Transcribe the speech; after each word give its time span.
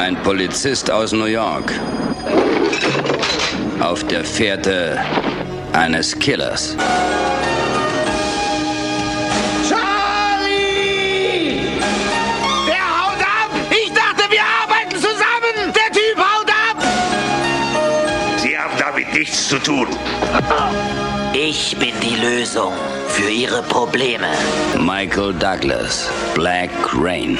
Ein 0.00 0.16
Polizist 0.22 0.90
aus 0.90 1.12
New 1.12 1.26
York. 1.26 1.74
Auf 3.80 4.02
der 4.06 4.24
Fährte 4.24 4.98
eines 5.74 6.18
Killers. 6.18 6.74
Charlie! 9.68 10.78
Der 12.66 12.80
haut 12.80 13.20
ab! 13.20 13.50
Ich 13.70 13.92
dachte, 13.92 14.24
wir 14.30 14.40
arbeiten 14.62 14.96
zusammen! 14.96 15.70
Der 15.74 15.92
Typ 15.92 16.16
haut 16.16 16.48
ab! 16.48 16.82
Sie 18.38 18.56
haben 18.56 18.72
damit 18.78 19.12
nichts 19.12 19.48
zu 19.48 19.58
tun. 19.58 19.86
Ich 21.34 21.76
bin 21.76 21.92
die 22.02 22.16
Lösung 22.16 22.72
für 23.06 23.28
Ihre 23.28 23.62
Probleme. 23.64 24.28
Michael 24.78 25.34
Douglas. 25.34 26.08
Black 26.34 26.70
Rain. 26.94 27.38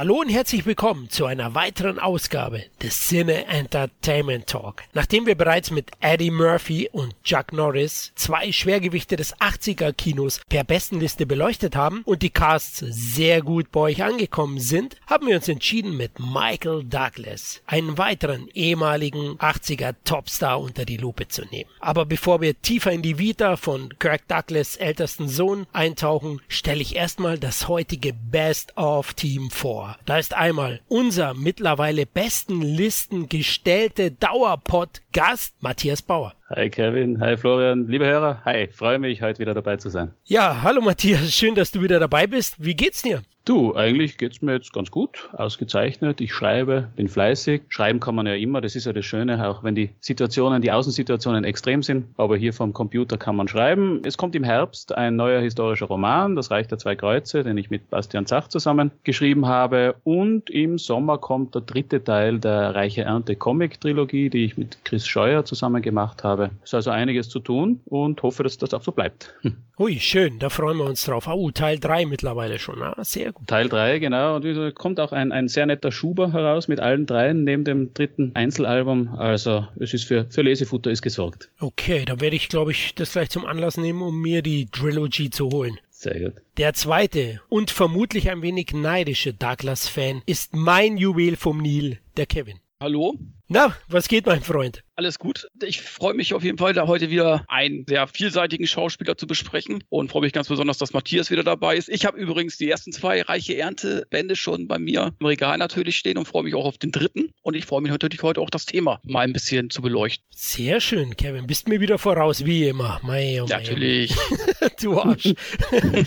Hallo 0.00 0.20
und 0.20 0.30
herzlich 0.30 0.64
willkommen 0.64 1.10
zu 1.10 1.26
einer 1.26 1.54
weiteren 1.54 1.98
Ausgabe 1.98 2.64
des 2.82 3.06
Cine 3.06 3.44
Entertainment 3.44 4.46
Talk. 4.46 4.84
Nachdem 4.94 5.26
wir 5.26 5.34
bereits 5.34 5.70
mit 5.70 5.90
Eddie 6.00 6.30
Murphy 6.30 6.88
und 6.90 7.22
Chuck 7.22 7.52
Norris 7.52 8.10
zwei 8.14 8.50
Schwergewichte 8.50 9.16
des 9.16 9.36
80er 9.36 9.92
Kinos 9.92 10.40
per 10.48 10.64
Bestenliste 10.64 11.26
beleuchtet 11.26 11.76
haben 11.76 12.00
und 12.06 12.22
die 12.22 12.30
Casts 12.30 12.78
sehr 12.78 13.42
gut 13.42 13.70
bei 13.70 13.80
euch 13.80 14.02
angekommen 14.02 14.58
sind, 14.58 14.96
haben 15.06 15.26
wir 15.26 15.36
uns 15.36 15.48
entschieden 15.48 15.94
mit 15.98 16.18
Michael 16.18 16.82
Douglas, 16.84 17.60
einen 17.66 17.98
weiteren 17.98 18.48
ehemaligen 18.54 19.36
80er 19.36 19.96
Topstar 20.04 20.62
unter 20.62 20.86
die 20.86 20.96
Lupe 20.96 21.28
zu 21.28 21.42
nehmen. 21.50 21.68
Aber 21.78 22.06
bevor 22.06 22.40
wir 22.40 22.58
tiefer 22.62 22.90
in 22.90 23.02
die 23.02 23.18
Vita 23.18 23.58
von 23.58 23.90
Kirk 23.98 24.26
Douglas 24.28 24.76
ältesten 24.76 25.28
Sohn 25.28 25.66
eintauchen, 25.74 26.40
stelle 26.48 26.80
ich 26.80 26.96
erstmal 26.96 27.38
das 27.38 27.68
heutige 27.68 28.14
Best 28.14 28.74
of 28.78 29.12
Team 29.12 29.50
vor. 29.50 29.89
Da 30.06 30.18
ist 30.18 30.34
einmal 30.34 30.80
unser 30.88 31.34
mittlerweile 31.34 32.06
besten 32.06 32.62
Listen 32.62 33.28
gestellte 33.28 34.10
Dauerpod-Gast 34.10 35.54
Matthias 35.60 36.02
Bauer. 36.02 36.34
Hi 36.52 36.68
Kevin, 36.68 37.20
hi 37.20 37.36
Florian, 37.36 37.86
liebe 37.86 38.04
Hörer, 38.04 38.44
hi, 38.44 38.66
freue 38.66 38.98
mich, 38.98 39.22
heute 39.22 39.38
wieder 39.38 39.54
dabei 39.54 39.76
zu 39.76 39.88
sein. 39.88 40.10
Ja, 40.24 40.62
hallo 40.62 40.80
Matthias, 40.80 41.32
schön, 41.32 41.54
dass 41.54 41.70
du 41.70 41.80
wieder 41.80 42.00
dabei 42.00 42.26
bist. 42.26 42.56
Wie 42.58 42.74
geht's 42.74 43.02
dir? 43.02 43.22
Du, 43.46 43.74
eigentlich 43.74 44.18
geht's 44.18 44.42
mir 44.42 44.52
jetzt 44.52 44.72
ganz 44.72 44.90
gut, 44.90 45.30
ausgezeichnet. 45.32 46.20
Ich 46.20 46.32
schreibe, 46.32 46.88
bin 46.94 47.08
fleißig. 47.08 47.62
Schreiben 47.68 47.98
kann 47.98 48.14
man 48.14 48.26
ja 48.26 48.34
immer, 48.34 48.60
das 48.60 48.76
ist 48.76 48.84
ja 48.84 48.92
das 48.92 49.06
Schöne, 49.06 49.44
auch 49.48 49.64
wenn 49.64 49.74
die 49.74 49.90
Situationen, 49.98 50.60
die 50.60 50.70
Außensituationen 50.70 51.42
extrem 51.44 51.82
sind. 51.82 52.04
Aber 52.18 52.36
hier 52.36 52.52
vom 52.52 52.72
Computer 52.74 53.16
kann 53.16 53.36
man 53.36 53.48
schreiben. 53.48 54.02
Es 54.04 54.18
kommt 54.18 54.36
im 54.36 54.44
Herbst 54.44 54.94
ein 54.94 55.16
neuer 55.16 55.40
historischer 55.40 55.86
Roman, 55.86 56.36
das 56.36 56.50
Reich 56.50 56.68
der 56.68 56.78
zwei 56.78 56.94
Kreuze, 56.96 57.42
den 57.42 57.56
ich 57.56 57.70
mit 57.70 57.88
Bastian 57.88 58.26
Zach 58.26 58.48
zusammen 58.48 58.90
geschrieben 59.04 59.46
habe. 59.46 59.96
Und 60.04 60.50
im 60.50 60.78
Sommer 60.78 61.16
kommt 61.16 61.54
der 61.54 61.62
dritte 61.62 62.04
Teil 62.04 62.38
der 62.38 62.74
Reiche 62.74 63.02
Ernte 63.02 63.36
Comic 63.36 63.80
Trilogie, 63.80 64.28
die 64.28 64.44
ich 64.44 64.58
mit 64.58 64.84
Chris 64.84 65.06
Scheuer 65.06 65.46
zusammen 65.46 65.80
gemacht 65.80 66.24
habe. 66.24 66.39
Es 66.62 66.70
ist 66.70 66.74
also 66.74 66.90
einiges 66.90 67.28
zu 67.28 67.40
tun 67.40 67.80
und 67.84 68.22
hoffe, 68.22 68.42
dass 68.42 68.58
das 68.58 68.74
auch 68.74 68.82
so 68.82 68.92
bleibt. 68.92 69.34
Ui, 69.78 69.98
schön, 69.98 70.38
da 70.38 70.50
freuen 70.50 70.78
wir 70.78 70.84
uns 70.84 71.04
drauf. 71.04 71.26
Oh, 71.26 71.50
Teil 71.50 71.78
3 71.78 72.06
mittlerweile 72.06 72.58
schon. 72.58 72.82
Ah, 72.82 73.02
sehr 73.02 73.32
gut. 73.32 73.48
Teil 73.48 73.68
3, 73.68 73.98
genau. 73.98 74.36
Und 74.36 74.44
da 74.44 74.70
kommt 74.70 75.00
auch 75.00 75.12
ein, 75.12 75.32
ein 75.32 75.48
sehr 75.48 75.66
netter 75.66 75.92
Schuber 75.92 76.32
heraus 76.32 76.68
mit 76.68 76.80
allen 76.80 77.06
dreien 77.06 77.44
neben 77.44 77.64
dem 77.64 77.94
dritten 77.94 78.32
Einzelalbum. 78.34 79.14
Also 79.16 79.66
es 79.78 79.94
ist 79.94 80.04
für, 80.04 80.26
für 80.30 80.42
Lesefutter 80.42 80.90
ist 80.90 81.02
gesorgt. 81.02 81.50
Okay, 81.60 82.04
da 82.04 82.20
werde 82.20 82.36
ich, 82.36 82.48
glaube 82.48 82.72
ich, 82.72 82.94
das 82.94 83.12
gleich 83.12 83.30
zum 83.30 83.46
Anlass 83.46 83.76
nehmen, 83.76 84.02
um 84.02 84.20
mir 84.20 84.42
die 84.42 84.66
Trilogy 84.66 85.30
zu 85.30 85.50
holen. 85.50 85.78
Sehr 85.90 86.18
gut. 86.18 86.32
Der 86.56 86.72
zweite 86.72 87.40
und 87.48 87.70
vermutlich 87.70 88.30
ein 88.30 88.42
wenig 88.42 88.72
neidische 88.72 89.34
Douglas-Fan 89.34 90.22
ist 90.24 90.56
mein 90.56 90.96
Juwel 90.96 91.36
vom 91.36 91.58
Nil, 91.58 91.98
der 92.16 92.26
Kevin. 92.26 92.58
Hallo? 92.80 93.18
Na, 93.48 93.76
was 93.88 94.08
geht, 94.08 94.24
mein 94.24 94.40
Freund? 94.40 94.82
Alles 94.96 95.18
gut. 95.18 95.48
Ich 95.62 95.80
freue 95.80 96.14
mich 96.14 96.34
auf 96.34 96.44
jeden 96.44 96.58
Fall, 96.58 96.74
da 96.74 96.86
heute 96.86 97.10
wieder 97.10 97.44
einen 97.48 97.84
sehr 97.88 98.06
vielseitigen 98.06 98.66
Schauspieler 98.66 99.16
zu 99.16 99.26
besprechen 99.26 99.82
und 99.88 100.10
freue 100.10 100.22
mich 100.22 100.32
ganz 100.32 100.48
besonders, 100.48 100.78
dass 100.78 100.92
Matthias 100.92 101.30
wieder 101.30 101.42
dabei 101.42 101.76
ist. 101.76 101.88
Ich 101.88 102.04
habe 102.04 102.18
übrigens 102.18 102.58
die 102.58 102.68
ersten 102.68 102.92
zwei 102.92 103.22
reiche 103.22 103.56
Ernte-Bände 103.56 104.36
schon 104.36 104.68
bei 104.68 104.78
mir 104.78 105.14
im 105.18 105.26
Regal 105.26 105.56
natürlich 105.58 105.96
stehen 105.96 106.18
und 106.18 106.26
freue 106.26 106.42
mich 106.42 106.54
auch 106.54 106.66
auf 106.66 106.76
den 106.76 106.92
dritten. 106.92 107.32
Und 107.42 107.54
ich 107.54 107.64
freue 107.64 107.80
mich 107.80 107.90
natürlich 107.90 108.22
heute 108.22 108.40
auch 108.40 108.50
das 108.50 108.66
Thema 108.66 109.00
mal 109.04 109.20
ein 109.20 109.32
bisschen 109.32 109.70
zu 109.70 109.80
beleuchten. 109.80 110.24
Sehr 110.30 110.80
schön, 110.80 111.16
Kevin. 111.16 111.46
Bist 111.46 111.68
mir 111.68 111.80
wieder 111.80 111.98
voraus, 111.98 112.44
wie 112.44 112.68
immer. 112.68 113.00
Mei, 113.02 113.40
oh 113.42 113.46
mei, 113.46 113.56
Natürlich. 113.56 114.14
du 114.82 115.00
Arsch. 115.00 115.34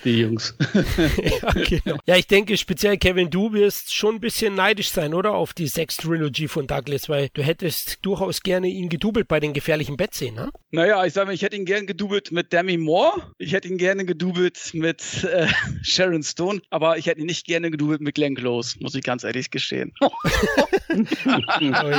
Die 0.04 0.20
Jungs. 0.20 0.56
ja, 1.42 1.52
genau. 1.52 1.98
ja, 2.06 2.16
ich 2.16 2.28
denke 2.28 2.58
speziell, 2.58 2.98
Kevin, 2.98 3.30
du 3.30 3.54
wirst 3.54 3.94
schon 3.94 4.16
ein 4.16 4.22
bisschen 4.22 4.56
neidisch 4.56 4.90
sein, 4.90 5.14
oder? 5.14 5.34
Auf 5.34 5.54
die 5.54 5.68
Sex-Trilogy 5.68 6.48
von 6.48 6.68
Douglas, 6.68 7.10
weil 7.10 7.30
du 7.34 7.42
hättest 7.42 8.00
durchaus 8.04 8.42
gerne 8.42 8.68
ihn 8.68 8.83
gedoubelt 8.90 9.28
bei 9.28 9.40
den 9.40 9.54
gefährlichen 9.54 9.98
Bettszenen, 9.98 10.36
ne? 10.36 10.52
Naja, 10.72 11.06
ich 11.06 11.14
sage 11.14 11.28
mal, 11.28 11.34
ich 11.34 11.42
hätte 11.42 11.56
ihn 11.56 11.66
gerne 11.66 11.86
gedoubelt 11.86 12.32
mit 12.32 12.52
Demi 12.52 12.78
Moore. 12.78 13.34
Ich 13.38 13.54
hätte 13.54 13.68
ihn 13.68 13.78
gerne 13.78 14.06
gedoubelt 14.06 14.72
mit 14.74 15.24
äh, 15.24 15.48
Sharon 15.84 16.24
Stone. 16.24 16.62
Aber 16.70 16.98
ich 16.98 17.08
hätte 17.08 17.22
ihn 17.22 17.28
nicht 17.28 17.46
gerne 17.46 17.72
gedoubelt 17.72 18.02
mit 18.02 18.16
Glenn 18.16 18.36
Close, 18.36 18.78
muss 18.80 18.96
ich 18.96 19.04
ganz 19.04 19.24
ehrlich 19.24 19.52
gestehen. 19.52 19.94
oh, 20.02 20.12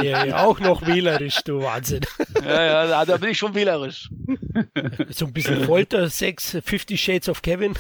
je, 0.03 0.15
je. 0.25 0.33
Auch 0.33 0.61
noch 0.61 0.87
wählerisch, 0.87 1.43
du 1.45 1.63
Wahnsinn. 1.63 2.01
ja, 2.43 2.87
ja, 2.87 3.05
da, 3.05 3.17
bin 3.17 3.31
ich 3.31 3.39
schon 3.39 3.55
wählerisch. 3.55 4.09
so 5.11 5.27
ein 5.27 5.33
bisschen 5.33 5.65
Folter-Sex, 5.65 6.59
Fifty 6.65 6.97
Shades 6.97 7.29
of 7.29 7.43
Kevin. 7.43 7.75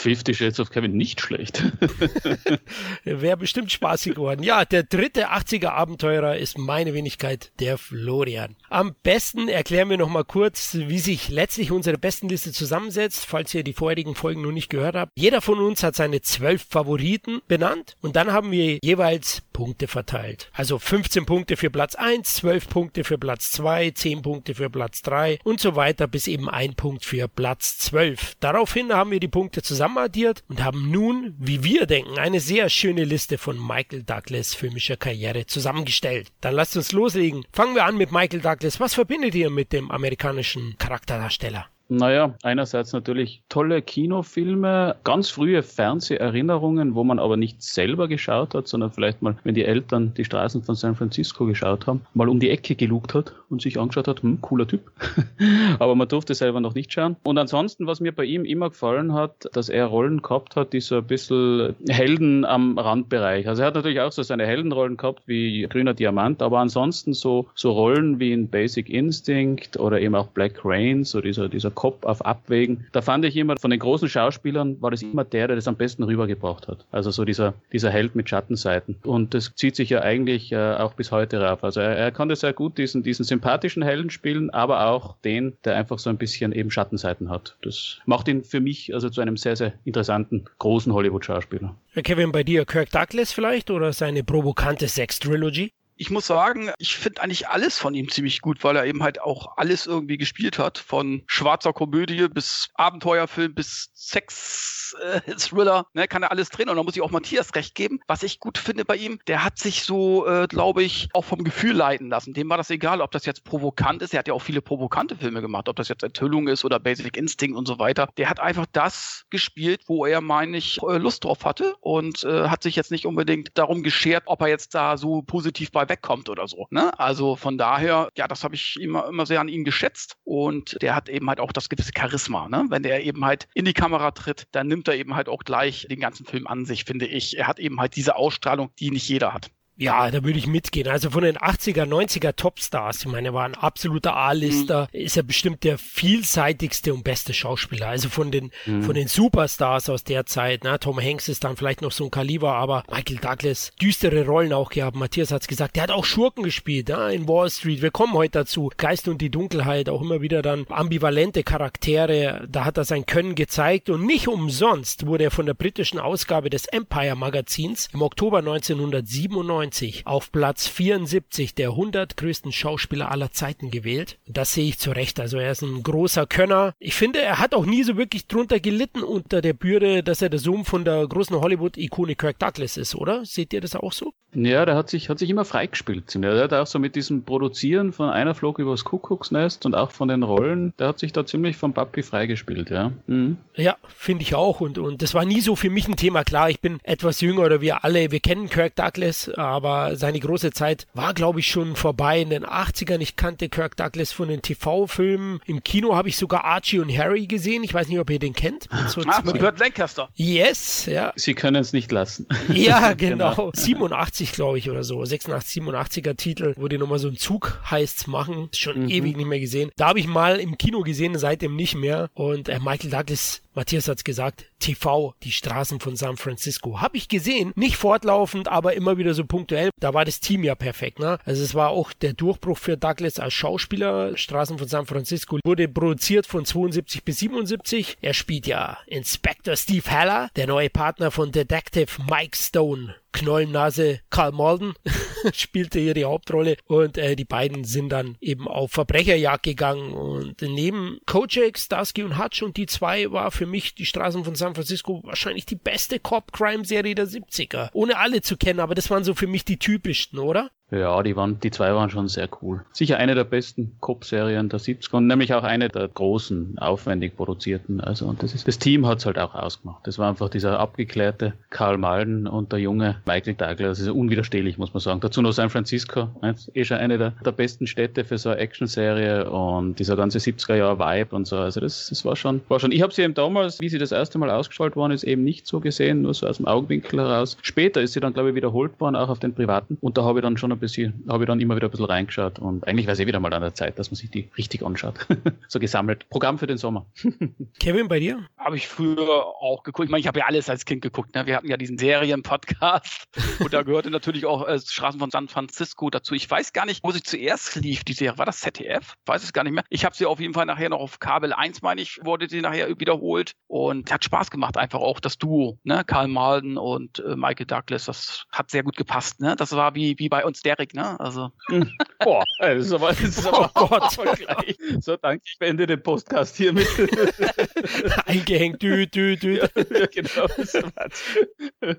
Fifty 0.00 0.32
Shades 0.32 0.58
of 0.58 0.70
Kevin 0.70 0.96
nicht 0.96 1.20
schlecht. 1.20 1.62
Wäre 3.04 3.36
bestimmt 3.36 3.70
spaßig 3.70 4.14
geworden. 4.14 4.42
Ja, 4.42 4.64
der 4.64 4.82
dritte 4.82 5.30
80er 5.30 5.68
Abenteurer 5.68 6.38
ist 6.38 6.56
meine 6.56 6.94
Wenigkeit, 6.94 7.52
der 7.60 7.76
Florian. 7.76 8.56
Am 8.70 8.94
besten 9.02 9.48
erklären 9.48 9.90
wir 9.90 9.98
noch 9.98 10.08
mal 10.08 10.24
kurz, 10.24 10.74
wie 10.74 10.98
sich 10.98 11.28
letztlich 11.28 11.70
unsere 11.70 11.98
Bestenliste 11.98 12.50
zusammensetzt, 12.50 13.26
falls 13.26 13.52
ihr 13.52 13.62
die 13.62 13.74
vorherigen 13.74 14.14
Folgen 14.14 14.40
noch 14.40 14.52
nicht 14.52 14.70
gehört 14.70 14.96
habt. 14.96 15.12
Jeder 15.16 15.42
von 15.42 15.58
uns 15.58 15.82
hat 15.82 15.96
seine 15.96 16.22
zwölf 16.22 16.64
Favoriten 16.70 17.42
benannt 17.46 17.96
und 18.00 18.16
dann 18.16 18.32
haben 18.32 18.52
wir 18.52 18.78
jeweils 18.82 19.42
Punkte 19.60 19.88
verteilt. 19.88 20.48
Also 20.54 20.78
15 20.78 21.26
Punkte 21.26 21.58
für 21.58 21.68
Platz 21.68 21.94
1, 21.94 22.36
12 22.36 22.68
Punkte 22.70 23.04
für 23.04 23.18
Platz 23.18 23.50
2, 23.50 23.90
10 23.90 24.22
Punkte 24.22 24.54
für 24.54 24.70
Platz 24.70 25.02
3 25.02 25.38
und 25.44 25.60
so 25.60 25.76
weiter 25.76 26.06
bis 26.06 26.28
eben 26.28 26.48
ein 26.48 26.76
Punkt 26.76 27.04
für 27.04 27.28
Platz 27.28 27.76
12. 27.80 28.36
Daraufhin 28.40 28.90
haben 28.90 29.10
wir 29.10 29.20
die 29.20 29.28
Punkte 29.28 29.60
zusammenaddiert 29.60 30.44
und 30.48 30.64
haben 30.64 30.90
nun, 30.90 31.34
wie 31.38 31.62
wir 31.62 31.84
denken, 31.84 32.18
eine 32.18 32.40
sehr 32.40 32.70
schöne 32.70 33.04
Liste 33.04 33.36
von 33.36 33.58
Michael 33.58 34.02
Douglas 34.02 34.54
filmischer 34.54 34.96
Karriere 34.96 35.44
zusammengestellt. 35.44 36.28
Dann 36.40 36.54
lasst 36.54 36.78
uns 36.78 36.92
loslegen. 36.92 37.44
Fangen 37.52 37.74
wir 37.74 37.84
an 37.84 37.98
mit 37.98 38.12
Michael 38.12 38.40
Douglas. 38.40 38.80
Was 38.80 38.94
verbindet 38.94 39.34
ihr 39.34 39.50
mit 39.50 39.74
dem 39.74 39.90
amerikanischen 39.90 40.74
Charakterdarsteller? 40.78 41.66
Naja, 41.90 42.34
einerseits 42.44 42.92
natürlich 42.92 43.42
tolle 43.48 43.82
Kinofilme, 43.82 44.94
ganz 45.02 45.28
frühe 45.28 45.64
Fernseherinnerungen, 45.64 46.94
wo 46.94 47.02
man 47.02 47.18
aber 47.18 47.36
nicht 47.36 47.62
selber 47.62 48.06
geschaut 48.06 48.54
hat, 48.54 48.68
sondern 48.68 48.92
vielleicht 48.92 49.22
mal, 49.22 49.36
wenn 49.42 49.56
die 49.56 49.64
Eltern 49.64 50.14
die 50.14 50.24
Straßen 50.24 50.62
von 50.62 50.76
San 50.76 50.94
Francisco 50.94 51.46
geschaut 51.46 51.88
haben, 51.88 52.02
mal 52.14 52.28
um 52.28 52.38
die 52.38 52.50
Ecke 52.50 52.76
gelugt 52.76 53.14
hat 53.14 53.34
und 53.48 53.60
sich 53.60 53.76
angeschaut 53.76 54.06
hat, 54.06 54.22
hm, 54.22 54.40
cooler 54.40 54.68
Typ. 54.68 54.92
aber 55.80 55.96
man 55.96 56.06
durfte 56.06 56.34
selber 56.34 56.60
noch 56.60 56.74
nicht 56.74 56.92
schauen. 56.92 57.16
Und 57.24 57.38
ansonsten, 57.38 57.88
was 57.88 57.98
mir 57.98 58.12
bei 58.12 58.24
ihm 58.24 58.44
immer 58.44 58.70
gefallen 58.70 59.12
hat, 59.12 59.48
dass 59.52 59.68
er 59.68 59.86
Rollen 59.86 60.22
gehabt 60.22 60.54
hat, 60.54 60.72
die 60.72 60.80
so 60.80 60.98
ein 60.98 61.06
bisschen 61.06 61.74
Helden 61.88 62.44
am 62.44 62.78
Randbereich. 62.78 63.48
Also 63.48 63.62
er 63.62 63.66
hat 63.66 63.74
natürlich 63.74 64.00
auch 64.00 64.12
so 64.12 64.22
seine 64.22 64.46
Heldenrollen 64.46 64.96
gehabt 64.96 65.24
wie 65.26 65.66
Grüner 65.68 65.94
Diamant, 65.94 66.40
aber 66.40 66.60
ansonsten 66.60 67.14
so, 67.14 67.48
so 67.56 67.72
Rollen 67.72 68.20
wie 68.20 68.32
in 68.32 68.48
Basic 68.48 68.88
Instinct 68.88 69.76
oder 69.76 70.00
eben 70.00 70.14
auch 70.14 70.28
Black 70.28 70.64
Rain, 70.64 71.02
so 71.02 71.20
dieser, 71.20 71.48
dieser 71.48 71.72
Kopf 71.80 72.04
auf 72.04 72.22
Abwägen. 72.26 72.84
Da 72.92 73.00
fand 73.00 73.24
ich 73.24 73.34
immer, 73.38 73.56
von 73.56 73.70
den 73.70 73.80
großen 73.80 74.06
Schauspielern 74.06 74.82
war 74.82 74.90
das 74.90 75.00
immer 75.00 75.24
der, 75.24 75.46
der 75.46 75.56
das 75.56 75.66
am 75.66 75.76
besten 75.76 76.02
rübergebracht 76.02 76.68
hat. 76.68 76.84
Also 76.92 77.10
so 77.10 77.24
dieser, 77.24 77.54
dieser 77.72 77.88
Held 77.88 78.14
mit 78.14 78.28
Schattenseiten. 78.28 78.96
Und 79.02 79.32
das 79.32 79.54
zieht 79.54 79.76
sich 79.76 79.88
ja 79.88 80.02
eigentlich 80.02 80.52
äh, 80.52 80.74
auch 80.74 80.92
bis 80.92 81.10
heute 81.10 81.40
rauf. 81.40 81.64
Also 81.64 81.80
er, 81.80 81.96
er 81.96 82.12
konnte 82.12 82.36
sehr 82.36 82.52
gut 82.52 82.76
diesen, 82.76 83.02
diesen 83.02 83.24
sympathischen 83.24 83.82
Helden 83.82 84.10
spielen, 84.10 84.50
aber 84.50 84.88
auch 84.88 85.16
den, 85.24 85.54
der 85.64 85.76
einfach 85.76 85.98
so 85.98 86.10
ein 86.10 86.18
bisschen 86.18 86.52
eben 86.52 86.70
Schattenseiten 86.70 87.30
hat. 87.30 87.56
Das 87.62 87.96
macht 88.04 88.28
ihn 88.28 88.44
für 88.44 88.60
mich 88.60 88.92
also 88.92 89.08
zu 89.08 89.22
einem 89.22 89.38
sehr, 89.38 89.56
sehr 89.56 89.72
interessanten, 89.86 90.44
großen 90.58 90.92
Hollywood-Schauspieler. 90.92 91.74
Kevin, 92.04 92.30
bei 92.30 92.44
dir 92.44 92.66
Kirk 92.66 92.90
Douglas 92.90 93.32
vielleicht 93.32 93.70
oder 93.70 93.94
seine 93.94 94.22
provokante 94.22 94.86
Sex-Trilogy? 94.86 95.72
Ich 96.00 96.08
muss 96.08 96.26
sagen, 96.26 96.70
ich 96.78 96.96
finde 96.96 97.20
eigentlich 97.20 97.48
alles 97.48 97.78
von 97.78 97.92
ihm 97.92 98.08
ziemlich 98.08 98.40
gut, 98.40 98.64
weil 98.64 98.74
er 98.74 98.86
eben 98.86 99.02
halt 99.02 99.20
auch 99.20 99.58
alles 99.58 99.86
irgendwie 99.86 100.16
gespielt 100.16 100.58
hat. 100.58 100.78
Von 100.78 101.22
schwarzer 101.26 101.74
Komödie 101.74 102.26
bis 102.28 102.70
Abenteuerfilm 102.72 103.54
bis 103.54 103.90
Sex-Thriller. 103.92 105.80
Äh, 105.80 105.82
ne, 105.98 106.08
kann 106.08 106.22
er 106.22 106.30
alles 106.30 106.48
drehen. 106.48 106.70
Und 106.70 106.76
da 106.76 106.82
muss 106.82 106.96
ich 106.96 107.02
auch 107.02 107.10
Matthias 107.10 107.54
recht 107.54 107.74
geben. 107.74 108.00
Was 108.06 108.22
ich 108.22 108.40
gut 108.40 108.56
finde 108.56 108.86
bei 108.86 108.96
ihm, 108.96 109.18
der 109.26 109.44
hat 109.44 109.58
sich 109.58 109.82
so, 109.82 110.26
äh, 110.26 110.46
glaube 110.48 110.82
ich, 110.82 111.10
auch 111.12 111.26
vom 111.26 111.44
Gefühl 111.44 111.74
leiten 111.74 112.08
lassen. 112.08 112.32
Dem 112.32 112.48
war 112.48 112.56
das 112.56 112.70
egal, 112.70 113.02
ob 113.02 113.10
das 113.10 113.26
jetzt 113.26 113.44
provokant 113.44 114.00
ist. 114.00 114.14
Er 114.14 114.20
hat 114.20 114.28
ja 114.28 114.32
auch 114.32 114.40
viele 114.40 114.62
provokante 114.62 115.16
Filme 115.16 115.42
gemacht, 115.42 115.68
ob 115.68 115.76
das 115.76 115.88
jetzt 115.88 116.02
Enthüllung 116.02 116.48
ist 116.48 116.64
oder 116.64 116.80
Basic 116.80 117.14
Instinct 117.18 117.58
und 117.58 117.68
so 117.68 117.78
weiter. 117.78 118.08
Der 118.16 118.30
hat 118.30 118.40
einfach 118.40 118.64
das 118.72 119.26
gespielt, 119.28 119.82
wo 119.86 120.06
er, 120.06 120.22
meine 120.22 120.56
ich, 120.56 120.78
äh, 120.82 120.96
Lust 120.96 121.24
drauf 121.24 121.44
hatte 121.44 121.74
und 121.80 122.24
äh, 122.24 122.48
hat 122.48 122.62
sich 122.62 122.74
jetzt 122.74 122.90
nicht 122.90 123.04
unbedingt 123.04 123.50
darum 123.58 123.82
geschert, 123.82 124.22
ob 124.24 124.40
er 124.40 124.48
jetzt 124.48 124.74
da 124.74 124.96
so 124.96 125.20
positiv 125.20 125.70
bei 125.70 125.89
wegkommt 125.90 126.30
oder 126.30 126.48
so. 126.48 126.66
Ne? 126.70 126.98
Also 126.98 127.36
von 127.36 127.58
daher, 127.58 128.08
ja, 128.16 128.26
das 128.26 128.44
habe 128.44 128.54
ich 128.54 128.76
immer, 128.80 129.06
immer 129.06 129.26
sehr 129.26 129.40
an 129.40 129.48
ihm 129.48 129.64
geschätzt 129.64 130.16
und 130.24 130.80
der 130.80 130.94
hat 130.94 131.10
eben 131.10 131.28
halt 131.28 131.40
auch 131.40 131.52
das 131.52 131.68
gewisse 131.68 131.92
Charisma. 131.94 132.48
Ne? 132.48 132.64
Wenn 132.70 132.82
der 132.82 133.04
eben 133.04 133.24
halt 133.24 133.48
in 133.54 133.66
die 133.66 133.74
Kamera 133.74 134.12
tritt, 134.12 134.46
dann 134.52 134.68
nimmt 134.68 134.88
er 134.88 134.96
eben 134.96 135.14
halt 135.14 135.28
auch 135.28 135.44
gleich 135.44 135.86
den 135.90 136.00
ganzen 136.00 136.24
Film 136.24 136.46
an 136.46 136.64
sich, 136.64 136.84
finde 136.84 137.06
ich. 137.06 137.36
Er 137.36 137.46
hat 137.46 137.58
eben 137.58 137.80
halt 137.80 137.96
diese 137.96 138.16
Ausstrahlung, 138.16 138.70
die 138.78 138.90
nicht 138.90 139.08
jeder 139.08 139.34
hat. 139.34 139.50
Ja, 139.80 140.10
da 140.10 140.22
würde 140.22 140.38
ich 140.38 140.46
mitgehen. 140.46 140.88
Also 140.88 141.08
von 141.08 141.22
den 141.22 141.38
80er, 141.38 141.86
90er 141.86 142.36
Topstars, 142.36 143.00
ich 143.00 143.06
meine, 143.06 143.28
er 143.28 143.34
war 143.34 143.46
ein 143.46 143.54
absoluter 143.54 144.14
A-Lister, 144.14 144.90
mhm. 144.92 145.00
ist 145.00 145.16
er 145.16 145.22
bestimmt 145.22 145.64
der 145.64 145.78
vielseitigste 145.78 146.92
und 146.92 147.02
beste 147.02 147.32
Schauspieler. 147.32 147.88
Also 147.88 148.10
von 148.10 148.30
den, 148.30 148.50
mhm. 148.66 148.82
von 148.82 148.94
den 148.94 149.08
Superstars 149.08 149.88
aus 149.88 150.04
der 150.04 150.26
Zeit, 150.26 150.64
ne? 150.64 150.78
Tom 150.78 151.00
Hanks 151.00 151.30
ist 151.30 151.44
dann 151.44 151.56
vielleicht 151.56 151.80
noch 151.80 151.92
so 151.92 152.04
ein 152.04 152.10
Kaliber, 152.10 152.56
aber 152.56 152.84
Michael 152.90 153.16
Douglas, 153.16 153.72
düstere 153.80 154.26
Rollen 154.26 154.52
auch 154.52 154.68
gehabt. 154.68 154.98
Matthias 154.98 155.32
hat's 155.32 155.48
gesagt, 155.48 155.76
der 155.76 155.84
hat 155.84 155.90
auch 155.90 156.04
Schurken 156.04 156.42
gespielt, 156.42 156.90
ne? 156.90 157.14
in 157.14 157.26
Wall 157.26 157.48
Street. 157.48 157.80
Wir 157.80 157.90
kommen 157.90 158.12
heute 158.12 158.40
dazu. 158.40 158.70
Geist 158.76 159.08
und 159.08 159.22
die 159.22 159.30
Dunkelheit, 159.30 159.88
auch 159.88 160.02
immer 160.02 160.20
wieder 160.20 160.42
dann 160.42 160.66
ambivalente 160.68 161.42
Charaktere. 161.42 162.46
Da 162.50 162.66
hat 162.66 162.76
er 162.76 162.84
sein 162.84 163.06
Können 163.06 163.34
gezeigt 163.34 163.88
und 163.88 164.04
nicht 164.04 164.28
umsonst 164.28 165.06
wurde 165.06 165.24
er 165.24 165.30
von 165.30 165.46
der 165.46 165.54
britischen 165.54 165.98
Ausgabe 165.98 166.50
des 166.50 166.66
Empire 166.66 167.16
Magazins 167.16 167.88
im 167.94 168.02
Oktober 168.02 168.40
1997 168.40 169.69
1990 169.70 170.06
auf 170.06 170.32
Platz 170.32 170.66
74 170.66 171.54
der 171.54 171.70
100 171.70 172.16
größten 172.16 172.52
Schauspieler 172.52 173.10
aller 173.10 173.30
Zeiten 173.30 173.70
gewählt. 173.70 174.18
Das 174.26 174.52
sehe 174.52 174.68
ich 174.68 174.78
zu 174.78 174.90
Recht. 174.90 175.20
Also 175.20 175.38
er 175.38 175.52
ist 175.52 175.62
ein 175.62 175.82
großer 175.82 176.26
Könner. 176.26 176.74
Ich 176.78 176.94
finde, 176.94 177.20
er 177.20 177.38
hat 177.38 177.54
auch 177.54 177.66
nie 177.66 177.84
so 177.84 177.96
wirklich 177.96 178.26
drunter 178.26 178.60
gelitten 178.60 179.02
unter 179.02 179.40
der 179.40 179.52
Bürde, 179.52 180.02
dass 180.02 180.22
er 180.22 180.28
der 180.28 180.40
Sohn 180.40 180.64
von 180.64 180.84
der 180.84 181.06
großen 181.06 181.36
Hollywood-Ikone 181.40 182.16
Kirk 182.16 182.38
Douglas 182.38 182.76
ist, 182.76 182.94
oder? 182.94 183.24
Seht 183.24 183.52
ihr 183.52 183.60
das 183.60 183.76
auch 183.76 183.92
so? 183.92 184.12
Ja, 184.32 184.64
der 184.64 184.76
hat 184.76 184.88
sich, 184.88 185.08
hat 185.08 185.18
sich 185.18 185.28
immer 185.28 185.44
freigespielt. 185.44 186.14
Der 186.14 186.42
hat 186.42 186.52
auch 186.52 186.66
so 186.66 186.78
mit 186.78 186.94
diesem 186.94 187.24
Produzieren 187.24 187.92
von 187.92 188.10
einer 188.10 188.34
Flog 188.34 188.58
übers 188.60 188.84
Kuckucksnest 188.84 189.66
und 189.66 189.74
auch 189.74 189.90
von 189.90 190.08
den 190.08 190.22
Rollen, 190.22 190.72
der 190.78 190.88
hat 190.88 191.00
sich 191.00 191.12
da 191.12 191.26
ziemlich 191.26 191.56
vom 191.56 191.72
Papi 191.72 192.02
freigespielt, 192.02 192.70
ja. 192.70 192.92
Mhm. 193.06 193.38
Ja, 193.56 193.76
finde 193.88 194.22
ich 194.22 194.34
auch. 194.34 194.60
Und, 194.60 194.78
und 194.78 195.02
das 195.02 195.14
war 195.14 195.24
nie 195.24 195.40
so 195.40 195.56
für 195.56 195.70
mich 195.70 195.88
ein 195.88 195.96
Thema. 195.96 196.22
Klar, 196.22 196.48
ich 196.48 196.60
bin 196.60 196.78
etwas 196.84 197.20
jünger 197.20 197.42
oder 197.42 197.60
wir 197.60 197.84
alle, 197.84 198.12
wir 198.12 198.20
kennen 198.20 198.48
Kirk 198.48 198.76
Douglas, 198.76 199.28
aber 199.30 199.59
aber 199.60 199.96
seine 199.96 200.20
große 200.20 200.52
Zeit 200.52 200.86
war, 200.94 201.12
glaube 201.12 201.40
ich, 201.40 201.48
schon 201.48 201.76
vorbei 201.76 202.20
in 202.20 202.30
den 202.30 202.46
80ern. 202.46 203.00
Ich 203.00 203.16
kannte 203.16 203.50
Kirk 203.50 203.76
Douglas 203.76 204.10
von 204.10 204.28
den 204.28 204.40
TV-Filmen. 204.40 205.40
Im 205.44 205.62
Kino 205.62 205.94
habe 205.94 206.08
ich 206.08 206.16
sogar 206.16 206.44
Archie 206.44 206.78
und 206.78 206.96
Harry 206.96 207.26
gesehen. 207.26 207.62
Ich 207.62 207.74
weiß 207.74 207.88
nicht, 207.88 207.98
ob 207.98 208.08
ihr 208.08 208.18
den 208.18 208.32
kennt. 208.32 208.68
So 208.88 209.02
ah, 209.02 209.20
mit 209.22 209.38
Burt 209.38 209.58
Lancaster. 209.58 210.08
Yes, 210.14 210.86
ja. 210.86 211.12
Sie 211.16 211.34
können 211.34 211.60
es 211.60 211.72
nicht 211.72 211.92
lassen. 211.92 212.26
Ja, 212.50 212.92
genau. 212.96 213.34
genau. 213.34 213.50
87, 213.54 214.32
glaube 214.32 214.58
ich, 214.58 214.70
oder 214.70 214.82
so. 214.82 215.04
86, 215.04 215.62
87er 215.62 216.16
Titel, 216.16 216.54
wo 216.56 216.68
die 216.68 216.78
nochmal 216.78 216.98
so 216.98 217.08
einen 217.08 217.16
Zug 217.16 217.60
heißt 217.70 218.08
machen. 218.08 218.48
Schon 218.54 218.82
mhm. 218.82 218.88
ewig 218.88 219.16
nicht 219.16 219.26
mehr 219.26 219.40
gesehen. 219.40 219.70
Da 219.76 219.88
habe 219.88 220.00
ich 220.00 220.06
mal 220.06 220.40
im 220.40 220.58
Kino 220.58 220.80
gesehen, 220.80 221.16
seitdem 221.16 221.56
nicht 221.56 221.74
mehr. 221.74 222.10
Und 222.14 222.48
äh, 222.48 222.58
Michael 222.58 222.90
Douglas 222.90 223.42
Matthias 223.54 223.88
hat's 223.88 224.04
gesagt, 224.04 224.44
TV, 224.60 225.14
die 225.22 225.32
Straßen 225.32 225.80
von 225.80 225.96
San 225.96 226.16
Francisco. 226.16 226.80
Habe 226.80 226.96
ich 226.96 227.08
gesehen, 227.08 227.52
nicht 227.56 227.76
fortlaufend, 227.76 228.48
aber 228.48 228.74
immer 228.74 228.96
wieder 228.96 229.14
so 229.14 229.24
punktuell. 229.24 229.70
Da 229.80 229.92
war 229.92 230.04
das 230.04 230.20
Team 230.20 230.44
ja 230.44 230.54
perfekt, 230.54 231.00
ne? 231.00 231.18
Also 231.24 231.42
es 231.42 231.54
war 231.54 231.70
auch 231.70 231.92
der 231.92 232.12
Durchbruch 232.12 232.58
für 232.58 232.76
Douglas 232.76 233.18
als 233.18 233.34
Schauspieler. 233.34 234.16
Straßen 234.16 234.58
von 234.58 234.68
San 234.68 234.86
Francisco 234.86 235.38
wurde 235.44 235.66
produziert 235.66 236.26
von 236.26 236.44
72 236.44 237.02
bis 237.04 237.18
77. 237.18 237.98
Er 238.00 238.14
spielt 238.14 238.46
ja 238.46 238.78
Inspector 238.86 239.56
Steve 239.56 239.90
Haller, 239.90 240.30
der 240.36 240.46
neue 240.46 240.70
Partner 240.70 241.10
von 241.10 241.32
Detective 241.32 242.02
Mike 242.08 242.36
Stone. 242.36 242.94
Knollennase 243.12 244.00
Karl 244.10 244.32
Malden 244.32 244.74
spielte 245.32 245.80
hier 245.80 245.94
die 245.94 246.04
Hauptrolle 246.04 246.56
und 246.66 246.98
äh, 246.98 247.16
die 247.16 247.24
beiden 247.24 247.64
sind 247.64 247.90
dann 247.90 248.16
eben 248.20 248.48
auf 248.48 248.72
Verbrecherjagd 248.72 249.42
gegangen 249.42 249.92
und 249.92 250.42
neben 250.42 250.98
Kojak, 251.06 251.58
Starsky 251.58 252.02
und 252.02 252.18
Hutch 252.18 252.42
und 252.42 252.56
die 252.56 252.66
zwei 252.66 253.10
war 253.10 253.30
für 253.30 253.46
mich 253.46 253.74
die 253.74 253.86
Straßen 253.86 254.24
von 254.24 254.34
San 254.34 254.54
Francisco 254.54 255.02
wahrscheinlich 255.04 255.46
die 255.46 255.56
beste 255.56 255.98
Cop-Crime-Serie 255.98 256.94
der 256.94 257.06
70er. 257.06 257.70
Ohne 257.72 257.98
alle 257.98 258.20
zu 258.22 258.36
kennen, 258.36 258.60
aber 258.60 258.74
das 258.74 258.90
waren 258.90 259.04
so 259.04 259.14
für 259.14 259.26
mich 259.26 259.44
die 259.44 259.58
typischsten, 259.58 260.18
oder? 260.18 260.50
Ja, 260.70 261.02
die 261.02 261.16
waren, 261.16 261.40
die 261.40 261.50
zwei 261.50 261.74
waren 261.74 261.90
schon 261.90 262.08
sehr 262.08 262.28
cool. 262.42 262.62
Sicher 262.72 262.98
eine 262.98 263.14
der 263.14 263.24
besten 263.24 263.72
Cop-Serien 263.80 264.48
der 264.48 264.60
70er 264.60 264.96
und 264.96 265.06
nämlich 265.06 265.34
auch 265.34 265.42
eine 265.42 265.68
der 265.68 265.88
großen, 265.88 266.58
aufwendig 266.58 267.16
produzierten. 267.16 267.80
Also, 267.80 268.06
und 268.06 268.22
das 268.22 268.34
ist, 268.34 268.46
das 268.46 268.58
Team 268.58 268.86
hat's 268.86 269.06
halt 269.06 269.18
auch 269.18 269.34
ausgemacht. 269.34 269.86
Das 269.86 269.98
war 269.98 270.08
einfach 270.08 270.28
dieser 270.28 270.58
abgeklärte 270.58 271.34
Karl 271.50 271.76
Malden 271.76 272.26
und 272.26 272.52
der 272.52 272.60
junge 272.60 272.96
Michael 273.04 273.34
Douglas. 273.34 273.78
Das 273.78 273.80
ist 273.80 273.88
unwiderstehlich, 273.88 274.58
muss 274.58 274.72
man 274.72 274.80
sagen. 274.80 275.00
Dazu 275.00 275.22
noch 275.22 275.32
San 275.32 275.50
Francisco. 275.50 276.08
Eh 276.54 276.64
schon 276.64 276.78
eine 276.78 276.98
der, 276.98 277.10
der 277.24 277.32
besten 277.32 277.66
Städte 277.66 278.04
für 278.04 278.18
so 278.18 278.30
eine 278.30 278.40
Action-Serie 278.40 279.30
und 279.30 279.78
dieser 279.78 279.96
ganze 279.96 280.18
70er-Jahr-Vibe 280.18 281.16
und 281.16 281.26
so. 281.26 281.36
Also 281.36 281.60
das, 281.60 281.88
das 281.88 282.04
war 282.04 282.14
schon, 282.14 282.42
war 282.48 282.60
schon. 282.60 282.72
Ich 282.72 282.82
habe 282.82 282.92
sie 282.92 283.02
eben 283.02 283.14
damals, 283.14 283.60
wie 283.60 283.68
sie 283.68 283.78
das 283.78 283.92
erste 283.92 284.18
Mal 284.18 284.30
ausgestrahlt 284.30 284.76
worden 284.76 284.92
ist, 284.92 285.02
eben 285.02 285.24
nicht 285.24 285.46
so 285.46 285.60
gesehen, 285.60 286.02
nur 286.02 286.14
so 286.14 286.26
aus 286.26 286.36
dem 286.36 286.46
Augenwinkel 286.46 287.00
heraus. 287.00 287.36
Später 287.42 287.80
ist 287.80 287.94
sie 287.94 288.00
dann, 288.00 288.12
glaube 288.12 288.30
ich, 288.30 288.34
wiederholt 288.34 288.80
worden, 288.80 288.96
auch 288.96 289.08
auf 289.08 289.18
den 289.18 289.34
privaten. 289.34 289.76
Und 289.80 289.98
da 289.98 290.04
habe 290.04 290.20
ich 290.20 290.22
dann 290.22 290.36
schon 290.36 290.52
ein 290.52 290.59
bisschen, 290.60 291.04
habe 291.08 291.24
ich 291.24 291.26
dann 291.26 291.40
immer 291.40 291.56
wieder 291.56 291.68
ein 291.68 291.70
bisschen 291.70 291.86
reingeschaut 291.86 292.38
und 292.38 292.66
eigentlich 292.66 292.86
war 292.86 292.92
es 292.92 293.00
eh 293.00 293.06
wieder 293.06 293.20
mal 293.20 293.32
an 293.32 293.42
der 293.42 293.54
Zeit, 293.54 293.78
dass 293.78 293.90
man 293.90 293.96
sich 293.96 294.10
die 294.10 294.30
richtig 294.36 294.62
anschaut. 294.62 294.94
so 295.48 295.58
gesammelt. 295.58 296.08
Programm 296.10 296.38
für 296.38 296.46
den 296.46 296.58
Sommer. 296.58 296.86
Kevin, 297.60 297.88
bei 297.88 298.00
dir? 298.00 298.26
Habe 298.38 298.56
ich 298.56 298.68
früher 298.68 299.26
auch 299.26 299.62
geguckt. 299.62 299.86
Ich 299.86 299.90
meine, 299.90 300.00
ich 300.00 300.06
habe 300.06 300.20
ja 300.20 300.26
alles 300.26 300.48
als 300.48 300.64
Kind 300.64 300.82
geguckt. 300.82 301.14
Ne? 301.14 301.26
Wir 301.26 301.36
hatten 301.36 301.48
ja 301.48 301.56
diesen 301.56 301.78
Serien-Podcast 301.78 303.08
und 303.40 303.52
da 303.52 303.62
gehörte 303.62 303.90
natürlich 303.90 304.26
auch 304.26 304.46
äh, 304.46 304.58
Straßen 304.58 305.00
von 305.00 305.10
San 305.10 305.28
Francisco 305.28 305.90
dazu. 305.90 306.14
Ich 306.14 306.30
weiß 306.30 306.52
gar 306.52 306.66
nicht, 306.66 306.84
wo 306.84 306.90
sie 306.90 307.02
zuerst 307.02 307.56
lief, 307.56 307.84
die 307.84 307.92
Serie. 307.92 308.18
War 308.18 308.26
das 308.26 308.40
ZDF? 308.40 308.94
Weiß 309.06 309.22
es 309.22 309.32
gar 309.32 309.44
nicht 309.44 309.54
mehr. 309.54 309.64
Ich 309.68 309.84
habe 309.84 309.94
sie 309.94 310.06
auf 310.06 310.20
jeden 310.20 310.34
Fall 310.34 310.46
nachher 310.46 310.68
noch 310.68 310.80
auf 310.80 310.98
Kabel 311.00 311.32
1, 311.32 311.62
meine 311.62 311.80
ich, 311.80 311.98
wurde 312.04 312.28
sie 312.28 312.40
nachher 312.40 312.68
wiederholt 312.78 313.32
und 313.46 313.90
hat 313.92 314.04
Spaß 314.04 314.30
gemacht. 314.30 314.56
Einfach 314.56 314.80
auch 314.80 315.00
das 315.00 315.18
Duo, 315.18 315.58
ne? 315.64 315.84
Karl 315.84 316.08
Malden 316.08 316.58
und 316.58 317.00
äh, 317.00 317.16
Michael 317.16 317.46
Douglas. 317.46 317.86
Das 317.86 318.26
hat 318.30 318.50
sehr 318.50 318.62
gut 318.62 318.76
gepasst. 318.76 319.20
Ne? 319.20 319.36
Das 319.36 319.52
war 319.52 319.74
wie, 319.74 319.98
wie 319.98 320.08
bei 320.08 320.24
uns 320.24 320.42
der 320.42 320.49
Derek, 320.50 320.74
ne? 320.74 320.98
Also. 320.98 321.30
Hm. 321.48 321.70
Boah, 322.00 322.24
das 322.40 322.66
ist 322.66 322.72
aber, 322.72 322.88
das 322.88 323.00
ist 323.00 323.26
aber 323.26 323.50
oh 323.54 323.66
Gott. 323.68 323.92
Vergleich. 323.92 324.56
So, 324.80 324.96
danke, 324.96 325.22
ich 325.26 325.38
beende 325.38 325.66
den 325.66 325.82
Podcast 325.82 326.36
hiermit. 326.36 326.66
Eingehängt, 328.06 328.60
dü, 328.62 328.86
dü, 328.86 329.16
dü. 329.16 329.38
Ja, 329.38 329.48
ja, 329.54 329.86
genau. 329.86 330.26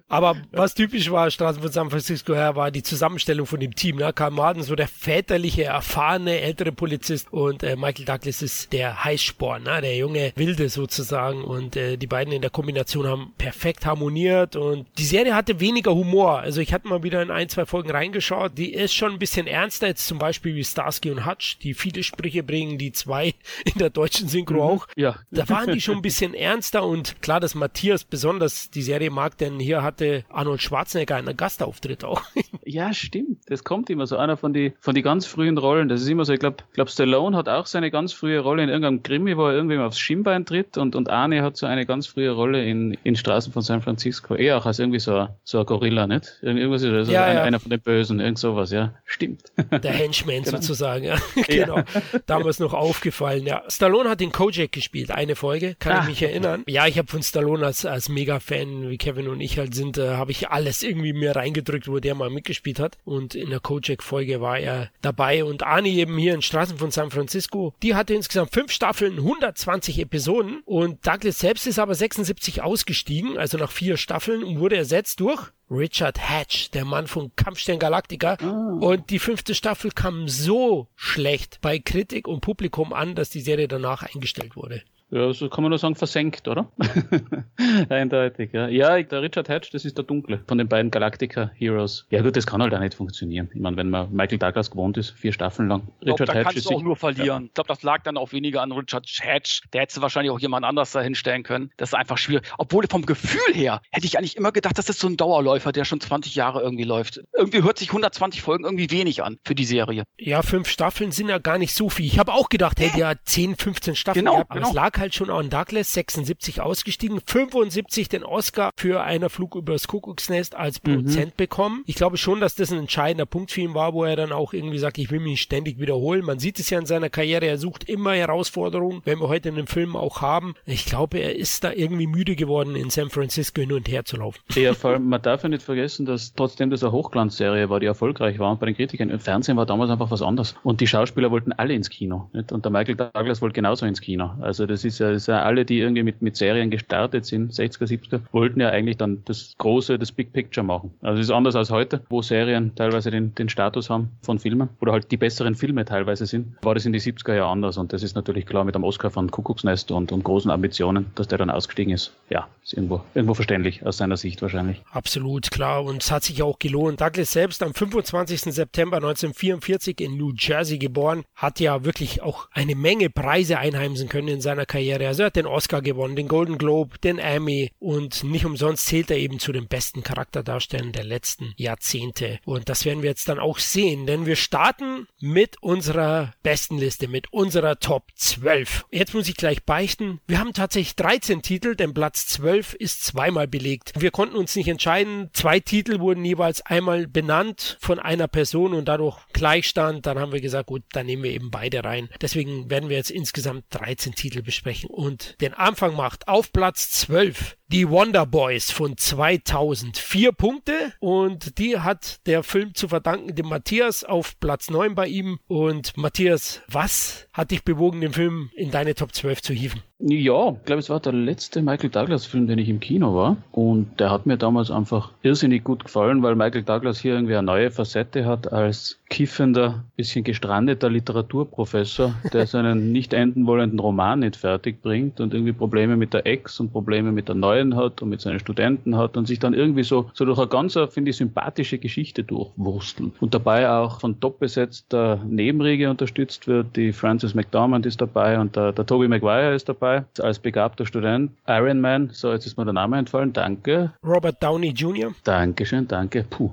aber 0.07 0.37
was 0.51 0.73
typisch 0.73 1.11
war, 1.11 1.29
Straßen 1.29 1.61
von 1.61 1.71
San 1.71 1.89
Francisco 1.89 2.33
her, 2.33 2.55
war 2.55 2.71
die 2.71 2.83
Zusammenstellung 2.83 3.45
von 3.45 3.59
dem 3.59 3.75
Team. 3.75 3.97
Ne? 3.97 4.13
Karl 4.13 4.31
Martin, 4.31 4.63
so 4.63 4.75
der 4.75 4.87
väterliche, 4.87 5.65
erfahrene, 5.65 6.39
ältere 6.39 6.71
Polizist 6.71 7.33
und 7.33 7.63
äh, 7.63 7.75
Michael 7.75 8.05
Douglas 8.05 8.41
ist 8.41 8.71
der 8.71 9.03
Heißsporn, 9.03 9.63
ne? 9.63 9.81
der 9.81 9.97
junge 9.97 10.31
Wilde 10.35 10.69
sozusagen. 10.69 11.43
Und 11.43 11.75
äh, 11.75 11.97
die 11.97 12.07
beiden 12.07 12.33
in 12.33 12.41
der 12.41 12.51
Kombination 12.51 13.07
haben 13.07 13.33
perfekt 13.37 13.85
harmoniert 13.85 14.55
und 14.55 14.87
die 14.97 15.03
Serie 15.03 15.35
hatte 15.35 15.59
weniger 15.59 15.93
Humor. 15.93 16.39
Also 16.39 16.61
ich 16.61 16.73
hatte 16.73 16.87
mal 16.87 17.03
wieder 17.03 17.21
in 17.21 17.31
ein, 17.31 17.49
zwei 17.49 17.65
Folgen 17.65 17.91
reingeschaut. 17.91 18.57
Die 18.61 18.75
ist 18.75 18.93
schon 18.93 19.13
ein 19.13 19.17
bisschen 19.17 19.47
ernster, 19.47 19.87
jetzt 19.87 20.05
zum 20.05 20.19
Beispiel 20.19 20.53
wie 20.53 20.63
Starsky 20.63 21.09
und 21.09 21.25
Hutch, 21.25 21.57
die 21.57 21.73
viele 21.73 22.03
Sprüche 22.03 22.43
bringen, 22.43 22.77
die 22.77 22.91
zwei 22.91 23.33
in 23.65 23.79
der 23.79 23.89
deutschen 23.89 24.27
Synchro 24.27 24.53
mhm. 24.53 24.61
auch. 24.61 24.87
Ja. 24.95 25.15
Da 25.31 25.49
waren 25.49 25.73
die 25.73 25.81
schon 25.81 25.95
ein 25.95 26.03
bisschen 26.03 26.35
ernster 26.35 26.85
und 26.85 27.23
klar, 27.23 27.39
dass 27.39 27.55
Matthias 27.55 28.03
besonders 28.03 28.69
die 28.69 28.83
Serie 28.83 29.09
mag, 29.09 29.35
denn 29.39 29.59
hier 29.59 29.81
hatte 29.81 30.25
Arnold 30.29 30.61
Schwarzenegger 30.61 31.15
einen 31.15 31.35
Gastauftritt 31.35 32.03
auch. 32.03 32.21
Ja, 32.63 32.93
stimmt. 32.93 33.39
Das 33.47 33.65
kommt 33.65 33.89
immer 33.89 34.07
so 34.07 34.15
einer 34.15 34.37
von 34.37 34.53
die 34.53 34.73
von 34.79 34.95
die 34.95 35.01
ganz 35.01 35.25
frühen 35.25 35.57
Rollen. 35.57 35.89
Das 35.89 36.01
ist 36.01 36.07
immer 36.07 36.23
so, 36.23 36.31
ich 36.31 36.39
glaube, 36.39 36.57
glaub 36.73 36.89
Stallone 36.89 37.35
hat 37.35 37.49
auch 37.49 37.65
seine 37.65 37.91
ganz 37.91 38.13
frühe 38.13 38.39
Rolle 38.39 38.63
in 38.63 38.69
irgendeinem 38.69 39.03
Krimi, 39.03 39.35
wo 39.35 39.47
er 39.47 39.55
irgendwie 39.55 39.77
aufs 39.77 39.99
Schienbein 39.99 40.45
tritt 40.45 40.77
und, 40.77 40.95
und 40.95 41.09
Arne 41.09 41.41
hat 41.41 41.57
so 41.57 41.65
eine 41.65 41.85
ganz 41.85 42.07
frühe 42.07 42.31
Rolle 42.31 42.63
in, 42.63 42.97
in 43.03 43.17
Straßen 43.17 43.51
von 43.51 43.61
San 43.61 43.81
Francisco. 43.81 44.35
Er 44.35 44.57
auch 44.57 44.65
als 44.65 44.79
irgendwie 44.79 44.99
so, 44.99 45.27
so 45.43 45.59
ein 45.59 45.65
Gorilla, 45.65 46.07
nicht? 46.07 46.39
Irgendwas, 46.43 46.83
also 46.83 47.11
ja, 47.11 47.25
einer, 47.25 47.39
ja. 47.39 47.43
einer 47.43 47.59
von 47.59 47.71
den 47.71 47.81
Bösen, 47.81 48.21
irgend 48.21 48.39
sowas, 48.51 48.71
ja. 48.71 48.93
Stimmt. 49.05 49.51
Der 49.71 49.91
Henchman 49.91 50.43
genau. 50.43 50.57
sozusagen, 50.57 51.05
ja. 51.05 51.17
genau. 51.47 51.77
Ja. 51.77 51.85
Damals 52.25 52.59
noch 52.59 52.73
aufgefallen, 52.73 53.45
ja. 53.45 53.63
Stallone 53.67 54.09
hat 54.09 54.19
den 54.19 54.31
Kojak 54.31 54.71
gespielt, 54.71 55.11
eine 55.11 55.35
Folge, 55.35 55.75
kann 55.79 55.93
ah. 55.93 56.01
ich 56.01 56.09
mich 56.09 56.23
erinnern. 56.23 56.63
Ja, 56.67 56.87
ich 56.87 56.97
habe 56.97 57.07
von 57.07 57.23
Stallone 57.23 57.65
als, 57.65 57.85
als 57.85 58.09
Mega-Fan, 58.09 58.89
wie 58.89 58.97
Kevin 58.97 59.27
und 59.27 59.41
ich 59.41 59.57
halt 59.57 59.75
sind, 59.75 59.97
äh, 59.97 60.15
habe 60.15 60.31
ich 60.31 60.49
alles 60.49 60.83
irgendwie 60.83 61.13
mir 61.13 61.35
reingedrückt, 61.35 61.87
wo 61.87 61.99
der 61.99 62.15
mal 62.15 62.29
mitgespielt 62.29 62.79
hat. 62.79 62.97
Und 63.03 63.35
in 63.35 63.49
der 63.49 63.59
Kojak-Folge 63.59 64.41
war 64.41 64.59
er 64.59 64.89
dabei. 65.01 65.43
Und 65.43 65.63
Arnie 65.63 65.97
eben 65.97 66.17
hier 66.17 66.33
in 66.33 66.41
Straßen 66.41 66.77
von 66.77 66.91
San 66.91 67.11
Francisco, 67.11 67.73
die 67.81 67.95
hatte 67.95 68.13
insgesamt 68.13 68.53
fünf 68.53 68.71
Staffeln, 68.71 69.17
120 69.17 69.99
Episoden. 69.99 70.61
Und 70.65 71.05
Douglas 71.05 71.39
selbst 71.39 71.67
ist 71.67 71.79
aber 71.79 71.95
76 71.95 72.61
ausgestiegen, 72.61 73.37
also 73.37 73.57
nach 73.57 73.71
vier 73.71 73.97
Staffeln 73.97 74.43
und 74.43 74.59
wurde 74.59 74.75
ersetzt 74.75 75.19
durch 75.19 75.51
Richard 75.71 76.19
Hatch, 76.19 76.69
der 76.71 76.83
Mann 76.83 77.07
von 77.07 77.31
Kampfstern 77.35 77.79
Galactica. 77.79 78.33
Und 78.81 79.09
die 79.09 79.19
fünfte 79.19 79.55
Staffel 79.55 79.91
kam 79.91 80.27
so 80.27 80.87
schlecht 80.95 81.59
bei 81.61 81.79
Kritik 81.79 82.27
und 82.27 82.41
Publikum 82.41 82.91
an, 82.93 83.15
dass 83.15 83.29
die 83.29 83.41
Serie 83.41 83.69
danach 83.69 84.03
eingestellt 84.03 84.55
wurde. 84.55 84.83
Ja, 85.11 85.33
so 85.33 85.49
kann 85.49 85.63
man 85.63 85.69
nur 85.71 85.77
sagen, 85.77 85.95
versenkt, 85.95 86.47
oder? 86.47 86.71
Eindeutig, 87.89 88.53
ja. 88.53 88.67
Ja, 88.69 89.01
der 89.01 89.21
Richard 89.21 89.49
Hatch, 89.49 89.69
das 89.71 89.83
ist 89.83 89.97
der 89.97 90.05
Dunkle 90.05 90.41
von 90.47 90.57
den 90.57 90.67
beiden 90.67 90.89
Galactica-Heroes. 90.89 92.07
Ja 92.09 92.21
gut, 92.21 92.37
das 92.37 92.47
kann 92.47 92.61
halt 92.61 92.73
auch 92.73 92.79
nicht 92.79 92.93
funktionieren. 92.93 93.49
Ich 93.53 93.59
meine, 93.59 93.75
wenn 93.75 93.89
man 93.89 94.11
Michael 94.13 94.37
Douglas 94.37 94.71
gewohnt 94.71 94.97
ist, 94.97 95.11
vier 95.11 95.33
Staffeln 95.33 95.67
lang. 95.67 95.83
Ich 95.99 96.05
glaub, 96.05 96.19
Richard 96.19 96.29
da 96.29 96.33
Hatch 96.33 96.43
kannst 96.43 96.57
ist 96.59 96.69
du 96.69 96.75
auch 96.75 96.81
nur 96.81 96.95
verlieren. 96.95 97.45
Ich 97.47 97.53
glaube, 97.53 97.67
das 97.67 97.83
lag 97.83 98.03
dann 98.03 98.15
auch 98.17 98.31
weniger 98.31 98.61
an 98.61 98.71
Richard 98.71 99.05
Hatch. 99.21 99.63
Der 99.73 99.81
hätte 99.81 100.01
wahrscheinlich 100.01 100.31
auch 100.31 100.39
jemand 100.39 100.65
anders 100.65 100.91
da 100.91 101.01
hinstellen 101.01 101.43
können. 101.43 101.71
Das 101.75 101.89
ist 101.89 101.93
einfach 101.93 102.17
schwierig. 102.17 102.47
Obwohl 102.57 102.85
vom 102.89 103.05
Gefühl 103.05 103.53
her 103.53 103.81
hätte 103.91 104.05
ich 104.05 104.17
eigentlich 104.17 104.37
immer 104.37 104.53
gedacht, 104.53 104.77
das 104.77 104.87
ist 104.87 104.99
so 104.99 105.07
ein 105.07 105.17
Dauerläufer, 105.17 105.73
der 105.73 105.83
schon 105.83 105.99
20 105.99 106.35
Jahre 106.35 106.61
irgendwie 106.61 106.85
läuft. 106.85 107.21
Irgendwie 107.35 107.63
hört 107.63 107.77
sich 107.77 107.89
120 107.89 108.41
Folgen 108.41 108.63
irgendwie 108.63 108.89
wenig 108.91 109.23
an 109.23 109.39
für 109.43 109.55
die 109.55 109.65
Serie. 109.65 110.03
Ja, 110.17 110.41
fünf 110.41 110.69
Staffeln 110.69 111.11
sind 111.11 111.27
ja 111.27 111.37
gar 111.37 111.57
nicht 111.57 111.73
so 111.73 111.89
viel. 111.89 112.05
Ich 112.05 112.17
habe 112.17 112.31
auch 112.33 112.47
gedacht, 112.47 112.79
hätte 112.79 112.97
ja 112.97 113.13
10, 113.25 113.57
15 113.57 113.95
Staffeln 113.95 114.23
Genau, 114.23 114.35
gehabt. 114.35 114.51
Aber 114.51 114.59
genau. 114.59 114.69
es 114.69 114.75
lag 114.75 115.00
halt 115.01 115.13
schon 115.13 115.29
an 115.29 115.49
Douglas, 115.49 115.91
76 115.93 116.61
ausgestiegen, 116.61 117.19
75 117.25 118.07
den 118.07 118.23
Oscar 118.23 118.71
für 118.77 119.03
einer 119.03 119.29
Flug 119.29 119.55
übers 119.55 119.87
Kuckucksnest 119.87 120.55
als 120.55 120.79
Produzent 120.79 121.35
bekommen. 121.35 121.83
Ich 121.87 121.95
glaube 121.95 122.17
schon, 122.17 122.39
dass 122.39 122.55
das 122.55 122.71
ein 122.71 122.79
entscheidender 122.79 123.25
Punkt 123.25 123.51
für 123.51 123.61
ihn 123.61 123.73
war, 123.73 123.93
wo 123.93 124.05
er 124.05 124.15
dann 124.15 124.31
auch 124.31 124.53
irgendwie 124.53 124.77
sagt, 124.77 124.97
ich 124.99 125.11
will 125.11 125.19
mich 125.19 125.41
ständig 125.41 125.79
wiederholen. 125.79 126.23
Man 126.23 126.39
sieht 126.39 126.59
es 126.59 126.69
ja 126.69 126.79
in 126.79 126.85
seiner 126.85 127.09
Karriere, 127.09 127.47
er 127.47 127.57
sucht 127.57 127.89
immer 127.89 128.13
Herausforderungen, 128.13 129.01
wenn 129.03 129.19
wir 129.19 129.27
heute 129.27 129.49
in 129.49 129.55
den 129.55 129.67
Film 129.67 129.95
auch 129.95 130.21
haben. 130.21 130.53
Ich 130.65 130.85
glaube, 130.85 131.17
er 131.17 131.35
ist 131.35 131.63
da 131.63 131.71
irgendwie 131.73 132.07
müde 132.07 132.35
geworden, 132.35 132.75
in 132.75 132.89
San 132.89 133.09
Francisco 133.09 133.61
hin 133.61 133.73
und 133.73 133.89
her 133.89 134.05
zu 134.05 134.17
laufen. 134.17 134.39
Ja, 134.55 134.73
vor 134.73 134.91
allem, 134.91 135.09
man 135.09 135.21
darf 135.21 135.43
ja 135.43 135.49
nicht 135.49 135.63
vergessen, 135.63 136.05
dass 136.05 136.33
trotzdem 136.33 136.69
das 136.69 136.83
eine 136.83 136.91
Hochglanzserie 136.91 137.69
war, 137.69 137.79
die 137.79 137.87
erfolgreich 137.87 138.37
war 138.37 138.51
und 138.51 138.59
bei 138.59 138.67
den 138.67 138.75
Kritikern, 138.75 139.09
im 139.09 139.19
Fernsehen 139.19 139.57
war 139.57 139.65
damals 139.65 139.89
einfach 139.89 140.11
was 140.11 140.21
anderes. 140.21 140.55
Und 140.63 140.79
die 140.79 140.87
Schauspieler 140.87 141.31
wollten 141.31 141.53
alle 141.53 141.73
ins 141.73 141.89
Kino. 141.89 142.29
Nicht? 142.33 142.51
Und 142.51 142.65
der 142.65 142.71
Michael 142.71 142.95
Douglas 142.95 143.41
wollte 143.41 143.53
genauso 143.53 143.85
ins 143.85 144.01
Kino. 144.01 144.31
Also 144.41 144.65
das 144.65 144.85
ist 144.85 144.90
ja, 144.99 145.11
das 145.11 145.23
ist 145.23 145.27
ja 145.27 145.43
alle, 145.43 145.65
die 145.65 145.79
irgendwie 145.79 146.03
mit, 146.03 146.21
mit 146.21 146.35
Serien 146.35 146.69
gestartet 146.69 147.25
sind, 147.25 147.53
60er, 147.53 147.87
70er, 147.87 148.21
wollten 148.31 148.59
ja 148.59 148.69
eigentlich 148.69 148.97
dann 148.97 149.21
das 149.25 149.55
große, 149.57 149.97
das 149.97 150.11
Big 150.11 150.33
Picture 150.33 150.65
machen. 150.65 150.91
Also 151.01 151.19
es 151.19 151.27
ist 151.27 151.31
anders 151.31 151.55
als 151.55 151.71
heute, 151.71 152.01
wo 152.09 152.21
Serien 152.21 152.75
teilweise 152.75 153.11
den, 153.11 153.33
den 153.35 153.49
Status 153.49 153.89
haben 153.89 154.09
von 154.21 154.39
Filmen 154.39 154.69
oder 154.79 154.93
halt 154.93 155.11
die 155.11 155.17
besseren 155.17 155.55
Filme 155.55 155.85
teilweise 155.85 156.25
sind, 156.25 156.55
war 156.61 156.75
das 156.75 156.85
in 156.85 156.93
die 156.93 157.01
70er 157.01 157.35
Jahre 157.35 157.51
anders. 157.51 157.77
Und 157.77 157.93
das 157.93 158.03
ist 158.03 158.15
natürlich 158.15 158.45
klar 158.45 158.63
mit 158.63 158.75
dem 158.75 158.83
Oscar 158.83 159.09
von 159.09 159.29
Kuckucksnest 159.29 159.91
und, 159.91 160.11
und 160.11 160.23
großen 160.23 160.51
Ambitionen, 160.51 161.07
dass 161.15 161.27
der 161.27 161.37
dann 161.37 161.49
ausgestiegen 161.49 161.93
ist. 161.93 162.13
Ja, 162.29 162.47
ist 162.63 162.73
irgendwo, 162.73 163.01
irgendwo 163.13 163.33
verständlich 163.33 163.85
aus 163.85 163.97
seiner 163.97 164.17
Sicht 164.17 164.41
wahrscheinlich. 164.41 164.81
Absolut 164.91 165.51
klar 165.51 165.83
und 165.83 166.03
es 166.03 166.11
hat 166.11 166.23
sich 166.23 166.43
auch 166.43 166.59
gelohnt. 166.59 167.01
Douglas 167.01 167.31
selbst 167.31 167.63
am 167.63 167.73
25. 167.73 168.41
September 168.53 168.97
1944 168.97 169.99
in 170.01 170.17
New 170.17 170.33
Jersey 170.37 170.77
geboren, 170.77 171.23
hat 171.35 171.59
ja 171.59 171.83
wirklich 171.83 172.21
auch 172.21 172.47
eine 172.51 172.75
Menge 172.75 173.09
Preise 173.09 173.59
einheimsen 173.59 174.09
können 174.09 174.27
in 174.27 174.41
seiner 174.41 174.65
Karriere. 174.65 174.80
Also 174.89 175.23
er 175.23 175.27
hat 175.27 175.35
den 175.35 175.45
Oscar 175.45 175.81
gewonnen, 175.81 176.15
den 176.15 176.27
Golden 176.27 176.57
Globe, 176.57 176.97
den 176.99 177.19
Emmy 177.19 177.71
und 177.79 178.23
nicht 178.23 178.45
umsonst 178.45 178.87
zählt 178.87 179.11
er 179.11 179.17
eben 179.17 179.39
zu 179.39 179.51
den 179.51 179.67
besten 179.67 180.03
Charakterdarstellern 180.03 180.91
der 180.91 181.03
letzten 181.03 181.53
Jahrzehnte. 181.57 182.39
Und 182.45 182.69
das 182.69 182.85
werden 182.85 183.03
wir 183.03 183.09
jetzt 183.09 183.29
dann 183.29 183.39
auch 183.39 183.59
sehen, 183.59 184.05
denn 184.05 184.25
wir 184.25 184.35
starten 184.35 185.07
mit 185.19 185.61
unserer 185.61 186.33
besten 186.43 186.77
Liste, 186.77 187.07
mit 187.07 187.31
unserer 187.31 187.79
Top 187.79 188.05
12. 188.15 188.85
Jetzt 188.91 189.13
muss 189.13 189.29
ich 189.29 189.35
gleich 189.35 189.63
beichten, 189.63 190.19
wir 190.27 190.39
haben 190.39 190.53
tatsächlich 190.53 190.95
13 190.95 191.41
Titel, 191.41 191.75
denn 191.75 191.93
Platz 191.93 192.27
12 192.27 192.73
ist 192.73 193.03
zweimal 193.03 193.47
belegt. 193.47 193.93
Wir 193.99 194.11
konnten 194.11 194.35
uns 194.35 194.55
nicht 194.55 194.67
entscheiden. 194.67 195.29
Zwei 195.33 195.59
Titel 195.59 195.99
wurden 195.99 196.25
jeweils 196.25 196.65
einmal 196.65 197.07
benannt 197.07 197.77
von 197.81 197.99
einer 197.99 198.27
Person 198.27 198.73
und 198.73 198.85
dadurch 198.85 199.17
Gleichstand. 199.33 200.05
Dann 200.05 200.19
haben 200.19 200.31
wir 200.31 200.41
gesagt, 200.41 200.67
gut, 200.67 200.83
dann 200.91 201.05
nehmen 201.05 201.23
wir 201.23 201.31
eben 201.31 201.51
beide 201.51 201.83
rein. 201.83 202.09
Deswegen 202.21 202.69
werden 202.69 202.89
wir 202.89 202.97
jetzt 202.97 203.11
insgesamt 203.11 203.65
13 203.71 204.13
Titel 204.13 204.41
besprechen. 204.41 204.60
Und 204.89 205.39
den 205.41 205.53
Anfang 205.53 205.95
macht 205.95 206.27
auf 206.27 206.51
Platz 206.51 206.91
12 206.91 207.57
die 207.71 207.87
Wonder 207.87 208.25
Boys 208.25 208.69
von 208.69 208.97
2000. 208.97 209.97
Vier 209.97 210.33
Punkte 210.33 210.73
und 210.99 211.57
die 211.57 211.79
hat 211.79 212.19
der 212.25 212.43
Film 212.43 212.75
zu 212.75 212.89
verdanken 212.89 213.33
dem 213.33 213.47
Matthias 213.47 214.03
auf 214.03 214.37
Platz 214.41 214.69
9 214.69 214.93
bei 214.93 215.07
ihm. 215.07 215.39
Und 215.47 215.95
Matthias, 215.95 216.61
was 216.67 217.27
hat 217.31 217.51
dich 217.51 217.63
bewogen, 217.63 218.01
den 218.01 218.11
Film 218.11 218.49
in 218.55 218.71
deine 218.71 218.93
Top 218.93 219.15
12 219.15 219.41
zu 219.41 219.53
hieven? 219.53 219.81
Ja, 220.03 220.53
ich 220.53 220.65
glaube, 220.65 220.79
es 220.79 220.89
war 220.89 220.99
der 220.99 221.13
letzte 221.13 221.61
Michael 221.61 221.91
Douglas-Film, 221.91 222.47
den 222.47 222.57
ich 222.57 222.69
im 222.69 222.79
Kino 222.79 223.13
war. 223.13 223.37
Und 223.51 223.99
der 223.99 224.09
hat 224.09 224.25
mir 224.25 224.35
damals 224.35 224.71
einfach 224.71 225.11
irrsinnig 225.21 225.63
gut 225.63 225.85
gefallen, 225.85 226.23
weil 226.23 226.35
Michael 226.35 226.63
Douglas 226.63 226.99
hier 226.99 227.13
irgendwie 227.13 227.35
eine 227.35 227.45
neue 227.45 227.69
Facette 227.69 228.25
hat 228.25 228.51
als 228.51 228.99
kiffender, 229.09 229.83
bisschen 229.97 230.23
gestrandeter 230.23 230.89
Literaturprofessor, 230.89 232.15
der 232.33 232.47
seinen 232.47 232.91
nicht 232.91 233.13
enden 233.13 233.45
wollenden 233.45 233.77
Roman 233.77 234.19
nicht 234.19 234.37
fertig 234.37 234.81
bringt 234.81 235.19
und 235.19 235.35
irgendwie 235.35 235.53
Probleme 235.53 235.95
mit 235.97 236.13
der 236.13 236.25
Ex 236.25 236.59
und 236.59 236.71
Probleme 236.71 237.11
mit 237.11 237.27
der 237.27 237.35
neuen 237.35 237.60
hat 237.75 238.01
und 238.01 238.09
mit 238.09 238.21
seinen 238.21 238.39
Studenten 238.39 238.97
hat 238.97 239.17
und 239.17 239.27
sich 239.27 239.39
dann 239.39 239.53
irgendwie 239.53 239.83
so, 239.83 240.09
so 240.13 240.25
durch 240.25 240.37
eine 240.37 240.47
ganz, 240.47 240.77
finde 240.89 241.11
ich, 241.11 241.17
sympathische 241.17 241.77
Geschichte 241.77 242.23
durchwurstelt. 242.23 243.13
Und 243.19 243.33
dabei 243.33 243.69
auch 243.69 243.99
von 243.99 244.19
top 244.19 244.39
besetzter 244.39 245.19
Nebenriege 245.27 245.89
unterstützt 245.89 246.47
wird. 246.47 246.75
Die 246.75 246.91
Frances 246.93 247.35
McDormand 247.35 247.85
ist 247.85 248.01
dabei 248.01 248.39
und 248.39 248.55
der, 248.55 248.71
der 248.71 248.85
Toby 248.85 249.07
Maguire 249.07 249.53
ist 249.53 249.69
dabei 249.69 250.05
als 250.19 250.39
begabter 250.39 250.85
Student. 250.85 251.31
Iron 251.47 251.81
Man, 251.81 252.09
so 252.11 252.31
jetzt 252.31 252.45
ist 252.45 252.57
mir 252.57 252.65
der 252.65 252.73
Name 252.73 252.97
entfallen, 252.97 253.33
danke. 253.33 253.91
Robert 254.03 254.41
Downey 254.41 254.69
Jr. 254.69 255.11
Dankeschön, 255.23 255.87
danke. 255.87 256.25
Puh. 256.29 256.51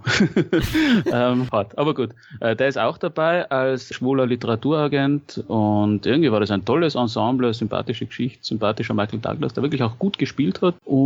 ähm, 1.12 1.50
hart, 1.50 1.76
aber 1.78 1.94
gut. 1.94 2.10
Äh, 2.40 2.56
der 2.56 2.68
ist 2.68 2.78
auch 2.78 2.98
dabei 2.98 3.50
als 3.50 3.94
schwuler 3.94 4.26
Literaturagent 4.26 5.44
und 5.48 6.06
irgendwie 6.06 6.30
war 6.32 6.40
das 6.40 6.50
ein 6.50 6.64
tolles 6.64 6.94
Ensemble, 6.94 7.52
sympathische 7.54 8.06
Geschichte, 8.06 8.44
sympathischer 8.44 8.94
Michael 8.94 9.20
Douglas, 9.20 9.54
der 9.54 9.62
wirklich 9.62 9.82
auch 9.82 9.98
gut 9.98 10.18
gespielt 10.18 10.62
hat. 10.62 10.74
Und 10.84 10.97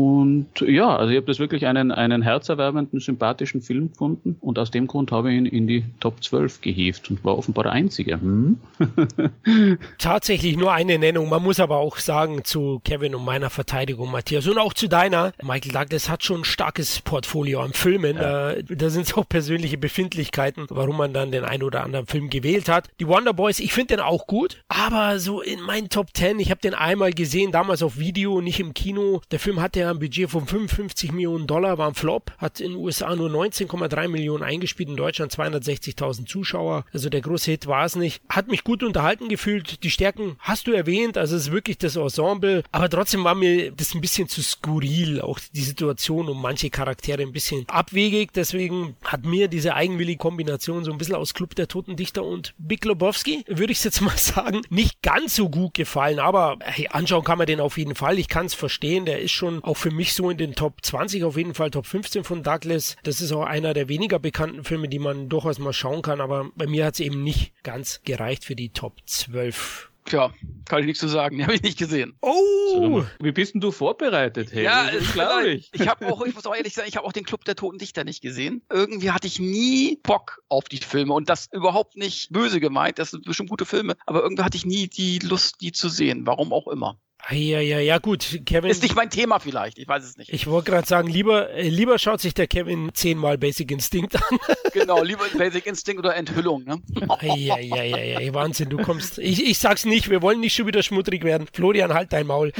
ja, 0.61 0.97
also 0.97 1.11
ich 1.11 1.17
habe 1.17 1.27
das 1.27 1.39
wirklich 1.39 1.67
einen, 1.67 1.91
einen 1.91 2.23
herzerwärmenden, 2.23 3.01
sympathischen 3.01 3.63
Film 3.63 3.91
gefunden 3.91 4.37
und 4.41 4.59
aus 4.59 4.71
dem 4.71 4.87
Grund 4.87 5.13
habe 5.13 5.33
ich 5.33 5.39
ihn 5.39 5.47
in 5.47 5.67
die 5.67 5.85
Top 6.01 6.23
12 6.23 6.61
gehievt 6.61 7.11
und 7.11 7.25
war 7.25 7.37
offenbar 7.37 7.65
der 7.65 7.73
Einzige. 7.73 8.21
Hm? 8.21 8.59
Tatsächlich 9.99 10.57
nur 10.57 10.73
eine 10.73 10.99
Nennung. 10.99 11.29
Man 11.29 11.43
muss 11.43 11.61
aber 11.61 11.79
auch 11.79 11.99
sagen 11.99 12.45
zu 12.45 12.81
Kevin 12.85 13.15
und 13.15 13.25
meiner 13.25 13.51
Verteidigung, 13.51 14.11
Matthias, 14.11 14.47
und 14.47 14.59
auch 14.59 14.75
zu 14.75 14.89
deiner. 14.89 15.33
Michael 15.43 15.73
Douglas 15.73 16.09
hat 16.09 16.25
schon 16.25 16.41
ein 16.41 16.45
starkes 16.45 17.01
Portfolio 17.01 17.61
an 17.61 17.73
Filmen. 17.73 18.17
Da, 18.17 18.55
da 18.69 18.91
sind 18.91 19.07
es 19.07 19.15
auch 19.15 19.29
persönliche 19.29 19.79
Befindlichkeiten, 19.79 20.67
warum 20.69 20.97
man 20.97 21.13
dann 21.13 21.33
den 21.33 21.45
einen 21.45 21.63
oder 21.63 21.85
anderen 21.85 22.07
Film 22.07 22.31
gewählt 22.31 22.69
hat. 22.69 22.89
Die 23.01 23.07
Wonder 23.07 23.33
Boys, 23.33 23.61
ich 23.61 23.73
finde 23.73 23.97
den 23.97 24.01
auch 24.01 24.27
gut, 24.27 24.63
aber 24.69 25.19
so 25.19 25.41
in 25.41 25.61
meinen 25.61 25.89
Top 25.89 26.09
10, 26.15 26.39
ich 26.41 26.51
habe 26.51 26.61
den 26.61 26.75
einmal 26.75 27.13
gesehen, 27.13 27.53
damals 27.53 27.83
auf 27.83 27.99
Video, 27.99 28.41
nicht 28.41 28.61
im 28.61 28.75
Kino. 28.75 29.21
Der 29.31 29.39
Film 29.39 29.61
hatte 29.61 29.81
ja 29.83 29.91
ein 29.91 29.99
Budget 29.99 30.31
von 30.31 30.47
55 30.47 31.13
Millionen 31.13 31.47
Dollar, 31.47 31.79
war 31.79 31.89
ein 31.89 31.95
Flop, 31.95 32.33
hat 32.39 32.61
in 32.61 32.73
den 32.73 32.81
USA 32.81 33.15
nur 33.15 33.31
19,3 33.31 34.09
Millionen 34.09 34.43
eingespielt, 34.43 34.89
in 34.89 34.97
Deutschland 34.97 35.33
260.000 35.33 36.27
Zuschauer. 36.27 36.85
Also 36.93 37.09
der 37.09 37.21
große 37.21 37.51
Hit 37.51 37.67
war 37.67 37.85
es 37.85 37.97
nicht. 37.97 38.23
Hat 38.29 38.49
mich 38.49 38.65
gut 38.65 38.83
unterhalten 38.83 39.29
gefühlt. 39.29 39.83
Die 39.83 39.91
Stärken 39.91 40.37
hast 40.39 40.67
du 40.67 40.73
erwähnt, 40.73 41.19
also 41.19 41.37
es 41.37 41.43
ist 41.43 41.53
wirklich 41.53 41.79
das 41.79 41.97
Ensemble, 41.97 42.63
aber 42.73 42.89
trotzdem 42.89 43.25
war 43.25 43.35
mir 43.35 43.73
das 43.73 43.95
ein 43.95 44.01
bisschen 44.01 44.29
zu 44.29 44.43
skurril, 44.43 45.21
auch 45.21 45.39
die 45.55 45.63
Situation 45.63 46.29
und 46.29 46.41
manche 46.41 46.71
Charaktere 46.71 47.23
ein 47.23 47.33
bisschen 47.33 47.69
abwegig. 47.69 48.33
Deswegen 48.33 48.97
hat 49.05 49.25
mir 49.25 49.49
diese 49.49 49.75
eigenwillige 49.75 50.19
Kombination 50.19 50.85
so 50.85 50.93
ein 50.93 50.99
bisschen 50.99 51.15
aus 51.15 51.35
Club 51.35 51.55
der 51.55 51.69
Toten 51.69 51.97
Dichter 51.97 52.25
und 52.25 52.55
Big 52.59 52.85
Lebowski, 52.85 53.45
würde 53.47 53.73
ich 53.73 53.83
jetzt 53.83 54.01
mal 54.01 54.17
sagen, 54.17 54.63
nicht 54.71 55.03
ganz 55.03 55.37
so 55.37 55.49
gut 55.49 55.75
gefallen, 55.75 56.19
aber 56.19 56.59
hey, 56.63 56.89
anschauen 56.91 57.25
kann 57.25 57.39
man 57.39 57.47
den 57.47 57.61
auf 57.61 57.79
jeden 57.79 57.95
Fall. 57.95 58.19
Ich 58.19 58.29
kann 58.29 58.47
es 58.47 58.55
verstehen, 58.55 59.07
der 59.07 59.21
ist 59.21 59.33
schon 59.33 59.62
auch 59.63 59.77
für 59.77 59.91
mich 59.91 60.15
so 60.15 60.31
in 60.31 60.39
den 60.39 60.55
Top 60.55 60.85
20, 60.85 61.25
auf 61.25 61.37
jeden 61.37 61.55
Fall 61.55 61.71
Top 61.71 61.87
15 61.87 62.25
von 62.25 62.43
Douglas. 62.43 62.97
Das 63.03 63.21
ist 63.21 63.33
auch 63.33 63.45
einer 63.45 63.75
der 63.75 63.89
weniger 63.89 64.19
bekannten 64.19 64.65
Filme, 64.65 64.89
die 64.89 64.99
man 64.99 65.29
durchaus 65.29 65.59
mal 65.59 65.73
schauen 65.73 66.03
kann, 66.03 66.21
aber 66.21 66.51
bei 66.55 66.67
mir 66.67 66.87
hat 66.87 66.95
es 66.95 67.01
eben 67.01 67.23
nicht 67.23 67.53
ganz 67.63 68.01
gereicht 68.05 68.45
für 68.45 68.57
die 68.57 68.71
Top 68.71 68.95
12. 69.07 69.91
Tja, 70.05 70.33
kann 70.65 70.81
ich 70.81 70.87
nichts 70.87 71.01
zu 71.01 71.09
sagen. 71.09 71.37
Die 71.39 71.45
habe 71.45 71.55
ich 71.55 71.63
nicht 71.63 71.79
gesehen. 71.79 72.17
Oh! 72.21 73.05
Wie 73.21 73.33
bist 73.33 73.55
denn 73.55 73.61
du 73.61 73.71
vorbereitet? 73.71 74.53
Hey? 74.53 74.65
Ja, 74.65 74.91
glaube 75.13 75.49
ich. 75.49 75.71
Ich 75.73 75.87
habe 75.87 76.07
auch, 76.07 76.25
ich 76.25 76.35
muss 76.35 76.47
auch 76.47 76.55
ehrlich 76.55 76.75
sagen, 76.75 76.89
ich 76.89 76.97
habe 76.97 77.07
auch 77.07 77.13
den 77.13 77.25
Club 77.25 77.45
der 77.45 77.55
Toten 77.55 77.79
Dichter 77.79 78.05
nicht 78.05 78.21
gesehen. 78.21 78.63
Irgendwie 78.71 79.13
hatte 79.13 79.27
ich 79.27 79.39
nie 79.39 80.01
Bock 80.03 80.43
auf 80.49 80.65
die 80.65 80.79
Filme 80.79 81.13
und 81.15 81.29
das 81.29 81.49
überhaupt 81.53 81.97
nicht 81.97 82.33
böse 82.33 82.59
gemeint. 82.59 82.99
Das 82.99 83.13
sind 83.13 83.25
bestimmt 83.25 83.51
gute 83.51 83.65
Filme, 83.65 83.97
aber 84.07 84.23
irgendwie 84.23 84.43
hatte 84.43 84.57
ich 84.57 84.67
nie 84.67 84.89
die 84.89 85.21
Lust, 85.21 85.61
die 85.61 85.73
zu 85.73 85.89
sehen. 85.89 86.27
Warum 86.27 86.53
auch 86.53 86.67
immer. 86.67 86.99
Ja, 87.31 87.61
ja, 87.61 87.79
ja, 87.79 87.99
gut, 87.99 88.41
Kevin. 88.47 88.71
Ist 88.71 88.83
nicht 88.83 88.97
mein 88.97 89.09
Thema 89.09 89.39
vielleicht, 89.39 89.79
ich 89.79 89.87
weiß 89.87 90.05
es 90.05 90.17
nicht. 90.17 90.33
ich 90.33 90.47
wollte 90.49 90.73
gerade 90.73 90.87
sagen, 90.87 91.09
lieber, 91.09 91.51
äh, 91.51 91.69
lieber 91.69 91.99
schaut 91.99 92.21
sich 92.21 92.35
der 92.35 92.49
Kevin 92.49 92.91
zehnmal 92.95 93.39
Basic 93.39 93.71
Instinct 93.71 94.17
an. 94.17 94.39
genau, 94.73 95.03
lieber 95.03 95.25
Basic 95.39 95.65
Instinct 95.67 96.01
oder 96.01 96.17
Enthüllung. 96.17 96.65
Ne? 96.65 96.83
Ja, 97.23 97.59
ja, 97.59 97.83
ja, 97.83 98.21
ja, 98.21 98.35
Wahnsinn, 98.35 98.71
du 98.71 98.79
kommst. 98.79 99.19
Ich, 99.19 99.47
ich 99.47 99.59
sag's 99.59 99.85
nicht, 99.85 100.11
wir 100.11 100.21
wollen 100.21 100.41
nicht 100.41 100.55
schon 100.55 100.67
wieder 100.67 100.83
schmuddrig 100.83 101.23
werden. 101.23 101.47
Florian, 101.53 101.95
halt 101.95 102.13
dein 102.13 102.27
Maul. 102.27 102.53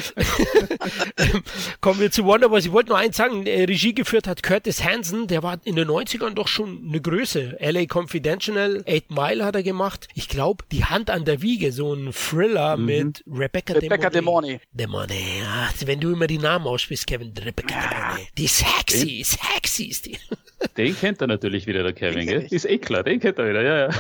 Kommen 1.81 2.01
wir 2.01 2.11
zu 2.11 2.25
Wonderboys. 2.25 2.65
Ich 2.65 2.73
wollte 2.73 2.91
nur 2.91 2.99
eins 2.99 3.17
sagen, 3.17 3.47
äh, 3.47 3.65
Regie 3.65 3.95
geführt 3.95 4.29
hat 4.29 4.43
Curtis 4.43 4.85
Hansen, 4.85 5.27
der 5.27 5.43
war 5.43 5.59
in 5.65 5.75
den 5.75 5.89
90ern 5.89 6.35
doch 6.35 6.49
schon 6.49 6.85
eine 6.89 7.01
Größe. 7.01 7.59
LA 7.61 7.87
Confidential, 7.93 8.85
Eight 8.87 9.11
Mile 9.11 9.45
hat 9.45 9.57
er 9.57 9.63
gemacht. 9.63 10.09
Ich 10.15 10.29
glaube, 10.29 10.65
Die 10.71 10.85
Hand 10.85 11.11
an 11.11 11.25
der 11.25 11.43
Wiege, 11.43 11.73
so 11.73 11.93
ein 11.93 12.13
Thriller 12.13 12.77
mit 12.77 13.25
Rebecca, 13.27 13.75
Rebecca 13.75 14.09
De 14.09 14.23
Mornay. 14.53 14.61
Demone, 14.73 15.39
ja, 15.39 15.71
wenn 15.85 16.01
du 16.01 16.13
immer 16.13 16.27
die 16.27 16.39
Namen 16.39 16.67
aussprichst, 16.67 17.07
Kevin, 17.07 17.33
Rebecca 17.37 17.75
Demone. 17.75 18.27
Die 18.37 18.47
sexy, 18.47 19.25
sexy 19.25 19.85
ist 19.85 20.07
die. 20.07 20.19
Den 20.77 20.99
kennt 20.99 21.21
er 21.21 21.27
natürlich 21.27 21.67
wieder, 21.67 21.83
der 21.83 21.93
Kevin, 21.93 22.27
gell? 22.27 22.47
Ist 22.51 22.65
eh 22.65 22.79
klar, 22.79 23.03
den 23.03 23.21
kennt 23.21 23.39
er 23.39 23.49
wieder, 23.49 23.63
ja, 23.63 23.79
ja. 23.87 23.91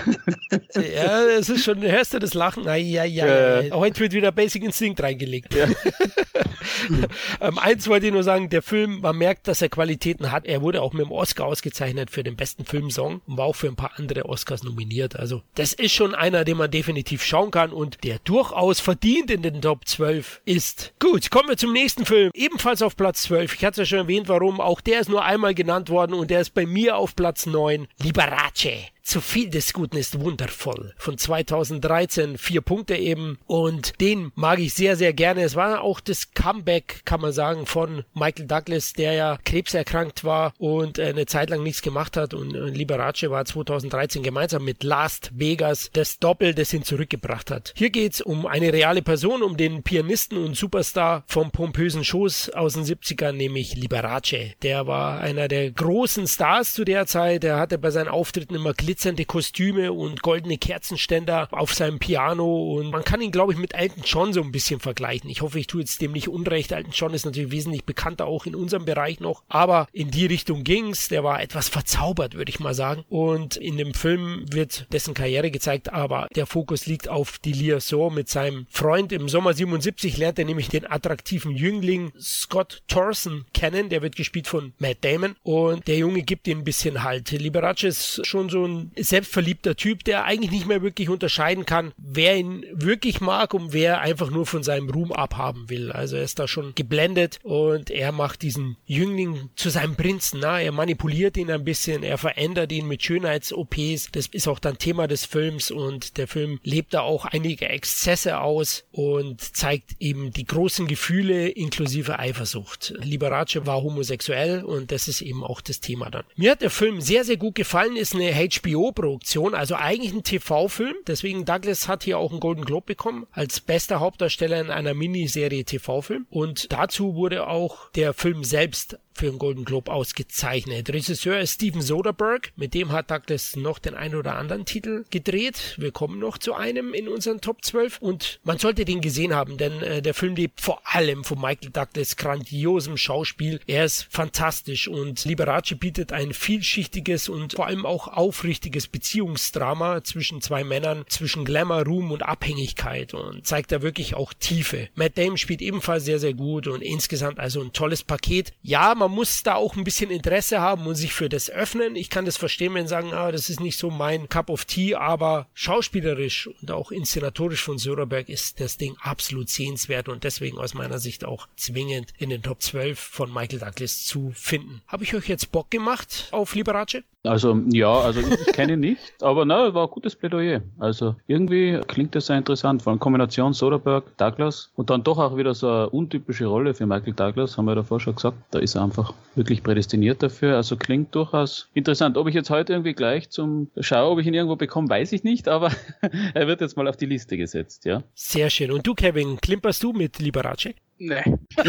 Ja, 0.96 1.22
es 1.38 1.48
ist 1.48 1.64
schon, 1.64 1.82
hörst 1.82 2.14
du 2.14 2.18
das 2.18 2.34
Lachen? 2.34 2.66
Ai, 2.66 2.78
ja, 2.78 3.04
ja, 3.04 3.26
Ja. 3.26 3.60
ja. 3.60 3.74
Heute 3.74 4.00
wird 4.00 4.12
wieder 4.12 4.32
Basic 4.32 4.62
Instinct 4.62 5.02
reingelegt. 5.02 5.54
ähm, 7.40 7.58
eins 7.58 7.88
wollte 7.88 8.06
ich 8.06 8.12
nur 8.12 8.22
sagen, 8.22 8.48
der 8.48 8.62
Film, 8.62 9.00
man 9.00 9.16
merkt, 9.16 9.48
dass 9.48 9.62
er 9.62 9.68
Qualitäten 9.68 10.32
hat. 10.32 10.46
Er 10.46 10.62
wurde 10.62 10.82
auch 10.82 10.92
mit 10.92 11.04
dem 11.04 11.12
Oscar 11.12 11.46
ausgezeichnet 11.46 12.10
für 12.10 12.22
den 12.22 12.36
besten 12.36 12.64
Filmsong 12.64 13.20
und 13.26 13.36
war 13.36 13.46
auch 13.46 13.56
für 13.56 13.68
ein 13.68 13.76
paar 13.76 13.92
andere 13.96 14.26
Oscars 14.26 14.62
nominiert. 14.62 15.16
Also 15.16 15.42
das 15.54 15.72
ist 15.72 15.92
schon 15.92 16.14
einer, 16.14 16.44
den 16.44 16.56
man 16.56 16.70
definitiv 16.70 17.24
schauen 17.24 17.50
kann 17.50 17.72
und 17.72 18.04
der 18.04 18.18
durchaus 18.24 18.80
verdient 18.80 19.30
in 19.30 19.42
den 19.42 19.60
Top 19.60 19.86
12 19.86 20.40
ist. 20.44 20.92
Gut, 20.98 21.30
kommen 21.30 21.48
wir 21.48 21.56
zum 21.56 21.72
nächsten 21.72 22.06
Film. 22.06 22.30
Ebenfalls 22.34 22.82
auf 22.82 22.96
Platz 22.96 23.22
12. 23.24 23.54
Ich 23.54 23.64
hatte 23.64 23.82
es 23.82 23.90
ja 23.90 23.96
schon 23.96 24.06
erwähnt, 24.06 24.28
warum. 24.28 24.60
Auch 24.60 24.80
der 24.80 25.00
ist 25.00 25.08
nur 25.08 25.24
einmal 25.24 25.54
genannt 25.54 25.90
worden 25.90 26.14
und 26.14 26.30
der 26.30 26.40
ist 26.40 26.50
bei 26.54 26.66
mir 26.66 26.96
auf 26.96 27.14
Platz 27.16 27.46
9. 27.46 27.88
Liberace. 28.02 28.90
Zu 29.02 29.20
viel 29.20 29.50
des 29.50 29.72
Guten 29.72 29.96
ist 29.96 30.20
wundervoll. 30.20 30.94
Von 30.96 31.18
2013, 31.18 32.38
vier 32.38 32.60
Punkte 32.60 32.94
eben. 32.94 33.38
Und 33.46 34.00
den 34.00 34.30
mag 34.36 34.60
ich 34.60 34.74
sehr, 34.74 34.96
sehr 34.96 35.12
gerne. 35.12 35.42
Es 35.42 35.56
war 35.56 35.82
auch 35.82 35.98
das 36.00 36.32
Comeback, 36.34 37.02
kann 37.04 37.20
man 37.20 37.32
sagen, 37.32 37.66
von 37.66 38.04
Michael 38.14 38.46
Douglas, 38.46 38.92
der 38.92 39.12
ja 39.12 39.38
krebserkrankt 39.44 40.22
war 40.24 40.54
und 40.58 40.98
äh, 40.98 41.06
eine 41.06 41.26
Zeit 41.26 41.50
lang 41.50 41.62
nichts 41.62 41.82
gemacht 41.82 42.16
hat. 42.16 42.32
Und 42.32 42.54
äh, 42.54 42.66
Liberace 42.66 43.28
war 43.28 43.44
2013 43.44 44.22
gemeinsam 44.22 44.64
mit 44.64 44.84
Last 44.84 45.30
Vegas 45.34 45.90
das 45.92 46.18
Doppel, 46.18 46.54
das 46.54 46.72
ihn 46.72 46.84
zurückgebracht 46.84 47.50
hat. 47.50 47.74
Hier 47.76 47.90
geht's 47.90 48.20
um 48.20 48.46
eine 48.46 48.72
reale 48.72 49.02
Person, 49.02 49.42
um 49.42 49.56
den 49.56 49.82
Pianisten 49.82 50.38
und 50.38 50.56
Superstar 50.56 51.24
vom 51.26 51.50
pompösen 51.50 52.04
Schoß 52.04 52.50
aus 52.50 52.74
den 52.74 52.84
70ern, 52.84 53.32
nämlich 53.32 53.74
Liberace. 53.74 54.54
Der 54.62 54.86
war 54.86 55.20
einer 55.20 55.48
der 55.48 55.70
großen 55.72 56.28
Stars 56.28 56.72
zu 56.72 56.84
der 56.84 57.06
Zeit. 57.06 57.42
Er 57.42 57.58
hatte 57.58 57.78
bei 57.78 57.90
seinen 57.90 58.08
Auftritten 58.08 58.54
immer 58.54 58.74
glitzernde 58.92 59.24
Kostüme 59.24 59.90
und 59.90 60.20
goldene 60.20 60.58
Kerzenständer 60.58 61.48
auf 61.50 61.72
seinem 61.72 61.98
Piano 61.98 62.74
und 62.74 62.90
man 62.90 63.04
kann 63.04 63.22
ihn, 63.22 63.30
glaube 63.30 63.54
ich, 63.54 63.58
mit 63.58 63.72
Elton 63.72 64.02
John 64.04 64.34
so 64.34 64.42
ein 64.42 64.52
bisschen 64.52 64.80
vergleichen. 64.80 65.30
Ich 65.30 65.40
hoffe, 65.40 65.58
ich 65.58 65.66
tue 65.66 65.80
jetzt 65.80 66.02
dem 66.02 66.12
nicht 66.12 66.28
unrecht. 66.28 66.72
Elton 66.72 66.92
John 66.92 67.14
ist 67.14 67.24
natürlich 67.24 67.50
wesentlich 67.50 67.84
bekannter 67.84 68.26
auch 68.26 68.44
in 68.44 68.54
unserem 68.54 68.84
Bereich 68.84 69.18
noch, 69.18 69.44
aber 69.48 69.88
in 69.92 70.10
die 70.10 70.26
Richtung 70.26 70.62
ging's. 70.62 71.08
Der 71.08 71.24
war 71.24 71.40
etwas 71.40 71.70
verzaubert, 71.70 72.34
würde 72.34 72.50
ich 72.50 72.60
mal 72.60 72.74
sagen. 72.74 73.06
Und 73.08 73.56
in 73.56 73.78
dem 73.78 73.94
Film 73.94 74.44
wird 74.52 74.86
dessen 74.92 75.14
Karriere 75.14 75.50
gezeigt, 75.50 75.90
aber 75.90 76.28
der 76.34 76.44
Fokus 76.44 76.84
liegt 76.84 77.08
auf 77.08 77.38
die 77.38 77.54
Liaison 77.54 78.12
mit 78.12 78.28
seinem 78.28 78.66
Freund. 78.68 79.10
Im 79.10 79.30
Sommer 79.30 79.54
77 79.54 80.18
lernt 80.18 80.38
er 80.38 80.44
nämlich 80.44 80.68
den 80.68 80.90
attraktiven 80.90 81.56
Jüngling 81.56 82.12
Scott 82.20 82.82
Thorson 82.88 83.46
kennen. 83.54 83.88
Der 83.88 84.02
wird 84.02 84.16
gespielt 84.16 84.48
von 84.48 84.74
Matt 84.78 84.98
Damon 85.00 85.34
und 85.42 85.88
der 85.88 85.96
Junge 85.96 86.20
gibt 86.20 86.46
ihm 86.46 86.58
ein 86.58 86.64
bisschen 86.64 87.02
Halt. 87.02 87.30
Liberace 87.30 87.84
ist 87.84 88.26
schon 88.26 88.50
so 88.50 88.66
ein 88.66 88.81
selbstverliebter 88.96 89.76
Typ, 89.76 90.04
der 90.04 90.24
eigentlich 90.24 90.50
nicht 90.50 90.66
mehr 90.66 90.82
wirklich 90.82 91.08
unterscheiden 91.08 91.66
kann, 91.66 91.92
wer 91.96 92.36
ihn 92.36 92.64
wirklich 92.72 93.20
mag 93.20 93.54
und 93.54 93.72
wer 93.72 94.00
einfach 94.00 94.30
nur 94.30 94.46
von 94.46 94.62
seinem 94.62 94.90
Ruhm 94.90 95.12
abhaben 95.12 95.68
will. 95.68 95.92
Also 95.92 96.16
er 96.16 96.24
ist 96.24 96.38
da 96.38 96.48
schon 96.48 96.74
geblendet 96.74 97.38
und 97.42 97.90
er 97.90 98.12
macht 98.12 98.42
diesen 98.42 98.76
Jüngling 98.86 99.50
zu 99.56 99.70
seinem 99.70 99.96
Prinzen. 99.96 100.40
Na? 100.40 100.60
Er 100.60 100.72
manipuliert 100.72 101.36
ihn 101.36 101.50
ein 101.50 101.64
bisschen, 101.64 102.02
er 102.02 102.18
verändert 102.18 102.72
ihn 102.72 102.88
mit 102.88 103.02
Schönheits-OPs. 103.02 104.10
Das 104.12 104.26
ist 104.26 104.48
auch 104.48 104.58
dann 104.58 104.78
Thema 104.78 105.06
des 105.06 105.24
Films 105.24 105.70
und 105.70 106.16
der 106.16 106.28
Film 106.28 106.58
lebt 106.62 106.94
da 106.94 107.00
auch 107.00 107.24
einige 107.24 107.68
Exzesse 107.68 108.40
aus 108.40 108.84
und 108.92 109.40
zeigt 109.40 109.92
eben 110.00 110.32
die 110.32 110.46
großen 110.46 110.86
Gefühle 110.86 111.48
inklusive 111.48 112.18
Eifersucht. 112.18 112.94
Liberace 113.02 113.66
war 113.66 113.82
homosexuell 113.82 114.64
und 114.64 114.92
das 114.92 115.08
ist 115.08 115.20
eben 115.20 115.44
auch 115.44 115.60
das 115.60 115.80
Thema 115.80 116.10
dann. 116.10 116.24
Mir 116.36 116.52
hat 116.52 116.62
der 116.62 116.70
Film 116.70 117.00
sehr, 117.00 117.24
sehr 117.24 117.36
gut 117.36 117.54
gefallen, 117.54 117.96
ist 117.96 118.14
eine 118.14 118.32
HBO-Produktion, 118.72 119.54
also 119.54 119.74
eigentlich 119.74 120.12
ein 120.12 120.22
TV-Film. 120.22 120.94
Deswegen 121.06 121.44
Douglas 121.44 121.88
hat 121.88 122.04
hier 122.04 122.18
auch 122.18 122.30
einen 122.30 122.40
Golden 122.40 122.64
Globe 122.64 122.86
bekommen 122.86 123.26
als 123.32 123.60
bester 123.60 124.00
Hauptdarsteller 124.00 124.60
in 124.60 124.70
einer 124.70 124.94
Miniserie 124.94 125.64
TV-Film. 125.64 126.26
Und 126.30 126.72
dazu 126.72 127.14
wurde 127.14 127.46
auch 127.46 127.90
der 127.92 128.14
Film 128.14 128.44
selbst 128.44 128.98
für 129.22 129.28
einen 129.28 129.38
Golden 129.38 129.64
Globe 129.64 129.92
ausgezeichnet. 129.92 130.92
Regisseur 130.92 131.38
ist 131.38 131.52
Steven 131.52 131.80
Soderbergh, 131.80 132.48
mit 132.56 132.74
dem 132.74 132.90
hat 132.90 133.12
Douglas 133.12 133.54
noch 133.54 133.78
den 133.78 133.94
einen 133.94 134.16
oder 134.16 134.34
anderen 134.34 134.64
Titel 134.64 135.04
gedreht. 135.10 135.76
Wir 135.78 135.92
kommen 135.92 136.18
noch 136.18 136.38
zu 136.38 136.54
einem 136.54 136.92
in 136.92 137.06
unseren 137.06 137.40
Top 137.40 137.64
12 137.64 137.98
und 138.00 138.40
man 138.42 138.58
sollte 138.58 138.84
den 138.84 139.00
gesehen 139.00 139.32
haben, 139.32 139.58
denn 139.58 139.80
äh, 139.80 140.02
der 140.02 140.14
Film 140.14 140.34
lebt 140.34 140.60
vor 140.60 140.82
allem 140.82 141.22
von 141.22 141.40
Michael 141.40 141.70
Douglas 141.70 142.16
grandiosem 142.16 142.96
Schauspiel. 142.96 143.60
Er 143.68 143.84
ist 143.84 144.08
fantastisch 144.10 144.88
und 144.88 145.24
Liberace 145.24 145.76
bietet 145.78 146.12
ein 146.12 146.32
vielschichtiges 146.32 147.28
und 147.28 147.52
vor 147.52 147.68
allem 147.68 147.86
auch 147.86 148.08
aufrichtiges 148.08 148.88
Beziehungsdrama 148.88 150.02
zwischen 150.02 150.40
zwei 150.42 150.64
Männern, 150.64 151.04
zwischen 151.08 151.44
Glamour, 151.44 151.84
Ruhm 151.84 152.10
und 152.10 152.24
Abhängigkeit 152.24 153.14
und 153.14 153.46
zeigt 153.46 153.70
da 153.70 153.82
wirklich 153.82 154.16
auch 154.16 154.32
Tiefe. 154.32 154.88
Matt 154.96 155.16
Damon 155.16 155.38
spielt 155.38 155.62
ebenfalls 155.62 156.06
sehr, 156.06 156.18
sehr 156.18 156.34
gut 156.34 156.66
und 156.66 156.82
insgesamt 156.82 157.38
also 157.38 157.60
ein 157.60 157.72
tolles 157.72 158.02
Paket. 158.02 158.52
Ja, 158.62 158.96
man 158.96 159.11
muss 159.12 159.42
da 159.42 159.54
auch 159.54 159.76
ein 159.76 159.84
bisschen 159.84 160.10
Interesse 160.10 160.60
haben 160.60 160.86
und 160.86 160.94
sich 160.94 161.12
für 161.12 161.28
das 161.28 161.50
öffnen. 161.50 161.96
Ich 161.96 162.10
kann 162.10 162.24
das 162.24 162.36
verstehen, 162.36 162.74
wenn 162.74 162.88
sagen, 162.88 163.12
ah, 163.12 163.30
das 163.30 163.48
ist 163.48 163.60
nicht 163.60 163.78
so 163.78 163.90
mein 163.90 164.28
Cup 164.28 164.50
of 164.50 164.64
Tea, 164.64 164.96
aber 164.96 165.46
schauspielerisch 165.54 166.48
und 166.60 166.70
auch 166.70 166.90
inszenatorisch 166.90 167.62
von 167.62 167.78
Söderberg 167.78 168.28
ist 168.28 168.60
das 168.60 168.76
Ding 168.76 168.96
absolut 169.00 169.48
sehenswert 169.48 170.08
und 170.08 170.24
deswegen 170.24 170.58
aus 170.58 170.74
meiner 170.74 170.98
Sicht 170.98 171.24
auch 171.24 171.48
zwingend 171.56 172.12
in 172.18 172.30
den 172.30 172.42
Top 172.42 172.62
12 172.62 172.98
von 172.98 173.32
Michael 173.32 173.60
Douglas 173.60 174.04
zu 174.04 174.32
finden. 174.34 174.82
Habe 174.88 175.04
ich 175.04 175.14
euch 175.14 175.28
jetzt 175.28 175.52
Bock 175.52 175.70
gemacht 175.70 176.28
auf 176.32 176.54
Liberace? 176.54 177.02
Also, 177.24 177.56
ja, 177.70 177.92
also 177.92 178.18
ich, 178.20 178.46
kenne 178.52 178.72
ihn 178.72 178.80
nicht, 178.80 179.22
aber 179.22 179.44
na, 179.44 179.72
war 179.74 179.84
ein 179.84 179.90
gutes 179.90 180.16
Plädoyer. 180.16 180.60
Also 180.80 181.14
irgendwie 181.28 181.80
klingt 181.86 182.16
das 182.16 182.26
sehr 182.26 182.36
interessant. 182.36 182.82
Vor 182.82 182.90
allem 182.90 182.98
Kombination 182.98 183.52
Soderbergh, 183.52 184.10
Douglas 184.16 184.70
und 184.74 184.90
dann 184.90 185.04
doch 185.04 185.18
auch 185.18 185.36
wieder 185.36 185.54
so 185.54 185.68
eine 185.68 185.90
untypische 185.90 186.46
Rolle 186.46 186.74
für 186.74 186.84
Michael 186.84 187.12
Douglas, 187.12 187.56
haben 187.56 187.66
wir 187.66 187.76
davor 187.76 188.00
schon 188.00 188.16
gesagt. 188.16 188.38
Da 188.50 188.58
ist 188.58 188.74
er 188.74 188.82
einfach 188.92 189.14
wirklich 189.34 189.62
prädestiniert 189.62 190.22
dafür. 190.22 190.56
Also 190.56 190.76
klingt 190.76 191.14
durchaus 191.14 191.68
interessant. 191.74 192.16
Ob 192.16 192.28
ich 192.28 192.34
jetzt 192.34 192.50
heute 192.50 192.74
irgendwie 192.74 192.92
gleich 192.92 193.30
zum 193.30 193.70
Schau, 193.80 194.12
ob 194.12 194.18
ich 194.18 194.26
ihn 194.26 194.34
irgendwo 194.34 194.56
bekomme, 194.56 194.88
weiß 194.88 195.12
ich 195.12 195.24
nicht, 195.24 195.48
aber 195.48 195.70
er 196.34 196.46
wird 196.46 196.60
jetzt 196.60 196.76
mal 196.76 196.86
auf 196.88 196.96
die 196.96 197.06
Liste 197.06 197.36
gesetzt, 197.36 197.84
ja. 197.84 198.02
Sehr 198.14 198.50
schön. 198.50 198.70
Und 198.70 198.86
du, 198.86 198.94
Kevin, 198.94 199.40
klimperst 199.40 199.82
du 199.82 199.92
mit 199.92 200.18
Liberace? 200.18 200.74
Nee. 201.04 201.22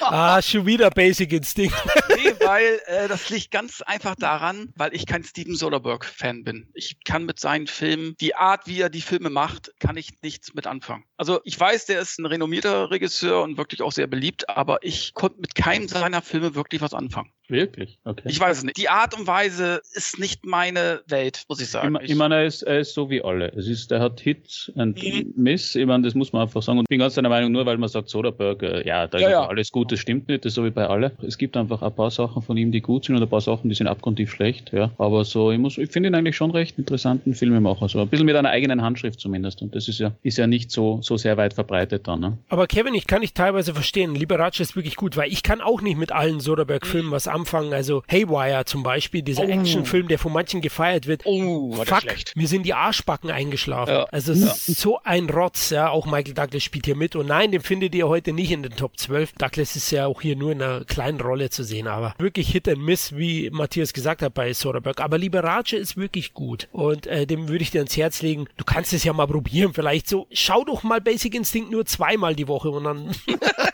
Ah, 0.00 0.40
schon 0.42 0.66
wieder 0.66 0.90
Basic 0.90 1.32
Instinct. 1.32 1.74
nee, 2.08 2.32
weil 2.44 2.80
äh, 2.86 3.08
das 3.08 3.30
liegt 3.30 3.50
ganz 3.50 3.82
einfach 3.82 4.14
daran, 4.16 4.72
weil 4.76 4.94
ich 4.94 5.06
kein 5.06 5.22
Steven 5.24 5.54
Soderbergh-Fan 5.54 6.44
bin. 6.44 6.68
Ich 6.74 7.04
kann 7.04 7.24
mit 7.26 7.38
seinen 7.38 7.66
Filmen, 7.66 8.16
die 8.20 8.34
Art, 8.34 8.66
wie 8.66 8.80
er 8.80 8.90
die 8.90 9.00
Filme 9.02 9.30
macht, 9.30 9.72
kann 9.78 9.96
ich 9.96 10.10
nichts 10.22 10.54
mit 10.54 10.66
anfangen. 10.66 11.04
Also 11.16 11.40
ich 11.44 11.58
weiß, 11.58 11.86
der 11.86 12.00
ist 12.00 12.18
ein 12.18 12.26
renommierter 12.26 12.90
Regisseur 12.90 13.42
und 13.42 13.56
wirklich 13.58 13.82
auch 13.82 13.92
sehr 13.92 14.06
beliebt, 14.06 14.48
aber 14.48 14.78
ich 14.82 15.12
konnte 15.14 15.40
mit 15.40 15.54
keinem 15.54 15.86
seiner 15.88 16.22
Filme 16.22 16.54
wirklich 16.54 16.80
was 16.80 16.94
anfangen. 16.94 17.30
Wirklich? 17.48 17.98
Okay. 18.04 18.22
Ich 18.26 18.38
weiß 18.38 18.58
es 18.58 18.62
nicht. 18.64 18.76
Die 18.76 18.88
Art 18.88 19.12
und 19.18 19.26
Weise 19.26 19.82
ist 19.94 20.18
nicht 20.20 20.46
meine 20.46 21.02
Welt, 21.08 21.44
muss 21.48 21.58
ich 21.58 21.64
Ich, 21.64 21.70
sagen. 21.72 21.92
mein- 21.92 22.04
ich 22.04 22.14
meine, 22.14 22.36
er 22.36 22.44
ist, 22.46 22.62
er 22.62 22.78
ist 22.78 22.94
so 22.94 23.10
wie 23.10 23.22
alle. 23.22 23.48
Es 23.56 23.66
ist, 23.66 23.90
er 23.90 24.00
hat 24.00 24.20
Hit 24.20 24.70
und 24.76 25.02
Mhm. 25.02 25.32
Miss. 25.36 25.74
Ich 25.74 25.84
meine, 25.84 26.04
das 26.04 26.14
muss 26.14 26.32
man 26.32 26.42
einfach 26.42 26.62
sagen. 26.62 26.78
Und 26.78 26.84
ich 26.84 26.88
bin 26.88 27.00
ganz 27.00 27.14
deiner 27.14 27.28
Meinung, 27.28 27.50
nur 27.50 27.66
weil 27.66 27.76
man 27.76 27.88
sagt 27.88 28.08
Soderbergh, 28.08 28.29
Soderbergh, 28.30 28.62
äh, 28.66 28.86
ja, 28.86 29.06
da 29.06 29.18
Ja, 29.18 29.26
ist 29.26 29.32
ja. 29.32 29.46
alles 29.46 29.72
gut, 29.72 29.92
das 29.92 29.98
stimmt 30.00 30.28
nicht, 30.28 30.44
das 30.44 30.50
ist 30.50 30.54
so 30.56 30.64
wie 30.64 30.70
bei 30.70 30.86
alle. 30.86 31.12
Es 31.26 31.38
gibt 31.38 31.56
einfach 31.56 31.82
ein 31.82 31.92
paar 31.94 32.10
Sachen 32.10 32.42
von 32.42 32.56
ihm, 32.56 32.72
die 32.72 32.80
gut 32.80 33.04
sind 33.04 33.16
und 33.16 33.22
ein 33.22 33.28
paar 33.28 33.40
Sachen, 33.40 33.68
die 33.68 33.74
sind 33.74 33.86
abgrundtief 33.86 34.30
schlecht, 34.30 34.72
ja. 34.72 34.90
Aber 34.98 35.24
so, 35.24 35.50
ich 35.52 35.58
muss, 35.58 35.78
ich 35.78 35.90
finde 35.90 36.08
ihn 36.08 36.14
eigentlich 36.14 36.36
schon 36.36 36.50
recht 36.50 36.78
interessanten 36.78 37.34
Filmemacher, 37.34 37.88
so 37.88 38.00
ein 38.00 38.08
bisschen 38.08 38.26
mit 38.26 38.36
einer 38.36 38.50
eigenen 38.50 38.82
Handschrift 38.82 39.20
zumindest. 39.20 39.62
Und 39.62 39.74
das 39.74 39.88
ist 39.88 39.98
ja, 39.98 40.12
ist 40.22 40.38
ja 40.38 40.46
nicht 40.46 40.70
so, 40.70 41.00
so 41.02 41.16
sehr 41.16 41.36
weit 41.36 41.54
verbreitet 41.54 42.06
dann, 42.08 42.20
ne? 42.20 42.38
Aber 42.48 42.66
Kevin, 42.66 42.94
ich 42.94 43.06
kann 43.06 43.20
dich 43.22 43.34
teilweise 43.34 43.74
verstehen. 43.74 44.14
Liberace 44.14 44.60
ist 44.60 44.76
wirklich 44.76 44.96
gut, 44.96 45.16
weil 45.16 45.30
ich 45.32 45.42
kann 45.42 45.60
auch 45.60 45.80
nicht 45.82 45.96
mit 45.98 46.12
allen 46.12 46.40
Soderbergh-Filmen 46.40 47.10
was 47.10 47.28
anfangen. 47.28 47.72
Also 47.72 48.02
Haywire 48.10 48.64
zum 48.64 48.82
Beispiel, 48.82 49.22
dieser 49.22 49.48
Actionfilm, 49.48 50.08
der 50.08 50.18
von 50.18 50.32
manchen 50.32 50.60
gefeiert 50.60 51.06
wird. 51.06 51.22
Oh, 51.24 51.76
war 51.76 51.86
Fuck, 51.86 52.02
schlecht. 52.02 52.36
mir 52.36 52.46
sind 52.48 52.64
die 52.64 52.74
Arschbacken 52.74 53.30
eingeschlafen. 53.30 53.92
Ja. 53.94 54.04
Also 54.10 54.32
es 54.32 54.68
ist 54.68 54.80
so 54.80 55.00
ein 55.04 55.28
Rotz, 55.30 55.70
ja. 55.70 55.88
Auch 55.90 56.06
Michael 56.06 56.34
Douglas 56.34 56.62
spielt 56.62 56.86
hier 56.86 56.96
mit. 56.96 57.16
Und 57.16 57.26
nein, 57.26 57.50
den 57.52 57.60
findet 57.60 57.94
ihr 57.94 58.08
heute 58.08 58.19
nicht 58.26 58.50
in 58.50 58.62
den 58.62 58.76
Top 58.76 58.98
12. 58.98 59.32
Douglas 59.34 59.76
ist 59.76 59.90
ja 59.90 60.06
auch 60.06 60.20
hier 60.20 60.36
nur 60.36 60.52
in 60.52 60.62
einer 60.62 60.84
kleinen 60.84 61.20
Rolle 61.20 61.50
zu 61.50 61.64
sehen, 61.64 61.86
aber 61.86 62.14
wirklich 62.18 62.50
Hit 62.50 62.68
and 62.68 62.82
Miss, 62.82 63.16
wie 63.16 63.50
Matthias 63.50 63.92
gesagt 63.92 64.22
hat 64.22 64.34
bei 64.34 64.52
Soderbergh. 64.52 65.02
Aber 65.02 65.18
Liberace 65.18 65.74
ist 65.74 65.96
wirklich 65.96 66.34
gut. 66.34 66.68
Und 66.72 67.06
äh, 67.06 67.26
dem 67.26 67.48
würde 67.48 67.62
ich 67.62 67.70
dir 67.70 67.80
ans 67.80 67.96
Herz 67.96 68.22
legen. 68.22 68.46
Du 68.56 68.64
kannst 68.64 68.92
es 68.92 69.04
ja 69.04 69.12
mal 69.12 69.26
probieren. 69.26 69.72
Vielleicht 69.74 70.08
so, 70.08 70.26
schau 70.32 70.64
doch 70.64 70.82
mal 70.82 71.00
Basic 71.00 71.34
Instinct 71.34 71.70
nur 71.70 71.86
zweimal 71.86 72.34
die 72.34 72.48
Woche 72.48 72.70
und 72.70 72.84
dann 72.84 73.10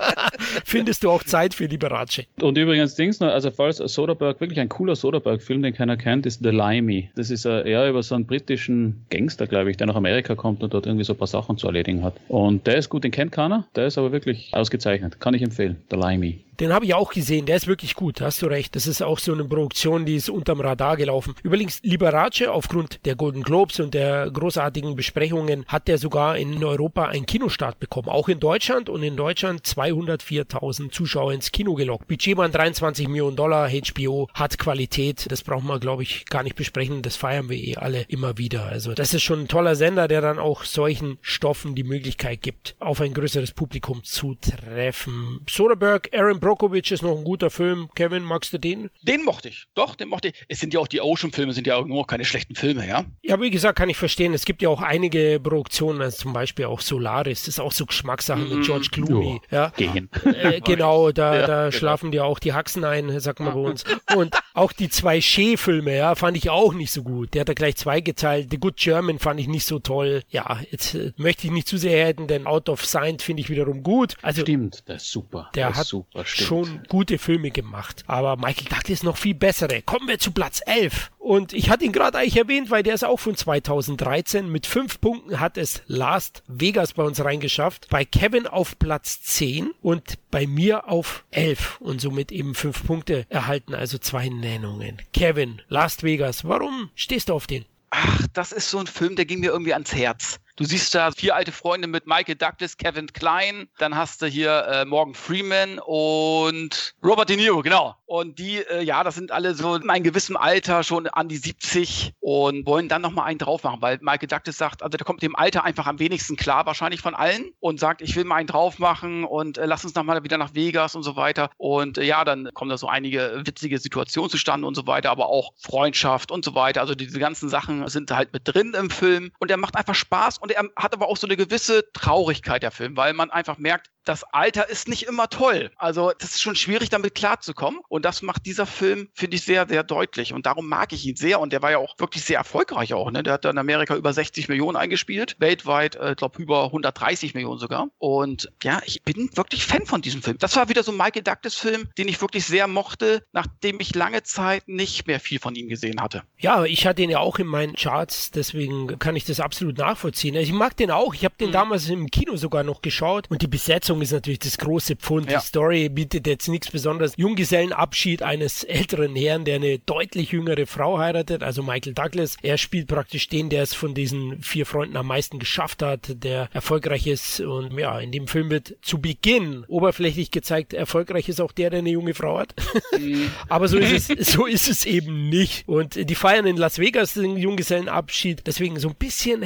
findest 0.64 1.04
du 1.04 1.11
auch 1.11 1.22
Zeit 1.24 1.54
für 1.54 1.66
Liberace. 1.66 2.22
Und 2.40 2.59
übrigens, 2.59 2.94
Dings 2.94 3.20
also 3.20 3.50
falls 3.50 3.78
Soderbergh, 3.78 4.40
wirklich 4.40 4.61
ein 4.61 4.68
cooler 4.68 4.96
Soderbergh-Film, 4.96 5.62
den 5.62 5.74
keiner 5.74 5.96
kennt, 5.96 6.26
ist 6.26 6.42
The 6.42 6.50
Limey. 6.50 7.11
Das 7.16 7.30
ist 7.30 7.44
äh, 7.44 7.68
eher 7.68 7.88
über 7.88 8.02
so 8.02 8.14
einen 8.14 8.26
britischen 8.26 9.04
Gangster, 9.11 9.46
glaube 9.46 9.70
ich, 9.70 9.76
der 9.76 9.87
nach 9.87 9.96
Amerika 9.96 10.35
kommt 10.35 10.62
und 10.62 10.74
dort 10.74 10.87
irgendwie 10.87 11.04
so 11.04 11.14
ein 11.14 11.18
paar 11.18 11.26
Sachen 11.26 11.56
zu 11.59 11.66
erledigen 11.66 12.02
hat. 12.02 12.14
Und 12.28 12.66
der 12.66 12.76
ist 12.76 12.88
gut, 12.88 13.04
den 13.04 13.11
kennt 13.11 13.32
keiner, 13.32 13.66
der 13.74 13.87
ist 13.87 13.98
aber 13.98 14.12
wirklich 14.12 14.25
ausgezeichnet. 14.52 15.20
Kann 15.20 15.34
ich 15.34 15.42
empfehlen, 15.42 15.76
The 15.90 15.96
Limey. 15.96 16.45
Den 16.60 16.72
habe 16.72 16.84
ich 16.86 16.94
auch 16.94 17.12
gesehen, 17.12 17.46
der 17.46 17.56
ist 17.56 17.66
wirklich 17.66 17.94
gut, 17.94 18.20
hast 18.20 18.40
du 18.42 18.46
recht. 18.46 18.76
Das 18.76 18.86
ist 18.86 19.02
auch 19.02 19.18
so 19.18 19.32
eine 19.32 19.44
Produktion, 19.44 20.06
die 20.06 20.16
ist 20.16 20.30
unterm 20.30 20.60
Radar 20.60 20.96
gelaufen. 20.96 21.34
Übrigens, 21.42 21.80
Liberace, 21.82 22.48
aufgrund 22.48 23.04
der 23.04 23.14
Golden 23.14 23.42
Globes 23.42 23.80
und 23.80 23.94
der 23.94 24.30
großartigen 24.30 24.96
Besprechungen, 24.96 25.64
hat 25.66 25.88
der 25.88 25.98
sogar 25.98 26.36
in 26.38 26.62
Europa 26.64 27.06
einen 27.06 27.26
Kinostart 27.26 27.78
bekommen. 27.78 28.08
Auch 28.08 28.28
in 28.28 28.40
Deutschland 28.40 28.88
und 28.88 29.02
in 29.02 29.16
Deutschland 29.16 29.62
204.000 29.62 30.90
Zuschauer 30.90 31.32
ins 31.32 31.52
Kino 31.52 31.74
gelockt. 31.74 32.08
Budget 32.08 32.36
waren 32.36 32.52
23 32.52 33.08
Millionen 33.08 33.36
Dollar, 33.36 33.68
HBO 33.70 34.28
hat 34.32 34.58
Qualität, 34.58 35.30
das 35.30 35.42
brauchen 35.42 35.66
wir, 35.66 35.78
glaube 35.78 36.02
ich, 36.02 36.24
gar 36.26 36.42
nicht 36.42 36.56
besprechen, 36.56 37.02
das 37.02 37.16
feiern 37.16 37.48
wir 37.48 37.58
eh 37.58 37.76
alle 37.76 38.02
immer 38.08 38.38
wieder. 38.38 38.64
Also 38.66 38.94
das 38.94 39.12
ist 39.14 39.22
schon 39.22 39.40
ein 39.40 39.48
toller 39.48 39.76
Sender, 39.76 40.08
der 40.08 40.20
dann 40.20 40.38
auch 40.38 40.64
solchen 40.64 41.18
Stoffen 41.20 41.74
die 41.74 41.84
Möglichkeit 41.84 42.42
gibt, 42.42 42.76
auf 42.78 43.00
ein 43.00 43.12
größeres 43.12 43.52
Publikum 43.52 44.04
zu 44.04 44.36
treffen. 44.36 45.40
Soderbergh, 45.48 46.08
Aaron 46.16 46.40
Brockovich 46.46 46.92
ist 46.92 47.02
noch 47.02 47.18
ein 47.18 47.24
guter 47.24 47.50
Film. 47.50 47.88
Kevin, 47.96 48.22
magst 48.22 48.52
du 48.52 48.59
den? 48.59 48.88
Den 49.02 49.24
mochte 49.24 49.48
ich. 49.48 49.66
Doch, 49.74 49.96
den 49.96 50.09
mochte 50.09 50.28
ich. 50.28 50.35
Es 50.46 50.61
sind 50.61 50.72
ja 50.72 50.78
auch 50.78 50.87
die 50.87 51.00
Ocean-Filme, 51.00 51.52
sind 51.52 51.66
ja 51.66 51.82
nur 51.82 52.06
keine 52.06 52.24
schlechten 52.24 52.54
Filme, 52.54 52.87
ja? 52.87 53.04
Ja, 53.22 53.40
wie 53.40 53.50
gesagt, 53.50 53.76
kann 53.76 53.88
ich 53.88 53.96
verstehen. 53.96 54.32
Es 54.32 54.44
gibt 54.44 54.62
ja 54.62 54.68
auch 54.68 54.80
einige 54.80 55.40
Produktionen, 55.42 56.00
also 56.02 56.18
zum 56.18 56.32
Beispiel 56.32 56.66
auch 56.66 56.80
Solaris, 56.80 57.40
das 57.40 57.48
ist 57.48 57.59
auch 57.59 57.72
so 57.72 57.85
Geschmackssachen 57.85 58.48
mit 58.48 58.64
George 58.64 58.90
Clooney. 58.92 59.40
Ja. 59.50 59.70
Gehen. 59.76 60.09
Äh, 60.37 60.61
genau, 60.61 61.12
da, 61.12 61.35
Ja, 61.35 61.46
da 61.46 61.59
genau. 61.64 61.70
schlafen 61.70 62.12
dir 62.12 62.24
auch 62.24 62.38
die 62.38 62.52
Haxen 62.52 62.85
ein, 62.85 63.18
sagt 63.20 63.40
man 63.40 63.54
bei 63.54 63.61
uns. 63.61 63.85
Und 64.14 64.37
auch 64.54 64.70
die 64.72 64.88
zwei 64.88 65.20
Shea-Filme, 65.20 65.96
ja, 65.96 66.14
fand 66.14 66.37
ich 66.37 66.50
auch 66.50 66.74
nicht 66.74 66.92
so 66.92 67.02
gut. 67.02 67.32
Der 67.35 67.40
hat 67.40 67.48
da 67.48 67.54
gleich 67.54 67.76
zwei 67.76 68.00
geteilt. 68.00 68.48
The 68.50 68.59
Good 68.59 68.76
German 68.76 69.18
fand 69.18 69.40
ich 69.40 69.48
nicht 69.48 69.66
so 69.66 69.78
toll. 69.78 70.22
Ja, 70.28 70.61
jetzt 70.70 70.94
äh, 70.94 71.12
möchte 71.16 71.46
ich 71.46 71.52
nicht 71.52 71.66
zu 71.66 71.76
sehr 71.78 72.06
hätten, 72.06 72.26
denn 72.28 72.46
Out 72.46 72.68
of 72.68 72.85
Sight 72.85 73.22
finde 73.22 73.40
ich 73.42 73.50
wiederum 73.50 73.82
gut. 73.82 74.14
Also 74.22 74.42
Stimmt, 74.42 74.87
der 74.88 74.96
ist 74.96 75.11
super. 75.11 75.50
der 75.54 75.70
ist 75.70 75.76
hat 75.76 75.87
super, 75.87 76.24
stimmt. 76.37 76.49
schon 76.49 76.83
gute 76.88 77.18
Filme 77.18 77.51
gemacht. 77.51 78.05
Aber 78.07 78.37
Michael 78.37 78.68
Douglas 78.68 79.03
noch 79.03 79.16
viel 79.16 79.35
bessere. 79.35 79.83
Kommen 79.83 80.09
wir 80.09 80.18
zu 80.18 80.31
Platz 80.31 80.61
11. 80.64 81.11
Und 81.18 81.53
ich 81.53 81.70
hatte 81.70 81.85
ihn 81.85 81.92
gerade 81.92 82.18
eigentlich 82.18 82.37
erwähnt, 82.37 82.70
weil 82.70 82.83
der 82.83 82.94
ist 82.94 83.05
auch 83.05 83.18
von 83.18 83.37
2013. 83.37 84.51
Mit 84.51 84.66
fünf 84.66 85.01
Punkten 85.01 85.40
hat 85.40 85.57
es 85.59 85.83
Last 85.87 86.42
Vegas 86.46 86.92
bei 86.92 87.03
uns 87.03 87.25
reingeschafft. 87.25 87.88
Bei 87.90 88.05
Kevin 88.05 88.46
auf 88.46 88.79
Platz 88.79 89.22
10 89.22 89.72
und 89.83 90.18
bei 90.31 90.46
mir 90.46 90.88
auf 90.88 91.25
11. 91.33 91.81
Und 91.81 92.01
somit 92.01 92.31
eben 92.31 92.55
fünf 92.55 92.87
Punkte 92.87 93.27
erhalten, 93.29 93.75
also 93.75 93.99
zwei 93.99 94.29
Nennungen. 94.29 95.03
Kevin, 95.12 95.62
Last 95.68 96.03
Vegas, 96.03 96.44
warum 96.44 96.90
stehst 96.94 97.29
du 97.29 97.35
auf 97.35 97.46
den? 97.46 97.64
Ach, 97.90 98.27
das 98.33 98.53
ist 98.53 98.70
so 98.70 98.79
ein 98.79 98.87
Film, 98.87 99.16
der 99.16 99.25
ging 99.25 99.40
mir 99.40 99.51
irgendwie 99.51 99.72
ans 99.72 99.94
Herz. 99.94 100.38
Du 100.56 100.64
siehst 100.64 100.94
da 100.94 101.10
vier 101.10 101.36
alte 101.36 101.52
Freunde 101.52 101.86
mit 101.86 102.06
Michael 102.06 102.36
Douglas, 102.36 102.78
Kevin 102.78 103.12
Klein, 103.12 103.68
dann 103.76 103.94
hast 103.94 104.22
du 104.22 104.26
hier 104.26 104.64
äh, 104.66 104.84
Morgan 104.86 105.14
Freeman 105.14 105.78
und 105.78 106.94
Robert 107.04 107.28
De 107.28 107.36
Niro, 107.36 107.60
genau. 107.60 107.94
Und 108.06 108.38
die, 108.38 108.58
äh, 108.58 108.82
ja, 108.82 109.04
das 109.04 109.16
sind 109.16 109.32
alle 109.32 109.54
so 109.54 109.74
in 109.74 109.90
einem 109.90 110.04
gewissen 110.04 110.34
Alter, 110.34 110.82
schon 110.82 111.08
an 111.08 111.28
die 111.28 111.36
70 111.36 112.14
und 112.20 112.64
wollen 112.64 112.88
dann 112.88 113.02
nochmal 113.02 113.26
einen 113.26 113.38
drauf 113.38 113.64
machen, 113.64 113.82
weil 113.82 113.98
Michael 114.00 114.28
Douglas 114.28 114.56
sagt, 114.56 114.82
also 114.82 114.96
der 114.96 115.04
kommt 115.04 115.20
dem 115.20 115.36
Alter 115.36 115.64
einfach 115.64 115.86
am 115.86 115.98
wenigsten 115.98 116.36
klar, 116.36 116.64
wahrscheinlich 116.64 117.02
von 117.02 117.14
allen 117.14 117.52
und 117.60 117.78
sagt, 117.78 118.00
ich 118.00 118.16
will 118.16 118.24
mal 118.24 118.36
einen 118.36 118.46
drauf 118.46 118.78
machen 118.78 119.24
und 119.24 119.58
äh, 119.58 119.66
lass 119.66 119.84
uns 119.84 119.94
nochmal 119.94 120.24
wieder 120.24 120.38
nach 120.38 120.54
Vegas 120.54 120.94
und 120.94 121.02
so 121.02 121.16
weiter. 121.16 121.50
Und 121.58 121.98
äh, 121.98 122.04
ja, 122.04 122.24
dann 122.24 122.48
kommen 122.54 122.70
da 122.70 122.78
so 122.78 122.88
einige 122.88 123.42
witzige 123.44 123.78
Situationen 123.78 124.30
zustande 124.30 124.66
und 124.66 124.74
so 124.74 124.86
weiter, 124.86 125.10
aber 125.10 125.26
auch 125.26 125.52
Freundschaft 125.58 126.30
und 126.30 126.46
so 126.46 126.54
weiter. 126.54 126.80
Also 126.80 126.94
diese 126.94 127.18
ganzen 127.18 127.50
Sachen 127.50 127.86
sind 127.88 128.10
halt 128.10 128.32
mit 128.32 128.42
drin 128.44 128.74
im 128.78 128.88
Film 128.88 129.32
und 129.38 129.50
er 129.50 129.58
macht 129.58 129.76
einfach 129.76 129.94
Spaß 129.94 130.38
und 130.45 130.45
er 130.52 130.68
hat 130.76 130.92
aber 130.94 131.09
auch 131.09 131.16
so 131.16 131.26
eine 131.26 131.37
gewisse 131.37 131.85
Traurigkeit, 131.92 132.62
der 132.62 132.70
Film, 132.70 132.96
weil 132.96 133.12
man 133.12 133.30
einfach 133.30 133.59
merkt, 133.59 133.90
das 134.06 134.24
Alter 134.32 134.68
ist 134.68 134.88
nicht 134.88 135.02
immer 135.02 135.28
toll. 135.28 135.70
Also 135.76 136.12
das 136.18 136.30
ist 136.30 136.40
schon 136.40 136.54
schwierig, 136.54 136.88
damit 136.88 137.14
klarzukommen. 137.14 137.80
Und 137.88 138.04
das 138.04 138.22
macht 138.22 138.46
dieser 138.46 138.64
Film, 138.64 139.09
finde 139.14 139.37
ich, 139.37 139.42
sehr, 139.42 139.66
sehr 139.68 139.82
deutlich. 139.82 140.32
Und 140.32 140.46
darum 140.46 140.68
mag 140.68 140.92
ich 140.92 141.04
ihn 141.04 141.16
sehr. 141.16 141.40
Und 141.40 141.52
der 141.52 141.61
war 141.61 141.72
ja 141.72 141.78
auch 141.78 141.98
wirklich 141.98 142.24
sehr 142.24 142.38
erfolgreich 142.38 142.94
auch. 142.94 143.11
Ne? 143.11 143.22
Der 143.22 143.35
hat 143.35 143.44
in 143.44 143.59
Amerika 143.59 143.96
über 143.96 144.12
60 144.12 144.48
Millionen 144.48 144.76
eingespielt. 144.76 145.37
Weltweit, 145.40 145.96
äh, 145.96 146.14
glaube 146.16 146.40
über 146.40 146.66
130 146.66 147.35
Millionen 147.35 147.59
sogar. 147.59 147.88
Und 147.98 148.50
ja, 148.62 148.80
ich 148.87 149.02
bin 149.02 149.28
wirklich 149.37 149.66
Fan 149.66 149.87
von 149.87 150.02
diesem 150.02 150.22
Film. 150.22 150.38
Das 150.38 150.54
war 150.54 150.68
wieder 150.68 150.85
so 150.85 150.92
ein 150.92 150.96
Michael 150.96 151.22
Douglas-Film, 151.22 151.88
den 151.98 152.06
ich 152.09 152.20
wirklich 152.20 152.46
sehr 152.46 152.68
mochte, 152.68 153.24
nachdem 153.32 153.80
ich 153.80 153.94
lange 153.94 154.22
Zeit 154.22 154.68
nicht 154.68 155.09
mehr 155.09 155.18
viel 155.18 155.40
von 155.40 155.56
ihm 155.56 155.68
gesehen 155.68 156.00
hatte. 156.00 156.22
Ja, 156.38 156.64
ich 156.64 156.87
hatte 156.87 157.02
ihn 157.02 157.11
ja 157.11 157.18
auch 157.18 157.40
in 157.40 157.46
meinen 157.48 157.74
Charts, 157.74 158.30
deswegen 158.30 158.98
kann 159.00 159.16
ich 159.16 159.24
das 159.24 159.40
absolut 159.40 159.78
nachvollziehen. 159.78 160.36
Also 160.37 160.53
ich 160.53 160.59
mag 160.59 160.77
den 160.77 160.90
auch. 160.90 161.14
Ich 161.14 161.25
habe 161.25 161.35
den 161.38 161.53
damals 161.53 161.88
im 161.88 162.11
Kino 162.11 162.37
sogar 162.37 162.62
noch 162.62 162.83
geschaut 162.83 163.27
und 163.31 163.42
die 163.42 163.46
Besetzung 163.46 164.03
ist 164.03 164.12
natürlich 164.12 164.38
das 164.38 164.59
große 164.59 164.96
Pfund. 164.96 165.31
Ja. 165.31 165.38
Die 165.38 165.46
Story 165.46 165.88
bietet 165.88 166.27
jetzt 166.27 166.49
nichts 166.49 166.70
Besonderes. 166.70 167.14
Junggesellenabschied 167.16 168.22
eines 168.22 168.64
älteren 168.64 169.16
Herrn, 169.16 169.44
der 169.44 169.57
eine 169.57 169.79
deutlich 169.79 170.33
jüngere 170.33 170.66
Frau 170.66 170.99
heiratet, 170.99 171.42
also 171.42 171.62
Michael 171.62 171.94
Douglas. 171.94 172.37
Er 172.42 172.59
spielt 172.59 172.88
praktisch 172.88 173.29
den, 173.29 173.51
der 173.51 173.62
es 173.62 173.75
von 173.75 173.94
diesen 173.94 174.42
vier 174.42 174.66
Freunden 174.66 174.96
am 174.96 175.07
meisten 175.07 175.38
geschafft 175.38 175.83
hat, 175.83 176.22
der 176.22 176.49
erfolgreich 176.53 177.07
ist 177.07 177.40
und 177.40 177.79
ja, 177.79 177.99
in 177.99 178.12
dem 178.12 178.29
Film 178.29 178.51
wird 178.51 178.77
zu 178.83 179.01
Beginn 179.01 179.64
oberflächlich 179.68 180.31
gezeigt, 180.31 180.72
erfolgreich 180.72 181.29
ist 181.29 181.40
auch 181.40 181.53
der, 181.53 181.70
der 181.70 181.81
eine 181.81 181.90
junge 181.90 182.14
Frau 182.14 182.38
hat. 182.38 182.55
Aber 183.49 183.68
so 183.68 183.79
ist 183.79 184.11
es, 184.11 184.27
so 184.33 184.46
ist 184.46 184.68
es 184.68 184.85
eben 184.85 185.29
nicht. 185.29 185.68
Und 185.68 186.09
die 186.09 186.14
feiern 186.14 186.46
in 186.46 186.57
Las 186.57 186.79
Vegas 186.79 187.14
den 187.14 187.37
Junggesellenabschied. 187.37 188.46
Deswegen 188.46 188.79
so 188.79 188.88
ein 188.88 188.94
bisschen 188.94 189.42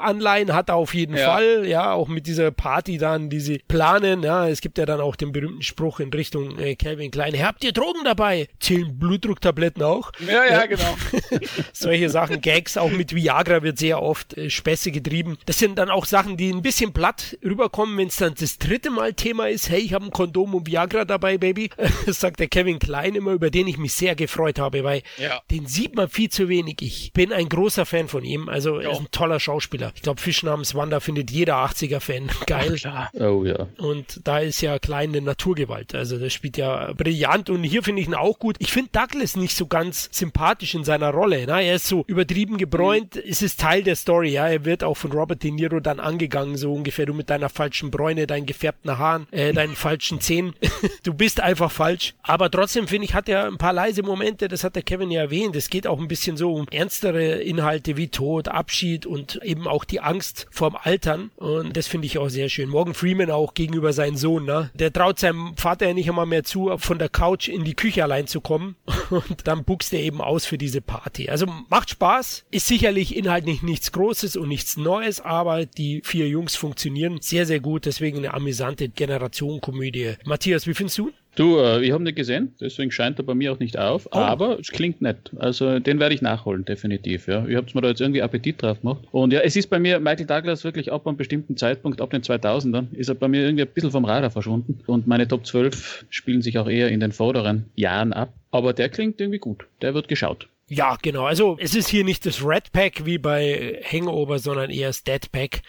Hangover-Anleihen 0.00 0.52
hat 0.52 0.68
er 0.68 0.76
auf 0.76 0.94
jeden 0.94 1.16
Ja. 1.16 1.32
Fall. 1.32 1.66
Ja, 1.66 1.92
auch 1.92 2.08
mit 2.08 2.26
dieser 2.26 2.50
Party 2.50 2.98
dann, 2.98 3.30
die 3.30 3.40
sie 3.40 3.60
planen. 3.68 4.22
Ja, 4.22 4.48
es 4.48 4.60
gibt 4.60 4.78
ja 4.78 4.86
dann 4.86 5.00
auch 5.00 5.16
den 5.16 5.32
berühmten 5.32 5.62
Spruch 5.62 6.00
in 6.00 6.10
Richtung 6.12 6.58
äh, 6.58 6.74
Calvin 6.76 7.10
Klein. 7.10 7.34
Habt 7.42 7.64
ihr 7.64 7.72
Drogen 7.72 8.00
dabei? 8.04 8.48
Zählen 8.58 8.98
Blutdrucktabletten 8.98 9.82
auch? 9.82 10.12
Ja, 10.26 10.44
ja, 10.44 10.66
genau. 10.66 10.96
Solche 11.72 12.08
Sachen, 12.10 12.40
Gags, 12.40 12.76
auch 12.76 12.90
mit 12.90 13.14
Viagra 13.14 13.62
wird 13.62 13.78
sehr 13.78 14.02
oft 14.02 14.36
äh, 14.36 14.50
Späße 14.50 14.90
getrieben. 14.90 15.38
Das 15.46 15.58
sind 15.58 15.78
dann 15.78 15.90
auch 15.90 16.04
Sachen, 16.06 16.36
die 16.36 16.50
ein 16.52 16.62
bisschen 16.62 16.92
platt 16.92 17.38
rüberkommen, 17.44 17.96
wenn 17.98 18.08
es 18.08 18.16
dann 18.16 18.34
das 18.38 18.58
dritte 18.58 18.90
Mal 18.90 19.12
Thema 19.14 19.48
ist, 19.48 19.68
hey, 19.70 19.80
ich 19.80 19.92
habe 19.94 20.06
ein 20.06 20.10
Kondom 20.10 20.54
und 20.54 20.66
Viagra 20.66 21.04
dabei, 21.04 21.38
Baby. 21.38 21.70
Das 22.06 22.18
sagt 22.20 22.40
der 22.40 22.48
Kevin 22.48 22.78
Klein 22.78 23.14
immer, 23.14 23.32
über 23.32 23.50
den 23.50 23.68
ich 23.68 23.76
mich 23.78 23.92
sehr 23.92 24.14
gefreut 24.14 24.58
habe, 24.58 24.82
weil 24.84 25.02
Ja. 25.18 25.40
den 25.50 25.66
sieht 25.66 25.94
man 25.94 26.08
viel 26.08 26.28
zu 26.30 26.48
wenig. 26.48 26.78
Ich 26.80 27.12
bin 27.12 27.32
ein 27.32 27.48
großer 27.48 27.84
Fan 27.86 28.08
von 28.08 28.24
ihm, 28.24 28.48
also 28.48 28.76
er 28.78 28.84
Ja. 28.84 28.92
ist 28.92 29.00
ein 29.00 29.10
toller 29.12 29.38
Schauspieler. 29.38 29.89
Ich 29.94 30.02
glaube, 30.02 30.20
Fisch 30.20 30.42
namens 30.42 30.74
Wanda 30.74 31.00
findet 31.00 31.30
jeder 31.30 31.56
80er-Fan 31.56 32.30
geil. 32.46 32.76
Klar. 32.76 33.10
Oh 33.14 33.44
ja. 33.44 33.66
Und 33.78 34.20
da 34.24 34.38
ist 34.38 34.60
ja 34.60 34.78
Klein 34.78 35.10
eine 35.10 35.20
Naturgewalt. 35.20 35.94
Also 35.94 36.18
das 36.18 36.32
spielt 36.32 36.56
ja 36.56 36.92
brillant 36.92 37.50
und 37.50 37.64
hier 37.64 37.82
finde 37.82 38.02
ich 38.02 38.08
ihn 38.08 38.14
auch 38.14 38.38
gut. 38.38 38.56
Ich 38.58 38.72
finde 38.72 38.90
Douglas 38.92 39.36
nicht 39.36 39.56
so 39.56 39.66
ganz 39.66 40.08
sympathisch 40.12 40.74
in 40.74 40.84
seiner 40.84 41.10
Rolle. 41.10 41.46
Ne? 41.46 41.64
Er 41.64 41.76
ist 41.76 41.88
so 41.88 42.04
übertrieben 42.06 42.58
gebräunt. 42.58 43.16
Es 43.16 43.42
ist 43.42 43.60
Teil 43.60 43.82
der 43.82 43.96
Story. 43.96 44.30
Ja, 44.30 44.48
er 44.48 44.64
wird 44.64 44.84
auch 44.84 44.96
von 44.96 45.12
Robert 45.12 45.42
De 45.42 45.50
Niro 45.50 45.80
dann 45.80 46.00
angegangen, 46.00 46.56
so 46.56 46.72
ungefähr. 46.72 47.06
Du 47.06 47.14
mit 47.14 47.30
deiner 47.30 47.48
falschen 47.48 47.90
Bräune, 47.90 48.26
deinen 48.26 48.46
gefärbten 48.46 48.98
Haaren, 48.98 49.26
äh, 49.30 49.52
deinen 49.52 49.74
falschen 49.74 50.20
Zähnen. 50.20 50.54
du 51.02 51.14
bist 51.14 51.40
einfach 51.40 51.70
falsch. 51.70 52.14
Aber 52.22 52.50
trotzdem 52.50 52.88
finde 52.88 53.06
ich, 53.06 53.14
hat 53.14 53.28
er 53.28 53.46
ein 53.46 53.58
paar 53.58 53.72
leise 53.72 54.02
Momente. 54.02 54.48
Das 54.48 54.64
hat 54.64 54.76
der 54.76 54.82
Kevin 54.82 55.10
ja 55.10 55.22
erwähnt. 55.22 55.56
Es 55.56 55.70
geht 55.70 55.86
auch 55.86 55.98
ein 55.98 56.08
bisschen 56.08 56.36
so 56.36 56.52
um 56.54 56.66
ernstere 56.70 57.40
Inhalte 57.42 57.96
wie 57.96 58.08
Tod, 58.08 58.48
Abschied 58.48 59.06
und 59.06 59.40
eben 59.42 59.66
auch 59.66 59.79
auch 59.80 59.84
die 59.86 60.00
Angst 60.00 60.46
vorm 60.50 60.76
Altern 60.76 61.30
und 61.36 61.74
das 61.76 61.86
finde 61.86 62.06
ich 62.06 62.18
auch 62.18 62.28
sehr 62.28 62.50
schön. 62.50 62.68
Morgan 62.68 62.92
Freeman 62.92 63.30
auch 63.30 63.54
gegenüber 63.54 63.94
seinem 63.94 64.16
Sohn, 64.16 64.44
ne? 64.44 64.70
Der 64.74 64.92
traut 64.92 65.18
seinem 65.18 65.56
Vater 65.56 65.88
ja 65.88 65.94
nicht 65.94 66.08
einmal 66.08 66.26
mehr 66.26 66.44
zu, 66.44 66.76
von 66.76 66.98
der 66.98 67.08
Couch 67.08 67.48
in 67.48 67.64
die 67.64 67.74
Küche 67.74 68.02
allein 68.02 68.26
zu 68.26 68.42
kommen 68.42 68.76
und 69.10 69.46
dann 69.46 69.64
buchst 69.64 69.94
er 69.94 70.00
eben 70.00 70.20
aus 70.20 70.44
für 70.44 70.58
diese 70.58 70.82
Party. 70.82 71.30
Also 71.30 71.46
macht 71.70 71.90
Spaß, 71.90 72.44
ist 72.50 72.66
sicherlich 72.66 73.16
inhaltlich 73.16 73.62
nichts 73.62 73.90
Großes 73.92 74.36
und 74.36 74.48
nichts 74.48 74.76
Neues, 74.76 75.20
aber 75.22 75.64
die 75.64 76.02
vier 76.04 76.28
Jungs 76.28 76.56
funktionieren 76.56 77.18
sehr, 77.22 77.46
sehr 77.46 77.60
gut, 77.60 77.86
deswegen 77.86 78.18
eine 78.18 78.34
amüsante 78.34 78.90
Generation-Komödie. 78.90 80.16
Matthias, 80.24 80.66
wie 80.66 80.74
findest 80.74 80.98
du? 80.98 81.10
Du, 81.36 81.58
äh, 81.58 81.82
ich 81.84 81.92
habe 81.92 82.02
nicht 82.02 82.16
gesehen, 82.16 82.54
deswegen 82.60 82.90
scheint 82.90 83.18
er 83.20 83.24
bei 83.24 83.34
mir 83.34 83.52
auch 83.52 83.58
nicht 83.60 83.78
auf, 83.78 84.06
Oh. 84.12 84.16
aber 84.18 84.58
es 84.58 84.70
klingt 84.72 85.00
nett. 85.00 85.30
Also 85.38 85.78
den 85.78 86.00
werde 86.00 86.14
ich 86.14 86.22
nachholen, 86.22 86.64
definitiv. 86.64 87.28
Ja. 87.28 87.46
Ich 87.46 87.54
habe 87.56 87.66
mir 87.72 87.80
da 87.82 87.88
jetzt 87.88 88.00
irgendwie 88.00 88.20
Appetit 88.20 88.60
drauf 88.62 88.80
gemacht. 88.80 89.04
Und 89.12 89.32
ja, 89.32 89.40
es 89.40 89.54
ist 89.54 89.68
bei 89.70 89.78
mir 89.78 90.00
Michael 90.00 90.26
Douglas 90.26 90.64
wirklich 90.64 90.90
ab 90.92 91.06
einem 91.06 91.16
bestimmten 91.16 91.56
Zeitpunkt, 91.56 92.00
ab 92.00 92.10
den 92.10 92.22
2000ern, 92.22 92.92
ist 92.92 93.08
er 93.08 93.14
bei 93.14 93.28
mir 93.28 93.42
irgendwie 93.44 93.62
ein 93.62 93.68
bisschen 93.72 93.92
vom 93.92 94.04
Radar 94.04 94.30
verschwunden. 94.30 94.80
Und 94.86 95.06
meine 95.06 95.28
Top 95.28 95.46
12 95.46 96.04
spielen 96.10 96.42
sich 96.42 96.58
auch 96.58 96.68
eher 96.68 96.88
in 96.88 96.98
den 97.00 97.12
vorderen 97.12 97.66
Jahren 97.76 98.12
ab. 98.12 98.32
Aber 98.50 98.72
der 98.72 98.88
klingt 98.88 99.20
irgendwie 99.20 99.38
gut. 99.38 99.66
Der 99.82 99.94
wird 99.94 100.08
geschaut. 100.08 100.48
Ja, 100.72 100.96
genau. 101.02 101.24
Also 101.24 101.56
es 101.58 101.74
ist 101.74 101.88
hier 101.88 102.04
nicht 102.04 102.24
das 102.24 102.44
Red 102.44 102.70
Pack 102.70 103.04
wie 103.04 103.18
bei 103.18 103.82
Hangover, 103.90 104.38
sondern 104.38 104.70
eher 104.70 104.86
das 104.86 105.02
Dead 105.02 105.20
Pack. 105.32 105.62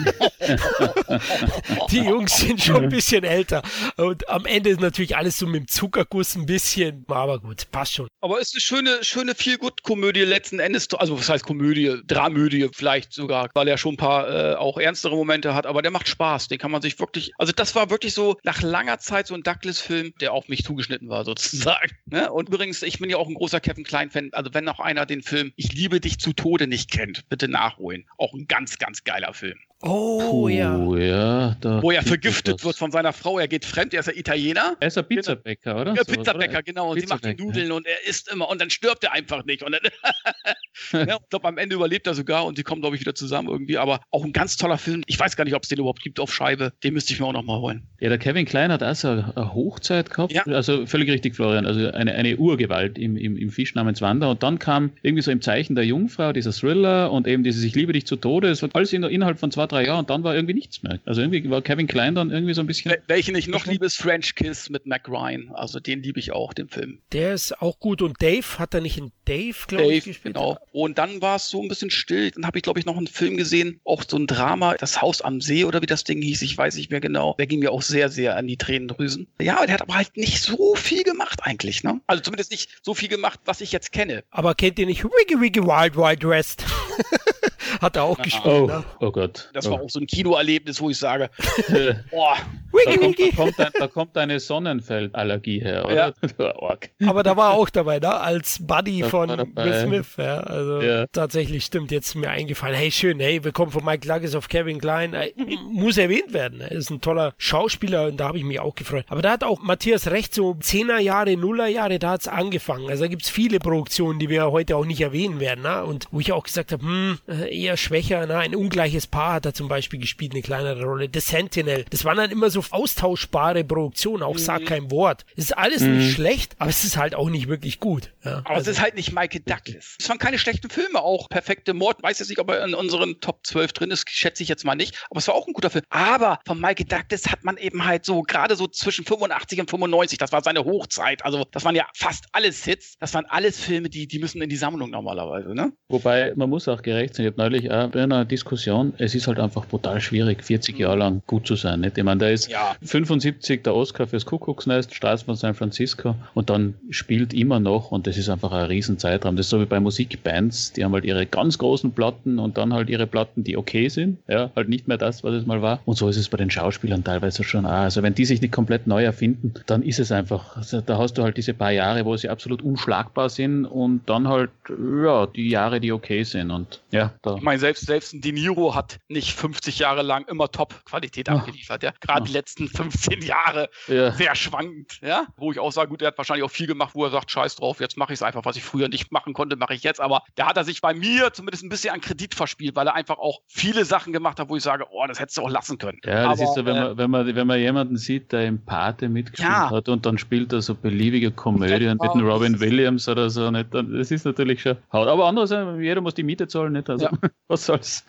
die 1.92 1.98
Jungs 1.98 2.38
sind 2.38 2.60
schon 2.60 2.82
ein 2.82 2.88
bisschen 2.88 3.22
älter. 3.22 3.62
Und 3.96 4.28
am 4.28 4.44
Ende 4.44 4.70
ist 4.70 4.80
natürlich 4.80 5.16
alles 5.16 5.38
so 5.38 5.46
mit 5.46 5.60
dem 5.60 5.68
Zuckerguss 5.68 6.34
ein 6.34 6.46
bisschen, 6.46 7.04
aber 7.06 7.38
gut, 7.38 7.70
passt 7.70 7.92
schon. 7.94 8.08
Aber 8.20 8.40
ist 8.40 8.52
eine 8.54 8.60
schöne, 8.60 9.04
schöne 9.04 9.36
Feel-Good-Komödie 9.36 10.22
letzten 10.22 10.58
Endes. 10.58 10.92
Also, 10.94 11.16
was 11.16 11.28
heißt 11.28 11.44
Komödie? 11.44 12.00
Dramödie 12.04 12.68
vielleicht 12.72 13.12
sogar, 13.12 13.48
weil 13.54 13.68
er 13.68 13.78
schon 13.78 13.94
ein 13.94 13.98
paar 13.98 14.28
äh, 14.28 14.54
auch 14.56 14.76
ernstere 14.76 15.14
Momente 15.14 15.54
hat. 15.54 15.66
Aber 15.66 15.82
der 15.82 15.92
macht 15.92 16.08
Spaß. 16.08 16.48
Den 16.48 16.58
kann 16.58 16.72
man 16.72 16.82
sich 16.82 16.98
wirklich. 16.98 17.30
Also, 17.38 17.52
das 17.52 17.76
war 17.76 17.90
wirklich 17.90 18.12
so 18.12 18.38
nach 18.42 18.60
langer 18.60 18.98
Zeit 18.98 19.28
so 19.28 19.34
ein 19.34 19.44
Douglas-Film, 19.44 20.14
der 20.20 20.32
auf 20.32 20.48
mich 20.48 20.64
zugeschnitten 20.64 21.08
war, 21.08 21.24
sozusagen. 21.24 21.92
Ne? 22.06 22.32
Und 22.32 22.48
übrigens, 22.48 22.82
ich 22.82 22.98
bin 22.98 23.08
ja 23.08 23.18
auch 23.18 23.28
ein 23.28 23.34
großer 23.34 23.60
Kevin 23.60 23.84
Klein-Fan. 23.84 24.31
Also, 24.32 24.54
wenn 24.54 24.64
noch 24.64 24.80
einer 24.80 25.06
den 25.06 25.22
Film 25.22 25.52
Ich 25.56 25.72
liebe 25.72 26.00
dich 26.00 26.18
zu 26.18 26.32
Tode 26.32 26.66
nicht 26.66 26.90
kennt, 26.90 27.28
bitte 27.28 27.48
nachholen. 27.48 28.08
Auch 28.18 28.34
ein 28.34 28.46
ganz, 28.46 28.78
ganz 28.78 29.04
geiler 29.04 29.34
Film. 29.34 29.58
Oh 29.84 30.48
ja. 30.48 30.76
Puh, 30.76 30.96
ja. 30.96 31.56
da 31.60 31.82
Wo 31.82 31.90
er 31.90 32.02
vergiftet 32.02 32.64
wird 32.64 32.76
von 32.76 32.92
seiner 32.92 33.12
Frau. 33.12 33.40
Er 33.40 33.48
geht 33.48 33.64
fremd, 33.64 33.92
er 33.92 34.00
ist 34.00 34.06
ja 34.06 34.14
Italiener. 34.14 34.76
Er 34.78 34.88
ist 34.88 34.96
ein 34.96 35.04
Pizzabäcker, 35.04 35.80
oder? 35.80 35.94
Ja, 35.94 36.04
Pizzabäcker, 36.04 36.62
genau. 36.62 36.92
Und 36.92 37.00
sie 37.00 37.06
macht 37.06 37.24
die 37.24 37.34
Nudeln 37.34 37.72
und 37.72 37.86
er 37.86 38.06
isst 38.06 38.30
immer 38.30 38.48
und 38.48 38.60
dann 38.60 38.70
stirbt 38.70 39.02
er 39.02 39.12
einfach 39.12 39.44
nicht. 39.44 39.64
Und 39.64 39.72
dann, 39.72 39.80
ja, 41.08 41.16
ich 41.16 41.28
glaube, 41.30 41.48
am 41.48 41.58
Ende 41.58 41.74
überlebt 41.74 42.06
er 42.06 42.14
sogar 42.14 42.46
und 42.46 42.56
sie 42.56 42.62
kommen, 42.62 42.80
glaube 42.80 42.94
ich, 42.94 43.00
wieder 43.00 43.16
zusammen 43.16 43.48
irgendwie. 43.48 43.76
Aber 43.76 44.00
auch 44.12 44.24
ein 44.24 44.32
ganz 44.32 44.56
toller 44.56 44.78
Film. 44.78 45.02
Ich 45.06 45.18
weiß 45.18 45.34
gar 45.36 45.44
nicht, 45.44 45.54
ob 45.54 45.64
es 45.64 45.68
den 45.68 45.78
überhaupt 45.78 46.02
gibt 46.02 46.20
auf 46.20 46.32
Scheibe. 46.32 46.72
Den 46.84 46.94
müsste 46.94 47.12
ich 47.12 47.18
mir 47.18 47.26
auch 47.26 47.32
noch 47.32 47.42
mal 47.42 47.58
holen. 47.58 47.82
Ja, 47.98 48.08
der 48.08 48.18
Kevin 48.18 48.46
Klein 48.46 48.70
hat 48.70 48.84
auch 48.84 48.94
so 48.94 49.08
eine 49.08 49.54
Hochzeit 49.54 50.10
gehabt. 50.10 50.32
Ja. 50.32 50.44
Also 50.44 50.86
völlig 50.86 51.10
richtig, 51.10 51.34
Florian. 51.34 51.66
Also 51.66 51.90
eine, 51.90 52.14
eine 52.14 52.36
Urgewalt 52.36 52.98
im, 52.98 53.16
im, 53.16 53.36
im 53.36 53.50
Fisch 53.50 53.74
namens 53.74 54.00
Wanda. 54.00 54.28
Und 54.28 54.44
dann 54.44 54.60
kam 54.60 54.92
irgendwie 55.02 55.22
so 55.22 55.32
im 55.32 55.40
Zeichen 55.40 55.74
der 55.74 55.84
Jungfrau 55.84 56.32
dieser 56.32 56.52
Thriller 56.52 57.10
und 57.10 57.26
eben 57.26 57.42
dieses 57.42 57.64
Ich 57.64 57.74
liebe 57.74 57.92
dich 57.92 58.06
zu 58.06 58.14
Tode. 58.14 58.48
Es 58.48 58.62
war 58.62 58.70
alles 58.74 58.92
in, 58.92 59.02
innerhalb 59.02 59.40
von 59.40 59.50
zwei, 59.50 59.71
drei 59.72 59.86
Jahren 59.86 60.00
und 60.00 60.10
dann 60.10 60.22
war 60.24 60.34
irgendwie 60.34 60.54
nichts 60.54 60.82
mehr. 60.82 60.98
Also 61.04 61.20
irgendwie 61.20 61.48
war 61.50 61.62
Kevin 61.62 61.86
Klein 61.86 62.14
dann 62.14 62.30
irgendwie 62.30 62.54
so 62.54 62.60
ein 62.60 62.66
bisschen. 62.66 62.92
Wel- 62.92 63.00
Welchen 63.06 63.34
ich 63.34 63.48
noch 63.48 63.66
liebe, 63.66 63.86
ist 63.86 63.96
French 63.96 64.34
Kiss 64.34 64.70
mit 64.70 64.86
Mac 64.86 65.08
Ryan. 65.08 65.50
Also 65.54 65.80
den 65.80 66.02
liebe 66.02 66.20
ich 66.20 66.32
auch, 66.32 66.52
den 66.52 66.68
Film. 66.68 66.98
Der 67.12 67.34
ist 67.34 67.60
auch 67.60 67.78
gut. 67.80 68.02
Und 68.02 68.20
Dave, 68.22 68.58
hat 68.58 68.74
er 68.74 68.80
nicht 68.80 68.98
in 68.98 69.12
Dave, 69.24 69.54
glaube 69.66 69.84
ich, 69.84 70.00
Dave, 70.04 70.10
gespielt? 70.10 70.34
genau. 70.34 70.58
Und 70.72 70.98
dann 70.98 71.20
war 71.22 71.36
es 71.36 71.48
so 71.48 71.60
ein 71.62 71.68
bisschen 71.68 71.90
still. 71.90 72.30
Dann 72.30 72.46
habe 72.46 72.58
ich, 72.58 72.62
glaube 72.62 72.78
ich, 72.78 72.86
noch 72.86 72.96
einen 72.96 73.06
Film 73.06 73.36
gesehen, 73.36 73.80
auch 73.84 74.02
so 74.06 74.16
ein 74.16 74.26
Drama, 74.26 74.74
Das 74.74 75.00
Haus 75.02 75.20
am 75.22 75.40
See 75.40 75.64
oder 75.64 75.82
wie 75.82 75.86
das 75.86 76.04
Ding 76.04 76.20
hieß, 76.22 76.42
ich 76.42 76.56
weiß 76.56 76.76
nicht 76.76 76.90
mehr 76.90 77.00
genau. 77.00 77.34
Der 77.38 77.46
ging 77.46 77.60
mir 77.60 77.72
auch 77.72 77.82
sehr, 77.82 78.08
sehr 78.08 78.36
an 78.36 78.46
die 78.46 78.56
Tränendrüsen. 78.56 79.26
Ja, 79.40 79.64
der 79.64 79.74
hat 79.74 79.82
aber 79.82 79.94
halt 79.94 80.16
nicht 80.16 80.42
so 80.42 80.74
viel 80.74 81.02
gemacht 81.04 81.40
eigentlich, 81.42 81.82
ne? 81.82 82.00
Also 82.06 82.22
zumindest 82.22 82.50
nicht 82.50 82.70
so 82.82 82.94
viel 82.94 83.08
gemacht, 83.08 83.40
was 83.44 83.60
ich 83.60 83.72
jetzt 83.72 83.92
kenne. 83.92 84.24
Aber 84.30 84.54
kennt 84.54 84.78
ihr 84.78 84.86
nicht 84.86 85.04
Wiggy 85.04 85.40
Wiggy 85.40 85.62
Wild 85.62 85.96
Wild 85.96 86.24
West? 86.28 86.64
hat 87.80 87.96
er 87.96 88.04
auch 88.04 88.18
gespielt. 88.18 88.44
Oh, 88.46 88.66
Ne? 88.66 88.84
oh 89.00 89.10
Gott. 89.10 89.50
Das 89.54 89.66
oh. 89.66 89.72
war 89.72 89.80
auch 89.82 89.90
so 89.90 89.98
ein 90.00 90.06
Kinoerlebnis, 90.06 90.80
wo 90.80 90.90
ich 90.90 90.98
sage, 90.98 91.30
Äh, 91.68 91.94
boah, 92.10 92.36
Da 92.84 92.96
kommt, 92.96 93.18
da, 93.18 93.30
kommt 93.36 93.60
ein, 93.60 93.70
da 93.78 93.86
kommt 93.88 94.16
eine 94.16 94.40
Sonnenfeldallergie 94.40 95.60
her, 95.60 95.84
oder? 95.86 96.14
Ja. 96.38 96.56
Org. 96.56 96.90
Aber 97.06 97.22
da 97.22 97.36
war 97.36 97.52
er 97.52 97.56
auch 97.58 97.68
dabei, 97.70 97.98
ne? 97.98 98.12
Als 98.14 98.58
Buddy 98.64 99.00
Da 99.00 99.08
von. 99.08 99.28
Will 99.28 99.74
Smith. 99.80 100.06
Ja, 100.16 100.38
also 100.40 100.80
Ja. 100.80 101.06
tatsächlich 101.12 101.64
stimmt. 101.64 101.90
Jetzt 101.90 102.14
mir 102.14 102.30
eingefallen. 102.30 102.74
Hey, 102.74 102.90
schön. 102.90 103.20
Hey, 103.20 103.44
wir 103.44 103.52
kommen 103.52 103.70
von 103.70 103.84
Mike 103.84 104.06
Douglas 104.06 104.34
auf 104.34 104.48
Kevin 104.48 104.80
Klein. 104.80 105.14
Äh, 105.14 105.32
muss 105.70 105.98
erwähnt 105.98 106.32
werden. 106.32 106.60
Er 106.60 106.72
ist 106.72 106.90
ein 106.90 107.00
toller 107.00 107.34
Schauspieler 107.38 108.06
und 108.06 108.18
da 108.18 108.28
habe 108.28 108.38
ich 108.38 108.44
mich 108.44 108.60
auch 108.60 108.74
gefreut. 108.74 109.04
Aber 109.08 109.22
da 109.22 109.30
hat 109.32 109.44
auch 109.44 109.60
Matthias 109.60 110.10
recht, 110.10 110.34
so 110.34 110.52
10er 110.52 110.98
Jahre, 110.98 111.36
Nuller 111.36 111.66
Jahre, 111.68 111.98
da 111.98 112.10
hat's 112.12 112.28
angefangen. 112.28 112.88
Also 112.88 113.04
da 113.04 113.08
gibt's 113.08 113.28
viele 113.28 113.58
Produktionen, 113.58 114.18
die 114.18 114.28
wir 114.28 114.50
heute 114.50 114.76
auch 114.76 114.84
nicht 114.84 115.00
erwähnen 115.00 115.38
werden. 115.40 115.62
Ne? 115.62 115.84
Und 115.84 116.06
wo 116.10 116.20
ich 116.20 116.32
auch 116.32 116.44
gesagt 116.44 116.72
habe, 116.72 116.82
hm, 116.82 117.18
äh, 117.28 117.54
eher 117.62 117.76
schwächer. 117.76 118.26
Ne? 118.26 118.36
Ein 118.36 118.54
ungleiches 118.54 119.06
Paar 119.06 119.34
hat 119.34 119.46
er 119.46 119.54
zum 119.54 119.68
Beispiel 119.68 120.00
gespielt, 120.00 120.32
eine 120.32 120.42
kleinere 120.42 120.84
Rolle. 120.84 121.08
The 121.12 121.20
Sentinel. 121.20 121.84
Das 121.90 122.04
waren 122.04 122.16
dann 122.16 122.30
immer 122.30 122.50
so 122.50 122.64
austauschbare 122.70 123.64
Produktionen. 123.64 124.22
Auch 124.22 124.38
sag 124.38 124.66
kein 124.66 124.90
Wort. 124.90 125.24
Es 125.36 125.44
ist 125.44 125.58
alles 125.58 125.82
nicht 125.82 126.14
schlecht, 126.14 126.54
aber 126.58 126.70
es 126.70 126.84
ist 126.84 126.96
halt 126.96 127.14
auch 127.14 127.28
nicht 127.28 127.48
wirklich 127.48 127.80
gut. 127.80 128.12
Ja? 128.24 128.42
aber 128.44 128.58
es 128.58 128.66
ist 128.66 128.80
halt 128.80 128.94
nicht 128.94 129.12
Michael 129.12 129.42
Douglas. 129.44 129.96
Es 129.98 130.08
waren 130.08 130.18
keine 130.18 130.38
schlechten 130.38 130.70
Filme, 130.70 131.00
auch 131.00 131.28
perfekte 131.28 131.74
Mord. 131.74 132.02
Weiß 132.02 132.18
jetzt 132.18 132.28
nicht, 132.28 132.38
ob 132.38 132.50
er 132.50 132.64
in 132.64 132.74
unseren 132.74 133.20
Top 133.20 133.46
12 133.46 133.72
drin 133.72 133.90
ist, 133.90 134.08
schätze 134.10 134.42
ich 134.42 134.48
jetzt 134.48 134.64
mal 134.64 134.74
nicht. 134.74 135.04
Aber 135.10 135.18
es 135.18 135.28
war 135.28 135.34
auch 135.34 135.46
ein 135.46 135.52
guter 135.52 135.70
Film. 135.70 135.84
Aber 135.90 136.40
von 136.46 136.60
Michael 136.60 136.86
Douglas 136.86 137.30
hat 137.30 137.44
man 137.44 137.56
eben 137.56 137.84
halt 137.84 138.04
so, 138.04 138.22
gerade 138.22 138.56
so 138.56 138.66
zwischen 138.66 139.04
85 139.04 139.60
und 139.60 139.70
95, 139.70 140.18
das 140.18 140.32
war 140.32 140.42
seine 140.42 140.64
Hochzeit. 140.64 141.24
Also, 141.24 141.44
das 141.50 141.64
waren 141.64 141.74
ja 141.74 141.86
fast 141.94 142.26
alles 142.32 142.64
Hits. 142.64 142.96
Das 142.98 143.14
waren 143.14 143.26
alles 143.26 143.60
Filme, 143.60 143.88
die, 143.88 144.06
die 144.06 144.18
müssen 144.18 144.40
in 144.42 144.48
die 144.48 144.56
Sammlung 144.56 144.90
normalerweise, 144.90 145.54
ne? 145.54 145.72
Wobei, 145.88 146.32
man 146.36 146.48
muss 146.48 146.68
auch 146.68 146.82
gerecht 146.82 147.14
sein. 147.14 147.26
Ich 147.26 147.32
habe 147.32 147.42
auch 147.70 147.88
bei 147.88 148.02
einer 148.02 148.24
Diskussion, 148.24 148.94
es 148.98 149.14
ist 149.14 149.26
halt 149.26 149.38
einfach 149.38 149.66
brutal 149.66 150.00
schwierig, 150.00 150.42
40 150.44 150.78
Jahre 150.78 150.96
lang 150.96 151.22
gut 151.26 151.46
zu 151.46 151.56
sein. 151.56 151.80
Nicht? 151.80 151.98
Ich 151.98 152.04
meine, 152.04 152.20
da 152.20 152.28
ist 152.28 152.50
Ja. 152.50 152.74
75 152.82 153.62
der 153.62 153.74
Oscar 153.74 154.06
fürs 154.06 154.26
Kuckucksnest, 154.26 154.94
Straßen 154.94 155.26
von 155.26 155.36
San 155.36 155.54
Francisco 155.54 156.14
und 156.34 156.50
dann 156.50 156.74
spielt 156.90 157.34
immer 157.34 157.60
noch 157.60 157.90
und 157.90 158.06
das 158.06 158.16
ist 158.16 158.28
einfach 158.28 158.52
ein 158.52 158.66
Riesenzeitraum. 158.66 159.36
Das 159.36 159.46
ist 159.46 159.50
so 159.50 159.60
wie 159.60 159.66
bei 159.66 159.80
Musikbands, 159.80 160.72
die 160.72 160.84
haben 160.84 160.92
halt 160.92 161.04
ihre 161.04 161.26
ganz 161.26 161.58
großen 161.58 161.92
Platten 161.92 162.38
und 162.38 162.58
dann 162.58 162.72
halt 162.72 162.88
ihre 162.88 163.06
Platten, 163.06 163.44
die 163.44 163.56
okay 163.56 163.88
sind, 163.88 164.18
ja, 164.28 164.50
halt 164.56 164.68
nicht 164.68 164.88
mehr 164.88 164.98
das, 164.98 165.24
was 165.24 165.34
es 165.34 165.46
mal 165.46 165.62
war. 165.62 165.80
Und 165.84 165.96
so 165.96 166.08
ist 166.08 166.16
es 166.16 166.28
bei 166.28 166.36
den 166.36 166.50
Schauspielern 166.50 167.04
teilweise 167.04 167.44
schon 167.44 167.66
auch. 167.66 167.70
Also 167.70 168.02
wenn 168.02 168.14
die 168.14 168.24
sich 168.24 168.40
nicht 168.40 168.52
komplett 168.52 168.86
neu 168.86 169.04
erfinden, 169.04 169.54
dann 169.66 169.82
ist 169.82 169.98
es 169.98 170.12
einfach, 170.12 170.56
also 170.56 170.80
da 170.80 170.98
hast 170.98 171.18
du 171.18 171.22
halt 171.22 171.36
diese 171.36 171.54
paar 171.54 171.72
Jahre, 171.72 172.04
wo 172.04 172.16
sie 172.16 172.28
absolut 172.28 172.62
unschlagbar 172.62 173.28
sind 173.28 173.64
und 173.64 174.02
dann 174.06 174.28
halt, 174.28 174.50
ja, 174.68 175.26
die 175.26 175.48
Jahre, 175.48 175.80
die 175.80 175.92
okay 175.92 176.22
sind 176.22 176.50
und 176.50 176.80
ja, 176.90 177.12
da. 177.22 177.36
Ich 177.42 177.44
meine, 177.44 177.58
selbst, 177.58 177.86
selbst 177.86 178.14
ein 178.14 178.20
De 178.20 178.30
Niro 178.30 178.76
hat 178.76 179.00
nicht 179.08 179.32
50 179.36 179.80
Jahre 179.80 180.02
lang 180.02 180.24
immer 180.28 180.48
Top-Qualität 180.52 181.28
abgeliefert. 181.28 181.82
Ja? 181.82 181.90
Gerade 182.00 182.22
die 182.26 182.32
letzten 182.32 182.68
15 182.68 183.20
Jahre 183.20 183.68
Ja. 183.88 184.12
sehr 184.12 184.36
schwankend. 184.36 185.00
Ja? 185.02 185.26
Wo 185.36 185.50
ich 185.50 185.58
auch 185.58 185.72
sage, 185.72 185.88
gut, 185.88 186.02
er 186.02 186.08
hat 186.08 186.18
wahrscheinlich 186.18 186.44
auch 186.44 186.52
viel 186.52 186.68
gemacht, 186.68 186.90
wo 186.94 187.04
er 187.04 187.10
sagt, 187.10 187.32
scheiß 187.32 187.56
drauf, 187.56 187.80
jetzt 187.80 187.96
mache 187.96 188.12
ich 188.12 188.18
es 188.18 188.22
einfach, 188.22 188.44
was 188.44 188.54
ich 188.54 188.62
früher 188.62 188.86
nicht 188.88 189.10
machen 189.10 189.32
konnte, 189.34 189.56
mache 189.56 189.74
ich 189.74 189.82
jetzt. 189.82 190.00
Aber 190.00 190.22
da 190.36 190.46
hat 190.46 190.56
er 190.56 190.62
sich 190.62 190.80
bei 190.80 190.94
mir 190.94 191.32
zumindest 191.32 191.64
ein 191.64 191.68
bisschen 191.68 191.92
an 191.92 192.00
Kredit 192.00 192.36
verspielt, 192.36 192.76
weil 192.76 192.86
er 192.86 192.94
einfach 192.94 193.18
auch 193.18 193.40
viele 193.48 193.84
Sachen 193.84 194.12
gemacht 194.12 194.38
hat, 194.38 194.48
wo 194.48 194.54
ich 194.54 194.62
sage, 194.62 194.84
oh, 194.92 195.04
das 195.08 195.18
hättest 195.18 195.38
du 195.38 195.42
auch 195.42 195.50
lassen 195.50 195.78
können. 195.78 195.98
Ja, 196.04 196.28
das 196.30 196.38
Aber, 196.40 196.48
ist 196.48 196.54
so, 196.54 196.64
wenn 196.64 196.76
äh, 196.76 196.80
man, 196.80 196.96
wenn, 196.98 197.10
man, 197.10 197.34
wenn 197.34 197.46
man 197.48 197.58
jemanden 197.58 197.96
sieht, 197.96 198.30
der 198.30 198.46
im 198.46 198.64
Pate 198.64 199.08
mitgespielt 199.08 199.48
Ja. 199.50 199.68
hat 199.68 199.88
und 199.88 200.06
dann 200.06 200.16
spielt 200.16 200.52
er 200.52 200.62
so 200.62 200.76
beliebige 200.76 201.32
Komödien 201.32 201.98
mit 202.00 202.02
dem 202.14 202.20
Genau. 202.20 202.34
Robin 202.34 202.60
Williams 202.60 203.08
oder 203.08 203.30
so, 203.30 203.50
nicht? 203.50 203.74
Dann- 203.74 203.92
das 203.98 204.12
ist 204.12 204.24
natürlich 204.26 204.62
schon 204.62 204.76
Haut. 204.92 205.08
Aber 205.08 205.26
andererseits, 205.26 205.68
jeder 205.80 206.00
muss 206.00 206.14
die 206.14 206.22
Miete 206.22 206.46
zahlen, 206.46 206.74
nicht? 206.74 206.88
Also, 206.88 207.06
Ja. 207.06 207.10
was 207.48 207.66
soll's? 207.66 208.04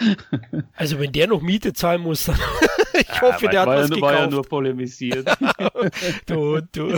Also 0.75 0.99
wenn 0.99 1.11
der 1.11 1.27
noch 1.27 1.41
Miete 1.41 1.73
zahlen 1.73 2.01
muss, 2.01 2.25
dann 2.25 2.39
ich 2.99 3.21
hoffe, 3.21 3.47
der 3.47 3.61
hat 3.61 3.67
was 3.67 3.89
ja, 3.89 3.95
nur- 3.95 4.01
war 4.01 4.11
ja 4.11 4.17
gekauft. 4.17 4.31
nur 4.33 4.43
polemisiert. 4.43 5.27
du, 6.25 6.61
du. 6.71 6.97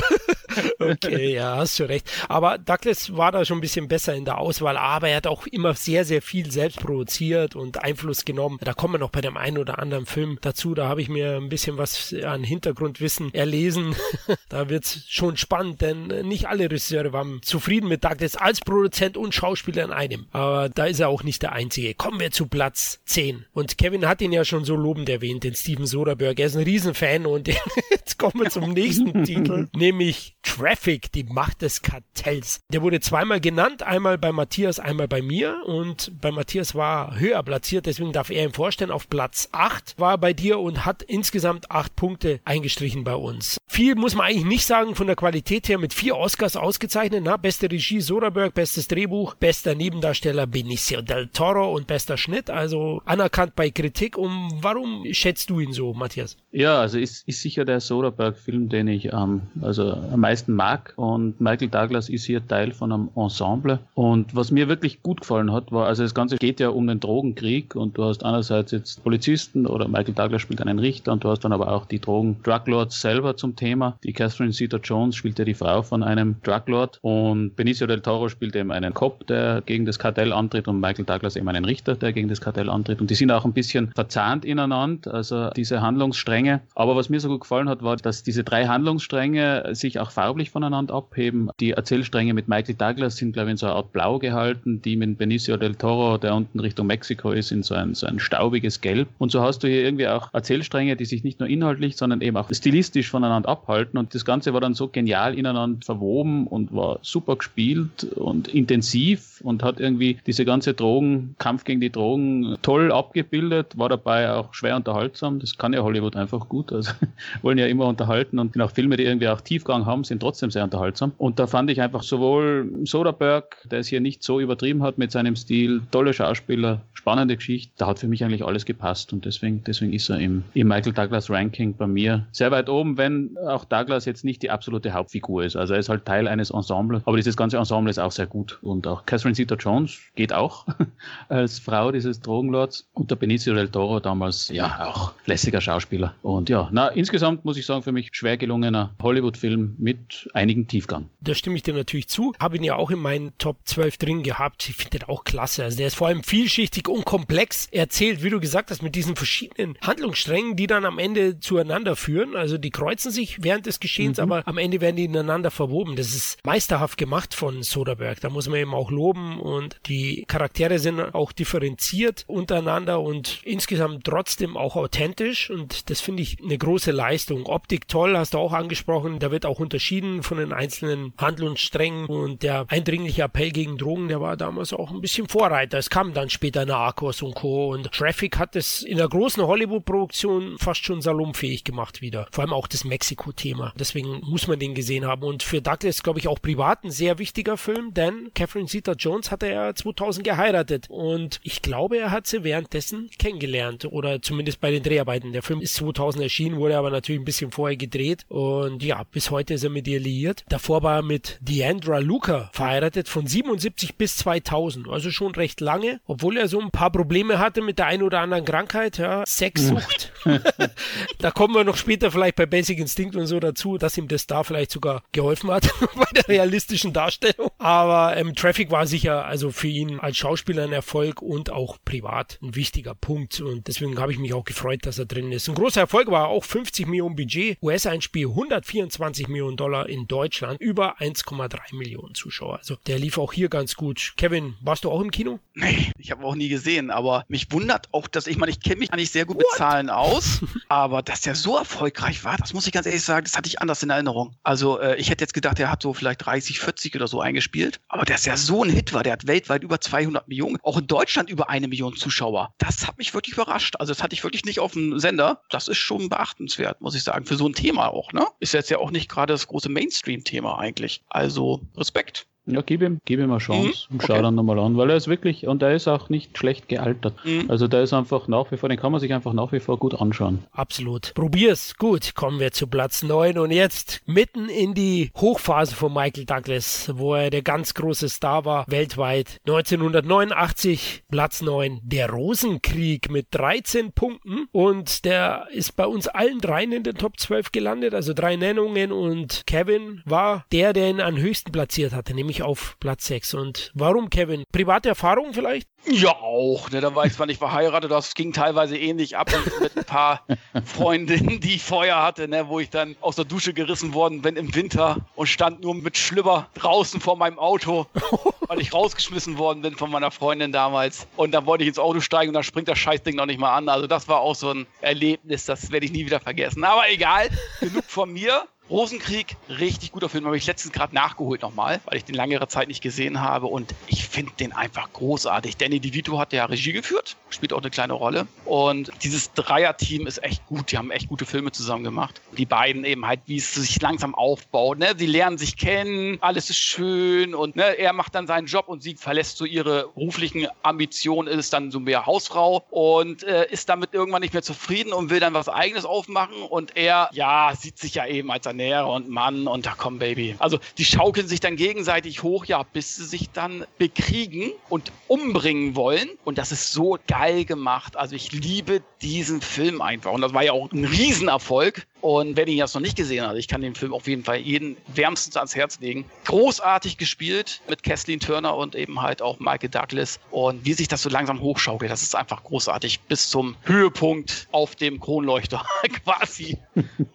Okay, 0.79 1.33
ja, 1.33 1.57
hast 1.57 1.79
du 1.79 1.83
recht. 1.85 2.09
Aber 2.29 2.57
Douglas 2.57 3.15
war 3.15 3.31
da 3.31 3.43
schon 3.45 3.57
ein 3.57 3.61
bisschen 3.61 3.87
besser 3.87 4.13
in 4.13 4.25
der 4.25 4.37
Auswahl, 4.37 4.77
aber 4.77 5.09
er 5.09 5.17
hat 5.17 5.27
auch 5.27 5.47
immer 5.47 5.73
sehr, 5.73 6.05
sehr 6.05 6.21
viel 6.21 6.51
selbst 6.51 6.79
produziert 6.79 7.55
und 7.55 7.83
Einfluss 7.83 8.25
genommen. 8.25 8.57
Da 8.61 8.73
kommen 8.73 8.93
wir 8.95 8.99
noch 8.99 9.09
bei 9.09 9.21
dem 9.21 9.37
einen 9.37 9.57
oder 9.57 9.79
anderen 9.79 10.05
Film 10.05 10.37
dazu. 10.41 10.73
Da 10.75 10.87
habe 10.87 11.01
ich 11.01 11.09
mir 11.09 11.37
ein 11.37 11.49
bisschen 11.49 11.77
was 11.77 12.13
an 12.23 12.43
Hintergrundwissen 12.43 13.33
erlesen. 13.33 13.95
da 14.49 14.69
wird's 14.69 15.05
schon 15.09 15.37
spannend, 15.37 15.81
denn 15.81 16.07
nicht 16.27 16.47
alle 16.47 16.65
Regisseure 16.65 17.13
waren 17.13 17.41
zufrieden 17.41 17.87
mit 17.87 18.03
Douglas 18.03 18.35
als 18.35 18.59
Produzent 18.61 19.17
und 19.17 19.33
Schauspieler 19.33 19.83
in 19.83 19.91
einem. 19.91 20.27
Aber 20.31 20.69
da 20.69 20.85
ist 20.85 20.99
er 20.99 21.09
auch 21.09 21.23
nicht 21.23 21.41
der 21.41 21.53
Einzige. 21.53 21.93
Kommen 21.95 22.19
wir 22.19 22.31
zu 22.31 22.47
Platz 22.47 22.99
10. 23.05 23.45
Und 23.53 23.77
Kevin 23.77 24.07
hat 24.07 24.21
ihn 24.21 24.31
ja 24.31 24.45
schon 24.45 24.65
so 24.65 24.75
lobend 24.75 25.09
erwähnt, 25.09 25.43
den 25.43 25.55
Steven 25.55 25.84
Steven 25.85 25.87
Soderbergh. 25.87 26.41
Er 26.41 26.47
ist 26.47 26.55
ein 26.55 26.63
Riesenfan 26.63 27.25
und 27.25 27.47
jetzt 27.91 28.17
kommen 28.17 28.41
wir 28.41 28.49
zum 28.49 28.71
nächsten 28.71 29.23
Titel, 29.23 29.67
nämlich 29.75 30.35
Traffic, 30.41 31.11
die 31.11 31.23
Macht 31.23 31.61
des 31.61 31.81
Kartells. 31.81 32.61
Der 32.71 32.81
wurde 32.81 32.99
zweimal 32.99 33.39
genannt, 33.39 33.83
einmal 33.83 34.17
bei 34.17 34.31
Matthias, 34.31 34.79
einmal 34.79 35.07
bei 35.07 35.21
mir 35.21 35.61
und 35.65 36.11
bei 36.21 36.31
Matthias 36.31 36.75
war 36.75 37.19
höher 37.19 37.41
platziert, 37.43 37.85
deswegen 37.85 38.11
darf 38.11 38.29
er 38.29 38.45
ihm 38.45 38.53
vorstellen, 38.53 38.91
auf 38.91 39.09
Platz 39.09 39.49
8 39.51 39.95
war 39.97 40.13
er 40.13 40.17
bei 40.17 40.33
dir 40.33 40.59
und 40.59 40.85
hat 40.85 41.01
insgesamt 41.03 41.71
8 41.71 41.95
Punkte 41.95 42.39
eingestrichen 42.45 43.03
bei 43.03 43.15
uns. 43.15 43.57
Viel 43.67 43.95
muss 43.95 44.15
man 44.15 44.27
eigentlich 44.27 44.45
nicht 44.45 44.65
sagen 44.65 44.95
von 44.95 45.07
der 45.07 45.17
Qualität 45.17 45.67
her, 45.67 45.77
mit 45.77 45.93
vier 45.93 46.15
Oscars 46.15 46.55
ausgezeichnet, 46.55 47.23
na, 47.25 47.35
beste 47.35 47.69
Regie 47.69 47.99
Soderbergh, 47.99 48.53
bestes 48.53 48.87
Drehbuch, 48.87 49.35
bester 49.35 49.75
Nebendarsteller 49.75 50.47
Benicio 50.47 51.01
del 51.01 51.27
Toro 51.27 51.73
und 51.73 51.87
bester 51.87 52.15
Schnitt, 52.15 52.49
also 52.49 53.01
anerkannt 53.03 53.55
bei 53.55 53.71
Kritik. 53.71 54.17
Um 54.17 54.59
warum 54.61 55.03
schätzt 55.11 55.49
du 55.49 55.59
ihn 55.59 55.73
so, 55.75 55.93
Matthias? 55.93 56.37
Ja, 56.51 56.79
also 56.79 56.97
ist, 56.97 57.27
ist 57.27 57.41
sicher 57.41 57.65
der 57.65 57.79
Soderbergh-Film, 57.79 58.69
den 58.69 58.87
ich 58.87 59.11
ähm, 59.11 59.41
also 59.61 59.91
am 59.91 60.19
meisten 60.19 60.53
mag. 60.53 60.93
Und 60.95 61.39
Michael 61.41 61.69
Douglas 61.69 62.09
ist 62.09 62.25
hier 62.25 62.45
Teil 62.45 62.71
von 62.71 62.91
einem 62.91 63.09
Ensemble. 63.15 63.79
Und 63.93 64.35
was 64.35 64.51
mir 64.51 64.67
wirklich 64.67 65.03
gut 65.03 65.21
gefallen 65.21 65.51
hat, 65.51 65.71
war, 65.71 65.87
also 65.87 66.03
das 66.03 66.13
Ganze 66.13 66.37
geht 66.37 66.59
ja 66.59 66.69
um 66.69 66.87
den 66.87 66.99
Drogenkrieg 66.99 67.75
und 67.75 67.97
du 67.97 68.03
hast 68.03 68.23
einerseits 68.23 68.71
jetzt 68.71 69.03
Polizisten 69.03 69.67
oder 69.67 69.87
Michael 69.87 70.13
Douglas 70.13 70.41
spielt 70.41 70.61
einen 70.61 70.79
Richter 70.79 71.11
und 71.11 71.23
du 71.23 71.29
hast 71.29 71.41
dann 71.41 71.53
aber 71.53 71.71
auch 71.71 71.85
die 71.85 71.99
Drogen 71.99 72.37
Druglords 72.43 73.01
selber 73.01 73.37
zum 73.37 73.55
Thema. 73.55 73.97
Die 74.03 74.13
Catherine 74.13 74.51
Zeta-Jones 74.51 75.15
spielt 75.15 75.39
ja 75.39 75.45
die 75.45 75.53
Frau 75.53 75.81
von 75.81 76.03
einem 76.03 76.35
Druglord 76.43 76.99
und 77.01 77.55
Benicio 77.55 77.87
del 77.87 78.01
Toro 78.01 78.29
spielt 78.29 78.55
eben 78.55 78.71
einen 78.71 78.93
Cop, 78.93 79.27
der 79.27 79.61
gegen 79.65 79.85
das 79.85 79.99
Kartell 79.99 80.33
antritt 80.33 80.67
und 80.67 80.79
Michael 80.79 81.05
Douglas 81.05 81.35
eben 81.35 81.47
einen 81.49 81.65
Richter, 81.65 81.95
der 81.95 82.13
gegen 82.13 82.29
das 82.29 82.41
Kartell 82.41 82.69
antritt. 82.69 83.01
Und 83.01 83.09
die 83.09 83.15
sind 83.15 83.31
auch 83.31 83.45
ein 83.45 83.53
bisschen 83.53 83.91
verzahnt 83.93 84.45
ineinander, 84.45 85.13
also 85.13 85.49
diese 85.65 85.81
Handlungsstränge. 85.81 86.61
Aber 86.75 86.95
was 86.95 87.09
mir 87.09 87.19
so 87.19 87.27
gut 87.27 87.41
gefallen 87.41 87.67
hat, 87.69 87.81
war, 87.81 87.95
dass 87.97 88.21
diese 88.21 88.43
drei 88.43 88.67
Handlungsstränge 88.67 89.69
sich 89.71 89.99
auch 89.99 90.11
farblich 90.11 90.51
voneinander 90.51 90.93
abheben. 90.93 91.49
Die 91.59 91.71
Erzählstränge 91.71 92.35
mit 92.35 92.47
Michael 92.47 92.75
Douglas 92.75 93.17
sind, 93.17 93.33
glaube 93.33 93.49
ich, 93.49 93.53
in 93.53 93.57
so 93.57 93.65
einer 93.65 93.75
Art 93.75 93.91
Blau 93.91 94.19
gehalten, 94.19 94.81
die 94.83 94.95
mit 94.95 95.17
Benicio 95.17 95.57
del 95.57 95.73
Toro, 95.73 96.19
der 96.19 96.35
unten 96.35 96.59
Richtung 96.59 96.85
Mexiko 96.85 97.31
ist, 97.31 97.51
in 97.51 97.63
so 97.63 97.73
ein, 97.73 97.95
so 97.95 98.05
ein 98.05 98.19
staubiges 98.19 98.81
Gelb. 98.81 99.07
Und 99.17 99.31
so 99.31 99.41
hast 99.41 99.63
du 99.63 99.67
hier 99.67 99.83
irgendwie 99.83 100.07
auch 100.07 100.31
Erzählstränge, 100.33 100.95
die 100.95 101.05
sich 101.05 101.23
nicht 101.23 101.39
nur 101.39 101.49
inhaltlich, 101.49 101.97
sondern 101.97 102.21
eben 102.21 102.37
auch 102.37 102.49
stilistisch 102.51 103.09
voneinander 103.09 103.49
abhalten. 103.49 103.97
Und 103.97 104.13
das 104.13 104.23
Ganze 104.23 104.53
war 104.53 104.61
dann 104.61 104.75
so 104.75 104.87
genial 104.87 105.37
ineinander 105.37 105.83
verwoben 105.83 106.45
und 106.45 106.73
war 106.73 106.99
super 107.01 107.37
gespielt 107.37 108.03
und 108.15 108.49
intensiv 108.49 109.34
und 109.41 109.63
hat 109.63 109.79
irgendwie 109.79 110.17
diese 110.25 110.45
ganze 110.45 110.73
Drogen, 110.73 111.35
Kampf 111.39 111.63
gegen 111.63 111.81
die 111.81 111.91
Drogen 111.91 112.57
toll 112.61 112.91
abgebildet, 112.91 113.77
war 113.77 113.89
dabei 113.89 114.31
auch 114.31 114.53
schwer 114.53 114.75
unterhaltsam. 114.75 115.39
Das 115.39 115.57
kann 115.57 115.73
ja 115.73 115.81
Hollywood 115.83 116.15
einfach 116.15 116.47
gut. 116.49 116.71
Also 116.71 116.91
wollen 117.41 117.57
ja 117.57 117.67
immer 117.67 117.85
unterhalten 117.87 118.39
und 118.39 118.59
auch 118.59 118.71
Filme, 118.71 118.97
die 118.97 119.03
irgendwie 119.03 119.27
auch 119.27 119.41
Tiefgang 119.41 119.85
haben, 119.85 120.03
sind 120.03 120.19
trotzdem 120.19 120.51
sehr 120.51 120.63
unterhaltsam. 120.63 121.11
Und 121.17 121.39
da 121.39 121.47
fand 121.47 121.69
ich 121.69 121.81
einfach 121.81 122.03
sowohl 122.03 122.69
Soderbergh, 122.83 123.47
der 123.69 123.79
es 123.79 123.87
hier 123.87 124.01
nicht 124.01 124.23
so 124.23 124.39
übertrieben 124.39 124.83
hat 124.83 124.97
mit 124.97 125.11
seinem 125.11 125.35
Stil, 125.35 125.81
tolle 125.91 126.13
Schauspieler, 126.13 126.81
spannende 126.93 127.35
Geschichte, 127.35 127.71
da 127.77 127.87
hat 127.87 127.99
für 127.99 128.07
mich 128.07 128.23
eigentlich 128.23 128.43
alles 128.43 128.65
gepasst 128.65 129.13
und 129.13 129.25
deswegen, 129.25 129.63
deswegen 129.63 129.93
ist 129.93 130.09
er 130.09 130.19
im, 130.19 130.43
im 130.53 130.67
Michael 130.67 130.93
Douglas 130.93 131.29
Ranking 131.29 131.75
bei 131.75 131.87
mir 131.87 132.25
sehr 132.31 132.51
weit 132.51 132.69
oben, 132.69 132.97
wenn 132.97 133.37
auch 133.47 133.65
Douglas 133.65 134.05
jetzt 134.05 134.25
nicht 134.25 134.41
die 134.41 134.49
absolute 134.49 134.93
Hauptfigur 134.93 135.43
ist. 135.43 135.55
Also 135.55 135.73
er 135.73 135.79
ist 135.79 135.89
halt 135.89 136.05
Teil 136.05 136.27
eines 136.27 136.51
Ensembles, 136.51 137.03
aber 137.05 137.17
dieses 137.17 137.37
ganze 137.37 137.57
Ensemble 137.57 137.89
ist 137.89 137.99
auch 137.99 138.11
sehr 138.11 138.27
gut 138.27 138.59
und 138.61 138.87
auch 138.87 139.05
Catherine 139.25 139.35
Zeta-Jones 139.35 139.99
geht 140.15 140.33
auch 140.33 140.67
als 141.29 141.57
Frau 141.57 141.91
dieses 141.91 142.21
Drogenlords 142.21 142.87
und 142.93 143.09
der 143.09 143.15
Benicio 143.15 143.55
del 143.55 143.69
Toro 143.69 143.99
damals 143.99 144.49
ja 144.49 144.85
auch 144.85 145.13
lässiger 145.25 145.61
Schauspieler 145.61 146.13
und 146.21 146.49
ja, 146.49 146.69
na 146.71 146.89
insgesamt 146.89 147.43
muss 147.43 147.57
ich 147.57 147.65
sagen 147.65 147.81
für 147.81 147.91
mich 147.91 148.09
schwer 148.11 148.37
gelungener 148.37 148.93
Hollywood-Film 149.01 149.77
mit 149.79 150.29
einigen 150.33 150.67
Tiefgang. 150.67 151.09
Da 151.21 151.33
stimme 151.33 151.55
ich 151.55 151.63
dir 151.63 151.73
natürlich 151.73 152.07
zu. 152.07 152.33
Habe 152.39 152.57
ihn 152.57 152.63
ja 152.63 152.75
auch 152.75 152.91
in 152.91 152.99
meinen 152.99 153.35
Top 153.39 153.57
12 153.63 153.97
drin 153.97 154.21
gehabt. 154.23 154.69
Ich 154.69 154.75
finde 154.75 154.99
den 154.99 155.09
auch 155.09 155.23
klasse. 155.23 155.63
Also 155.63 155.77
der 155.77 155.87
ist 155.87 155.95
vor 155.95 156.07
allem 156.07 156.23
vielschichtig 156.23 156.87
und 156.87 157.05
komplex 157.05 157.67
erzählt, 157.71 158.21
wie 158.21 158.29
du 158.29 158.39
gesagt 158.39 158.69
hast, 158.69 158.83
mit 158.83 158.93
diesen 158.95 159.15
verschiedenen 159.15 159.75
Handlungssträngen, 159.81 160.55
die 160.55 160.67
dann 160.67 160.85
am 160.85 160.99
Ende 160.99 161.39
zueinander 161.39 161.95
führen. 161.95 162.35
Also 162.35 162.59
die 162.59 162.69
kreuzen 162.69 163.11
sich 163.11 163.43
während 163.43 163.65
des 163.65 163.79
Geschehens, 163.79 164.17
mhm. 164.17 164.23
aber 164.23 164.47
am 164.47 164.59
Ende 164.59 164.81
werden 164.81 164.97
die 164.97 165.05
ineinander 165.05 165.49
verwoben. 165.49 165.95
Das 165.95 166.13
ist 166.13 166.37
meisterhaft 166.45 166.97
gemacht 166.99 167.33
von 167.33 167.63
Soderbergh. 167.63 168.19
Da 168.21 168.29
muss 168.29 168.47
man 168.47 168.59
eben 168.59 168.75
auch 168.75 168.91
loben 168.91 169.14
und 169.15 169.77
die 169.87 170.25
Charaktere 170.27 170.79
sind 170.79 170.99
auch 170.99 171.31
differenziert 171.31 172.23
untereinander 172.27 173.01
und 173.01 173.41
insgesamt 173.43 174.05
trotzdem 174.05 174.57
auch 174.57 174.75
authentisch 174.75 175.49
und 175.49 175.89
das 175.89 176.01
finde 176.01 176.23
ich 176.23 176.37
eine 176.43 176.57
große 176.57 176.91
Leistung. 176.91 177.45
Optik 177.45 177.87
toll, 177.87 178.17
hast 178.17 178.33
du 178.33 178.37
auch 178.37 178.53
angesprochen. 178.53 179.19
Da 179.19 179.31
wird 179.31 179.45
auch 179.45 179.59
unterschieden 179.59 180.23
von 180.23 180.37
den 180.37 180.53
einzelnen 180.53 181.13
Handlungssträngen 181.17 182.05
und 182.05 182.43
der 182.43 182.65
eindringliche 182.69 183.23
Appell 183.23 183.51
gegen 183.51 183.77
Drogen, 183.77 184.07
der 184.07 184.21
war 184.21 184.37
damals 184.37 184.73
auch 184.73 184.91
ein 184.91 185.01
bisschen 185.01 185.27
Vorreiter. 185.27 185.77
Es 185.77 185.89
kam 185.89 186.13
dann 186.13 186.29
später 186.29 186.65
Narcos 186.65 187.21
und 187.21 187.35
Co. 187.35 187.73
und 187.73 187.91
Traffic 187.91 188.37
hat 188.37 188.55
es 188.55 188.81
in 188.81 188.97
der 188.97 189.07
großen 189.07 189.45
Hollywood-Produktion 189.45 190.57
fast 190.59 190.85
schon 190.85 191.01
salonfähig 191.01 191.63
gemacht 191.63 192.01
wieder. 192.01 192.27
Vor 192.31 192.43
allem 192.43 192.53
auch 192.53 192.67
das 192.67 192.83
Mexiko-Thema. 192.83 193.73
Deswegen 193.77 194.21
muss 194.21 194.47
man 194.47 194.59
den 194.59 194.75
gesehen 194.75 195.05
haben 195.05 195.23
und 195.23 195.43
für 195.43 195.61
Douglas, 195.61 196.03
glaube 196.03 196.19
ich, 196.19 196.27
auch 196.27 196.41
privat 196.41 196.83
ein 196.83 196.91
sehr 196.91 197.17
wichtiger 197.19 197.57
Film, 197.57 197.93
denn 197.93 198.31
Catherine 198.33 198.67
Zeta-Jones 199.05 199.31
hatte 199.31 199.47
er 199.47 199.75
2000 199.75 200.25
geheiratet 200.25 200.87
und 200.89 201.39
ich 201.43 201.61
glaube, 201.61 201.97
er 201.97 202.11
hat 202.11 202.27
sie 202.27 202.43
währenddessen 202.43 203.09
kennengelernt 203.19 203.85
oder 203.85 204.21
zumindest 204.21 204.59
bei 204.59 204.71
den 204.71 204.83
Dreharbeiten. 204.83 205.31
Der 205.31 205.43
Film 205.43 205.61
ist 205.61 205.75
2000 205.75 206.23
erschienen, 206.23 206.57
wurde 206.57 206.77
aber 206.77 206.89
natürlich 206.89 207.21
ein 207.21 207.25
bisschen 207.25 207.51
vorher 207.51 207.77
gedreht 207.77 208.25
und 208.27 208.83
ja, 208.83 209.03
bis 209.11 209.29
heute 209.31 209.53
ist 209.53 209.63
er 209.63 209.69
mit 209.69 209.87
ihr 209.87 209.99
liiert. 209.99 210.43
Davor 210.49 210.83
war 210.83 210.97
er 210.97 211.01
mit 211.03 211.37
Deandra 211.41 211.99
Luca 211.99 212.49
verheiratet 212.53 213.07
von 213.07 213.27
77 213.27 213.95
bis 213.95 214.17
2000, 214.17 214.89
also 214.89 215.11
schon 215.11 215.33
recht 215.35 215.61
lange, 215.61 215.99
obwohl 216.05 216.37
er 216.37 216.47
so 216.47 216.59
ein 216.59 216.71
paar 216.71 216.91
Probleme 216.91 217.39
hatte 217.39 217.61
mit 217.61 217.77
der 217.77 217.87
einen 217.87 218.03
oder 218.03 218.21
anderen 218.21 218.45
Krankheit, 218.45 218.97
ja, 218.97 219.23
Sexsucht. 219.25 220.11
da 221.19 221.31
kommen 221.31 221.53
wir 221.53 221.63
noch 221.63 221.77
später 221.77 222.11
vielleicht 222.11 222.35
bei 222.35 222.45
Basic 222.45 222.79
Instinct 222.79 223.15
und 223.15 223.27
so 223.27 223.39
dazu, 223.39 223.77
dass 223.77 223.97
ihm 223.97 224.07
das 224.07 224.27
da 224.27 224.43
vielleicht 224.43 224.71
sogar 224.71 225.03
geholfen 225.11 225.51
hat 225.51 225.69
bei 225.95 226.05
der 226.15 226.27
realistischen 226.27 226.93
Darstellung. 226.93 227.51
Aber 227.57 228.17
ähm, 228.17 228.33
Traffic 228.35 228.71
war 228.71 228.87
sicher 228.95 229.25
also 229.25 229.51
für 229.51 229.67
ihn 229.67 229.99
als 229.99 230.15
Schauspieler 230.15 230.63
ein 230.63 230.71
Erfolg 230.71 231.21
und 231.21 231.49
auch 231.49 231.77
privat 231.83 232.39
ein 232.41 232.55
wichtiger 232.55 232.95
Punkt 232.95 233.41
und 233.41 233.67
deswegen 233.67 233.99
habe 233.99 234.13
ich 234.13 234.19
mich 234.19 234.33
auch 234.33 234.45
gefreut, 234.45 234.85
dass 234.85 234.97
er 234.97 235.05
drin 235.05 235.33
ist. 235.33 235.49
Ein 235.49 235.55
großer 235.55 235.81
Erfolg 235.81 236.09
war 236.11 236.29
auch 236.29 236.45
50 236.45 236.87
Millionen 236.87 237.17
Budget, 237.17 237.57
US-Einspiel 237.61 238.27
124 238.27 239.27
Millionen 239.27 239.57
Dollar 239.57 239.89
in 239.89 240.07
Deutschland, 240.07 240.61
über 240.61 240.97
1,3 241.01 241.75
Millionen 241.75 242.15
Zuschauer. 242.15 242.59
Also 242.59 242.77
der 242.87 242.97
lief 242.97 243.17
auch 243.17 243.33
hier 243.33 243.49
ganz 243.49 243.75
gut. 243.75 244.13
Kevin, 244.15 244.55
warst 244.61 244.85
du 244.85 244.91
auch 244.91 245.01
im 245.01 245.11
Kino? 245.11 245.39
Nee, 245.55 245.91
ich 245.97 246.11
habe 246.11 246.23
auch 246.23 246.35
nie 246.35 246.47
gesehen, 246.47 246.89
aber 246.89 247.25
mich 247.27 247.51
wundert 247.51 247.89
auch, 247.91 248.07
dass 248.07 248.27
ich 248.27 248.37
meine, 248.37 248.51
ich 248.51 248.61
kenne 248.61 248.77
mich 248.77 248.93
eigentlich 248.93 249.11
sehr 249.11 249.25
gut 249.25 249.35
What? 249.35 249.45
mit 249.51 249.57
Zahlen 249.57 249.89
aus, 249.89 250.39
aber 250.69 251.01
dass 251.01 251.19
der 251.19 251.35
so 251.35 251.57
erfolgreich 251.57 252.23
war, 252.23 252.37
das 252.37 252.53
muss 252.53 252.65
ich 252.65 252.71
ganz 252.71 252.85
ehrlich 252.85 253.03
sagen, 253.03 253.25
das 253.25 253.35
hatte 253.35 253.49
ich 253.49 253.59
anders 253.59 253.83
in 253.83 253.89
Erinnerung. 253.89 254.37
Also 254.43 254.79
äh, 254.79 254.95
ich 254.95 255.09
hätte 255.09 255.25
jetzt 255.25 255.33
gedacht, 255.33 255.57
der 255.57 255.69
hat 255.69 255.81
so 255.81 255.93
vielleicht 255.93 256.25
30, 256.25 256.59
40 256.59 256.95
oder 256.95 257.07
so 257.09 257.19
eingespielt, 257.19 257.81
aber 257.89 258.05
dass 258.05 258.23
der 258.23 258.37
so 258.37 258.63
ein 258.63 258.69
Hit 258.69 258.84
war, 258.93 259.03
der 259.03 259.13
hat 259.13 259.27
weltweit 259.27 259.63
über 259.63 259.79
200 259.79 260.27
Millionen, 260.27 260.57
auch 260.63 260.77
in 260.77 260.87
Deutschland 260.87 261.29
über 261.29 261.49
eine 261.49 261.67
Million 261.67 261.95
Zuschauer. 261.95 262.53
Das 262.57 262.87
hat 262.87 262.97
mich 262.97 263.13
wirklich 263.13 263.33
überrascht. 263.33 263.75
Also 263.79 263.93
das 263.93 264.03
hatte 264.03 264.13
ich 264.13 264.23
wirklich 264.23 264.45
nicht 264.45 264.59
auf 264.59 264.73
dem 264.73 264.99
Sender. 264.99 265.41
Das 265.49 265.67
ist 265.67 265.77
schon 265.77 266.09
beachtenswert, 266.09 266.81
muss 266.81 266.95
ich 266.95 267.03
sagen, 267.03 267.25
für 267.25 267.35
so 267.35 267.47
ein 267.47 267.53
Thema 267.53 267.87
auch. 267.87 268.13
Ne? 268.13 268.25
Ist 268.39 268.53
jetzt 268.53 268.69
ja 268.69 268.77
auch 268.77 268.91
nicht 268.91 269.09
gerade 269.09 269.33
das 269.33 269.47
große 269.47 269.69
Mainstream-Thema 269.69 270.59
eigentlich. 270.59 271.03
Also 271.09 271.61
Respekt. 271.75 272.27
Ja, 272.47 272.61
gib 272.61 272.81
ihm, 272.81 272.99
gib 273.05 273.19
ihm 273.19 273.31
eine 273.31 273.39
Chance 273.39 273.87
mhm. 273.89 273.95
und 273.95 274.03
schau 274.03 274.13
okay. 274.13 274.21
dann 274.21 274.35
nochmal 274.35 274.59
an, 274.59 274.77
weil 274.77 274.89
er 274.91 274.95
ist 274.95 275.07
wirklich, 275.07 275.47
und 275.47 275.63
er 275.63 275.73
ist 275.73 275.87
auch 275.87 276.09
nicht 276.09 276.37
schlecht 276.37 276.69
gealtert. 276.69 277.13
Mhm. 277.23 277.45
Also 277.49 277.67
der 277.67 277.81
ist 277.81 277.93
einfach 277.93 278.27
nach 278.27 278.51
wie 278.51 278.57
vor, 278.57 278.69
den 278.69 278.77
kann 278.77 278.91
man 278.91 279.01
sich 279.01 279.13
einfach 279.13 279.33
nach 279.33 279.51
wie 279.51 279.59
vor 279.59 279.77
gut 279.77 279.99
anschauen. 279.99 280.43
Absolut. 280.51 281.13
Probier's. 281.15 281.75
Gut, 281.77 282.13
kommen 282.15 282.39
wir 282.39 282.51
zu 282.51 282.67
Platz 282.67 283.03
9 283.03 283.37
und 283.39 283.51
jetzt 283.51 284.01
mitten 284.05 284.49
in 284.49 284.73
die 284.73 285.11
Hochphase 285.15 285.75
von 285.75 285.93
Michael 285.93 286.25
Douglas, 286.25 286.91
wo 286.95 287.15
er 287.15 287.29
der 287.29 287.41
ganz 287.41 287.73
große 287.73 288.09
Star 288.09 288.45
war, 288.45 288.65
weltweit. 288.67 289.39
1989, 289.47 291.03
Platz 291.09 291.41
9, 291.41 291.79
der 291.83 292.09
Rosenkrieg 292.09 293.09
mit 293.09 293.27
13 293.31 293.91
Punkten 293.91 294.47
und 294.51 295.05
der 295.05 295.47
ist 295.51 295.75
bei 295.75 295.85
uns 295.85 296.07
allen 296.07 296.39
dreien 296.39 296.71
in 296.71 296.83
den 296.83 296.95
Top 296.95 297.19
12 297.19 297.51
gelandet, 297.51 297.93
also 297.93 298.13
drei 298.13 298.35
Nennungen 298.35 298.91
und 298.91 299.43
Kevin 299.47 300.01
war 300.05 300.45
der, 300.51 300.73
der 300.73 300.89
ihn 300.89 301.01
am 301.01 301.17
höchsten 301.17 301.51
platziert 301.51 301.93
hatte, 301.93 302.13
nämlich 302.13 302.34
nämlich 302.35 302.43
auf 302.43 302.77
Platz 302.79 303.07
6. 303.07 303.33
Und 303.35 303.71
warum, 303.73 304.09
Kevin? 304.09 304.43
Private 304.51 304.89
Erfahrung 304.89 305.33
vielleicht? 305.33 305.67
Ja, 305.85 306.15
auch. 306.15 306.69
Ne? 306.71 306.81
Da 306.81 306.95
war 306.95 307.05
ich 307.05 307.13
zwar 307.13 307.27
nicht 307.27 307.37
verheiratet, 307.37 307.91
das 307.91 308.15
ging 308.15 308.33
teilweise 308.33 308.77
ähnlich 308.77 309.17
ab 309.17 309.29
mit 309.61 309.77
ein 309.77 309.85
paar 309.85 310.25
Freundinnen, 310.65 311.39
die 311.39 311.55
ich 311.55 311.63
vorher 311.63 312.01
hatte, 312.01 312.27
ne? 312.27 312.47
wo 312.49 312.59
ich 312.59 312.69
dann 312.69 312.95
aus 313.01 313.15
der 313.15 313.25
Dusche 313.25 313.53
gerissen 313.53 313.93
worden 313.93 314.21
bin 314.21 314.35
im 314.35 314.53
Winter 314.55 314.97
und 315.15 315.27
stand 315.27 315.61
nur 315.61 315.75
mit 315.75 315.97
Schlüpper 315.97 316.49
draußen 316.55 316.99
vor 316.99 317.15
meinem 317.15 317.37
Auto, 317.37 317.85
weil 318.47 318.59
ich 318.59 318.73
rausgeschmissen 318.73 319.37
worden 319.37 319.61
bin 319.61 319.75
von 319.75 319.91
meiner 319.91 320.11
Freundin 320.11 320.51
damals. 320.51 321.07
Und 321.15 321.31
dann 321.31 321.45
wollte 321.45 321.63
ich 321.63 321.69
ins 321.69 321.79
Auto 321.79 321.99
steigen 321.99 322.29
und 322.29 322.33
dann 322.33 322.43
springt 322.43 322.67
das 322.67 322.79
Scheißding 322.79 323.15
noch 323.15 323.27
nicht 323.27 323.39
mal 323.39 323.55
an. 323.55 323.69
Also 323.69 323.87
das 323.87 324.07
war 324.07 324.19
auch 324.19 324.35
so 324.35 324.49
ein 324.49 324.65
Erlebnis, 324.81 325.45
das 325.45 325.71
werde 325.71 325.85
ich 325.85 325.91
nie 325.91 326.05
wieder 326.05 326.19
vergessen. 326.19 326.63
Aber 326.63 326.89
egal, 326.89 327.29
genug 327.59 327.85
von 327.85 328.11
mir. 328.11 328.47
Rosenkrieg, 328.69 329.37
richtig 329.47 329.91
guter 329.91 330.09
Film, 330.09 330.25
habe 330.25 330.37
ich 330.37 330.47
letztens 330.47 330.73
gerade 330.73 330.95
nachgeholt 330.95 331.43
nochmal, 331.43 331.81
weil 331.85 331.97
ich 331.97 332.03
den 332.03 332.15
längere 332.15 332.47
Zeit 332.47 332.67
nicht 332.67 332.81
gesehen 332.81 333.21
habe 333.21 333.45
und 333.45 333.75
ich 333.85 334.07
finde 334.07 334.31
den 334.39 334.53
einfach 334.53 334.91
großartig. 334.91 335.57
Danny 335.57 335.79
DeVito 335.79 336.17
hat 336.17 336.33
ja 336.33 336.45
Regie 336.45 336.73
geführt, 336.73 337.15
spielt 337.29 337.53
auch 337.53 337.61
eine 337.61 337.69
kleine 337.69 337.93
Rolle 337.93 338.27
und 338.43 338.91
dieses 339.03 339.31
Dreier-Team 339.33 340.07
ist 340.07 340.23
echt 340.23 340.45
gut, 340.47 340.71
die 340.71 340.79
haben 340.79 340.89
echt 340.89 341.09
gute 341.09 341.25
Filme 341.25 341.51
zusammen 341.51 341.83
gemacht. 341.83 342.21
Die 342.37 342.47
beiden 342.47 342.85
eben 342.85 343.05
halt, 343.05 343.21
wie 343.27 343.37
es 343.37 343.53
sich 343.53 343.79
langsam 343.81 344.15
aufbaut, 344.15 344.79
ne? 344.79 344.95
sie 344.97 345.05
lernen 345.05 345.37
sich 345.37 345.57
kennen, 345.57 346.17
alles 346.21 346.49
ist 346.49 346.57
schön 346.57 347.35
und 347.35 347.55
ne, 347.55 347.77
er 347.77 347.93
macht 347.93 348.15
dann 348.15 348.25
seinen 348.25 348.47
Job 348.47 348.67
und 348.67 348.81
sie 348.81 348.95
verlässt 348.95 349.37
so 349.37 349.45
ihre 349.45 349.89
beruflichen 349.93 350.47
Ambitionen, 350.63 351.27
ist 351.27 351.53
dann 351.53 351.69
so 351.69 351.79
mehr 351.79 352.07
Hausfrau 352.07 352.65
und 352.71 353.23
äh, 353.23 353.47
ist 353.51 353.69
damit 353.69 353.93
irgendwann 353.93 354.21
nicht 354.21 354.33
mehr 354.33 354.41
zufrieden 354.43 354.91
und 354.91 355.11
will 355.11 355.19
dann 355.19 355.35
was 355.35 355.49
eigenes 355.49 355.85
aufmachen 355.85 356.41
und 356.41 356.75
er, 356.75 357.09
ja, 357.13 357.53
sieht 357.55 357.77
sich 357.77 357.93
ja 357.93 358.07
eben 358.07 358.31
als 358.31 358.47
ein 358.47 358.54
Ernährer 358.55 358.89
und 358.89 359.09
Mann 359.09 359.47
und 359.47 359.65
da 359.65 359.73
komm 359.77 359.99
Baby. 359.99 360.35
Also 360.39 360.59
die 360.77 360.85
schaukeln 360.85 361.27
sich 361.27 361.41
dann 361.41 361.57
gegenseitig 361.57 362.23
hoch, 362.23 362.45
ja, 362.45 362.63
bis 362.63 362.95
sie 362.95 363.05
sich 363.05 363.29
dann 363.31 363.65
bekriegen 363.77 364.51
und 364.69 364.91
umbringen 365.07 365.75
wollen. 365.75 366.09
Und 366.23 366.37
das 366.37 366.51
ist 366.53 366.71
so 366.71 366.97
geil 367.07 367.43
gemacht. 367.43 367.97
Also 367.97 368.15
ich 368.15 368.31
liebe 368.31 368.81
diesen 369.01 369.41
Film 369.41 369.81
einfach. 369.81 370.11
Und 370.13 370.21
das 370.21 370.33
war 370.33 370.43
ja 370.43 370.53
auch 370.53 370.71
ein 370.71 370.85
Riesenerfolg. 370.85 371.85
Und 371.99 372.37
wer 372.37 372.47
ihn 372.47 372.57
jetzt 372.57 372.75
noch 372.75 372.81
nicht 372.81 372.95
gesehen 372.95 373.27
hat, 373.27 373.35
ich 373.35 373.47
kann 373.47 373.61
den 373.61 373.75
Film 373.75 373.93
auf 373.93 374.07
jeden 374.07 374.23
Fall 374.23 374.37
jeden 374.37 374.77
wärmstens 374.87 375.35
ans 375.35 375.55
Herz 375.55 375.79
legen. 375.79 376.05
Großartig 376.25 376.97
gespielt 376.97 377.61
mit 377.67 377.83
Kathleen 377.83 378.19
Turner 378.19 378.55
und 378.55 378.75
eben 378.75 379.01
halt 379.01 379.21
auch 379.21 379.39
Michael 379.39 379.69
Douglas. 379.69 380.19
Und 380.31 380.63
wie 380.65 380.73
sich 380.73 380.87
das 380.87 381.01
so 381.01 381.09
langsam 381.09 381.41
hochschaukelt, 381.41 381.91
das 381.91 382.03
ist 382.03 382.15
einfach 382.15 382.43
großartig. 382.43 383.01
Bis 383.01 383.29
zum 383.29 383.55
Höhepunkt 383.63 384.47
auf 384.51 384.75
dem 384.75 384.99
Kronleuchter 384.99 385.65
quasi. 386.03 386.57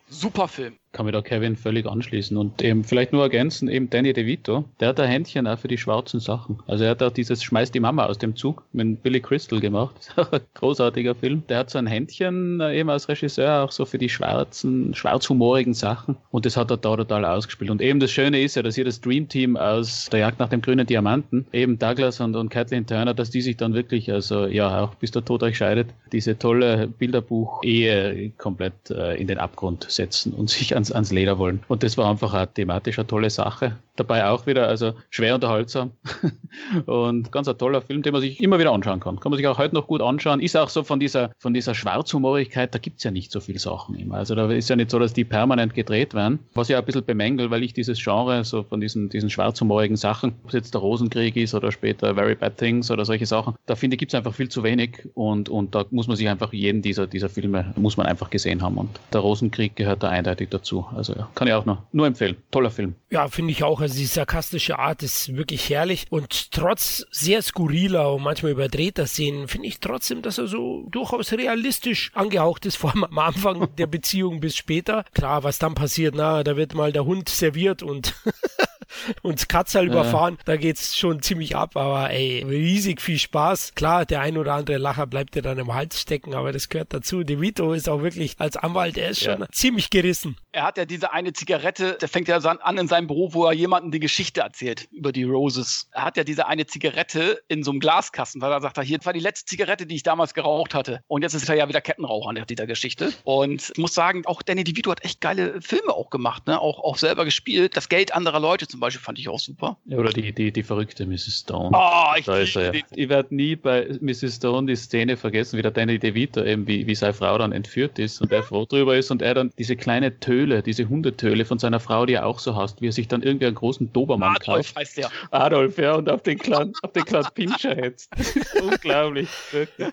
Super 0.09 0.49
Film 0.49 0.80
kann 0.93 1.07
mir 1.07 1.13
da 1.13 1.23
Kevin 1.23 1.57
völlig 1.57 1.87
anschließen 1.87 2.37
und 2.37 2.63
eben 2.63 2.85
vielleicht 2.85 3.13
nur 3.13 3.23
ergänzen, 3.23 3.69
eben 3.69 3.91
Danny 3.91 4.13
DeVito, 4.13 4.65
der 4.81 4.89
hat 4.89 5.01
ein 5.01 5.09
Händchen 5.09 5.47
auch 5.47 5.59
für 5.59 5.69
die 5.69 5.79
schwarzen 5.79 6.21
Sachen. 6.21 6.59
Also 6.67 6.85
er 6.85 6.91
hat 6.91 7.03
auch 7.03 7.13
dieses 7.13 7.43
Schmeiß 7.43 7.71
die 7.71 7.81
Mama 7.81 8.07
aus 8.07 8.19
dem 8.19 8.35
Zug 8.35 8.65
mit 8.73 9.03
Billy 9.03 9.21
Crystal 9.21 9.61
gemacht. 9.61 10.15
Großartiger 10.55 11.15
Film. 11.15 11.45
Der 11.49 11.59
hat 11.59 11.71
so 11.71 11.79
ein 11.79 11.87
Händchen 11.87 12.61
äh, 12.61 12.79
eben 12.79 12.91
als 12.91 13.09
Regisseur 13.09 13.63
auch 13.65 13.73
so 13.73 13.85
für 13.85 13.99
die 13.99 14.09
schwarzen, 14.09 14.95
schwarzhumorigen 14.95 15.75
Sachen 15.75 16.17
und 16.31 16.45
das 16.45 16.57
hat 16.57 16.71
er 16.71 16.77
da 16.77 16.97
total 16.97 17.25
ausgespielt. 17.25 17.71
Und 17.71 17.81
eben 17.81 18.01
das 18.01 18.11
Schöne 18.11 18.43
ist 18.43 18.57
ja, 18.57 18.63
dass 18.63 18.75
hier 18.75 18.85
das 18.85 19.01
Dream 19.01 19.29
Team 19.29 19.57
aus 19.57 20.09
der 20.11 20.21
Jagd 20.21 20.41
nach 20.41 20.49
dem 20.49 20.61
grünen 20.61 20.87
Diamanten, 20.87 21.47
eben 21.53 21.79
Douglas 21.79 22.21
und, 22.21 22.35
und 22.35 22.49
Kathleen 22.49 22.87
Turner, 22.87 23.15
dass 23.15 23.31
die 23.31 23.43
sich 23.43 23.57
dann 23.57 23.75
wirklich, 23.75 24.11
also 24.13 24.47
ja, 24.47 24.83
auch 24.83 24.95
bis 24.97 25.13
der 25.13 25.25
Tod 25.25 25.43
euch 25.43 25.57
scheidet, 25.57 25.89
diese 26.13 26.37
tolle 26.39 26.89
Bilderbuch-Ehe 26.89 28.33
komplett 28.39 28.91
äh, 28.91 29.15
in 29.15 29.29
den 29.29 29.39
Abgrund 29.39 29.87
setzen 29.89 30.33
und 30.33 30.51
sich 30.51 30.77
ans, 30.81 30.93
ans 30.93 31.13
Leder 31.13 31.39
wollen. 31.39 31.63
Und 31.69 31.83
das 31.83 31.97
war 31.97 32.11
einfach 32.11 32.33
eine 32.33 32.53
thematisch 32.53 32.99
eine 32.99 33.07
tolle 33.07 33.31
Sache. 33.31 33.77
Dabei 34.01 34.27
auch 34.27 34.47
wieder, 34.47 34.67
also 34.67 34.95
schwer 35.11 35.35
unterhaltsam 35.35 35.91
und 36.87 37.31
ganz 37.33 37.49
ein 37.49 37.59
toller 37.59 37.83
Film, 37.83 38.01
den 38.01 38.15
man 38.15 38.23
sich 38.23 38.41
immer 38.41 38.59
wieder 38.59 38.73
anschauen 38.73 38.99
kann. 38.99 39.21
Kann 39.21 39.29
man 39.29 39.37
sich 39.37 39.47
auch 39.47 39.59
heute 39.59 39.75
noch 39.75 39.87
gut 39.87 40.01
anschauen. 40.01 40.41
Ist 40.41 40.57
auch 40.57 40.71
so 40.71 40.85
von 40.85 40.99
dieser, 40.99 41.33
von 41.39 41.53
dieser 41.53 41.75
Schwarzhumorigkeit, 41.75 42.75
da 42.75 42.79
gibt 42.79 42.97
es 42.97 43.05
ja 43.05 43.11
nicht 43.11 43.31
so 43.31 43.41
viele 43.41 43.59
Sachen 43.59 43.95
immer. 43.97 44.15
Also 44.15 44.35
da 44.35 44.51
ist 44.51 44.71
ja 44.71 44.77
nicht 44.77 44.91
so, 44.91 44.99
dass 44.99 45.13
die 45.13 45.25
permanent 45.25 45.75
gedreht 45.75 46.15
werden. 46.15 46.39
Was 46.55 46.71
ich 46.71 46.77
auch 46.77 46.81
ein 46.81 46.87
bisschen 46.87 47.05
bemängel, 47.05 47.51
weil 47.51 47.63
ich 47.63 47.75
dieses 47.75 48.03
Genre 48.03 48.43
so 48.45 48.63
von 48.63 48.81
diesen, 48.81 49.11
diesen 49.11 49.29
schwarzhumorigen 49.29 49.99
Sachen, 49.99 50.33
ob 50.45 50.49
es 50.49 50.55
jetzt 50.55 50.73
der 50.73 50.81
Rosenkrieg 50.81 51.37
ist 51.37 51.53
oder 51.53 51.73
später 51.73 52.15
Very 52.15 52.37
Bad 52.37 52.57
Things 52.57 52.91
oder 52.91 53.05
solche 53.05 53.27
Sachen, 53.27 53.55
da 53.67 53.75
finde 53.75 53.97
ich, 53.97 53.99
gibt 53.99 54.15
es 54.15 54.17
einfach 54.17 54.33
viel 54.33 54.49
zu 54.49 54.63
wenig 54.63 55.11
und, 55.13 55.51
und 55.51 55.75
da 55.75 55.85
muss 55.91 56.07
man 56.07 56.17
sich 56.17 56.27
einfach 56.27 56.55
jeden 56.55 56.81
dieser, 56.81 57.07
dieser 57.07 57.29
Filme, 57.29 57.75
muss 57.77 57.99
man 57.99 58.07
einfach 58.07 58.31
gesehen 58.31 58.63
haben. 58.63 58.79
Und 58.79 58.99
der 59.13 59.21
Rosenkrieg 59.21 59.77
gehört 59.77 60.03
da 60.03 60.09
eindeutig 60.09 60.49
dazu. 60.49 60.87
Also 60.97 61.13
ja, 61.13 61.29
kann 61.35 61.49
ich 61.49 61.55
auch 61.55 61.67
noch 61.67 61.83
nur 61.93 62.07
empfehlen. 62.07 62.37
Toller 62.51 62.71
Film. 62.71 62.95
Ja, 63.11 63.29
finde 63.29 63.53
ich 63.53 63.63
auch. 63.63 63.81
Also 63.81 63.90
die 63.95 64.07
sarkastische 64.07 64.79
Art 64.79 65.03
ist 65.03 65.37
wirklich 65.37 65.69
herrlich 65.71 66.07
und 66.11 66.53
trotz 66.53 67.07
sehr 67.11 67.43
skurriler 67.43 68.15
und 68.15 68.23
manchmal 68.23 68.53
überdrehter 68.53 69.07
Szenen 69.07 69.49
finde 69.49 69.69
ich 69.69 69.81
trotzdem, 69.81 70.23
dass 70.23 70.39
er 70.39 70.47
so 70.47 70.87
durchaus 70.91 71.33
realistisch 71.33 72.11
angehaucht 72.15 72.67
ist, 72.67 72.77
vor 72.81 72.91
allem 72.91 73.05
am 73.05 73.19
Anfang 73.19 73.69
der 73.77 73.87
Beziehung 73.87 74.41
bis 74.41 74.57
später. 74.57 75.05
Klar, 75.15 75.45
was 75.45 75.59
dann 75.59 75.75
passiert, 75.75 76.15
na, 76.17 76.43
da 76.43 76.57
wird 76.57 76.75
mal 76.75 76.93
der 76.93 77.05
Hund 77.05 77.29
serviert 77.29 77.83
und 77.83 78.15
und 79.23 79.49
Katzal 79.49 79.87
ja. 79.87 79.93
überfahren, 79.93 80.39
da 80.45 80.57
geht's 80.57 80.97
schon 80.97 81.23
ziemlich 81.23 81.57
ab, 81.57 81.77
aber 81.77 82.11
ey, 82.11 82.45
riesig 82.47 83.01
viel 83.01 83.19
Spaß. 83.19 83.75
Klar, 83.75 84.07
der 84.07 84.21
ein 84.21 84.37
oder 84.37 84.55
andere 84.55 84.79
Lacher 84.79 85.07
bleibt 85.07 85.35
dir 85.35 85.43
dann 85.43 85.59
im 85.59 85.75
Hals 85.75 86.01
stecken, 86.01 86.35
aber 86.35 86.53
das 86.53 86.69
gehört 86.69 86.93
dazu. 86.93 87.25
De 87.25 87.41
Vito 87.41 87.73
ist 87.73 87.89
auch 87.89 88.03
wirklich 88.03 88.35
als 88.39 88.57
Anwalt, 88.57 88.97
er 88.97 89.11
ist 89.11 89.23
ja. 89.23 89.37
schon 89.37 89.47
ziemlich 89.53 89.91
gerissen. 89.91 90.37
Er 90.53 90.65
hat 90.65 90.79
ja 90.79 90.85
diese 90.85 91.13
eine 91.13 91.33
Zigarette, 91.33 91.97
der 92.01 92.09
fängt 92.09 92.29
ja 92.29 92.39
an 92.39 92.79
in 92.79 92.89
seinem 92.89 93.07
Büro, 93.07 93.33
wo 93.35 93.47
er 93.47 93.53
jemandem 93.53 93.93
die 93.93 94.01
Geschichte 94.01 94.41
erzählt 94.41 94.89
über 94.91 95.13
die 95.13 95.23
Roses. 95.23 95.89
Er 95.93 96.05
hat 96.05 96.17
ja 96.17 96.25
diese 96.25 96.47
eine 96.47 96.67
Zigarette 96.67 97.41
in 97.49 97.63
so 97.63 97.71
einem 97.71 97.81
Glaskasten, 97.81 98.41
weil 98.41 98.51
er 98.51 98.61
sagt, 98.61 98.81
hier 98.83 98.99
war 99.05 99.13
die 99.13 99.21
letzte 99.21 99.47
Zigarette, 99.47 99.87
die 99.87 99.95
ich 99.95 100.03
damals 100.03 100.35
geraucht 100.35 100.75
hatte. 100.75 101.03
Und 101.07 101.23
jetzt 101.23 101.35
ist 101.35 101.49
er 101.49 101.55
ja 101.55 101.69
wieder 101.69 101.81
Kettenraucher 101.81 102.31
an 102.31 102.45
dieser 102.49 102.67
Geschichte. 102.67 103.13
Und 103.25 103.71
ich 103.75 103.79
muss 103.79 103.95
sagen, 103.95 104.27
auch 104.27 104.43
Danny 104.43 104.65
DeVito 104.65 104.91
hat 104.91 105.05
echt 105.05 105.21
geile 105.21 105.61
Filme 105.61 105.93
auch 105.93 106.11
gemacht, 106.11 106.47
ne? 106.47 106.61
auch, 106.61 106.81
auch 106.81 106.97
selber 106.97 107.25
gespielt. 107.25 107.77
Das 107.77 107.89
Geld 107.89 108.13
anderer 108.15 108.41
Leute 108.41 108.67
zum 108.67 108.80
Beispiel 108.81 109.03
fand 109.03 109.19
ich 109.19 109.29
auch 109.29 109.39
super. 109.39 109.79
Oder 109.91 110.11
die, 110.11 110.33
die, 110.33 110.53
die 110.53 110.63
verrückte 110.63 111.07
Mrs. 111.07 111.41
Stone. 111.41 111.71
Oh, 111.73 112.13
ich, 112.17 112.25
da 112.25 112.39
ist 112.39 112.57
er, 112.57 112.75
ja. 112.75 112.83
ich 112.95 113.09
werde 113.09 113.35
nie 113.35 113.57
bei 113.57 113.89
Mrs. 114.01 114.37
Stone 114.37 114.67
die 114.67 114.77
Szene 114.77 115.17
vergessen, 115.17 115.59
wie 115.59 115.63
der 115.63 115.71
Danny 115.71 115.99
DeVito 115.99 116.43
eben, 116.45 116.67
wie, 116.67 116.87
wie 116.87 116.95
seine 116.95 117.15
Frau 117.15 117.39
dann 117.39 117.53
entführt 117.53 117.99
ist 117.99 118.21
und 118.21 118.33
er 118.33 118.43
froh 118.43 118.65
drüber 118.65 118.97
ist 118.97 119.11
und 119.11 119.23
er 119.23 119.35
dann 119.35 119.53
diese 119.59 119.77
kleine 119.77 120.19
Töle, 120.21 120.63
diese 120.63 120.89
Hundetöle 120.89 121.45
von 121.45 121.59
seiner 121.59 121.81
Frau, 121.81 122.07
die 122.07 122.15
er 122.15 122.27
auch 122.27 122.39
so 122.39 122.57
hasst, 122.57 122.81
wie 122.81 122.89
er 122.89 122.93
sich 122.93 123.09
dann 123.09 123.23
irgendwie 123.23 123.47
einen 123.47 123.55
großen 123.55 123.93
Dobermann 123.93 124.37
Adolf 124.37 124.67
kauft. 124.67 124.77
heißt 124.77 124.97
der. 124.99 125.11
Adolf, 125.31 125.79
ja, 125.79 125.95
und 125.95 126.09
auf 126.09 126.23
den 126.23 126.39
kleinen, 126.39 126.73
auf 126.83 126.93
den 126.93 127.05
kleinen 127.05 127.29
Pinscher 127.35 127.75
hetzt. 127.75 128.11
Unglaublich. 128.63 129.29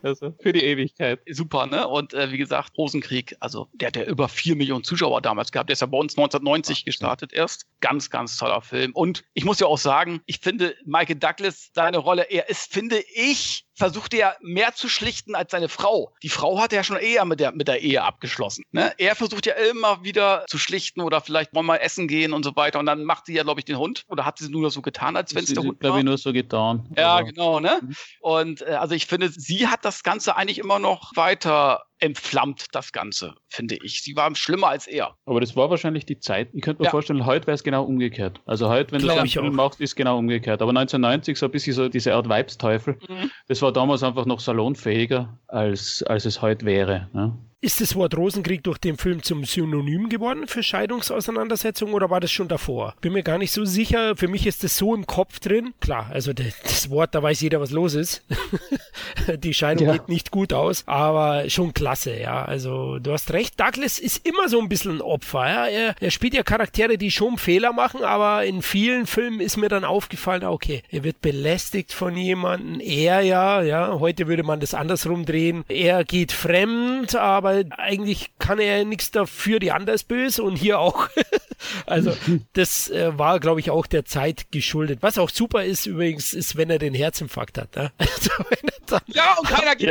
Also 0.01 0.33
für 0.39 0.53
die 0.53 0.63
Ewigkeit. 0.63 1.19
Super, 1.29 1.67
ne? 1.67 1.88
Und 1.88 2.13
äh, 2.13 2.31
wie 2.31 2.38
gesagt, 2.38 2.77
Rosenkrieg, 2.77 3.35
also 3.39 3.67
der 3.73 3.88
hat 3.88 3.95
ja 3.95 4.03
über 4.03 4.27
vier 4.29 4.55
Millionen 4.55 4.83
Zuschauer 4.83 5.21
damals 5.21 5.51
gehabt. 5.51 5.69
Der 5.69 5.73
ist 5.73 5.81
ja 5.81 5.88
bei 5.88 5.97
uns 5.97 6.17
1990 6.17 6.85
gestartet 6.85 7.33
erst. 7.33 7.65
Ganz, 7.81 8.09
ganz 8.09 8.38
toller 8.38 8.61
Film. 8.61 8.76
Und 8.93 9.23
ich 9.34 9.45
muss 9.45 9.59
ja 9.59 9.67
auch 9.67 9.78
sagen, 9.78 10.21
ich 10.25 10.39
finde 10.39 10.75
Michael 10.86 11.17
Douglas, 11.17 11.69
seine 11.73 11.97
Rolle, 11.97 12.23
er 12.23 12.49
ist, 12.49 12.71
finde 12.71 12.99
ich, 13.13 13.66
versucht 13.78 14.13
er 14.13 14.36
mehr 14.41 14.73
zu 14.73 14.89
schlichten 14.89 15.36
als 15.36 15.51
seine 15.51 15.69
Frau. 15.69 16.11
Die 16.23 16.30
Frau 16.30 16.59
hat 16.59 16.73
ja 16.73 16.84
schon 16.84 16.97
eher 16.97 17.25
mit 17.25 17.39
der, 17.39 17.51
mit 17.51 17.67
der 17.67 17.82
Ehe 17.82 18.03
abgeschlossen. 18.03 18.65
Ne? 18.71 18.91
Er 18.97 19.15
versucht 19.15 19.45
ja 19.45 19.53
immer 19.53 20.03
wieder 20.03 20.45
zu 20.47 20.57
schlichten 20.57 21.01
oder 21.01 21.21
vielleicht 21.21 21.53
wollen 21.53 21.67
wir 21.67 21.82
essen 21.82 22.07
gehen 22.07 22.34
und 22.34 22.43
so 22.43 22.55
weiter. 22.55 22.80
Und 22.80 22.88
dann 22.88 23.03
macht 23.03 23.28
sie 23.28 23.34
ja, 23.34 23.43
glaube 23.43 23.61
ich, 23.61 23.65
den 23.65 23.78
Hund. 23.78 24.03
Oder 24.07 24.25
hat 24.25 24.39
sie 24.39 24.49
nur 24.49 24.71
so 24.71 24.82
getan, 24.82 25.15
als 25.15 25.36
wenn 25.36 25.43
es 25.43 25.53
der 25.53 25.63
Hund 25.63 25.73
war? 25.73 25.80
glaube 25.80 25.99
ich, 25.99 26.05
nur 26.05 26.17
so 26.17 26.34
getan. 26.34 26.89
Ja, 26.97 27.17
also. 27.17 27.32
genau. 27.32 27.59
Ne? 27.59 27.80
Mhm. 27.82 27.95
Und 28.19 28.61
äh, 28.63 28.71
also 28.71 28.95
ich 28.95 29.05
finde, 29.05 29.30
sie 29.30 29.67
hat 29.67 29.86
das 29.86 30.01
Ganze 30.01 30.36
eigentlich 30.36 30.57
immer 30.57 30.80
noch 30.80 31.15
weiter 31.15 31.84
entflammt 31.99 32.65
das 32.73 32.91
Ganze, 32.91 33.36
finde 33.47 33.78
ich. 33.82 34.03
Sie 34.03 34.15
war 34.15 34.34
schlimmer 34.36 34.67
als 34.67 34.88
er. 34.88 35.15
Aber 35.25 35.39
das 35.41 35.55
war 35.55 35.69
wahrscheinlich 35.69 36.05
die 36.05 36.19
Zeit. 36.19 36.49
Ich 36.53 36.61
könnte 36.61 36.82
mir 36.82 36.86
ja. 36.86 36.91
vorstellen, 36.91 37.25
heute 37.25 37.47
wäre 37.47 37.55
es 37.55 37.63
genau 37.63 37.84
umgekehrt. 37.84 38.39
Also 38.45 38.69
heute, 38.69 38.91
wenn 38.91 39.01
Glaub 39.01 39.23
du 39.23 39.28
Film 39.28 39.55
machst, 39.55 39.82
ist 39.82 39.95
genau 39.95 40.17
umgekehrt. 40.17 40.61
Aber 40.61 40.69
1990 40.69 41.38
so 41.38 41.45
ein 41.47 41.51
bisschen 41.51 41.73
so 41.73 41.89
diese 41.89 42.13
Art 42.13 42.30
Weibsteufel, 42.30 42.99
mhm. 43.07 43.32
das 43.47 43.61
war 43.61 43.66
damals 43.72 44.03
einfach 44.03 44.26
noch 44.26 44.39
salonfähiger, 44.39 45.38
als, 45.47 46.03
als 46.03 46.26
es 46.26 46.41
heute 46.41 46.65
wäre. 46.65 47.09
Ne? 47.13 47.34
Ist 47.59 47.82
das 47.82 47.95
Wort 47.95 48.15
Rosenkrieg 48.15 48.63
durch 48.63 48.78
den 48.78 48.97
Film 48.97 49.24
zum 49.24 49.43
Synonym 49.43 50.09
geworden 50.09 50.47
für 50.47 50.61
Scheidungsauseinandersetzung 50.61 51.93
oder 51.93 52.11
war 52.11 52.20
das 52.20 52.32
schon 52.32 52.47
davor? 52.47 52.93
Bin 53.01 53.13
mir 53.13 53.24
gar 53.24 53.39
nicht 53.39 53.51
so 53.51 53.65
sicher. 53.65 54.15
Für 54.15 54.28
mich 54.28 54.45
ist 54.45 54.63
das 54.63 54.78
so 54.78 54.93
im 54.93 55.07
Kopf 55.07 55.39
drin. 55.39 55.74
Klar, 55.80 56.07
also 56.11 56.34
das 56.34 56.89
Wort, 56.91 57.15
da 57.15 57.24
weiß 57.24 57.41
jeder, 57.41 57.59
was 57.59 57.72
los 57.72 57.95
ist. 57.95 58.24
Die 59.37 59.53
Scheidung 59.53 59.87
ja. 59.87 59.93
geht 59.93 60.09
nicht 60.09 60.31
gut 60.31 60.53
aus, 60.53 60.83
aber 60.85 61.49
schon 61.49 61.73
klasse, 61.73 62.17
ja. 62.19 62.43
Also 62.45 62.99
du 62.99 63.11
hast 63.11 63.31
recht, 63.33 63.59
Douglas 63.59 63.99
ist 63.99 64.27
immer 64.27 64.49
so 64.49 64.59
ein 64.59 64.69
bisschen 64.69 64.97
ein 64.97 65.01
Opfer. 65.01 65.47
Ja? 65.47 65.67
Er, 65.67 65.95
er 65.99 66.11
spielt 66.11 66.33
ja 66.33 66.43
Charaktere, 66.43 66.97
die 66.97 67.11
schon 67.11 67.37
Fehler 67.37 67.73
machen, 67.73 68.03
aber 68.03 68.45
in 68.45 68.61
vielen 68.61 69.07
Filmen 69.07 69.39
ist 69.39 69.57
mir 69.57 69.69
dann 69.69 69.83
aufgefallen, 69.83 70.43
okay, 70.43 70.83
er 70.89 71.03
wird 71.03 71.21
belästigt 71.21 71.93
von 71.93 72.15
jemandem. 72.15 72.79
Er 72.79 73.21
ja, 73.21 73.61
ja, 73.61 73.99
heute 73.99 74.27
würde 74.27 74.43
man 74.43 74.59
das 74.59 74.73
andersrum 74.73 75.25
drehen. 75.25 75.63
Er 75.67 76.03
geht 76.03 76.31
fremd, 76.31 77.15
aber 77.15 77.63
eigentlich 77.71 78.31
kann 78.39 78.59
er 78.59 78.85
nichts 78.85 79.11
dafür, 79.11 79.59
die 79.59 79.71
andere 79.71 79.95
ist 79.95 80.07
böse 80.07 80.43
und 80.43 80.55
hier 80.55 80.79
auch. 80.79 81.09
Also 81.86 82.16
das 82.53 82.89
äh, 82.89 83.18
war, 83.18 83.39
glaube 83.39 83.60
ich, 83.60 83.70
auch 83.70 83.88
der 83.88 84.05
Zeit 84.05 84.51
geschuldet. 84.51 84.99
Was 85.01 85.18
auch 85.18 85.30
super 85.30 85.64
ist 85.64 85.86
übrigens, 85.86 86.34
ist, 86.34 86.55
wenn 86.55 86.70
er 86.70 86.80
den 86.80 86.93
Herzinfarkt 86.93 87.58
hat. 87.58 87.76
Ne? 87.76 87.91
Also, 87.99 88.32
wenn 88.49 88.70
er 88.70 88.80
dann, 88.86 89.01
Ja, 89.08 89.36
und 89.38 89.47
keiner 89.47 89.76
geht 89.76 89.89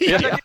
Ja. 0.00 0.38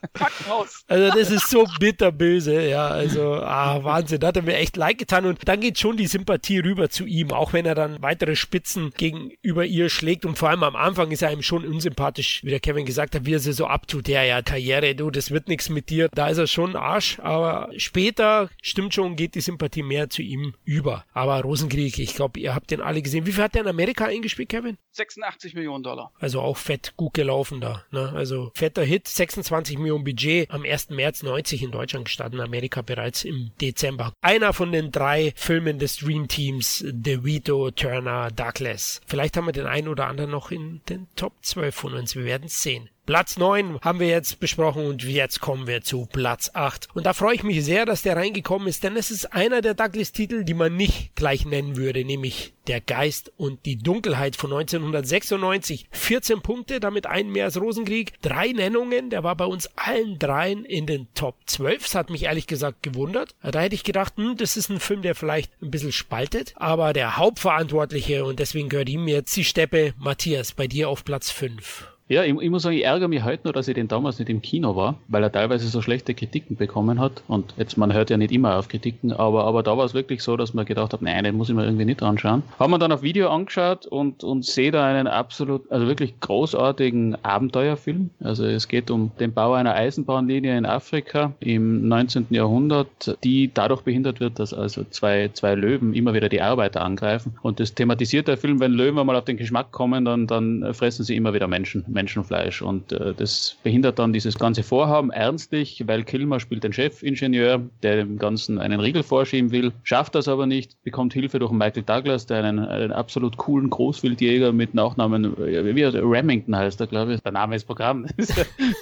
also 0.87 1.17
das 1.17 1.31
ist 1.31 1.49
so 1.49 1.65
bitterböse, 1.79 2.67
ja. 2.67 2.87
Also 2.87 3.35
ah, 3.35 3.83
Wahnsinn, 3.83 4.23
hat 4.23 4.35
er 4.35 4.43
mir 4.43 4.55
echt 4.55 4.77
leid 4.77 4.97
getan. 4.97 5.25
Und 5.25 5.47
dann 5.47 5.59
geht 5.59 5.79
schon 5.79 5.97
die 5.97 6.07
Sympathie 6.07 6.59
rüber 6.59 6.89
zu 6.89 7.05
ihm, 7.05 7.31
auch 7.31 7.53
wenn 7.53 7.65
er 7.65 7.75
dann 7.75 8.01
weitere 8.01 8.35
Spitzen 8.35 8.91
gegenüber 8.97 9.65
ihr 9.65 9.89
schlägt. 9.89 10.25
Und 10.25 10.37
vor 10.37 10.49
allem 10.49 10.63
am 10.63 10.75
Anfang 10.75 11.11
ist 11.11 11.21
er 11.21 11.31
ihm 11.31 11.41
schon 11.41 11.65
unsympathisch, 11.65 12.43
wie 12.43 12.49
der 12.49 12.59
Kevin 12.59 12.85
gesagt 12.85 13.15
hat, 13.15 13.25
wie 13.25 13.33
er 13.33 13.39
sie 13.39 13.53
so 13.53 13.67
abtut. 13.67 14.07
Ja, 14.07 14.23
ja, 14.23 14.41
Karriere, 14.41 14.95
du, 14.95 15.09
das 15.09 15.31
wird 15.31 15.47
nichts 15.47 15.69
mit 15.69 15.89
dir. 15.89 16.09
Da 16.13 16.27
ist 16.27 16.37
er 16.37 16.47
schon 16.47 16.75
Arsch. 16.75 17.19
Aber 17.19 17.69
später, 17.77 18.49
stimmt 18.61 18.93
schon, 18.93 19.15
geht 19.15 19.35
die 19.35 19.41
Sympathie 19.41 19.83
mehr 19.83 20.09
zu 20.09 20.21
ihm 20.21 20.53
über. 20.65 21.05
Aber 21.13 21.41
Rosenkrieg, 21.41 21.99
ich 21.99 22.15
glaube, 22.15 22.39
ihr 22.39 22.55
habt 22.55 22.71
den 22.71 22.81
alle 22.81 23.01
gesehen. 23.01 23.25
Wie 23.25 23.31
viel 23.31 23.43
hat 23.43 23.55
der 23.55 23.61
in 23.61 23.67
Amerika 23.67 24.05
eingespielt, 24.05 24.49
Kevin? 24.49 24.77
86 24.91 25.53
Millionen 25.53 25.83
Dollar. 25.83 26.11
Also 26.19 26.41
auch 26.41 26.57
fett 26.57 26.93
gut 26.97 27.13
gelaufen 27.13 27.61
da. 27.61 27.83
Ne? 27.91 28.11
Also 28.15 28.51
fetter 28.53 28.83
Hit, 28.83 29.07
26 29.29 29.77
Millionen 29.77 30.03
Budget, 30.03 30.49
am 30.51 30.63
1. 30.63 30.89
März 30.89 31.23
90 31.23 31.63
in 31.63 31.71
Deutschland 31.71 32.05
gestartet, 32.05 32.35
in 32.35 32.41
Amerika 32.41 32.81
bereits 32.81 33.23
im 33.23 33.51
Dezember. 33.61 34.13
Einer 34.21 34.53
von 34.53 34.71
den 34.71 34.91
drei 34.91 35.33
Filmen 35.35 35.79
des 35.79 35.97
Dream 35.97 36.27
Teams, 36.27 36.83
DeVito, 36.87 37.71
Turner, 37.71 38.31
Douglas. 38.31 39.01
Vielleicht 39.05 39.37
haben 39.37 39.45
wir 39.45 39.51
den 39.51 39.67
einen 39.67 39.87
oder 39.87 40.07
anderen 40.07 40.31
noch 40.31 40.51
in 40.51 40.81
den 40.89 41.07
Top 41.15 41.33
12 41.41 41.75
von 41.75 41.93
uns, 41.93 42.15
wir 42.15 42.25
werden 42.25 42.45
es 42.45 42.61
sehen. 42.61 42.89
Platz 43.09 43.37
9 43.37 43.79
haben 43.81 43.99
wir 43.99 44.07
jetzt 44.07 44.39
besprochen 44.39 44.85
und 44.85 45.03
jetzt 45.03 45.39
kommen 45.39 45.65
wir 45.65 45.81
zu 45.81 46.05
Platz 46.05 46.51
8. 46.53 46.89
Und 46.93 47.07
da 47.07 47.13
freue 47.13 47.33
ich 47.33 47.41
mich 47.41 47.65
sehr, 47.65 47.87
dass 47.87 48.03
der 48.03 48.15
reingekommen 48.15 48.67
ist, 48.67 48.83
denn 48.83 48.95
es 48.95 49.09
ist 49.09 49.33
einer 49.33 49.61
der 49.61 49.73
Douglas-Titel, 49.73 50.43
die 50.43 50.53
man 50.53 50.75
nicht 50.75 51.15
gleich 51.15 51.43
nennen 51.43 51.75
würde, 51.75 52.05
nämlich 52.05 52.53
Der 52.67 52.81
Geist 52.81 53.31
und 53.35 53.65
die 53.65 53.79
Dunkelheit 53.79 54.35
von 54.35 54.53
1996. 54.53 55.87
14 55.89 56.41
Punkte, 56.41 56.79
damit 56.79 57.07
einen 57.07 57.31
mehr 57.31 57.45
als 57.45 57.59
Rosenkrieg. 57.59 58.13
Drei 58.21 58.51
Nennungen, 58.51 59.09
der 59.09 59.23
war 59.23 59.35
bei 59.35 59.45
uns 59.45 59.71
allen 59.75 60.19
dreien 60.19 60.63
in 60.63 60.85
den 60.85 61.07
Top 61.15 61.35
12. 61.47 61.81
Das 61.81 61.95
hat 61.95 62.11
mich 62.11 62.25
ehrlich 62.25 62.45
gesagt 62.45 62.83
gewundert. 62.83 63.33
Da 63.41 63.59
hätte 63.61 63.73
ich 63.73 63.83
gedacht, 63.83 64.17
hm, 64.17 64.37
das 64.37 64.55
ist 64.55 64.69
ein 64.69 64.79
Film, 64.79 65.01
der 65.01 65.15
vielleicht 65.15 65.51
ein 65.63 65.71
bisschen 65.71 65.93
spaltet. 65.93 66.53
Aber 66.57 66.93
der 66.93 67.17
Hauptverantwortliche, 67.17 68.23
und 68.23 68.37
deswegen 68.37 68.69
gehört 68.69 68.87
ihm 68.87 69.07
jetzt 69.07 69.35
die 69.35 69.45
Steppe, 69.45 69.95
Matthias, 69.97 70.51
bei 70.51 70.67
dir 70.67 70.89
auf 70.89 71.03
Platz 71.03 71.31
5. 71.31 71.87
Ja, 72.09 72.23
ich, 72.23 72.35
ich 72.41 72.49
muss 72.49 72.63
sagen, 72.63 72.75
ich 72.75 72.85
ärgere 72.85 73.07
mich 73.07 73.23
heute 73.23 73.41
nur, 73.43 73.53
dass 73.53 73.67
ich 73.67 73.75
den 73.75 73.87
damals 73.87 74.17
nicht 74.17 74.29
im 74.29 74.41
Kino 74.41 74.75
war, 74.75 74.95
weil 75.09 75.21
er 75.21 75.31
teilweise 75.31 75.67
so 75.67 75.79
schlechte 75.79 76.15
Kritiken 76.15 76.57
bekommen 76.57 76.99
hat. 76.99 77.21
Und 77.27 77.53
jetzt, 77.55 77.77
man 77.77 77.93
hört 77.93 78.09
ja 78.09 78.17
nicht 78.17 78.31
immer 78.31 78.57
auf 78.57 78.67
Kritiken, 78.67 79.13
aber, 79.13 79.43
aber 79.43 79.61
da 79.61 79.77
war 79.77 79.85
es 79.85 79.93
wirklich 79.93 80.23
so, 80.23 80.35
dass 80.35 80.55
man 80.55 80.65
gedacht 80.65 80.91
hat, 80.91 81.03
nein, 81.03 81.23
den 81.23 81.37
muss 81.37 81.49
ich 81.49 81.55
mir 81.55 81.65
irgendwie 81.65 81.85
nicht 81.85 82.01
anschauen. 82.01 82.41
Haben 82.57 82.71
wir 82.71 82.79
dann 82.79 82.91
auf 82.91 83.03
Video 83.03 83.29
angeschaut 83.29 83.85
und, 83.85 84.23
und 84.23 84.43
sehe 84.43 84.71
da 84.71 84.87
einen 84.87 85.05
absolut, 85.05 85.71
also 85.71 85.85
wirklich 85.85 86.19
großartigen 86.19 87.23
Abenteuerfilm. 87.23 88.09
Also 88.23 88.43
es 88.43 88.67
geht 88.67 88.89
um 88.89 89.11
den 89.19 89.31
Bau 89.31 89.53
einer 89.53 89.75
Eisenbahnlinie 89.75 90.57
in 90.57 90.65
Afrika 90.65 91.33
im 91.41 91.87
19. 91.89 92.25
Jahrhundert, 92.31 93.19
die 93.23 93.51
dadurch 93.53 93.83
behindert 93.83 94.19
wird, 94.19 94.39
dass 94.39 94.51
also 94.51 94.83
zwei, 94.89 95.29
zwei 95.33 95.53
Löwen 95.53 95.93
immer 95.93 96.15
wieder 96.15 96.29
die 96.29 96.41
Arbeiter 96.41 96.81
angreifen. 96.81 97.37
Und 97.43 97.59
das 97.59 97.75
thematisiert 97.75 98.27
der 98.27 98.37
Film, 98.37 98.59
wenn 98.59 98.71
Löwen 98.71 98.95
mal 99.05 99.15
auf 99.15 99.25
den 99.25 99.37
Geschmack 99.37 99.71
kommen, 99.71 100.05
dann, 100.05 100.25
dann 100.25 100.73
fressen 100.73 101.03
sie 101.05 101.15
immer 101.15 101.35
wieder 101.35 101.47
Menschen. 101.47 101.85
Menschenfleisch. 101.99 102.61
Und 102.61 102.93
äh, 102.93 103.13
das 103.13 103.57
behindert 103.63 103.99
dann 103.99 104.13
dieses 104.13 104.39
ganze 104.39 104.63
Vorhaben 104.63 105.11
ernstlich, 105.11 105.83
weil 105.85 106.03
Kilmer 106.03 106.39
spielt 106.39 106.63
den 106.63 106.71
Chefingenieur, 106.71 107.61
der 107.83 107.97
dem 107.97 108.17
Ganzen 108.17 108.57
einen 108.57 108.79
Riegel 108.79 109.03
vorschieben 109.03 109.51
will, 109.51 109.73
schafft 109.83 110.15
das 110.15 110.29
aber 110.29 110.45
nicht, 110.45 110.81
bekommt 110.83 111.13
Hilfe 111.13 111.39
durch 111.39 111.51
Michael 111.51 111.83
Douglas, 111.83 112.25
der 112.25 112.43
einen, 112.43 112.59
einen 112.59 112.93
absolut 112.93 113.35
coolen 113.35 113.69
Großwildjäger 113.69 114.53
mit 114.53 114.73
Nachnamen, 114.73 115.37
äh, 115.37 115.75
wie 115.75 115.83
Remington 115.83 116.55
heißt 116.55 116.79
er, 116.79 116.87
glaube 116.87 117.13
ich. 117.13 117.21
Der 117.21 117.33
Name 117.33 117.55
ist 117.55 117.65
Programm, 117.65 118.05
ist 118.17 118.33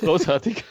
großartig. 0.02 0.64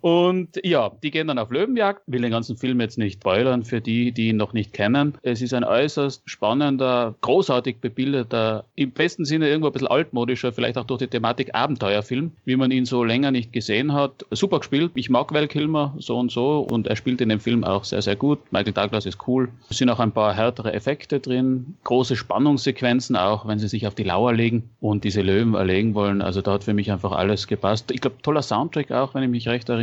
Und 0.00 0.60
ja, 0.64 0.90
die 1.02 1.10
gehen 1.10 1.28
dann 1.28 1.38
auf 1.38 1.50
Löwenjagd. 1.50 2.02
Will 2.06 2.22
den 2.22 2.30
ganzen 2.30 2.56
Film 2.56 2.80
jetzt 2.80 2.98
nicht 2.98 3.20
spoilern 3.20 3.64
für 3.64 3.80
die, 3.80 4.12
die 4.12 4.28
ihn 4.28 4.36
noch 4.36 4.52
nicht 4.52 4.72
kennen. 4.72 5.14
Es 5.22 5.42
ist 5.42 5.54
ein 5.54 5.64
äußerst 5.64 6.22
spannender, 6.26 7.14
großartig 7.20 7.78
bebildeter, 7.78 8.64
im 8.74 8.90
besten 8.90 9.24
Sinne 9.24 9.48
irgendwo 9.48 9.68
ein 9.68 9.72
bisschen 9.72 9.88
altmodischer, 9.88 10.52
vielleicht 10.52 10.78
auch 10.78 10.84
durch 10.84 10.98
die 10.98 11.06
Thematik 11.06 11.54
Abenteuerfilm, 11.54 12.32
wie 12.44 12.56
man 12.56 12.70
ihn 12.70 12.84
so 12.84 13.04
länger 13.04 13.30
nicht 13.30 13.52
gesehen 13.52 13.92
hat. 13.92 14.24
Super 14.30 14.58
gespielt. 14.58 14.92
Ich 14.94 15.10
mag 15.10 15.32
Val 15.32 15.48
Kilmer 15.48 15.94
so 15.98 16.18
und 16.18 16.30
so 16.30 16.60
und 16.60 16.86
er 16.86 16.96
spielt 16.96 17.20
in 17.20 17.28
dem 17.28 17.40
Film 17.40 17.64
auch 17.64 17.84
sehr, 17.84 18.02
sehr 18.02 18.16
gut. 18.16 18.38
Michael 18.50 18.72
Douglas 18.72 19.06
ist 19.06 19.26
cool. 19.26 19.48
Es 19.70 19.78
sind 19.78 19.90
auch 19.90 20.00
ein 20.00 20.12
paar 20.12 20.34
härtere 20.34 20.72
Effekte 20.72 21.20
drin, 21.20 21.76
große 21.84 22.16
Spannungssequenzen 22.16 23.16
auch, 23.16 23.46
wenn 23.46 23.58
sie 23.58 23.68
sich 23.68 23.86
auf 23.86 23.94
die 23.94 24.04
Lauer 24.04 24.32
legen 24.32 24.70
und 24.80 25.04
diese 25.04 25.22
Löwen 25.22 25.54
erlegen 25.54 25.94
wollen. 25.94 26.22
Also 26.22 26.42
da 26.42 26.52
hat 26.52 26.64
für 26.64 26.74
mich 26.74 26.90
einfach 26.90 27.12
alles 27.12 27.46
gepasst. 27.46 27.90
Ich 27.90 28.00
glaube, 28.00 28.16
toller 28.22 28.42
Soundtrack 28.42 28.90
auch, 28.92 29.14
wenn 29.14 29.22
ich 29.22 29.30
mich 29.30 29.48
recht 29.48 29.68
erinnere. 29.68 29.77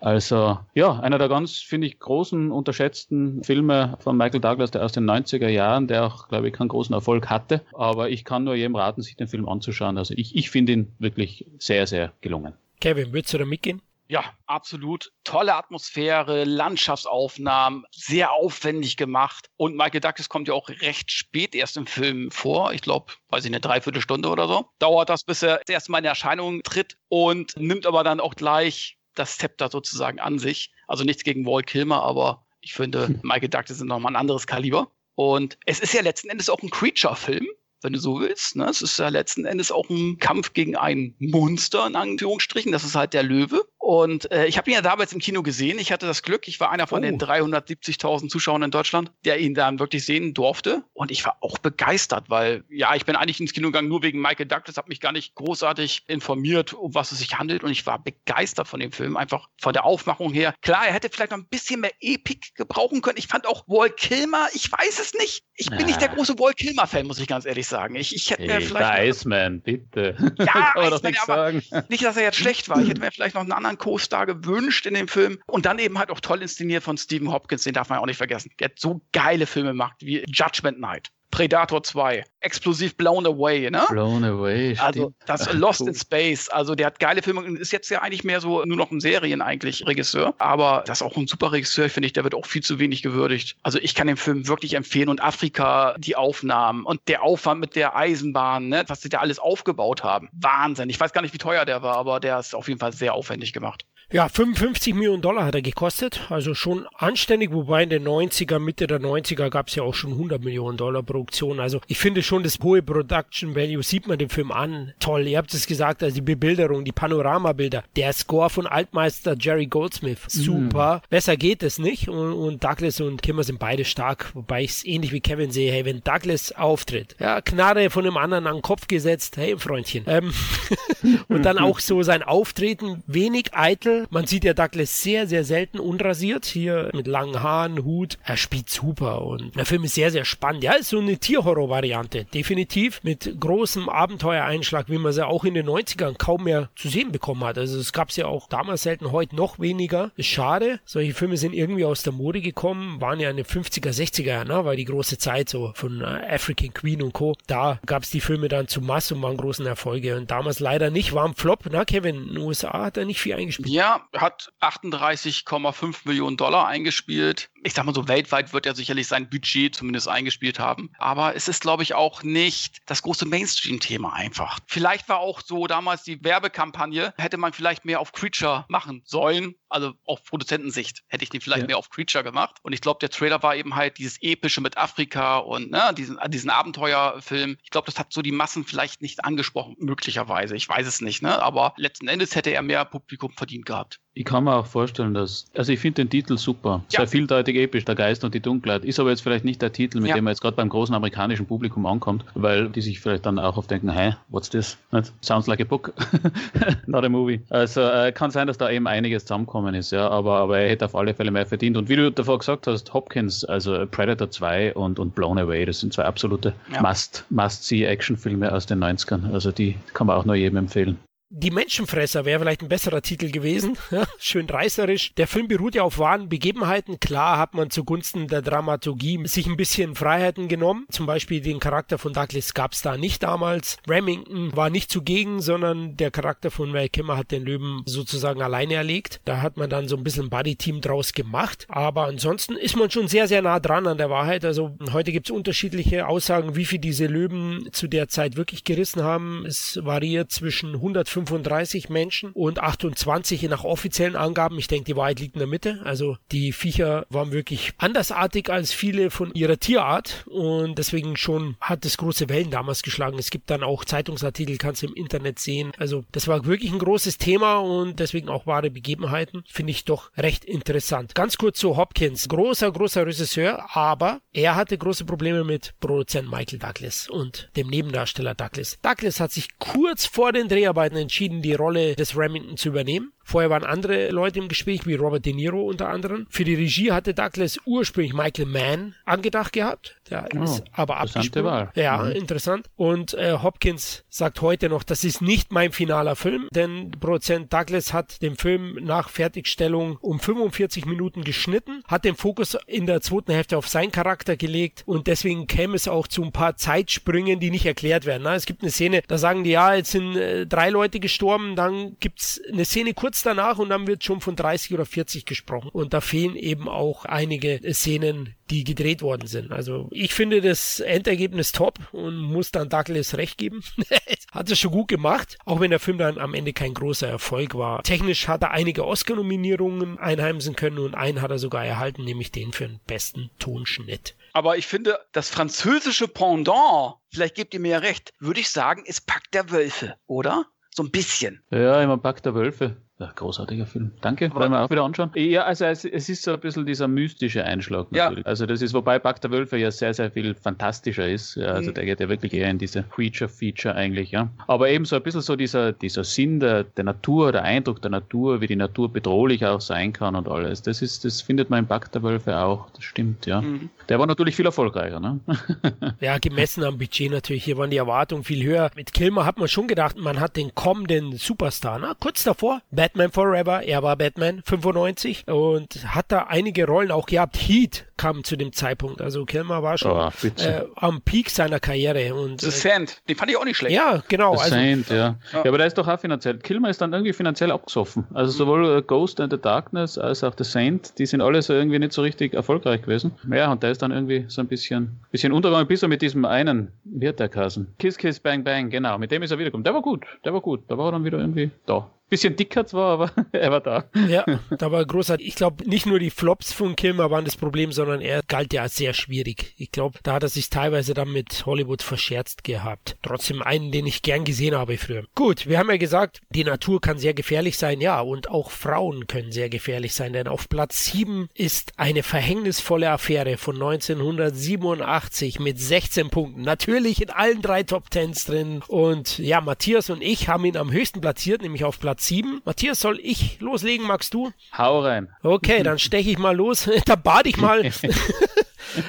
Also 0.00 0.58
ja, 0.74 0.98
einer 1.00 1.18
der 1.18 1.28
ganz, 1.28 1.58
finde 1.58 1.86
ich, 1.86 1.98
großen, 1.98 2.50
unterschätzten 2.50 3.42
Filme 3.44 3.96
von 4.00 4.16
Michael 4.16 4.40
Douglas, 4.40 4.70
der 4.70 4.84
aus 4.84 4.92
den 4.92 5.04
90er 5.04 5.48
Jahren, 5.48 5.86
der 5.86 6.06
auch, 6.06 6.28
glaube 6.28 6.48
ich, 6.48 6.54
keinen 6.54 6.68
großen 6.68 6.94
Erfolg 6.94 7.28
hatte. 7.28 7.62
Aber 7.74 8.10
ich 8.10 8.24
kann 8.24 8.44
nur 8.44 8.54
jedem 8.54 8.76
raten, 8.76 9.02
sich 9.02 9.16
den 9.16 9.28
Film 9.28 9.48
anzuschauen. 9.48 9.98
Also 9.98 10.14
ich, 10.16 10.36
ich 10.36 10.50
finde 10.50 10.72
ihn 10.72 10.92
wirklich 10.98 11.46
sehr, 11.58 11.86
sehr 11.86 12.12
gelungen. 12.20 12.54
Kevin, 12.80 13.12
würdest 13.12 13.34
du 13.34 13.38
da 13.38 13.44
mitgehen? 13.44 13.82
Ja, 14.10 14.24
absolut. 14.46 15.12
Tolle 15.22 15.54
Atmosphäre, 15.54 16.44
Landschaftsaufnahmen, 16.44 17.84
sehr 17.90 18.32
aufwendig 18.32 18.96
gemacht. 18.96 19.50
Und 19.58 19.76
Michael 19.76 20.00
Douglas 20.00 20.30
kommt 20.30 20.48
ja 20.48 20.54
auch 20.54 20.70
recht 20.70 21.10
spät 21.10 21.54
erst 21.54 21.76
im 21.76 21.86
Film 21.86 22.30
vor. 22.30 22.72
Ich 22.72 22.80
glaube, 22.80 23.12
weiß 23.28 23.44
ich, 23.44 23.50
eine 23.50 23.60
Dreiviertelstunde 23.60 24.30
oder 24.30 24.48
so. 24.48 24.70
Dauert 24.78 25.10
das, 25.10 25.24
bis 25.24 25.42
er 25.42 25.58
das 25.58 25.68
erste 25.68 25.92
Mal 25.92 25.98
in 25.98 26.06
Erscheinung 26.06 26.62
tritt 26.62 26.96
und 27.08 27.54
nimmt 27.58 27.84
aber 27.84 28.02
dann 28.02 28.20
auch 28.20 28.34
gleich 28.34 28.97
das 29.18 29.38
Zepter 29.38 29.68
sozusagen 29.70 30.20
an 30.20 30.38
sich. 30.38 30.72
Also 30.86 31.04
nichts 31.04 31.24
gegen 31.24 31.46
Walt 31.46 31.66
Kilmer, 31.66 32.02
aber 32.02 32.46
ich 32.60 32.74
finde, 32.74 33.20
Michael 33.22 33.48
Douglas 33.48 33.78
ist 33.78 33.84
nochmal 33.84 34.12
ein 34.12 34.16
anderes 34.16 34.46
Kaliber. 34.46 34.90
Und 35.14 35.58
es 35.66 35.80
ist 35.80 35.94
ja 35.94 36.02
letzten 36.02 36.30
Endes 36.30 36.48
auch 36.48 36.62
ein 36.62 36.70
Creature-Film 36.70 37.46
wenn 37.82 37.92
du 37.92 37.98
so 37.98 38.20
willst. 38.20 38.56
Ne? 38.56 38.66
Es 38.66 38.82
ist 38.82 38.98
ja 38.98 39.08
letzten 39.08 39.44
Endes 39.44 39.70
auch 39.70 39.88
ein 39.88 40.18
Kampf 40.18 40.52
gegen 40.52 40.76
ein 40.76 41.14
Monster, 41.18 41.86
in 41.86 41.96
Anführungsstrichen. 41.96 42.72
Das 42.72 42.84
ist 42.84 42.94
halt 42.94 43.14
der 43.14 43.22
Löwe. 43.22 43.64
Und 43.80 44.30
äh, 44.32 44.46
ich 44.46 44.58
habe 44.58 44.68
ihn 44.70 44.74
ja 44.74 44.82
damals 44.82 45.12
im 45.12 45.20
Kino 45.20 45.42
gesehen. 45.42 45.78
Ich 45.78 45.92
hatte 45.92 46.04
das 46.06 46.22
Glück, 46.22 46.48
ich 46.48 46.58
war 46.60 46.70
einer 46.70 46.86
von 46.86 46.98
Oh. 46.98 47.02
den 47.02 47.18
370.000 47.18 48.28
Zuschauern 48.28 48.62
in 48.64 48.70
Deutschland, 48.70 49.12
der 49.24 49.38
ihn 49.38 49.54
dann 49.54 49.78
wirklich 49.78 50.04
sehen 50.04 50.34
durfte. 50.34 50.82
Und 50.92 51.10
ich 51.10 51.24
war 51.24 51.36
auch 51.40 51.58
begeistert, 51.58 52.28
weil, 52.28 52.64
ja, 52.68 52.94
ich 52.96 53.04
bin 53.06 53.16
eigentlich 53.16 53.40
ins 53.40 53.52
Kino 53.52 53.68
gegangen 53.68 53.88
nur 53.88 54.02
wegen 54.02 54.20
Michael 54.20 54.46
Douglas, 54.46 54.76
habe 54.76 54.88
mich 54.88 55.00
gar 55.00 55.12
nicht 55.12 55.34
großartig 55.36 56.04
informiert, 56.08 56.74
um 56.74 56.94
was 56.94 57.12
es 57.12 57.18
sich 57.20 57.38
handelt. 57.38 57.62
Und 57.64 57.70
ich 57.70 57.86
war 57.86 58.02
begeistert 58.02 58.68
von 58.68 58.80
dem 58.80 58.92
Film, 58.92 59.16
einfach 59.16 59.48
von 59.60 59.72
der 59.72 59.84
Aufmachung 59.84 60.32
her. 60.32 60.54
Klar, 60.60 60.86
er 60.86 60.92
hätte 60.92 61.08
vielleicht 61.10 61.30
noch 61.30 61.38
ein 61.38 61.46
bisschen 61.48 61.80
mehr 61.80 61.92
Epik 62.00 62.54
gebrauchen 62.56 63.00
können. 63.00 63.18
Ich 63.18 63.28
fand 63.28 63.46
auch 63.46 63.64
Walt 63.68 63.96
Kilmer, 63.96 64.48
ich 64.54 64.70
weiß 64.70 64.98
es 64.98 65.14
nicht. 65.14 65.44
Ich 65.54 65.70
bin 65.70 65.86
nicht 65.86 66.00
der 66.00 66.10
Ah. 66.10 66.14
große 66.14 66.38
Walt 66.38 66.56
Kilmer-Fan, 66.56 67.06
muss 67.06 67.18
ich 67.18 67.26
ganz 67.26 67.44
ehrlich 67.46 67.66
sagen. 67.66 67.94
Ich, 67.96 68.14
ich 68.14 68.30
hätte 68.30 68.42
mir 68.42 68.54
Hey, 68.54 68.62
vielleicht. 68.62 68.96
der 68.96 69.06
Iceman, 69.08 69.60
bitte. 69.62 70.16
Ja, 70.38 70.46
Kann 70.74 70.82
Iceman, 70.84 71.00
nichts 71.04 71.28
aber- 71.28 71.34
sagen. 71.34 71.62
Nicht, 71.88 72.04
dass 72.04 72.16
er 72.16 72.22
jetzt 72.24 72.36
schlecht 72.38 72.68
war. 72.68 72.80
Ich 72.80 72.88
hätte 72.88 73.00
mir 73.00 73.10
vielleicht 73.10 73.34
noch 73.34 73.42
einen 73.42 73.52
anderen 73.52 73.77
Co-Star 73.78 74.26
gewünscht 74.26 74.86
in 74.86 74.94
dem 74.94 75.08
Film. 75.08 75.38
Und 75.46 75.66
dann 75.66 75.78
eben 75.78 75.98
halt 75.98 76.10
auch 76.10 76.20
toll 76.20 76.42
inszeniert 76.42 76.82
von 76.82 76.96
Stephen 76.96 77.32
Hopkins, 77.32 77.64
den 77.64 77.74
darf 77.74 77.88
man 77.88 77.98
ja 77.98 78.02
auch 78.02 78.06
nicht 78.06 78.16
vergessen. 78.16 78.50
Der 78.58 78.66
hat 78.66 78.78
so 78.78 79.00
geile 79.12 79.46
Filme 79.46 79.70
gemacht 79.70 79.96
wie 80.00 80.24
Judgment 80.28 80.80
Night, 80.80 81.10
Predator 81.30 81.82
2, 81.82 82.24
Explosiv 82.40 82.96
Blown 82.96 83.26
Away, 83.26 83.70
ne? 83.70 83.84
Blown 83.90 84.24
away, 84.24 84.76
Also 84.78 85.00
stimmt. 85.00 85.16
das 85.26 85.48
Ach, 85.48 85.54
Lost 85.54 85.80
in 85.80 85.94
Space, 85.94 86.48
also 86.48 86.74
der 86.74 86.86
hat 86.86 87.00
geile 87.00 87.22
Filme 87.22 87.40
und 87.40 87.58
ist 87.58 87.72
jetzt 87.72 87.90
ja 87.90 88.00
eigentlich 88.02 88.24
mehr 88.24 88.40
so 88.40 88.64
nur 88.64 88.76
noch 88.76 88.90
ein 88.90 89.00
Serien 89.00 89.42
eigentlich 89.42 89.86
Regisseur, 89.86 90.34
aber 90.38 90.84
das 90.86 91.00
ist 91.00 91.06
auch 91.06 91.16
ein 91.16 91.26
super 91.26 91.52
Regisseur, 91.52 91.88
finde 91.88 92.06
ich, 92.06 92.12
der 92.12 92.24
wird 92.24 92.34
auch 92.34 92.46
viel 92.46 92.62
zu 92.62 92.78
wenig 92.78 93.02
gewürdigt. 93.02 93.56
Also 93.62 93.78
ich 93.80 93.94
kann 93.94 94.06
den 94.06 94.16
Film 94.16 94.46
wirklich 94.46 94.74
empfehlen 94.74 95.08
und 95.08 95.22
Afrika, 95.22 95.96
die 95.98 96.16
Aufnahmen 96.16 96.84
und 96.84 97.00
der 97.08 97.22
Aufwand 97.22 97.60
mit 97.60 97.74
der 97.74 97.96
Eisenbahn, 97.96 98.68
ne, 98.68 98.84
was 98.86 99.02
sie 99.02 99.08
da 99.08 99.18
alles 99.18 99.38
aufgebaut 99.38 100.04
haben. 100.04 100.28
Wahnsinn. 100.32 100.90
Ich 100.90 101.00
weiß 101.00 101.12
gar 101.12 101.22
nicht, 101.22 101.34
wie 101.34 101.38
teuer 101.38 101.64
der 101.64 101.82
war, 101.82 101.96
aber 101.96 102.20
der 102.20 102.38
ist 102.38 102.54
auf 102.54 102.68
jeden 102.68 102.80
Fall 102.80 102.92
sehr 102.92 103.14
aufwendig 103.14 103.52
gemacht. 103.52 103.84
Ja, 104.10 104.26
55 104.26 104.94
Millionen 104.94 105.20
Dollar 105.20 105.44
hat 105.44 105.54
er 105.54 105.60
gekostet, 105.60 106.22
also 106.30 106.54
schon 106.54 106.86
anständig, 106.94 107.52
wobei 107.52 107.82
in 107.82 107.90
den 107.90 108.08
90er, 108.08 108.58
Mitte 108.58 108.86
der 108.86 109.02
90er 109.02 109.50
gab 109.50 109.68
es 109.68 109.74
ja 109.74 109.82
auch 109.82 109.92
schon 109.92 110.12
100 110.12 110.42
Millionen 110.42 110.78
Dollar 110.78 111.02
Produktion. 111.02 111.60
Also 111.60 111.82
ich 111.88 111.98
finde 111.98 112.22
schon 112.28 112.42
das 112.42 112.58
hohe 112.62 112.82
Production 112.82 113.56
Value, 113.56 113.82
sieht 113.82 114.06
man 114.06 114.18
den 114.18 114.28
Film 114.28 114.52
an. 114.52 114.92
Toll, 115.00 115.26
ihr 115.26 115.38
habt 115.38 115.52
es 115.54 115.66
gesagt, 115.66 116.02
also 116.02 116.14
die 116.14 116.20
Bebilderung, 116.20 116.84
die 116.84 116.92
Panoramabilder, 116.92 117.82
der 117.96 118.12
Score 118.12 118.50
von 118.50 118.66
Altmeister 118.66 119.34
Jerry 119.38 119.66
Goldsmith, 119.66 120.20
super. 120.28 120.98
Mm. 120.98 121.08
Besser 121.10 121.36
geht 121.36 121.62
es 121.62 121.78
nicht 121.78 122.08
und, 122.08 122.34
und 122.34 122.62
Douglas 122.62 123.00
und 123.00 123.22
Kimmer 123.22 123.44
sind 123.44 123.58
beide 123.58 123.84
stark, 123.84 124.30
wobei 124.34 124.62
ich 124.62 124.70
es 124.70 124.84
ähnlich 124.84 125.12
wie 125.12 125.20
Kevin 125.20 125.50
sehe, 125.50 125.72
hey, 125.72 125.84
wenn 125.84 126.02
Douglas 126.02 126.52
auftritt, 126.52 127.16
ja, 127.18 127.40
Knarre 127.40 127.88
von 127.90 128.04
dem 128.04 128.16
anderen 128.16 128.46
an 128.46 128.56
den 128.56 128.62
Kopf 128.62 128.86
gesetzt, 128.86 129.36
hey, 129.38 129.56
Freundchen. 129.58 130.04
Ähm, 130.06 130.32
und 131.28 131.44
dann 131.44 131.58
auch 131.58 131.80
so 131.80 132.02
sein 132.02 132.22
Auftreten, 132.22 133.02
wenig 133.06 133.54
eitel. 133.54 134.06
Man 134.10 134.26
sieht 134.26 134.44
ja 134.44 134.52
Douglas 134.52 135.02
sehr, 135.02 135.26
sehr 135.26 135.44
selten 135.44 135.78
unrasiert, 135.78 136.44
hier 136.44 136.90
mit 136.92 137.06
langen 137.06 137.42
Haaren, 137.42 137.84
Hut. 137.84 138.18
Er 138.22 138.36
spielt 138.36 138.68
super 138.68 139.22
und 139.22 139.56
der 139.56 139.64
Film 139.64 139.84
ist 139.84 139.94
sehr, 139.94 140.10
sehr 140.10 140.26
spannend. 140.26 140.62
Ja, 140.62 140.72
ist 140.74 140.90
so 140.90 140.98
eine 140.98 141.16
Tierhorror-Variante, 141.16 142.17
definitiv, 142.24 143.02
mit 143.02 143.40
großem 143.40 143.88
Abenteuereinschlag, 143.88 144.88
wie 144.88 144.98
man 144.98 145.12
sie 145.12 145.26
auch 145.26 145.44
in 145.44 145.54
den 145.54 145.68
90ern 145.68 146.16
kaum 146.16 146.44
mehr 146.44 146.70
zu 146.76 146.88
sehen 146.88 147.12
bekommen 147.12 147.44
hat. 147.44 147.58
Also 147.58 147.78
es 147.78 147.92
gab 147.92 148.10
es 148.10 148.16
ja 148.16 148.26
auch 148.26 148.48
damals 148.48 148.82
selten, 148.82 149.12
heute 149.12 149.36
noch 149.36 149.58
weniger. 149.58 150.10
Ist 150.16 150.28
schade. 150.28 150.80
Solche 150.84 151.14
Filme 151.14 151.36
sind 151.36 151.54
irgendwie 151.54 151.84
aus 151.84 152.02
der 152.02 152.12
Mode 152.12 152.40
gekommen, 152.40 153.00
waren 153.00 153.20
ja 153.20 153.30
in 153.30 153.36
den 153.36 153.46
50er, 153.46 153.90
60er, 153.90 154.44
ne, 154.44 154.64
war 154.64 154.76
die 154.76 154.84
große 154.84 155.18
Zeit 155.18 155.48
so 155.48 155.72
von 155.74 156.00
äh, 156.00 156.04
African 156.04 156.72
Queen 156.72 157.02
und 157.02 157.12
Co. 157.12 157.34
Da 157.46 157.80
gab 157.86 158.02
es 158.02 158.10
die 158.10 158.20
Filme 158.20 158.48
dann 158.48 158.68
zu 158.68 158.80
Mass 158.80 159.10
und 159.12 159.22
waren 159.22 159.36
großen 159.36 159.66
Erfolge. 159.66 160.16
Und 160.16 160.30
damals 160.30 160.60
leider 160.60 160.90
nicht, 160.90 161.14
war 161.14 161.26
ein 161.26 161.34
Flop. 161.34 161.64
Na, 161.70 161.84
Kevin, 161.84 162.16
in 162.16 162.28
den 162.34 162.38
USA 162.38 162.84
hat 162.84 162.96
er 162.96 163.04
nicht 163.04 163.20
viel 163.20 163.34
eingespielt. 163.34 163.68
Ja, 163.68 164.06
hat 164.16 164.52
38,5 164.60 165.96
Millionen 166.04 166.36
Dollar 166.36 166.66
eingespielt 166.66 167.50
ich 167.64 167.74
sag 167.74 167.84
mal 167.84 167.94
so, 167.94 168.08
weltweit 168.08 168.52
wird 168.52 168.66
er 168.66 168.74
sicherlich 168.74 169.08
sein 169.08 169.28
Budget 169.28 169.74
zumindest 169.74 170.08
eingespielt 170.08 170.58
haben. 170.58 170.90
Aber 170.98 171.34
es 171.34 171.48
ist, 171.48 171.60
glaube 171.60 171.82
ich, 171.82 171.94
auch 171.94 172.07
nicht 172.22 172.78
das 172.86 173.02
große 173.02 173.26
Mainstream-Thema 173.26 174.12
einfach. 174.12 174.58
Vielleicht 174.66 175.08
war 175.08 175.18
auch 175.18 175.40
so 175.40 175.66
damals 175.66 176.02
die 176.02 176.22
Werbekampagne, 176.22 177.14
hätte 177.16 177.36
man 177.36 177.52
vielleicht 177.52 177.84
mehr 177.84 178.00
auf 178.00 178.12
Creature 178.12 178.64
machen 178.68 179.02
sollen. 179.04 179.54
Also 179.68 179.92
auf 180.04 180.24
Produzentensicht 180.24 181.02
hätte 181.08 181.24
ich 181.24 181.30
den 181.30 181.40
vielleicht 181.40 181.62
ja. 181.62 181.66
mehr 181.66 181.78
auf 181.78 181.90
Creature 181.90 182.24
gemacht. 182.24 182.56
Und 182.62 182.72
ich 182.72 182.80
glaube, 182.80 182.98
der 183.00 183.10
Trailer 183.10 183.42
war 183.42 183.56
eben 183.56 183.74
halt 183.74 183.98
dieses 183.98 184.18
Epische 184.20 184.60
mit 184.60 184.76
Afrika 184.76 185.38
und 185.38 185.70
ne, 185.70 185.92
diesen, 185.96 186.18
diesen 186.28 186.50
Abenteuerfilm. 186.50 187.58
Ich 187.62 187.70
glaube, 187.70 187.86
das 187.86 187.98
hat 187.98 188.12
so 188.12 188.22
die 188.22 188.32
Massen 188.32 188.64
vielleicht 188.64 189.02
nicht 189.02 189.24
angesprochen, 189.24 189.76
möglicherweise. 189.78 190.56
Ich 190.56 190.68
weiß 190.68 190.86
es 190.86 191.00
nicht, 191.00 191.22
ne? 191.22 191.40
Aber 191.40 191.74
letzten 191.76 192.08
Endes 192.08 192.34
hätte 192.34 192.50
er 192.50 192.62
mehr 192.62 192.84
Publikum 192.84 193.32
verdient 193.32 193.66
gehabt. 193.66 194.00
Ich 194.18 194.24
kann 194.24 194.42
mir 194.42 194.56
auch 194.56 194.66
vorstellen, 194.66 195.14
dass, 195.14 195.46
also 195.54 195.72
ich 195.72 195.78
finde 195.78 196.02
den 196.02 196.10
Titel 196.10 196.38
super. 196.38 196.82
Ja. 196.90 196.98
Sehr 197.00 197.06
vielseitig 197.06 197.56
episch, 197.56 197.84
der 197.84 197.94
Geist 197.94 198.24
und 198.24 198.34
die 198.34 198.40
Dunkelheit. 198.40 198.84
Ist 198.84 198.98
aber 198.98 199.10
jetzt 199.10 199.20
vielleicht 199.20 199.44
nicht 199.44 199.62
der 199.62 199.72
Titel, 199.72 200.00
mit 200.00 200.08
ja. 200.08 200.16
dem 200.16 200.26
er 200.26 200.30
jetzt 200.30 200.40
gerade 200.40 200.56
beim 200.56 200.68
großen 200.68 200.92
amerikanischen 200.92 201.46
Publikum 201.46 201.86
ankommt, 201.86 202.24
weil 202.34 202.68
die 202.68 202.80
sich 202.80 202.98
vielleicht 202.98 203.26
dann 203.26 203.38
auch 203.38 203.56
oft 203.56 203.70
denken, 203.70 203.90
hey, 203.90 204.16
what's 204.28 204.50
this? 204.50 204.76
Sounds 205.22 205.46
like 205.46 205.60
a 205.60 205.64
book, 205.64 205.94
not 206.86 207.04
a 207.04 207.08
movie. 207.08 207.42
Also 207.48 207.82
äh, 207.82 208.10
kann 208.10 208.32
sein, 208.32 208.48
dass 208.48 208.58
da 208.58 208.68
eben 208.68 208.88
einiges 208.88 209.24
zusammenkommen 209.58 209.74
ist, 209.74 209.90
ja, 209.90 210.08
aber, 210.08 210.38
aber 210.38 210.58
er 210.58 210.70
hätte 210.70 210.84
auf 210.84 210.94
alle 210.94 211.14
Fälle 211.14 211.30
mehr 211.30 211.46
verdient. 211.46 211.76
Und 211.76 211.88
wie 211.88 211.96
du 211.96 212.10
davor 212.10 212.38
gesagt 212.38 212.66
hast, 212.66 212.92
Hopkins, 212.94 213.44
also 213.44 213.86
Predator 213.90 214.30
2 214.30 214.74
und, 214.74 214.98
und 214.98 215.14
Blown 215.14 215.38
Away, 215.38 215.64
das 215.64 215.80
sind 215.80 215.92
zwei 215.92 216.04
absolute 216.04 216.54
ja. 216.72 216.82
Must-See-Action-Filme 217.30 218.52
aus 218.52 218.66
den 218.66 218.82
90ern. 218.82 219.32
Also 219.32 219.52
die 219.52 219.76
kann 219.94 220.06
man 220.06 220.16
auch 220.16 220.24
nur 220.24 220.34
jedem 220.34 220.58
empfehlen. 220.58 220.98
Die 221.30 221.50
Menschenfresser 221.50 222.24
wäre 222.24 222.40
vielleicht 222.40 222.62
ein 222.62 222.70
besserer 222.70 223.02
Titel 223.02 223.30
gewesen. 223.30 223.76
schön 224.18 224.48
reißerisch. 224.48 225.12
Der 225.16 225.26
Film 225.26 225.46
beruht 225.46 225.74
ja 225.74 225.82
auf 225.82 225.98
wahren 225.98 226.30
Begebenheiten. 226.30 227.00
Klar 227.00 227.36
hat 227.36 227.52
man 227.52 227.68
zugunsten 227.68 228.28
der 228.28 228.40
Dramaturgie 228.40 229.20
sich 229.26 229.46
ein 229.46 229.58
bisschen 229.58 229.94
Freiheiten 229.94 230.48
genommen. 230.48 230.86
Zum 230.90 231.04
Beispiel 231.04 231.42
den 231.42 231.60
Charakter 231.60 231.98
von 231.98 232.14
Douglas 232.14 232.54
gab 232.54 232.72
es 232.72 232.80
da 232.80 232.96
nicht 232.96 233.22
damals. 233.22 233.76
Remington 233.86 234.56
war 234.56 234.70
nicht 234.70 234.90
zugegen, 234.90 235.42
sondern 235.42 235.98
der 235.98 236.10
Charakter 236.10 236.50
von 236.50 236.72
Ray 236.72 236.88
Kimmer 236.88 237.18
hat 237.18 237.30
den 237.30 237.44
Löwen 237.44 237.82
sozusagen 237.84 238.40
alleine 238.40 238.74
erlegt. 238.74 239.20
Da 239.26 239.42
hat 239.42 239.58
man 239.58 239.68
dann 239.68 239.86
so 239.86 239.98
ein 239.98 240.04
bisschen 240.04 240.30
Buddy-Team 240.30 240.80
draus 240.80 241.12
gemacht. 241.12 241.66
Aber 241.68 242.06
ansonsten 242.06 242.56
ist 242.56 242.74
man 242.74 242.90
schon 242.90 243.06
sehr, 243.06 243.28
sehr 243.28 243.42
nah 243.42 243.60
dran 243.60 243.86
an 243.86 243.98
der 243.98 244.08
Wahrheit. 244.08 244.46
Also 244.46 244.78
heute 244.94 245.12
gibt 245.12 245.28
es 245.28 245.36
unterschiedliche 245.36 246.06
Aussagen, 246.06 246.56
wie 246.56 246.64
viel 246.64 246.78
diese 246.78 247.06
Löwen 247.06 247.68
zu 247.72 247.86
der 247.86 248.08
Zeit 248.08 248.36
wirklich 248.36 248.64
gerissen 248.64 249.02
haben. 249.02 249.44
Es 249.44 249.78
variiert 249.84 250.32
zwischen 250.32 250.74
150 250.76 251.17
35 251.26 251.88
Menschen 251.88 252.32
und 252.32 252.60
28 252.60 253.42
nach 253.44 253.64
offiziellen 253.64 254.16
Angaben. 254.16 254.58
Ich 254.58 254.68
denke, 254.68 254.84
die 254.84 254.96
Wahrheit 254.96 255.20
liegt 255.20 255.34
in 255.34 255.40
der 255.40 255.48
Mitte. 255.48 255.80
Also 255.84 256.16
die 256.32 256.52
Viecher 256.52 257.06
waren 257.10 257.32
wirklich 257.32 257.72
andersartig 257.78 258.50
als 258.50 258.72
viele 258.72 259.10
von 259.10 259.32
ihrer 259.34 259.58
Tierart 259.58 260.24
und 260.26 260.78
deswegen 260.78 261.16
schon 261.16 261.56
hat 261.60 261.84
es 261.84 261.96
große 261.96 262.28
Wellen 262.28 262.50
damals 262.50 262.82
geschlagen. 262.82 263.18
Es 263.18 263.30
gibt 263.30 263.50
dann 263.50 263.62
auch 263.62 263.84
Zeitungsartikel, 263.84 264.58
kannst 264.58 264.82
du 264.82 264.86
im 264.86 264.94
Internet 264.94 265.38
sehen. 265.38 265.72
Also 265.78 266.04
das 266.12 266.28
war 266.28 266.44
wirklich 266.44 266.72
ein 266.72 266.78
großes 266.78 267.18
Thema 267.18 267.58
und 267.58 268.00
deswegen 268.00 268.28
auch 268.28 268.46
wahre 268.46 268.70
Begebenheiten. 268.70 269.44
Finde 269.48 269.72
ich 269.72 269.84
doch 269.84 270.10
recht 270.16 270.44
interessant. 270.44 271.14
Ganz 271.14 271.38
kurz 271.38 271.58
zu 271.58 271.76
Hopkins. 271.76 272.28
Großer, 272.28 272.70
großer 272.70 273.06
Regisseur, 273.06 273.76
aber 273.76 274.20
er 274.32 274.56
hatte 274.56 274.78
große 274.78 275.04
Probleme 275.04 275.44
mit 275.44 275.74
Produzent 275.80 276.30
Michael 276.30 276.58
Douglas 276.58 277.08
und 277.08 277.50
dem 277.56 277.68
Nebendarsteller 277.68 278.34
Douglas. 278.34 278.78
Douglas 278.82 279.20
hat 279.20 279.32
sich 279.32 279.48
kurz 279.58 280.06
vor 280.06 280.32
den 280.32 280.48
Dreharbeiten 280.48 280.96
entschieden, 281.08 281.40
die 281.40 281.54
Rolle 281.54 281.96
des 281.96 282.14
Remington 282.18 282.58
zu 282.58 282.68
übernehmen. 282.68 283.12
Vorher 283.28 283.50
waren 283.50 283.64
andere 283.64 284.08
Leute 284.08 284.38
im 284.38 284.48
Gespräch, 284.48 284.86
wie 284.86 284.94
Robert 284.94 285.26
De 285.26 285.34
Niro 285.34 285.60
unter 285.60 285.90
anderem. 285.90 286.26
Für 286.30 286.44
die 286.44 286.54
Regie 286.54 286.92
hatte 286.92 287.12
Douglas 287.12 287.58
ursprünglich 287.66 288.14
Michael 288.14 288.46
Mann 288.46 288.94
angedacht 289.04 289.52
gehabt. 289.52 289.96
Der 290.08 290.26
oh, 290.34 290.44
ist 290.44 290.64
aber 290.72 290.96
abgesprungen. 290.96 291.68
Ja, 291.74 291.98
mhm. 291.98 292.12
interessant. 292.12 292.70
Und 292.76 293.12
äh, 293.12 293.34
Hopkins 293.42 294.04
sagt 294.08 294.40
heute 294.40 294.70
noch, 294.70 294.82
das 294.82 295.04
ist 295.04 295.20
nicht 295.20 295.52
mein 295.52 295.72
finaler 295.72 296.16
Film, 296.16 296.48
denn 296.54 296.90
Produzent 296.92 297.52
Douglas 297.52 297.92
hat 297.92 298.22
den 298.22 298.36
Film 298.36 298.78
nach 298.80 299.10
Fertigstellung 299.10 299.98
um 300.00 300.20
45 300.20 300.86
Minuten 300.86 301.22
geschnitten, 301.22 301.82
hat 301.86 302.06
den 302.06 302.16
Fokus 302.16 302.56
in 302.66 302.86
der 302.86 303.02
zweiten 303.02 303.32
Hälfte 303.32 303.58
auf 303.58 303.68
seinen 303.68 303.92
Charakter 303.92 304.38
gelegt 304.38 304.84
und 304.86 305.06
deswegen 305.06 305.46
käme 305.46 305.74
es 305.74 305.86
auch 305.86 306.08
zu 306.08 306.22
ein 306.22 306.32
paar 306.32 306.56
Zeitsprüngen, 306.56 307.40
die 307.40 307.50
nicht 307.50 307.66
erklärt 307.66 308.06
werden. 308.06 308.22
Na, 308.22 308.34
es 308.34 308.46
gibt 308.46 308.62
eine 308.62 308.70
Szene, 308.70 309.02
da 309.06 309.18
sagen 309.18 309.44
die, 309.44 309.50
ja, 309.50 309.74
jetzt 309.74 309.90
sind 309.90 310.16
äh, 310.16 310.46
drei 310.46 310.70
Leute 310.70 310.98
gestorben, 310.98 311.56
dann 311.56 311.98
gibt's 312.00 312.40
eine 312.50 312.64
Szene 312.64 312.94
kurz 312.94 313.17
kurz 313.18 313.22
danach 313.22 313.58
und 313.58 313.70
dann 313.70 313.86
wird 313.86 314.04
schon 314.04 314.20
von 314.20 314.36
30 314.36 314.74
oder 314.74 314.86
40 314.86 315.24
gesprochen. 315.24 315.70
Und 315.72 315.92
da 315.92 316.00
fehlen 316.00 316.36
eben 316.36 316.68
auch 316.68 317.04
einige 317.04 317.60
Szenen, 317.72 318.34
die 318.50 318.64
gedreht 318.64 319.02
worden 319.02 319.26
sind. 319.26 319.50
Also 319.50 319.88
ich 319.90 320.14
finde 320.14 320.40
das 320.40 320.80
Endergebnis 320.80 321.52
top 321.52 321.78
und 321.92 322.16
muss 322.16 322.52
dann 322.52 322.68
Douglas 322.68 323.16
recht 323.16 323.38
geben. 323.38 323.62
hat 324.32 324.50
es 324.50 324.58
schon 324.58 324.70
gut 324.70 324.88
gemacht, 324.88 325.38
auch 325.44 325.60
wenn 325.60 325.70
der 325.70 325.80
Film 325.80 325.98
dann 325.98 326.18
am 326.18 326.34
Ende 326.34 326.52
kein 326.52 326.74
großer 326.74 327.08
Erfolg 327.08 327.54
war. 327.54 327.82
Technisch 327.82 328.28
hat 328.28 328.42
er 328.42 328.52
einige 328.52 328.86
Oscar-Nominierungen 328.86 329.98
einheimsen 329.98 330.54
können 330.54 330.78
und 330.78 330.94
einen 330.94 331.20
hat 331.20 331.30
er 331.30 331.38
sogar 331.38 331.64
erhalten, 331.64 332.04
nämlich 332.04 332.30
den 332.30 332.52
für 332.52 332.68
den 332.68 332.80
besten 332.86 333.30
Tonschnitt. 333.38 334.14
Aber 334.32 334.58
ich 334.58 334.66
finde, 334.66 334.98
das 335.12 335.28
französische 335.28 336.06
Pendant, 336.06 336.94
vielleicht 337.10 337.34
gebt 337.34 337.54
ihr 337.54 337.60
mir 337.60 337.70
ja 337.70 337.78
recht, 337.78 338.12
würde 338.20 338.40
ich 338.40 338.50
sagen, 338.50 338.84
ist 338.84 339.06
Pakt 339.06 339.34
der 339.34 339.50
Wölfe, 339.50 339.96
oder? 340.06 340.46
So 340.70 340.84
ein 340.84 340.90
bisschen. 340.90 341.42
Ja, 341.50 341.82
immer 341.82 341.98
Pakt 341.98 342.24
der 342.26 342.34
Wölfe. 342.34 342.76
Ja, 343.00 343.12
großartiger 343.14 343.64
Film. 343.64 343.92
Danke, 344.00 344.34
wollen 344.34 344.50
wir 344.50 344.60
auch 344.60 344.70
wieder 344.70 344.82
anschauen. 344.82 345.12
Ja, 345.14 345.44
also 345.44 345.66
es, 345.66 345.84
es, 345.84 346.08
ist 346.08 346.24
so 346.24 346.32
ein 346.32 346.40
bisschen 346.40 346.66
dieser 346.66 346.88
mystische 346.88 347.44
Einschlag 347.44 347.92
natürlich. 347.92 348.24
Ja. 348.24 348.28
Also 348.28 348.44
das 348.44 348.60
ist, 348.60 348.74
wobei 348.74 348.98
Pack 348.98 349.20
der 349.20 349.30
Wölfe 349.30 349.56
ja 349.56 349.70
sehr, 349.70 349.94
sehr 349.94 350.10
viel 350.10 350.34
fantastischer 350.34 351.08
ist. 351.08 351.36
Ja, 351.36 351.52
also 351.52 351.70
mhm. 351.70 351.74
der 351.74 351.84
geht 351.84 352.00
ja 352.00 352.08
wirklich 352.08 352.34
eher 352.34 352.50
in 352.50 352.58
diese 352.58 352.82
Creature-Feature 352.82 353.76
eigentlich, 353.76 354.10
ja. 354.10 354.30
Aber 354.48 354.68
eben 354.68 354.84
so 354.84 354.96
ein 354.96 355.02
bisschen 355.04 355.20
so 355.20 355.36
dieser, 355.36 355.70
dieser 355.70 356.02
Sinn 356.02 356.40
der, 356.40 356.64
der 356.64 356.82
Natur, 356.82 357.30
der 357.30 357.44
Eindruck 357.44 357.80
der 357.82 357.92
Natur, 357.92 358.40
wie 358.40 358.48
die 358.48 358.56
Natur 358.56 358.92
bedrohlich 358.92 359.46
auch 359.46 359.60
sein 359.60 359.92
kann 359.92 360.16
und 360.16 360.26
alles. 360.26 360.62
Das 360.62 360.82
ist, 360.82 361.04
das 361.04 361.20
findet 361.20 361.50
man 361.50 361.60
im 361.60 361.66
Pack 361.68 361.92
der 361.92 362.02
Wölfe 362.02 362.36
auch. 362.36 362.68
Das 362.70 362.82
stimmt, 362.82 363.26
ja. 363.26 363.42
Mhm. 363.42 363.70
Der 363.88 364.00
war 364.00 364.08
natürlich 364.08 364.34
viel 364.34 364.46
erfolgreicher, 364.46 364.98
ne? 364.98 365.20
ja, 366.00 366.18
gemessen 366.18 366.64
am 366.64 366.78
Budget 366.78 367.12
natürlich. 367.12 367.44
Hier 367.44 367.56
waren 367.58 367.70
die 367.70 367.76
Erwartungen 367.76 368.24
viel 368.24 368.44
höher. 368.44 368.72
Mit 368.74 368.92
Kilmer 368.92 369.24
hat 369.24 369.38
man 369.38 369.46
schon 369.46 369.68
gedacht, 369.68 369.96
man 369.96 370.18
hat 370.18 370.36
den 370.36 370.52
kommenden 370.56 371.12
Superstar, 371.12 371.78
ne? 371.78 371.94
Kurz 372.00 372.24
davor, 372.24 372.60
Batman 372.88 373.10
Forever, 373.10 373.62
er 373.64 373.82
war 373.82 373.96
Batman 373.96 374.40
95 374.46 375.28
und 375.28 375.94
hat 375.94 376.06
da 376.08 376.20
einige 376.28 376.66
Rollen 376.66 376.90
auch 376.90 377.04
gehabt. 377.04 377.36
Heat 377.36 377.84
kam 377.98 378.24
zu 378.24 378.36
dem 378.36 378.54
Zeitpunkt. 378.54 379.02
Also 379.02 379.26
Kilmer 379.26 379.62
war 379.62 379.76
schon 379.76 379.90
oh, 379.90 380.10
äh, 380.40 380.64
am 380.76 381.02
Peak 381.02 381.28
seiner 381.28 381.60
Karriere. 381.60 382.14
Und, 382.14 382.40
The 382.40 382.46
äh, 382.46 382.50
Sand, 382.50 383.02
den 383.06 383.16
fand 383.16 383.30
ich 383.30 383.36
auch 383.36 383.44
nicht 383.44 383.58
schlecht. 383.58 383.76
Ja, 383.76 384.02
genau. 384.08 384.36
The 384.36 384.40
also, 384.40 384.54
Sand, 384.54 384.88
ja. 384.88 384.96
ja. 384.96 385.16
ja. 385.34 385.44
aber 385.44 385.58
der 385.58 385.66
ist 385.66 385.76
doch 385.76 385.86
auch 385.86 386.00
finanziell. 386.00 386.38
Kilmer 386.38 386.70
ist 386.70 386.80
dann 386.80 386.94
irgendwie 386.94 387.12
finanziell 387.12 387.52
abgesoffen. 387.52 388.06
Also 388.14 388.32
sowohl 388.32 388.80
Ghost 388.80 389.20
and 389.20 389.30
the 389.34 389.38
Darkness 389.38 389.98
als 389.98 390.24
auch 390.24 390.32
The 390.38 390.44
Saint, 390.44 390.98
die 390.98 391.04
sind 391.04 391.20
alle 391.20 391.42
so 391.42 391.52
irgendwie 391.52 391.78
nicht 391.78 391.92
so 391.92 392.00
richtig 392.00 392.32
erfolgreich 392.32 392.80
gewesen. 392.80 393.12
Ja, 393.30 393.52
und 393.52 393.62
der 393.62 393.72
ist 393.72 393.82
dann 393.82 393.90
irgendwie 393.90 394.24
so 394.28 394.40
ein 394.40 394.48
bisschen, 394.48 394.98
bisschen 395.10 395.30
untergegangen, 395.32 395.68
bis 395.68 395.82
er 395.82 395.88
mit 395.88 396.00
diesem 396.00 396.24
einen, 396.24 396.72
wie 396.84 397.08
hat 397.08 397.20
der 397.20 397.28
Kassen? 397.28 397.74
Kiss 397.78 397.98
Kiss 397.98 398.18
Bang 398.18 398.44
Bang, 398.44 398.70
genau, 398.70 398.96
mit 398.96 399.10
dem 399.10 399.22
ist 399.22 399.30
er 399.30 399.38
wiedergekommen. 399.38 399.64
Der 399.64 399.74
war 399.74 399.82
gut, 399.82 400.06
der 400.24 400.32
war 400.32 400.40
gut. 400.40 400.62
Da 400.68 400.78
war 400.78 400.86
er 400.88 400.92
dann 400.92 401.04
wieder 401.04 401.18
irgendwie 401.18 401.50
da 401.66 401.90
bisschen 402.08 402.36
dicker 402.36 402.66
zwar, 402.66 402.92
aber 402.92 403.12
er 403.32 403.50
war 403.50 403.60
da. 403.60 403.84
Ja, 404.08 404.24
da 404.50 404.72
war 404.72 404.84
großartig. 404.84 405.26
Ich 405.26 405.34
glaube, 405.34 405.68
nicht 405.68 405.86
nur 405.86 405.98
die 405.98 406.10
Flops 406.10 406.52
von 406.52 406.76
Kilmer 406.76 407.10
waren 407.10 407.24
das 407.24 407.36
Problem, 407.36 407.72
sondern 407.72 408.00
er 408.00 408.22
galt 408.26 408.52
ja 408.52 408.62
als 408.62 408.76
sehr 408.76 408.94
schwierig. 408.94 409.54
Ich 409.56 409.72
glaube, 409.72 409.98
da 410.02 410.14
hat 410.14 410.22
er 410.22 410.28
sich 410.28 410.50
teilweise 410.50 410.94
dann 410.94 411.12
mit 411.12 411.44
Hollywood 411.46 411.82
verscherzt 411.82 412.44
gehabt. 412.44 412.96
Trotzdem 413.02 413.42
einen, 413.42 413.72
den 413.72 413.86
ich 413.86 414.02
gern 414.02 414.24
gesehen 414.24 414.54
habe 414.54 414.78
früher. 414.78 415.04
Gut, 415.14 415.46
wir 415.46 415.58
haben 415.58 415.70
ja 415.70 415.76
gesagt, 415.76 416.20
die 416.30 416.44
Natur 416.44 416.80
kann 416.80 416.98
sehr 416.98 417.14
gefährlich 417.14 417.58
sein, 417.58 417.80
ja, 417.80 418.00
und 418.00 418.30
auch 418.30 418.50
Frauen 418.50 419.06
können 419.06 419.32
sehr 419.32 419.48
gefährlich 419.48 419.94
sein, 419.94 420.12
denn 420.12 420.28
auf 420.28 420.48
Platz 420.48 420.86
7 420.86 421.28
ist 421.34 421.72
eine 421.76 422.02
verhängnisvolle 422.02 422.90
Affäre 422.90 423.36
von 423.36 423.56
1987 423.56 425.40
mit 425.40 425.60
16 425.60 426.10
Punkten. 426.10 426.42
Natürlich 426.42 427.02
in 427.02 427.10
allen 427.10 427.42
drei 427.42 427.62
Top 427.62 427.90
Tens 427.90 428.24
drin. 428.24 428.62
Und 428.66 429.18
ja, 429.18 429.40
Matthias 429.40 429.90
und 429.90 430.02
ich 430.02 430.28
haben 430.28 430.44
ihn 430.44 430.56
am 430.56 430.72
höchsten 430.72 431.00
platziert, 431.00 431.42
nämlich 431.42 431.64
auf 431.64 431.78
Platz 431.78 431.97
7. 432.00 432.42
Matthias, 432.44 432.80
soll 432.80 432.98
ich 433.02 433.40
loslegen, 433.40 433.86
magst 433.86 434.14
du? 434.14 434.32
Hau 434.56 434.80
rein. 434.80 435.08
Okay, 435.22 435.62
dann 435.62 435.78
steche 435.78 436.10
ich 436.10 436.18
mal 436.18 436.36
los. 436.36 436.68
da 436.86 436.96
bade 436.96 437.28
ich 437.28 437.36
mal. 437.36 437.62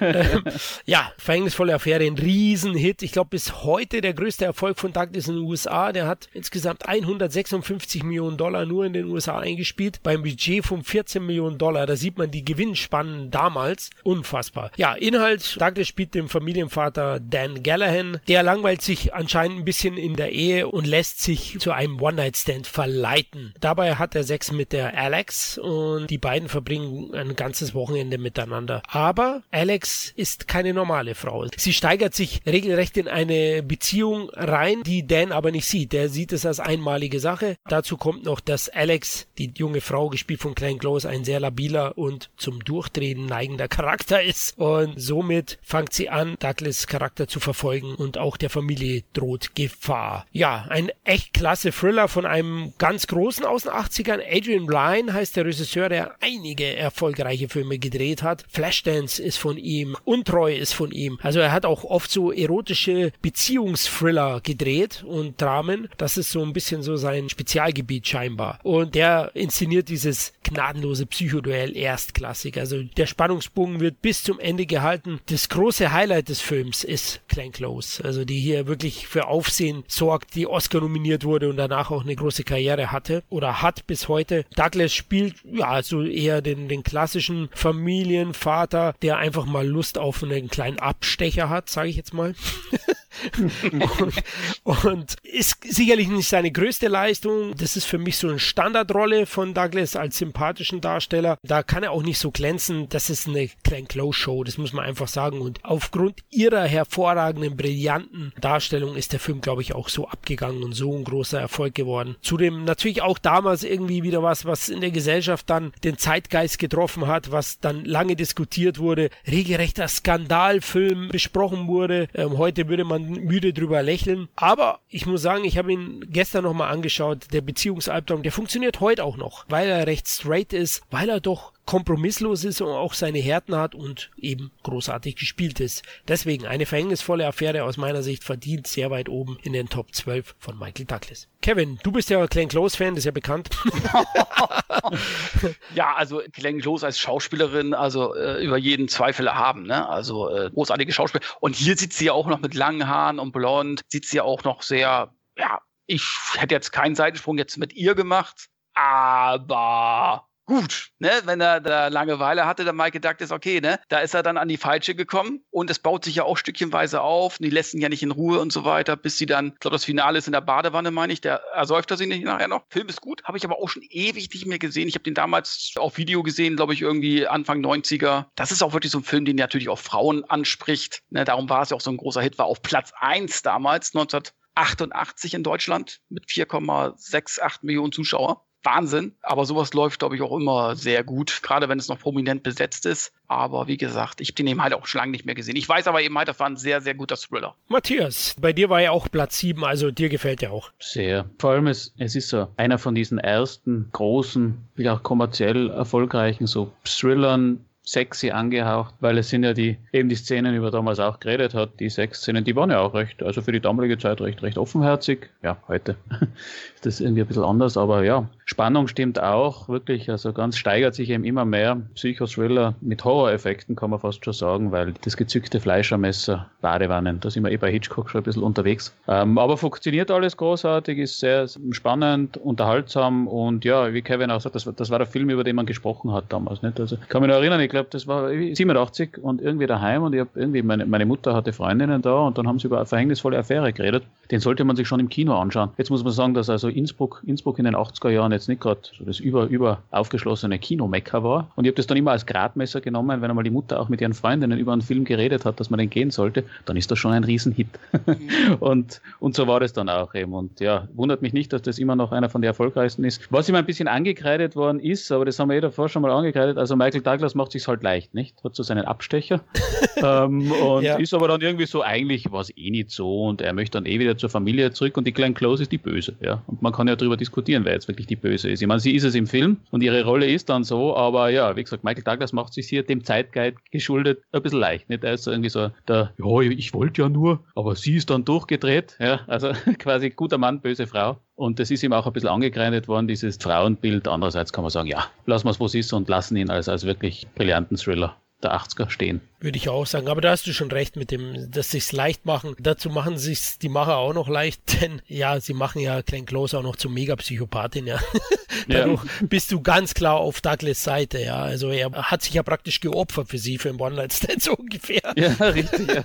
ähm, 0.02 0.44
ja, 0.86 1.12
verhängnisvolle 1.18 1.76
Affäre, 1.76 2.06
ein 2.06 2.18
Riesenhit. 2.18 3.02
Ich 3.02 3.12
glaube, 3.12 3.30
bis 3.32 3.64
heute 3.64 4.02
der 4.02 4.14
größte 4.14 4.46
Erfolg 4.46 4.80
von 4.80 4.94
Douglas 4.94 5.28
in 5.28 5.36
den 5.36 5.44
USA. 5.44 5.92
Der 5.92 6.08
hat 6.08 6.30
insgesamt 6.34 6.88
156 6.88 8.04
Millionen 8.04 8.38
Dollar 8.38 8.66
nur 8.66 8.86
in 8.86 8.94
den 8.94 9.06
USA 9.06 9.40
eingespielt, 9.40 10.02
beim 10.04 10.24
Budget 10.24 10.66
von 10.66 10.84
14 10.84 11.26
Millionen 11.26 11.58
Dollar. 11.58 11.86
Da 11.86 11.96
sieht 11.96 12.18
man 12.18 12.32
die 12.32 12.46
Gewinnspannen 12.46 13.32
damals. 13.32 13.90
Unfassbar. 14.04 14.72
Ja, 14.78 14.94
Inhalt, 14.94 15.60
Douglas 15.60 15.88
spielt 15.88 16.16
den 16.16 16.28
Familienvater 16.28 17.20
Dan 17.20 17.64
Gallahan. 17.64 18.20
Der 18.28 18.44
langweilt 18.44 18.82
sich 18.82 19.14
anscheinend 19.14 19.60
ein 19.60 19.66
bisschen 19.66 19.98
in 19.98 20.16
der 20.16 20.32
Ehe 20.32 20.68
und 20.68 20.88
lässt 20.88 21.22
sich 21.22 21.58
zu 21.60 21.72
einem 21.72 22.02
One-Night-Stand 22.02 22.68
verleiten. 22.68 23.54
Dabei 23.60 23.96
hat 23.96 24.16
er 24.16 24.24
Sex 24.24 24.52
mit 24.52 24.74
der 24.74 24.98
Alex 24.98 25.58
und 25.58 26.08
die 26.10 26.18
beiden 26.18 26.50
verbringen 26.50 27.14
ein 27.14 27.36
ganzes 27.36 27.74
Wochenende 27.74 28.18
miteinander. 28.18 28.82
Aber 28.88 29.44
Alex 29.52 29.79
ist 30.16 30.48
keine 30.48 30.74
normale 30.74 31.16
Frau. 31.16 31.46
Sie 31.56 31.74
steigert 31.74 32.14
sich 32.14 32.42
regelrecht 32.46 32.98
in 32.98 33.08
eine 33.08 33.64
Beziehung 33.64 34.30
rein, 34.32 34.84
die 34.84 35.06
Dan 35.06 35.32
aber 35.32 35.52
nicht 35.52 35.66
sieht. 35.66 35.94
Der 35.94 36.10
sieht 36.10 36.32
es 36.34 36.46
als 36.46 36.60
einmalige 36.60 37.20
Sache. 37.20 37.56
Dazu 37.68 37.98
kommt 37.98 38.26
noch, 38.26 38.40
dass 38.40 38.70
Alex, 38.70 39.28
die 39.38 39.52
junge 39.56 39.82
Frau, 39.82 40.10
gespielt 40.10 40.42
von 40.42 40.56
Klein 40.56 40.80
Close, 40.80 41.08
ein 41.08 41.24
sehr 41.24 41.40
labiler 41.40 41.98
und 41.98 42.30
zum 42.38 42.64
Durchdrehen 42.64 43.26
neigender 43.26 43.68
Charakter 43.68 44.22
ist. 44.22 44.58
Und 44.58 45.00
somit 45.00 45.60
fängt 45.62 45.94
sie 45.94 46.10
an, 46.10 46.36
Douglas 46.40 46.88
Charakter 46.88 47.28
zu 47.28 47.40
verfolgen 47.40 47.96
und 47.96 48.18
auch 48.18 48.38
der 48.38 48.50
Familie 48.50 49.04
droht 49.14 49.56
Gefahr. 49.56 50.26
Ja, 50.32 50.66
ein 50.70 50.92
echt 51.04 51.34
klasse 51.34 51.72
Thriller 51.72 52.08
von 52.08 52.26
einem 52.26 52.74
ganz 52.78 53.08
großen 53.08 53.46
aus 53.46 53.64
den 53.64 53.72
80ern. 53.72 54.22
Adrian 54.30 54.68
Lyne 54.68 55.14
heißt 55.14 55.36
der 55.36 55.46
Regisseur, 55.46 55.90
der 55.90 56.16
einige 56.22 56.76
erfolgreiche 56.76 57.50
Filme 57.50 57.80
gedreht 57.80 58.24
hat. 58.24 58.46
Flashdance 58.50 59.22
ist 59.22 59.38
von 59.38 59.58
ihm, 59.58 59.69
Untreu 60.06 60.56
ist 60.56 60.74
von 60.74 60.92
ihm. 60.92 61.20
Also 61.22 61.40
er 61.40 61.52
hat 61.52 61.66
auch 61.66 61.84
oft 61.84 62.12
so 62.12 62.32
erotische 62.32 63.12
Beziehungsthriller 63.22 64.42
gedreht 64.42 65.04
und 65.06 65.42
Dramen. 65.42 65.90
Das 65.98 66.18
ist 66.18 66.32
so 66.32 66.44
ein 66.44 66.54
bisschen 66.54 66.82
so 66.82 66.96
sein 66.96 67.30
Spezialgebiet 67.30 68.08
scheinbar. 68.08 68.60
Und 68.64 68.96
der 68.96 69.32
inszeniert 69.34 69.90
dieses 69.90 70.34
gnadenlose 70.44 71.06
Psychoduell 71.06 71.76
erstklassig. 71.76 72.58
Also 72.58 72.84
der 72.84 73.06
Spannungsbogen 73.06 73.80
wird 73.80 74.02
bis 74.02 74.24
zum 74.24 74.40
Ende 74.40 74.66
gehalten. 74.66 75.20
Das 75.28 75.50
große 75.50 75.92
Highlight 75.92 76.30
des 76.30 76.42
Films 76.42 76.84
ist 76.84 77.22
Clank 77.28 77.56
Close, 77.56 78.04
also 78.04 78.26
die 78.26 78.40
hier 78.40 78.68
wirklich 78.68 79.08
für 79.08 79.28
Aufsehen 79.28 79.84
sorgt, 79.88 80.36
die 80.36 80.48
Oscar 80.48 80.82
nominiert 80.82 81.24
wurde 81.24 81.50
und 81.50 81.58
danach 81.58 81.92
auch 81.92 82.04
eine 82.04 82.16
große 82.16 82.44
Karriere 82.44 82.92
hatte 82.92 83.24
oder 83.30 83.62
hat 83.62 83.86
bis 83.88 84.08
heute. 84.08 84.46
Douglas 84.56 84.94
spielt 84.94 85.36
ja 85.44 85.82
so 85.84 86.04
eher 86.04 86.42
den, 86.42 86.68
den 86.68 86.84
klassischen 86.84 87.50
Familienvater, 87.54 88.96
der 89.02 89.18
einfach 89.18 89.46
mal 89.50 89.68
Lust 89.68 89.98
auf 89.98 90.24
einen 90.24 90.50
kleinen 90.50 90.80
Abstecher 90.80 91.50
hat, 91.50 91.70
sage 91.70 91.90
ich 91.90 91.96
jetzt 91.96 92.14
mal. 92.14 92.36
und, 94.64 95.16
ist 95.24 95.58
sicherlich 95.64 96.08
nicht 96.08 96.28
seine 96.28 96.52
größte 96.52 96.88
Leistung. 96.88 97.56
Das 97.56 97.76
ist 97.76 97.86
für 97.86 97.98
mich 97.98 98.18
so 98.18 98.28
eine 98.30 98.40
Standardrolle 98.40 99.26
von 99.26 99.54
Douglas 99.54 99.96
als 99.96 100.18
sympathischen 100.18 100.82
Darsteller. 100.82 101.38
Da 101.44 101.64
kann 101.64 101.84
er 101.84 101.92
auch 101.92 102.04
nicht 102.04 102.20
so 102.20 102.32
glänzen. 102.32 102.90
Das 102.90 103.10
ist 103.10 103.28
eine 103.28 103.50
Glenn 103.64 103.88
Close 103.88 104.18
Show, 104.18 104.44
das 104.44 104.58
muss 104.58 104.74
man 104.74 104.86
einfach 104.86 105.08
sagen. 105.08 105.42
Und 105.42 105.64
aufgrund 105.64 106.22
ihrer 106.30 106.64
hervorragenden, 106.64 107.58
brillanten 107.58 108.34
Darstellung 108.40 108.96
ist 108.96 109.14
der 109.14 109.20
Film, 109.20 109.42
glaube 109.42 109.62
ich, 109.62 109.76
auch 109.76 109.90
so 109.90 110.08
abgegangen 110.08 110.64
und 110.64 110.74
so 110.74 110.96
ein 110.96 111.04
großer 111.04 111.40
Erfolg 111.40 111.76
geworden. 111.76 112.16
Zudem 112.22 112.66
natürlich 112.66 113.02
auch 113.02 113.18
damals 113.18 113.64
irgendwie 113.64 114.04
wieder 114.04 114.24
was, 114.24 114.46
was 114.46 114.70
in 114.70 114.82
der 114.82 114.92
Gesellschaft 114.92 115.50
dann 115.50 115.72
den 115.84 115.98
Zeitgeist 115.98 116.60
getroffen 116.60 117.08
hat, 117.08 117.32
was 117.32 117.60
dann 117.60 117.86
lange 117.86 118.16
diskutiert 118.16 118.80
wurde, 118.80 119.10
regelrechter 119.28 119.88
Skandalfilm 119.88 121.10
besprochen 121.10 121.68
wurde. 121.68 122.08
Ähm, 122.14 122.38
heute 122.38 122.68
würde 122.68 122.84
man 122.84 122.99
müde 123.08 123.54
drüber 123.54 123.84
lächeln. 123.84 124.28
Aber 124.36 124.80
ich 124.90 125.06
muss 125.06 125.22
sagen, 125.22 125.46
ich 125.46 125.58
habe 125.58 125.72
ihn 125.72 126.06
gestern 126.10 126.44
nochmal 126.44 126.72
angeschaut. 126.72 127.28
Der 127.34 127.42
Beziehungsalbtraum, 127.42 128.24
der 128.24 128.32
funktioniert 128.32 128.80
heute 128.80 129.04
auch 129.04 129.18
noch, 129.18 129.46
weil 129.50 129.70
er 129.70 129.88
recht 129.88 130.08
straight 130.08 130.54
ist, 130.54 130.82
weil 130.92 131.10
er 131.10 131.20
doch 131.20 131.54
kompromisslos 131.70 132.46
ist 132.46 132.62
und 132.62 132.70
auch 132.70 132.96
seine 132.96 133.20
Härten 133.20 133.56
hat 133.56 133.76
und 133.76 134.10
eben 134.18 134.50
großartig 134.64 135.16
gespielt 135.18 135.60
ist. 135.60 135.84
Deswegen 136.08 136.48
eine 136.48 136.66
verhängnisvolle 136.66 137.28
Affäre 137.28 137.64
aus 137.64 137.78
meiner 137.78 138.02
Sicht 138.02 138.24
verdient 138.24 138.66
sehr 138.66 138.90
weit 138.90 139.08
oben 139.08 139.38
in 139.44 139.54
den 139.54 139.70
Top 139.70 139.94
12 139.94 140.34
von 140.40 140.58
Michael 140.58 140.88
Douglas. 140.88 141.28
Kevin, 141.44 141.78
du 141.84 141.92
bist 141.92 142.10
ja 142.10 142.26
Glenn 142.26 142.48
Close 142.48 142.76
Fan, 142.76 142.96
das 142.96 143.02
ist 143.02 143.06
ja 143.06 143.12
bekannt. 143.12 143.52
ja, 145.76 145.94
also 145.94 146.24
Glenn 146.34 146.60
Close 146.60 146.84
als 146.84 146.98
Schauspielerin, 146.98 147.76
also 147.76 148.16
äh, 148.16 148.44
über 148.44 148.58
jeden 148.58 148.88
Zweifel 148.88 149.28
erhaben, 149.28 149.68
ne? 149.68 149.88
Also 149.88 150.28
äh, 150.28 150.50
großartige 150.50 150.92
Schauspielerin. 150.92 151.30
Und 151.40 151.56
hier 151.56 151.78
sieht 151.78 151.94
sie 151.94 152.06
ja 152.06 152.14
auch 152.14 152.26
noch 152.26 152.40
mit 152.40 152.56
langen 152.56 152.88
Haaren 152.88 153.20
und 153.20 153.32
blond, 153.32 153.82
sieht 153.90 154.08
sie 154.08 154.18
ja 154.18 154.24
auch 154.24 154.44
noch 154.44 154.64
sehr, 154.64 155.14
ja, 155.38 155.62
ich 155.86 156.04
hätte 156.34 156.56
jetzt 156.56 156.72
keinen 156.72 156.96
Seitensprung 156.96 157.38
jetzt 157.38 157.58
mit 157.58 157.74
ihr 157.74 157.94
gemacht, 157.94 158.48
aber 158.74 160.29
gut, 160.50 160.90
ne, 160.98 161.12
wenn 161.26 161.40
er 161.40 161.62
da 161.62 161.88
Langeweile 161.90 162.48
hatte, 162.48 162.64
der 162.64 162.74
Mike 162.74 162.92
gedacht 162.92 163.22
ist, 163.22 163.32
okay, 163.32 163.62
ne, 163.62 163.80
da 163.88 164.00
ist 164.00 164.16
er 164.16 164.24
dann 164.24 164.38
an 164.38 164.48
die 164.48 164.58
falsche 164.58 164.96
gekommen 164.96 165.44
und 165.52 165.70
es 165.70 165.78
baut 165.78 166.04
sich 166.04 166.16
ja 166.16 166.24
auch 166.24 166.38
stückchenweise 166.38 167.02
auf, 167.02 167.38
die 167.38 167.52
lassen 167.52 167.78
ihn 167.78 167.84
ja 167.84 167.90
nicht 167.90 168.02
in 168.02 168.10
Ruhe 168.10 168.40
und 168.40 168.52
so 168.52 168.66
weiter, 168.66 168.96
bis 168.96 169.20
sie 169.20 169.28
dann, 169.28 169.52
ich 169.54 169.60
glaube, 169.60 169.76
das 169.76 169.86
Finale 169.86 170.18
ist 170.18 170.26
in 170.26 170.34
der 170.34 170.42
Badewanne, 170.42 170.90
meine 170.90 171.14
ich, 171.14 171.22
der 171.22 171.42
ersäuft 171.54 171.92
er 171.92 171.98
sich 171.98 172.08
nicht 172.08 172.24
nachher 172.24 172.48
noch. 172.48 172.64
Film 172.70 172.90
ist 172.90 173.00
gut, 173.00 173.24
habe 173.26 173.38
ich 173.38 173.46
aber 173.46 173.60
auch 173.60 173.70
schon 173.70 173.84
ewig 173.90 174.34
nicht 174.34 174.48
mehr 174.48 174.58
gesehen. 174.58 174.88
Ich 174.88 174.96
habe 174.96 175.04
den 175.04 175.14
damals 175.14 175.74
auf 175.78 175.98
Video 175.98 176.24
gesehen, 176.24 176.56
glaube 176.56 176.74
ich, 176.74 176.82
irgendwie 176.82 177.28
Anfang 177.28 177.64
90er. 177.64 178.26
Das 178.36 178.52
ist 178.52 178.64
auch 178.64 178.74
wirklich 178.74 178.92
so 178.92 178.98
ein 178.98 179.04
Film, 179.04 179.26
den 179.26 179.36
natürlich 179.36 179.70
auch 179.70 179.78
Frauen 179.78 180.26
anspricht. 180.26 181.04
Ne, 181.12 181.26
darum 181.26 181.48
war 181.48 181.62
es 181.62 181.70
ja 181.70 181.78
auch 181.78 181.82
so 181.82 181.92
ein 181.92 181.98
großer 181.98 182.22
Hit, 182.22 182.40
war 182.40 182.48
auf 182.48 182.64
Platz 182.64 182.92
1 183.00 183.44
damals, 183.44 183.94
1988 183.94 185.36
in 185.36 185.44
Deutschland 185.44 186.00
mit 186.10 186.26
4,68 186.26 187.60
Millionen 187.62 187.92
Zuschauer. 187.92 188.49
Wahnsinn. 188.64 189.14
Aber 189.22 189.46
sowas 189.46 189.74
läuft, 189.74 190.00
glaube 190.00 190.16
ich, 190.16 190.22
auch 190.22 190.36
immer 190.36 190.76
sehr 190.76 191.04
gut, 191.04 191.42
gerade 191.42 191.70
wenn 191.70 191.80
es 191.80 191.88
noch 191.88 192.00
prominent 192.00 192.44
besetzt 192.44 192.86
ist. 192.86 193.14
Aber 193.28 193.68
wie 193.68 193.78
gesagt, 193.78 194.22
ich 194.22 194.30
habe 194.30 194.36
den 194.36 194.48
eben 194.48 194.64
halt 194.64 194.74
auch 194.74 194.88
schon 194.88 195.00
lange 195.00 195.12
nicht 195.12 195.26
mehr 195.26 195.36
gesehen. 195.36 195.56
Ich 195.56 195.70
weiß 195.70 195.88
aber 195.88 196.02
eben 196.02 196.18
halt, 196.18 196.28
das 196.28 196.40
war 196.40 196.48
ein 196.48 196.58
sehr, 196.58 196.82
sehr 196.82 196.96
guter 196.96 197.16
Thriller. 197.16 197.56
Matthias, 197.68 198.36
bei 198.40 198.54
dir 198.54 198.70
war 198.70 198.82
ja 198.82 198.92
auch 198.92 199.10
Platz 199.10 199.40
7, 199.40 199.64
also 199.64 199.92
dir 199.92 200.10
gefällt 200.10 200.42
der 200.42 200.52
auch. 200.52 200.72
Sehr. 200.80 201.30
Vor 201.38 201.52
allem, 201.52 201.68
es, 201.68 201.94
es 201.98 202.16
ist 202.16 202.30
so 202.30 202.48
einer 202.58 202.80
von 202.80 202.96
diesen 202.96 203.20
ersten 203.20 203.90
großen, 203.92 204.58
wie 204.76 204.90
auch 204.90 205.04
kommerziell 205.04 205.70
erfolgreichen, 205.70 206.48
so 206.48 206.72
Thrillern, 206.84 207.66
sexy 207.90 208.30
angehaucht, 208.30 208.94
weil 209.00 209.18
es 209.18 209.30
sind 209.30 209.44
ja 209.44 209.54
die, 209.54 209.78
eben 209.92 210.10
die 210.10 210.16
Szenen, 210.16 210.54
über 210.54 210.70
damals 210.70 211.00
auch 211.00 211.20
geredet 211.20 211.56
hat, 211.56 211.80
die 211.80 211.90
Sexszenen, 211.90 212.44
die 212.44 212.56
waren 212.56 212.70
ja 212.70 212.82
auch 212.82 212.94
recht, 212.94 213.24
also 213.24 213.42
für 213.42 213.52
die 213.52 213.62
damalige 213.62 213.98
Zeit 213.98 214.22
recht, 214.22 214.44
recht 214.44 214.60
offenherzig. 214.60 215.32
Ja, 215.42 215.58
heute 215.68 215.96
ist 216.76 216.86
das 216.86 217.00
irgendwie 217.00 217.22
ein 217.22 217.28
bisschen 217.28 217.44
anders, 217.44 217.78
aber 217.78 218.04
ja, 218.04 218.30
Spannung 218.50 218.88
stimmt 218.88 219.22
auch, 219.22 219.70
wirklich, 219.70 220.10
also 220.10 220.34
ganz 220.34 220.58
steigert 220.58 220.96
sich 220.96 221.12
eben 221.12 221.24
immer 221.24 221.46
mehr. 221.46 221.84
Psychothriller 221.94 222.74
mit 222.82 223.06
Horroreffekten 223.06 223.76
kann 223.76 223.92
man 223.92 224.00
fast 224.00 224.26
schon 224.26 224.34
sagen, 224.34 224.72
weil 224.72 224.96
das 225.04 225.18
gezückte 225.18 225.60
Fleischermesser, 225.60 226.48
Badewannen, 226.60 227.20
da 227.20 227.30
sind 227.30 227.44
wir 227.44 227.52
eh 227.52 227.58
bei 227.58 227.72
Hitchcock 227.72 228.10
schon 228.10 228.22
ein 228.22 228.24
bisschen 228.24 228.42
unterwegs. 228.42 228.96
Ähm, 229.08 229.38
aber 229.38 229.56
funktioniert 229.56 230.10
alles 230.10 230.36
großartig, 230.36 230.98
ist 230.98 231.20
sehr 231.20 231.46
spannend, 231.70 232.38
unterhaltsam 232.38 233.28
und 233.28 233.66
ja, 233.66 233.94
wie 233.94 234.02
Kevin 234.02 234.32
auch 234.32 234.42
sagt, 234.42 234.56
das, 234.56 234.68
das 234.76 234.90
war 234.90 234.98
der 234.98 235.06
Film, 235.06 235.30
über 235.30 235.44
den 235.44 235.56
man 235.56 235.68
gesprochen 235.68 236.12
hat 236.12 236.26
damals. 236.30 236.64
Nicht? 236.64 236.80
Also 236.80 236.98
ich 237.00 237.08
kann 237.08 237.22
mich 237.22 237.30
noch 237.30 237.38
erinnern, 237.38 237.60
ich 237.60 237.70
glaube, 237.70 237.90
das 237.92 238.08
war 238.08 238.32
87 238.32 239.20
und 239.22 239.44
irgendwie 239.44 239.68
daheim 239.68 240.02
und 240.02 240.14
ich 240.14 240.22
habe 240.22 240.32
irgendwie, 240.34 240.64
meine, 240.64 240.88
meine 240.88 241.06
Mutter 241.06 241.36
hatte 241.36 241.54
Freundinnen 241.54 242.02
da 242.02 242.22
und 242.22 242.40
dann 242.40 242.48
haben 242.48 242.58
sie 242.58 242.66
über 242.66 242.78
eine 242.78 242.88
verhängnisvolle 242.88 243.38
Affäre 243.38 243.72
geredet. 243.74 244.06
Den 244.32 244.40
sollte 244.40 244.64
man 244.64 244.76
sich 244.76 244.88
schon 244.88 245.00
im 245.00 245.10
Kino 245.10 245.38
anschauen. 245.38 245.70
Jetzt 245.78 245.92
muss 245.92 246.04
man 246.04 246.14
sagen, 246.14 246.34
dass 246.34 246.50
also 246.50 246.68
Innsbruck, 246.68 247.22
Innsbruck 247.28 247.60
in 247.60 247.66
den 247.66 247.76
80er 247.76 248.10
Jahren 248.10 248.39
jetzt 248.40 248.48
nicht 248.48 248.62
gerade 248.62 248.82
so 248.98 249.06
das 249.06 249.20
über, 249.20 249.46
über 249.46 249.84
aufgeschlossene 249.92 250.58
Kinomecker 250.60 251.24
war. 251.24 251.52
Und 251.56 251.66
ich 251.66 251.70
habe 251.70 251.76
das 251.76 251.88
dann 251.88 251.98
immer 251.98 252.12
als 252.12 252.26
Gradmesser 252.26 252.82
genommen, 252.82 253.22
wenn 253.22 253.30
einmal 253.30 253.44
die 253.44 253.50
Mutter 253.50 253.80
auch 253.80 253.90
mit 253.90 254.02
ihren 254.02 254.14
Freundinnen 254.14 254.58
über 254.58 254.74
einen 254.74 254.82
Film 254.82 255.04
geredet 255.04 255.46
hat, 255.46 255.60
dass 255.60 255.70
man 255.70 255.78
den 255.78 255.90
gehen 255.90 256.12
sollte, 256.12 256.44
dann 256.66 256.78
ist 256.78 256.90
das 256.92 257.00
schon 257.00 257.12
ein 257.12 257.24
Riesenhit. 257.24 257.68
Mhm. 258.06 258.56
und, 258.60 259.02
und 259.20 259.36
so 259.36 259.48
war 259.48 259.60
das 259.60 259.74
dann 259.74 259.90
auch 259.90 260.16
eben. 260.16 260.34
Und 260.34 260.60
ja, 260.60 260.88
wundert 260.94 261.22
mich 261.22 261.34
nicht, 261.34 261.54
dass 261.54 261.62
das 261.62 261.80
immer 261.80 261.96
noch 261.96 262.12
einer 262.12 262.30
von 262.30 262.42
den 262.42 262.48
erfolgreichsten 262.48 263.04
ist. 263.04 263.32
Was 263.32 263.50
ihm 263.50 263.56
ein 263.56 263.66
bisschen 263.66 263.88
angekreidet 263.88 264.56
worden 264.56 264.80
ist, 264.80 265.12
aber 265.12 265.26
das 265.26 265.40
haben 265.40 265.50
wir 265.50 265.58
eh 265.58 265.62
davor 265.62 265.90
schon 265.90 266.02
mal 266.02 266.12
angekreidet, 266.12 266.58
also 266.58 266.76
Michael 266.76 267.02
Douglas 267.02 267.36
macht 267.36 267.52
sich 267.52 267.68
halt 267.68 267.84
leicht, 267.84 268.14
nicht? 268.14 268.44
Hat 268.44 268.56
so 268.56 268.64
seinen 268.64 268.86
Abstecher 268.86 269.42
ähm, 269.98 270.52
und 270.52 270.84
ja. 270.84 270.96
ist 270.96 271.14
aber 271.14 271.28
dann 271.28 271.42
irgendwie 271.42 271.66
so, 271.66 271.82
eigentlich 271.82 272.32
war 272.32 272.42
es 272.42 272.56
eh 272.56 272.70
nicht 272.70 272.92
so 272.92 273.26
und 273.26 273.42
er 273.42 273.54
möchte 273.54 273.78
dann 273.78 273.86
eh 273.86 274.00
wieder 274.00 274.18
zur 274.18 274.30
Familie 274.30 274.72
zurück 274.72 274.98
und 274.98 275.06
die 275.06 275.14
Glenn 275.14 275.34
Close 275.34 275.64
ist 275.64 275.72
die 275.72 275.78
Böse, 275.78 276.16
ja. 276.22 276.42
Und 276.48 276.62
man 276.62 276.74
kann 276.74 276.88
ja 276.88 276.96
darüber 276.96 277.18
diskutieren, 277.18 277.66
wer 277.66 277.74
jetzt 277.74 277.88
wirklich 277.88 278.08
die 278.08 278.16
Böse 278.16 278.29
ist. 278.32 278.46
Ich 278.46 278.68
meine, 278.68 278.80
sie 278.80 278.96
ist 278.96 279.04
es 279.04 279.16
im 279.16 279.28
Film 279.28 279.58
und 279.72 279.82
ihre 279.82 280.04
Rolle 280.04 280.28
ist 280.28 280.50
dann 280.50 280.64
so, 280.64 280.96
aber 280.96 281.30
ja, 281.30 281.56
wie 281.56 281.64
gesagt, 281.64 281.84
Michael 281.84 282.04
Douglas 282.04 282.34
macht 282.34 282.54
sich 282.54 282.68
hier 282.68 282.84
dem 282.84 283.04
Zeitgeist 283.04 283.58
geschuldet 283.72 284.22
ein 284.32 284.42
bisschen 284.42 284.60
leicht, 284.60 284.90
nicht? 284.90 285.04
Er 285.04 285.14
ist 285.14 285.28
irgendwie 285.28 285.50
so 285.50 285.72
der, 285.88 286.14
ja, 286.18 286.42
ich 286.42 286.74
wollte 286.74 287.02
ja 287.02 287.10
nur, 287.10 287.44
aber 287.56 287.76
sie 287.76 287.96
ist 287.96 288.10
dann 288.10 288.26
durchgedreht, 288.26 288.98
ja, 289.00 289.22
also 289.28 289.52
quasi 289.80 290.10
guter 290.10 290.38
Mann, 290.38 290.62
böse 290.62 290.88
Frau. 290.88 291.18
Und 291.36 291.60
das 291.60 291.72
ist 291.72 291.84
ihm 291.84 291.94
auch 291.94 292.06
ein 292.06 292.12
bisschen 292.12 292.30
angekreidet 292.30 292.90
worden, 292.90 293.08
dieses 293.08 293.38
Frauenbild. 293.38 294.10
Andererseits 294.10 294.52
kann 294.52 294.64
man 294.64 294.72
sagen, 294.72 294.90
ja, 294.90 295.06
lassen 295.26 295.46
wir 295.46 295.52
es, 295.52 295.60
wo 295.60 295.66
es 295.66 295.76
ist 295.76 295.94
und 295.94 296.10
lassen 296.10 296.36
ihn 296.36 296.50
als, 296.50 296.68
als 296.68 296.86
wirklich 296.86 297.28
brillanten 297.34 297.78
Thriller 297.78 298.18
der 298.44 298.54
80er 298.54 298.90
stehen. 298.90 299.22
Würde 299.42 299.58
ich 299.58 299.70
auch 299.70 299.86
sagen. 299.86 300.10
Aber 300.10 300.20
da 300.20 300.32
hast 300.32 300.48
du 300.48 300.54
schon 300.54 300.72
recht 300.72 300.98
mit 300.98 301.12
dem, 301.12 301.50
dass 301.50 301.72
sich's 301.72 301.94
leicht 301.94 302.26
machen. 302.26 302.56
Dazu 302.60 302.90
machen 302.90 303.18
sich's 303.18 303.58
die 303.58 303.70
Macher 303.70 303.98
auch 303.98 304.14
noch 304.14 304.28
leicht, 304.28 304.62
denn 304.82 305.02
ja, 305.08 305.40
sie 305.40 305.54
machen 305.54 305.80
ja 305.80 306.02
Glenn 306.02 306.26
Close 306.26 306.58
auch 306.58 306.64
noch 306.64 306.76
zum 306.76 306.94
Megapsychopathin, 306.94 307.88
ja. 307.88 308.00
Dadurch 308.68 309.04
ja. 309.04 309.10
bist 309.28 309.52
du 309.52 309.62
ganz 309.62 309.94
klar 309.94 310.18
auf 310.18 310.42
Douglas 310.42 310.84
Seite, 310.84 311.20
ja. 311.20 311.42
Also 311.42 311.70
er 311.70 311.92
hat 311.92 312.22
sich 312.22 312.34
ja 312.34 312.44
praktisch 312.44 312.82
geopfert 312.82 313.30
für 313.30 313.38
sie, 313.38 313.58
für 313.58 313.70
ein 313.70 313.80
One-Night-Stand 313.80 314.42
so 314.42 314.54
ungefähr. 314.54 315.02
Ja, 315.16 315.34
richtig. 315.46 315.88
Ja. 315.88 316.02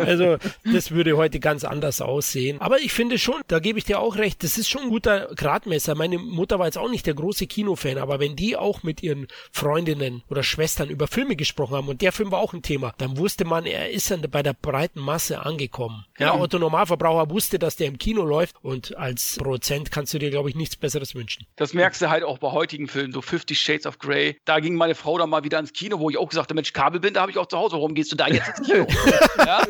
Also 0.00 0.36
das 0.64 0.90
würde 0.90 1.16
heute 1.16 1.40
ganz 1.40 1.64
anders 1.64 2.00
aussehen. 2.00 2.60
Aber 2.60 2.78
ich 2.80 2.92
finde 2.92 3.18
schon, 3.18 3.42
da 3.48 3.58
gebe 3.58 3.78
ich 3.78 3.84
dir 3.84 3.98
auch 3.98 4.16
recht, 4.16 4.44
das 4.44 4.58
ist 4.58 4.68
schon 4.68 4.82
ein 4.82 4.88
guter 4.90 5.28
Gradmesser. 5.34 5.94
Meine 5.94 6.18
Mutter 6.18 6.58
war 6.58 6.66
jetzt 6.66 6.78
auch 6.78 6.90
nicht 6.90 7.06
der 7.06 7.14
große 7.14 7.46
Kinofan, 7.46 7.98
aber 7.98 8.20
wenn 8.20 8.36
die 8.36 8.56
auch 8.56 8.82
mit 8.82 9.02
ihren 9.02 9.26
Freundinnen 9.50 10.22
oder 10.28 10.42
Schwestern 10.42 10.88
über 10.88 11.08
Filme 11.08 11.36
gesprochen 11.36 11.76
haben 11.76 11.88
und 11.88 12.00
der 12.00 12.12
Film 12.12 12.30
war 12.30 12.38
auch 12.38 12.54
ein 12.54 12.62
Thema, 12.62 12.75
Thema. 12.76 12.94
Dann 12.98 13.16
wusste 13.16 13.44
man, 13.44 13.64
er 13.64 13.90
ist 13.90 14.10
dann 14.10 14.22
bei 14.30 14.42
der 14.42 14.52
breiten 14.52 15.00
Masse 15.00 15.44
angekommen. 15.44 16.04
Ja, 16.18 16.26
ja 16.26 16.40
Otto 16.40 16.58
Normalverbraucher 16.58 17.30
wusste, 17.30 17.58
dass 17.58 17.76
der 17.76 17.86
im 17.86 17.98
Kino 17.98 18.22
läuft 18.22 18.56
und 18.62 18.96
als 18.96 19.36
Produzent 19.38 19.90
kannst 19.90 20.12
du 20.12 20.18
dir, 20.18 20.30
glaube 20.30 20.50
ich, 20.50 20.54
nichts 20.54 20.76
Besseres 20.76 21.14
wünschen. 21.14 21.46
Das 21.56 21.72
merkst 21.72 22.02
du 22.02 22.10
halt 22.10 22.22
auch 22.22 22.38
bei 22.38 22.52
heutigen 22.52 22.88
Filmen, 22.88 23.12
so 23.12 23.22
50 23.22 23.58
Shades 23.58 23.86
of 23.86 23.98
Grey. 23.98 24.38
Da 24.44 24.60
ging 24.60 24.74
meine 24.74 24.94
Frau 24.94 25.16
dann 25.18 25.30
mal 25.30 25.44
wieder 25.44 25.58
ins 25.58 25.72
Kino, 25.72 25.98
wo 26.00 26.10
ich 26.10 26.18
auch 26.18 26.28
gesagt 26.28 26.50
habe, 26.50 26.54
Mensch, 26.54 26.72
Kabelbinder 26.72 27.20
habe 27.20 27.30
ich 27.30 27.38
auch 27.38 27.46
zu 27.46 27.56
Hause. 27.56 27.76
Warum 27.76 27.94
gehst 27.94 28.12
du 28.12 28.16
da 28.16 28.28
jetzt 28.28 28.58
ins 28.58 28.68
Kino? 28.68 28.86
ja? 29.38 29.66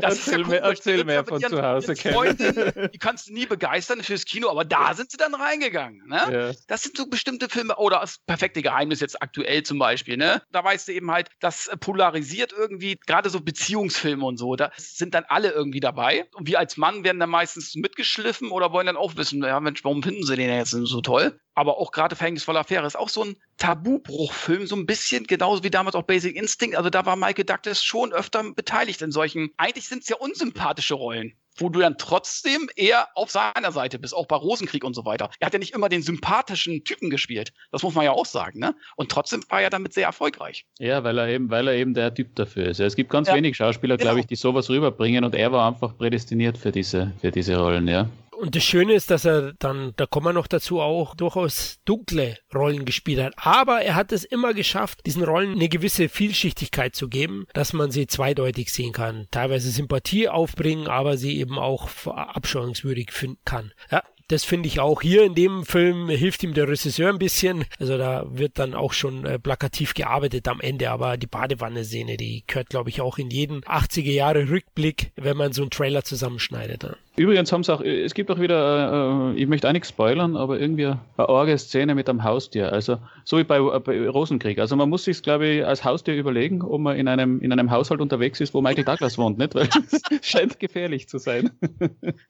Das 0.00 0.18
erzähl 0.18 0.40
ist 0.40 0.46
ja 0.46 0.48
mehr, 0.48 0.62
erzähl 0.62 1.04
mehr 1.04 1.24
von 1.24 1.40
zu 1.40 1.62
Hause. 1.62 1.96
Freundin, 1.96 2.90
die 2.92 2.98
kannst 2.98 3.28
du 3.28 3.32
nie 3.32 3.46
begeistern 3.46 4.02
fürs 4.02 4.24
Kino, 4.24 4.48
aber 4.50 4.64
da 4.64 4.94
sind 4.94 5.10
sie 5.10 5.16
dann 5.16 5.34
reingegangen. 5.34 6.06
Ne? 6.08 6.16
Ja. 6.16 6.52
Das 6.66 6.82
sind 6.82 6.96
so 6.96 7.06
bestimmte 7.06 7.48
Filme, 7.48 7.76
oder 7.76 8.00
das 8.00 8.18
perfekte 8.18 8.62
Geheimnis 8.62 9.00
jetzt 9.00 9.22
aktuell 9.22 9.62
zum 9.62 9.78
Beispiel. 9.78 10.16
Ne? 10.16 10.42
Da 10.50 10.64
weißt 10.64 10.88
du 10.88 10.92
eben 10.92 11.10
halt, 11.10 11.28
das 11.40 11.70
polarisiert 11.80 12.31
polarisiert 12.32 12.52
irgendwie, 12.52 12.98
gerade 13.06 13.30
so 13.30 13.40
Beziehungsfilme 13.40 14.24
und 14.24 14.38
so, 14.38 14.56
da 14.56 14.70
sind 14.76 15.14
dann 15.14 15.24
alle 15.28 15.50
irgendwie 15.50 15.80
dabei. 15.80 16.26
Und 16.34 16.46
wir 16.46 16.58
als 16.58 16.76
Mann 16.76 17.04
werden 17.04 17.20
dann 17.20 17.30
meistens 17.30 17.74
mitgeschliffen 17.74 18.50
oder 18.50 18.72
wollen 18.72 18.86
dann 18.86 18.96
auch 18.96 19.16
wissen, 19.16 19.42
ja 19.42 19.60
Mensch, 19.60 19.84
warum 19.84 20.02
finden 20.02 20.24
sie 20.24 20.36
den 20.36 20.50
jetzt 20.50 20.70
so 20.70 21.00
toll? 21.00 21.38
Aber 21.54 21.78
auch 21.78 21.92
gerade 21.92 22.16
Verhängnisvolle 22.16 22.60
Affäre 22.60 22.86
ist 22.86 22.96
auch 22.96 23.08
so 23.08 23.24
ein 23.24 23.36
Tabubruchfilm, 23.58 24.66
so 24.66 24.76
ein 24.76 24.86
bisschen, 24.86 25.26
genauso 25.26 25.62
wie 25.62 25.70
damals 25.70 25.94
auch 25.94 26.04
Basic 26.04 26.34
Instinct. 26.34 26.76
Also 26.76 26.90
da 26.90 27.04
war 27.04 27.16
Michael 27.16 27.44
Douglas 27.44 27.84
schon 27.84 28.12
öfter 28.12 28.42
beteiligt 28.54 29.02
in 29.02 29.12
solchen, 29.12 29.50
eigentlich 29.56 29.88
sind 29.88 30.02
es 30.02 30.08
ja 30.08 30.16
unsympathische 30.16 30.94
Rollen 30.94 31.34
wo 31.56 31.68
du 31.68 31.80
dann 31.80 31.98
trotzdem 31.98 32.68
eher 32.76 33.08
auf 33.14 33.30
seiner 33.30 33.72
Seite 33.72 33.98
bist, 33.98 34.14
auch 34.14 34.26
bei 34.26 34.36
Rosenkrieg 34.36 34.84
und 34.84 34.94
so 34.94 35.04
weiter. 35.04 35.30
Er 35.38 35.46
hat 35.46 35.52
ja 35.52 35.58
nicht 35.58 35.74
immer 35.74 35.88
den 35.88 36.02
sympathischen 36.02 36.84
Typen 36.84 37.10
gespielt. 37.10 37.52
Das 37.70 37.82
muss 37.82 37.94
man 37.94 38.04
ja 38.04 38.12
auch 38.12 38.26
sagen, 38.26 38.58
ne? 38.58 38.74
Und 38.96 39.10
trotzdem 39.10 39.42
war 39.48 39.60
er 39.60 39.70
damit 39.70 39.92
sehr 39.92 40.06
erfolgreich. 40.06 40.66
Ja, 40.78 41.04
weil 41.04 41.18
er 41.18 41.28
eben, 41.28 41.50
weil 41.50 41.68
er 41.68 41.74
eben 41.74 41.94
der 41.94 42.14
Typ 42.14 42.34
dafür 42.36 42.66
ist. 42.66 42.80
Es 42.80 42.96
gibt 42.96 43.10
ganz 43.10 43.28
ja. 43.28 43.34
wenig 43.34 43.56
Schauspieler, 43.56 43.96
genau. 43.96 44.10
glaube 44.10 44.20
ich, 44.20 44.26
die 44.26 44.36
sowas 44.36 44.70
rüberbringen 44.70 45.24
und 45.24 45.34
er 45.34 45.52
war 45.52 45.68
einfach 45.68 45.96
prädestiniert 45.96 46.58
für 46.58 46.72
diese, 46.72 47.12
für 47.20 47.30
diese 47.30 47.56
Rollen, 47.56 47.88
ja. 47.88 48.08
Und 48.42 48.56
das 48.56 48.64
Schöne 48.64 48.94
ist, 48.94 49.12
dass 49.12 49.24
er 49.24 49.52
dann, 49.60 49.92
da 49.96 50.04
kommen 50.04 50.26
wir 50.26 50.32
noch 50.32 50.48
dazu, 50.48 50.80
auch 50.80 51.14
durchaus 51.14 51.78
dunkle 51.84 52.38
Rollen 52.52 52.84
gespielt 52.84 53.22
hat. 53.22 53.34
Aber 53.36 53.82
er 53.82 53.94
hat 53.94 54.10
es 54.10 54.24
immer 54.24 54.52
geschafft, 54.52 55.06
diesen 55.06 55.22
Rollen 55.22 55.52
eine 55.52 55.68
gewisse 55.68 56.08
Vielschichtigkeit 56.08 56.96
zu 56.96 57.08
geben, 57.08 57.46
dass 57.54 57.72
man 57.72 57.92
sie 57.92 58.08
zweideutig 58.08 58.72
sehen 58.72 58.92
kann. 58.92 59.28
Teilweise 59.30 59.70
Sympathie 59.70 60.28
aufbringen, 60.28 60.88
aber 60.88 61.16
sie 61.16 61.38
eben 61.38 61.56
auch 61.56 61.88
abscheuungswürdig 62.04 63.12
finden 63.12 63.38
kann. 63.44 63.70
Ja, 63.92 64.02
das 64.26 64.44
finde 64.44 64.66
ich 64.66 64.80
auch 64.80 65.02
hier 65.02 65.24
in 65.24 65.34
dem 65.34 65.64
Film 65.64 66.08
hilft 66.08 66.42
ihm 66.42 66.54
der 66.54 66.66
Regisseur 66.66 67.10
ein 67.10 67.18
bisschen. 67.18 67.64
Also 67.78 67.98
da 67.98 68.24
wird 68.28 68.58
dann 68.58 68.74
auch 68.74 68.92
schon 68.92 69.24
äh, 69.24 69.38
plakativ 69.38 69.94
gearbeitet 69.94 70.48
am 70.48 70.60
Ende, 70.60 70.90
aber 70.90 71.16
die 71.16 71.26
Badewanne-Szene, 71.26 72.16
die 72.16 72.42
gehört, 72.46 72.70
glaube 72.70 72.90
ich, 72.90 73.00
auch 73.00 73.18
in 73.18 73.30
jeden 73.30 73.60
80er 73.62 74.10
Jahre 74.10 74.48
Rückblick, 74.48 75.12
wenn 75.16 75.36
man 75.36 75.52
so 75.52 75.62
einen 75.62 75.70
Trailer 75.70 76.02
zusammenschneidet. 76.02 76.82
Ne? 76.82 76.96
Übrigens 77.14 77.52
haben 77.52 77.62
sie 77.62 77.74
auch, 77.74 77.82
es 77.82 78.14
gibt 78.14 78.30
auch 78.30 78.40
wieder, 78.40 79.34
äh, 79.34 79.40
ich 79.40 79.46
möchte 79.46 79.68
auch 79.68 79.72
nichts 79.72 79.90
spoilern, 79.90 80.34
aber 80.34 80.58
irgendwie 80.58 80.86
eine 80.86 80.98
arge 81.16 81.58
Szene 81.58 81.94
mit 81.94 82.08
einem 82.08 82.24
Haustier. 82.24 82.72
Also 82.72 82.98
so 83.24 83.36
wie 83.36 83.44
bei, 83.44 83.60
bei 83.60 84.08
Rosenkrieg. 84.08 84.58
Also 84.58 84.76
man 84.76 84.88
muss 84.88 85.04
sich, 85.04 85.22
glaube 85.22 85.46
ich, 85.46 85.66
als 85.66 85.84
Haustier 85.84 86.14
überlegen, 86.14 86.62
ob 86.62 86.80
man 86.80 86.96
in 86.96 87.08
einem, 87.08 87.40
in 87.40 87.52
einem 87.52 87.70
Haushalt 87.70 88.00
unterwegs 88.00 88.40
ist, 88.40 88.54
wo 88.54 88.62
Michael 88.62 88.84
Douglas 88.84 89.18
wohnt, 89.18 89.36
nicht? 89.36 89.54
Weil 89.54 89.68
es 89.90 90.00
scheint 90.26 90.58
gefährlich 90.58 91.06
zu 91.06 91.18
sein. 91.18 91.50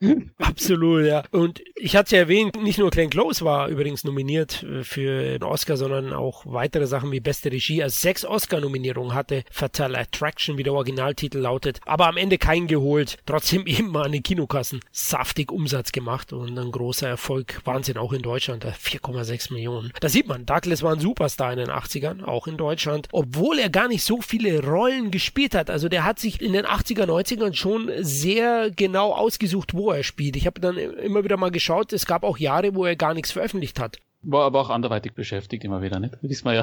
Absolut, 0.38 1.04
ja. 1.04 1.22
Und 1.30 1.62
ich 1.76 1.94
hatte 1.94 2.16
ja 2.16 2.22
erwähnt, 2.22 2.60
nicht 2.60 2.78
nur 2.78 2.90
Glenn 2.90 3.10
Close 3.10 3.44
war 3.44 3.68
übrigens 3.68 4.02
nominiert 4.02 4.64
äh, 4.64 4.82
für 4.82 5.34
einen 5.34 5.44
Oscar, 5.44 5.76
sondern 5.76 6.12
auch 6.12 6.44
weitere 6.44 6.88
Sachen 6.88 7.12
wie 7.12 7.20
beste 7.20 7.52
Regie. 7.52 7.84
Also 7.84 8.00
sechs 8.00 8.24
Oscar-Nominierungen 8.24 9.14
hatte 9.14 9.44
Fatal 9.52 9.94
Attraction, 9.94 10.58
wie 10.58 10.64
der 10.64 10.72
Originaltitel 10.72 11.38
lautet, 11.38 11.78
aber 11.86 12.08
am 12.08 12.16
Ende 12.16 12.36
keinen 12.36 12.66
geholt. 12.66 13.18
Trotzdem 13.26 13.64
eben 13.66 13.88
mal 13.88 14.06
eine 14.06 14.20
Kinokasse 14.20 14.71
dermaßen 14.72 14.80
saftig 14.90 15.52
Umsatz 15.52 15.92
gemacht 15.92 16.32
und 16.32 16.58
ein 16.58 16.70
großer 16.70 17.08
Erfolg. 17.08 17.60
Wahnsinn, 17.64 17.96
auch 17.96 18.12
in 18.12 18.22
Deutschland, 18.22 18.64
4,6 18.64 19.52
Millionen. 19.52 19.92
Da 20.00 20.08
sieht 20.08 20.26
man, 20.26 20.46
Douglas 20.46 20.82
war 20.82 20.92
ein 20.92 21.00
Superstar 21.00 21.52
in 21.52 21.58
den 21.58 21.70
80ern, 21.70 22.24
auch 22.24 22.46
in 22.46 22.56
Deutschland, 22.56 23.08
obwohl 23.12 23.58
er 23.58 23.70
gar 23.70 23.88
nicht 23.88 24.02
so 24.02 24.20
viele 24.20 24.64
Rollen 24.64 25.10
gespielt 25.10 25.54
hat. 25.54 25.70
Also 25.70 25.88
der 25.88 26.04
hat 26.04 26.18
sich 26.18 26.40
in 26.40 26.52
den 26.52 26.66
80er, 26.66 27.04
90ern 27.04 27.54
schon 27.54 27.90
sehr 27.98 28.70
genau 28.70 29.12
ausgesucht, 29.12 29.74
wo 29.74 29.90
er 29.90 30.02
spielt. 30.02 30.36
Ich 30.36 30.46
habe 30.46 30.60
dann 30.60 30.76
immer 30.76 31.24
wieder 31.24 31.36
mal 31.36 31.50
geschaut, 31.50 31.92
es 31.92 32.06
gab 32.06 32.24
auch 32.24 32.38
Jahre, 32.38 32.74
wo 32.74 32.84
er 32.84 32.96
gar 32.96 33.14
nichts 33.14 33.32
veröffentlicht 33.32 33.78
hat. 33.78 33.98
War 34.24 34.44
aber 34.44 34.60
auch 34.60 34.70
anderweitig 34.70 35.14
beschäftigt 35.14 35.64
immer 35.64 35.82
wieder, 35.82 35.98
nicht? 35.98 36.14
Wissen 36.22 36.44
wir 36.44 36.54
ja. 36.54 36.62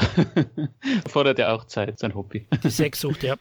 Fordert 1.10 1.40
ja 1.40 1.54
auch 1.54 1.66
Zeit, 1.66 2.00
sein 2.00 2.16
Hobby. 2.16 2.48
Die 2.64 2.70
Sexsucht, 2.70 3.22
ja. 3.24 3.36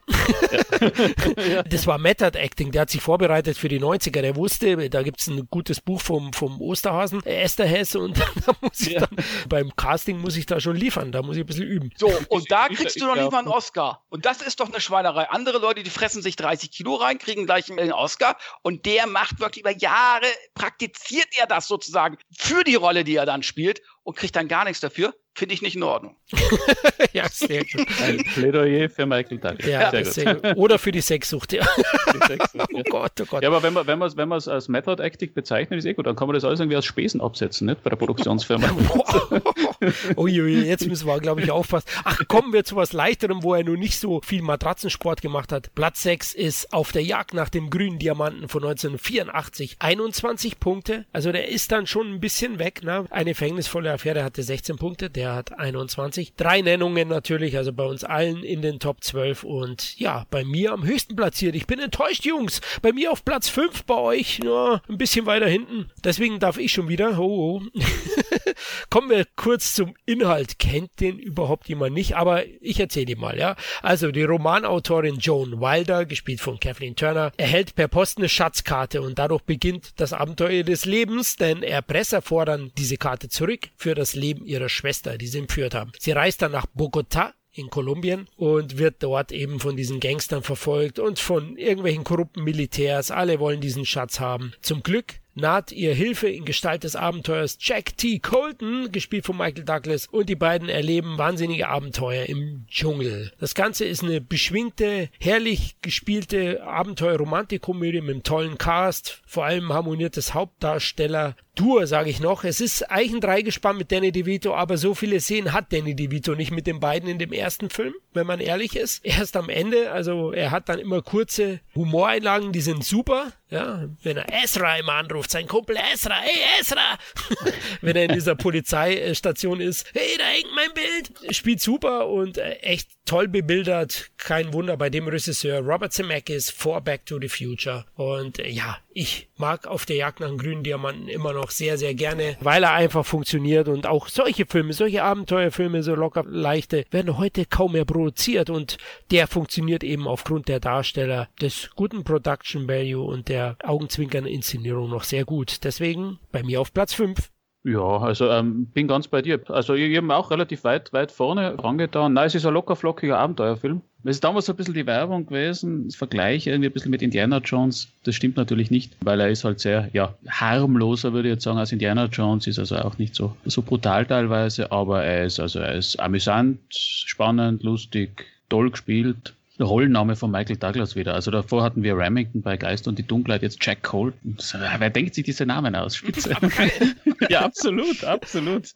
ja. 1.49 1.63
Das 1.63 1.87
war 1.87 1.99
Method 1.99 2.37
Acting, 2.37 2.73
der 2.73 2.83
hat 2.83 2.91
sich 2.91 3.01
vorbereitet 3.01 3.57
für 3.57 3.69
die 3.69 3.81
90er. 3.81 4.21
Der 4.21 4.35
wusste, 4.35 4.91
da 4.91 5.03
gibt 5.03 5.21
es 5.21 5.29
ein 5.29 5.47
gutes 5.49 5.81
Buch 5.81 6.01
vom, 6.01 6.33
vom 6.33 6.61
Osterhasen, 6.61 7.25
Esther 7.25 7.67
Hess, 7.67 7.95
und 7.95 8.19
da 8.47 8.53
muss 8.61 8.81
ich 8.81 8.95
ja. 8.95 9.07
dann, 9.07 9.25
beim 9.49 9.77
Casting 9.77 10.19
muss 10.19 10.37
ich 10.37 10.47
da 10.47 10.59
schon 10.61 10.75
liefern, 10.75 11.13
da 11.13 11.23
muss 11.23 11.37
ich 11.37 11.45
ein 11.45 11.47
bisschen 11.47 11.67
üben. 11.67 11.91
So, 11.97 12.11
und 12.29 12.51
da 12.51 12.67
kriegst 12.67 13.01
du 13.01 13.07
noch 13.07 13.15
nicht 13.15 13.31
mal 13.31 13.39
einen 13.39 13.49
Oscar. 13.49 14.03
Und 14.09 14.27
das 14.27 14.43
ist 14.43 14.59
doch 14.59 14.69
eine 14.69 14.81
Schweinerei. 14.81 15.31
Andere 15.31 15.59
Leute, 15.59 15.85
die 15.85 15.91
fressen 15.91 16.23
sich 16.23 16.35
30 16.35 16.73
Kilo 16.73 16.97
rein, 16.97 17.19
kriegen 17.19 17.47
gleich 17.47 17.71
einen 17.71 17.93
Oscar 17.93 18.37
und 18.63 18.85
der 18.85 19.07
macht 19.07 19.39
wirklich 19.39 19.65
über 19.65 19.77
Jahre, 19.77 20.27
praktiziert 20.55 21.29
er 21.39 21.47
das 21.47 21.69
sozusagen 21.69 22.19
für 22.37 22.65
die 22.65 22.75
Rolle, 22.75 23.05
die 23.05 23.15
er 23.15 23.27
dann 23.27 23.45
spielt 23.45 23.81
und 24.09 24.17
kriegt 24.17 24.37
dann 24.37 24.49
gar 24.49 24.65
nichts 24.65 24.81
dafür, 24.81 25.15
finde 25.39 25.55
ich 25.55 25.63
nicht 25.63 25.77
in 25.77 25.83
Ordnung. 25.85 26.17
ja, 27.13 27.29
sehr 27.29 27.65
gut. 27.65 27.87
Ein 28.03 28.19
Plädoyer 28.35 28.91
für 28.91 29.07
Michael 29.07 29.39
Douglas. 29.39 29.67
Ja, 29.67 29.91
sehr, 29.91 30.03
gut. 30.03 30.13
sehr 30.13 30.35
gut. 30.35 30.57
Oder 30.57 30.79
für 30.79 30.93
die 30.93 31.01
Sexsucht, 31.01 31.53
ja. 31.53 31.65
Die 32.13 32.27
Sexsucht, 32.27 32.55
ja. 32.55 32.65
Oh 32.79 32.83
Gott, 32.91 33.13
oh 33.21 33.25
Gott. 33.25 33.43
Ja, 33.43 33.49
aber 33.49 33.63
wenn 33.63 33.73
man 33.73 33.87
wenn 33.87 34.01
wenn 34.01 34.33
es 34.33 34.49
als 34.49 34.69
Method 34.69 35.03
Acting 35.03 35.33
bezeichnet, 35.33 35.79
ist 35.79 35.85
eh 35.85 35.95
gut. 35.95 36.07
Dann 36.07 36.17
kann 36.17 36.27
man 36.27 36.35
das 36.35 36.45
alles 36.45 36.61
irgendwie 36.61 36.77
als 36.77 36.85
Spesen 36.85 37.21
absetzen, 37.21 37.67
nicht? 37.67 37.83
Bei 37.83 37.91
der 37.91 37.97
Produktionsfirma. 37.97 38.69
Uiui, 40.17 40.65
jetzt 40.65 40.87
müssen 40.87 41.07
wir, 41.07 41.21
glaube 41.21 41.41
ich, 41.43 41.51
aufpassen. 41.51 41.89
Ach, 42.05 42.21
kommen 42.29 42.53
wir 42.53 42.65
zu 42.65 42.77
was 42.77 42.93
Leichterem, 42.93 43.43
wo 43.43 43.55
er 43.55 43.65
nun 43.65 43.79
nicht 43.79 43.99
so 43.99 44.21
viel 44.23 44.43
Matratzensport 44.43 45.23
gemacht 45.23 45.53
hat. 45.53 45.75
Platz 45.75 46.03
6 46.03 46.35
ist 46.35 46.73
auf 46.73 46.93
der 46.93 47.03
Jagd 47.03 47.35
nach 47.35 47.49
dem 47.49 47.71
grünen 47.71 47.99
Diamanten 47.99 48.49
von 48.49 48.63
1984. 48.65 49.77
21 49.79 50.59
Punkte. 50.59 51.07
Also 51.13 51.31
der 51.33 51.49
ist 51.49 51.71
dann 51.73 51.87
schon 51.87 52.13
ein 52.13 52.21
bisschen 52.21 52.59
weg. 52.59 52.83
Ne? 52.83 53.07
Eine 53.11 53.35
verhängnisvolle 53.35 53.93
Affäre 53.93 54.25
hatte 54.25 54.43
16 54.43 54.77
Punkte, 54.77 55.11
der 55.11 55.28
hat 55.35 55.59
21. 55.59 56.35
Drei 56.37 56.63
Nennungen 56.63 57.09
natürlich, 57.09 57.57
also 57.57 57.73
bei 57.73 57.85
uns 57.85 58.05
allen 58.05 58.43
in 58.43 58.63
den 58.63 58.81
Top 58.81 59.03
12 59.03 59.45
und 59.45 59.99
ja, 59.99 60.27
bei 60.31 60.45
mir 60.45 60.73
am 60.73 60.85
höchsten 60.85 61.17
platziert. 61.17 61.55
Ich 61.55 61.67
bin 61.67 61.79
enttäuscht, 61.79 62.25
Jungs. 62.25 62.61
Bei 62.83 62.93
mir 62.93 63.13
auf 63.13 63.25
Platz 63.25 63.49
5, 63.49 63.85
bei 63.85 63.97
euch 63.97 64.39
nur 64.41 64.83
ein 64.89 64.99
bisschen 64.99 65.27
weiter 65.27 65.47
hinten. 65.47 65.91
Deswegen 66.05 66.39
darf 66.39 66.59
ich 66.59 66.73
schon 66.73 66.89
wieder. 66.89 67.19
Oh, 67.19 67.61
oh. 67.61 67.81
Kommen 68.91 69.11
wir 69.11 69.27
kurz 69.37 69.75
zum 69.75 69.95
Inhalt. 70.07 70.59
Kennt 70.59 71.01
den 71.01 71.19
überhaupt 71.19 71.69
jemand 71.69 71.95
nicht? 71.95 72.17
Aber 72.17 72.45
ich 72.61 72.81
erzähle 72.81 73.13
ihm 73.13 73.21
mal, 73.21 73.39
ja. 73.39 73.57
Also 73.83 74.11
die 74.11 74.25
Romanautorin 74.25 75.19
Joan 75.19 75.61
Wilder, 75.61 76.05
gespielt 76.05 76.41
von 76.41 76.59
Kathleen 76.61 76.97
Turner, 76.97 77.33
erhält 77.37 77.75
per 77.75 77.89
Post 77.89 78.19
eine 78.19 78.29
Schatzkarte 78.29 79.03
und 79.03 79.19
dadurch 79.19 79.43
beginnt 79.43 79.93
das 79.97 80.13
Abenteuer 80.13 80.63
des 80.63 80.85
Lebens, 80.85 81.37
denn 81.37 81.63
Erpresser 81.63 82.23
fordern 82.23 82.73
diese 82.79 82.97
Karte 82.97 83.29
zurück 83.29 83.69
für 83.77 83.95
das 83.95 84.15
Leben 84.15 84.47
ihrer 84.47 84.69
Schwester, 84.69 85.18
die 85.19 85.27
sie 85.27 85.39
entführt 85.39 85.75
haben. 85.75 85.93
Sie 85.99 86.13
reist 86.13 86.43
dann 86.43 86.53
nach 86.53 86.67
Bogota 86.67 87.35
in 87.53 87.71
Kolumbien 87.71 88.29
und 88.37 88.79
wird 88.79 89.03
dort 89.03 89.33
eben 89.33 89.59
von 89.61 89.77
diesen 89.77 90.01
Gangstern 90.01 90.43
verfolgt 90.43 90.99
und 90.99 91.19
von 91.19 91.57
irgendwelchen 91.57 92.05
korrupten 92.05 92.45
Militärs. 92.45 93.11
Alle 93.11 93.41
wollen 93.41 93.61
diesen 93.61 93.85
Schatz 93.85 94.21
haben. 94.21 94.53
Zum 94.63 94.83
Glück 94.83 95.15
naht 95.35 95.73
ihr 95.73 95.95
Hilfe 95.95 96.29
in 96.29 96.45
Gestalt 96.45 96.85
des 96.85 96.97
Abenteuers 96.97 97.59
Jack 97.61 97.97
T. 97.97 98.19
Colton, 98.19 98.91
gespielt 98.93 99.25
von 99.25 99.37
Michael 99.37 99.65
Douglas, 99.65 100.07
und 100.07 100.29
die 100.29 100.35
beiden 100.35 100.69
erleben 100.69 101.19
wahnsinnige 101.19 101.69
Abenteuer 101.69 102.27
im 102.27 102.67
Dschungel. 102.69 103.33
Das 103.39 103.55
Ganze 103.55 103.85
ist 103.85 104.03
eine 104.03 104.21
beschwingte, 104.21 105.09
herrlich 105.19 105.77
gespielte 105.83 106.63
Abenteuer-Romantikkomödie 106.65 108.01
mit 108.01 108.11
einem 108.11 108.23
tollen 108.23 108.59
Cast, 108.59 109.23
vor 109.27 109.45
allem 109.45 109.73
harmoniertes 109.73 110.35
Hauptdarsteller 110.35 111.37
Tour, 111.59 111.89
sage 111.89 112.09
ich 112.09 112.21
noch. 112.21 112.45
Es 112.45 112.61
ist 112.61 112.89
eigentlich 112.89 113.15
ein 113.15 113.21
Dreigespann 113.21 113.77
mit 113.77 113.91
Danny 113.91 114.13
DeVito, 114.13 114.55
aber 114.55 114.77
so 114.77 114.95
viele 114.95 115.19
Szenen 115.19 115.53
hat 115.53 115.73
Danny 115.73 115.97
DeVito 115.97 116.37
nicht 116.37 116.53
mit 116.53 116.69
den 116.69 116.79
beiden 116.79 117.09
in 117.09 117.19
dem 117.19 117.33
ersten 117.33 117.69
Film, 117.69 117.95
wenn 118.15 118.29
man 118.29 118.39
ehrlich 118.39 118.77
ist. 118.77 119.05
Erst 119.05 119.37
am 119.37 119.49
Ende, 119.49 119.91
also 119.91 120.31
er 120.33 120.53
hat 120.53 120.69
dann 120.69 120.79
immer 120.79 121.03
kurze 121.03 121.59
Humoreinlagen, 121.75 122.53
die 122.53 122.61
sind 122.61 122.85
super. 122.85 123.33
Ja, 123.51 123.89
wenn 124.05 124.19
er 124.19 124.27
Ezra 124.45 124.77
immer 124.77 124.93
anruft, 124.93 125.28
sein 125.31 125.47
Kumpel 125.47 125.77
Ezra, 125.93 126.21
hey 126.21 126.41
Ezra! 126.61 126.99
wenn 127.81 127.97
er 127.97 128.05
in 128.05 128.13
dieser 128.13 128.35
Polizeistation 128.35 129.61
ist, 129.61 129.87
hey, 129.93 130.17
da 130.19 130.25
hängt 130.25 130.55
mein 130.55 130.73
Bild! 130.75 131.35
Spielt 131.35 131.61
super 131.61 132.09
und 132.09 132.39
äh, 132.39 132.53
echt 132.57 132.98
toll 133.09 133.27
bebildert. 133.27 134.11
Kein 134.19 134.53
Wunder 134.53 134.77
bei 134.77 134.91
dem 134.91 135.09
Regisseur 135.09 135.61
Robert 135.61 135.95
Zemeckis 135.95 136.51
vor 136.51 136.83
Back 136.83 137.07
to 137.07 137.19
the 137.19 137.29
Future. 137.29 137.87
Und 137.95 138.39
äh, 138.39 138.51
ja, 138.51 138.77
ich 138.93 139.31
mag 139.39 139.67
auf 139.67 139.87
der 139.87 139.97
Jagd 139.97 140.21
nach 140.21 140.29
dem 140.29 140.37
grünen 140.37 140.63
Diamanten 140.63 141.09
immer 141.09 141.33
noch 141.33 141.51
sehr, 141.51 141.79
sehr 141.79 141.95
gerne, 141.95 142.37
weil 142.41 142.63
er 142.63 142.75
einfach 142.75 143.07
funktioniert 143.07 143.69
und 143.69 143.87
auch 143.87 144.09
solche 144.09 144.45
Filme, 144.45 144.75
solche 144.75 145.03
Abenteuerfilme, 145.03 145.83
so 145.83 145.95
locker 145.95 146.25
leichte, 146.27 146.85
werden 146.91 147.17
heute 147.17 147.47
kaum 147.47 147.73
mehr 147.73 147.87
produziert 147.87 148.51
und 148.51 148.77
der 149.11 149.27
funktioniert 149.27 149.83
eben 149.85 150.07
aufgrund 150.07 150.49
der 150.49 150.61
Darsteller, 150.61 151.29
des 151.41 151.71
guten 151.77 152.05
Production 152.05 152.69
Value 152.69 153.03
und 153.03 153.29
der 153.29 153.57
augenzwinkern 153.65 154.27
Inszenierung 154.27 154.91
noch 154.91 155.05
sehr 155.05 155.25
gut. 155.25 155.65
Deswegen 155.65 156.19
bei 156.31 156.43
mir 156.43 156.61
auf 156.61 156.75
Platz 156.75 156.93
5. 156.93 157.31
Ja, 157.69 157.99
also 157.99 158.31
ähm, 158.31 158.67
bin 158.67 158.89
ganz 158.89 159.09
bei 159.09 159.21
dir. 159.21 159.41
Also 159.49 159.75
ich, 159.75 159.91
ich 159.91 159.97
habe 159.99 160.17
auch 160.17 160.31
relativ 160.31 160.65
weit, 160.65 160.91
weit 160.95 161.13
vorne 161.13 161.63
rangetan. 161.63 162.15
Nein, 162.15 162.27
es 162.27 162.35
ist 162.35 162.47
ein 162.47 162.55
locker 162.55 162.77
flockiger 162.77 163.19
Abenteuerfilm. 163.19 163.83
Es 164.05 164.17
ist 164.17 164.25
damals 164.25 164.47
so 164.47 164.55
ein 164.55 164.57
bisschen 164.57 164.73
die 164.73 164.87
Werbung 164.87 165.27
gewesen, 165.27 165.85
das 165.87 165.97
Vergleich 165.97 166.47
irgendwie 166.47 166.71
ein 166.71 166.73
bisschen 166.73 166.91
mit 166.91 167.03
Indiana 167.03 167.39
Jones. 167.39 167.89
Das 168.05 168.15
stimmt 168.15 168.37
natürlich 168.37 168.71
nicht, 168.71 168.97
weil 169.03 169.21
er 169.21 169.29
ist 169.29 169.45
halt 169.45 169.61
sehr, 169.61 169.91
ja, 169.93 170.15
harmloser, 170.27 171.13
würde 171.13 171.29
ich 171.29 171.35
jetzt 171.35 171.45
sagen, 171.45 171.59
als 171.59 171.73
Indiana 171.73 172.07
Jones. 172.07 172.47
Ist 172.47 172.59
also 172.59 172.77
auch 172.77 172.97
nicht 172.97 173.15
so, 173.15 173.37
so 173.45 173.61
brutal 173.61 174.07
teilweise, 174.07 174.73
aber 174.73 175.05
er 175.05 175.27
ist, 175.27 175.39
also 175.39 175.59
er 175.59 175.75
ist 175.75 176.01
amüsant, 176.01 176.61
spannend, 176.71 177.63
lustig, 177.65 178.25
toll 178.49 178.71
gespielt. 178.71 179.35
Der 179.59 179.67
Rollenname 179.67 180.15
von 180.15 180.31
Michael 180.31 180.57
Douglas 180.57 180.95
wieder. 180.95 181.15
Also 181.15 181.33
davor 181.33 181.65
hatten 181.65 181.83
wir 181.83 181.97
Remington 181.97 182.43
bei 182.43 182.57
Geist 182.57 182.87
und 182.87 182.97
die 182.97 183.03
Dunkelheit, 183.03 183.43
jetzt 183.43 183.59
Jack 183.61 183.83
Colton. 183.83 184.37
Wer 184.79 184.91
denkt 184.91 185.17
sich 185.17 185.25
diese 185.25 185.47
Namen 185.47 185.75
aus? 185.75 185.97
Spitze. 185.97 186.33
ja, 187.29 187.41
absolut, 187.41 188.05
absolut. 188.05 188.73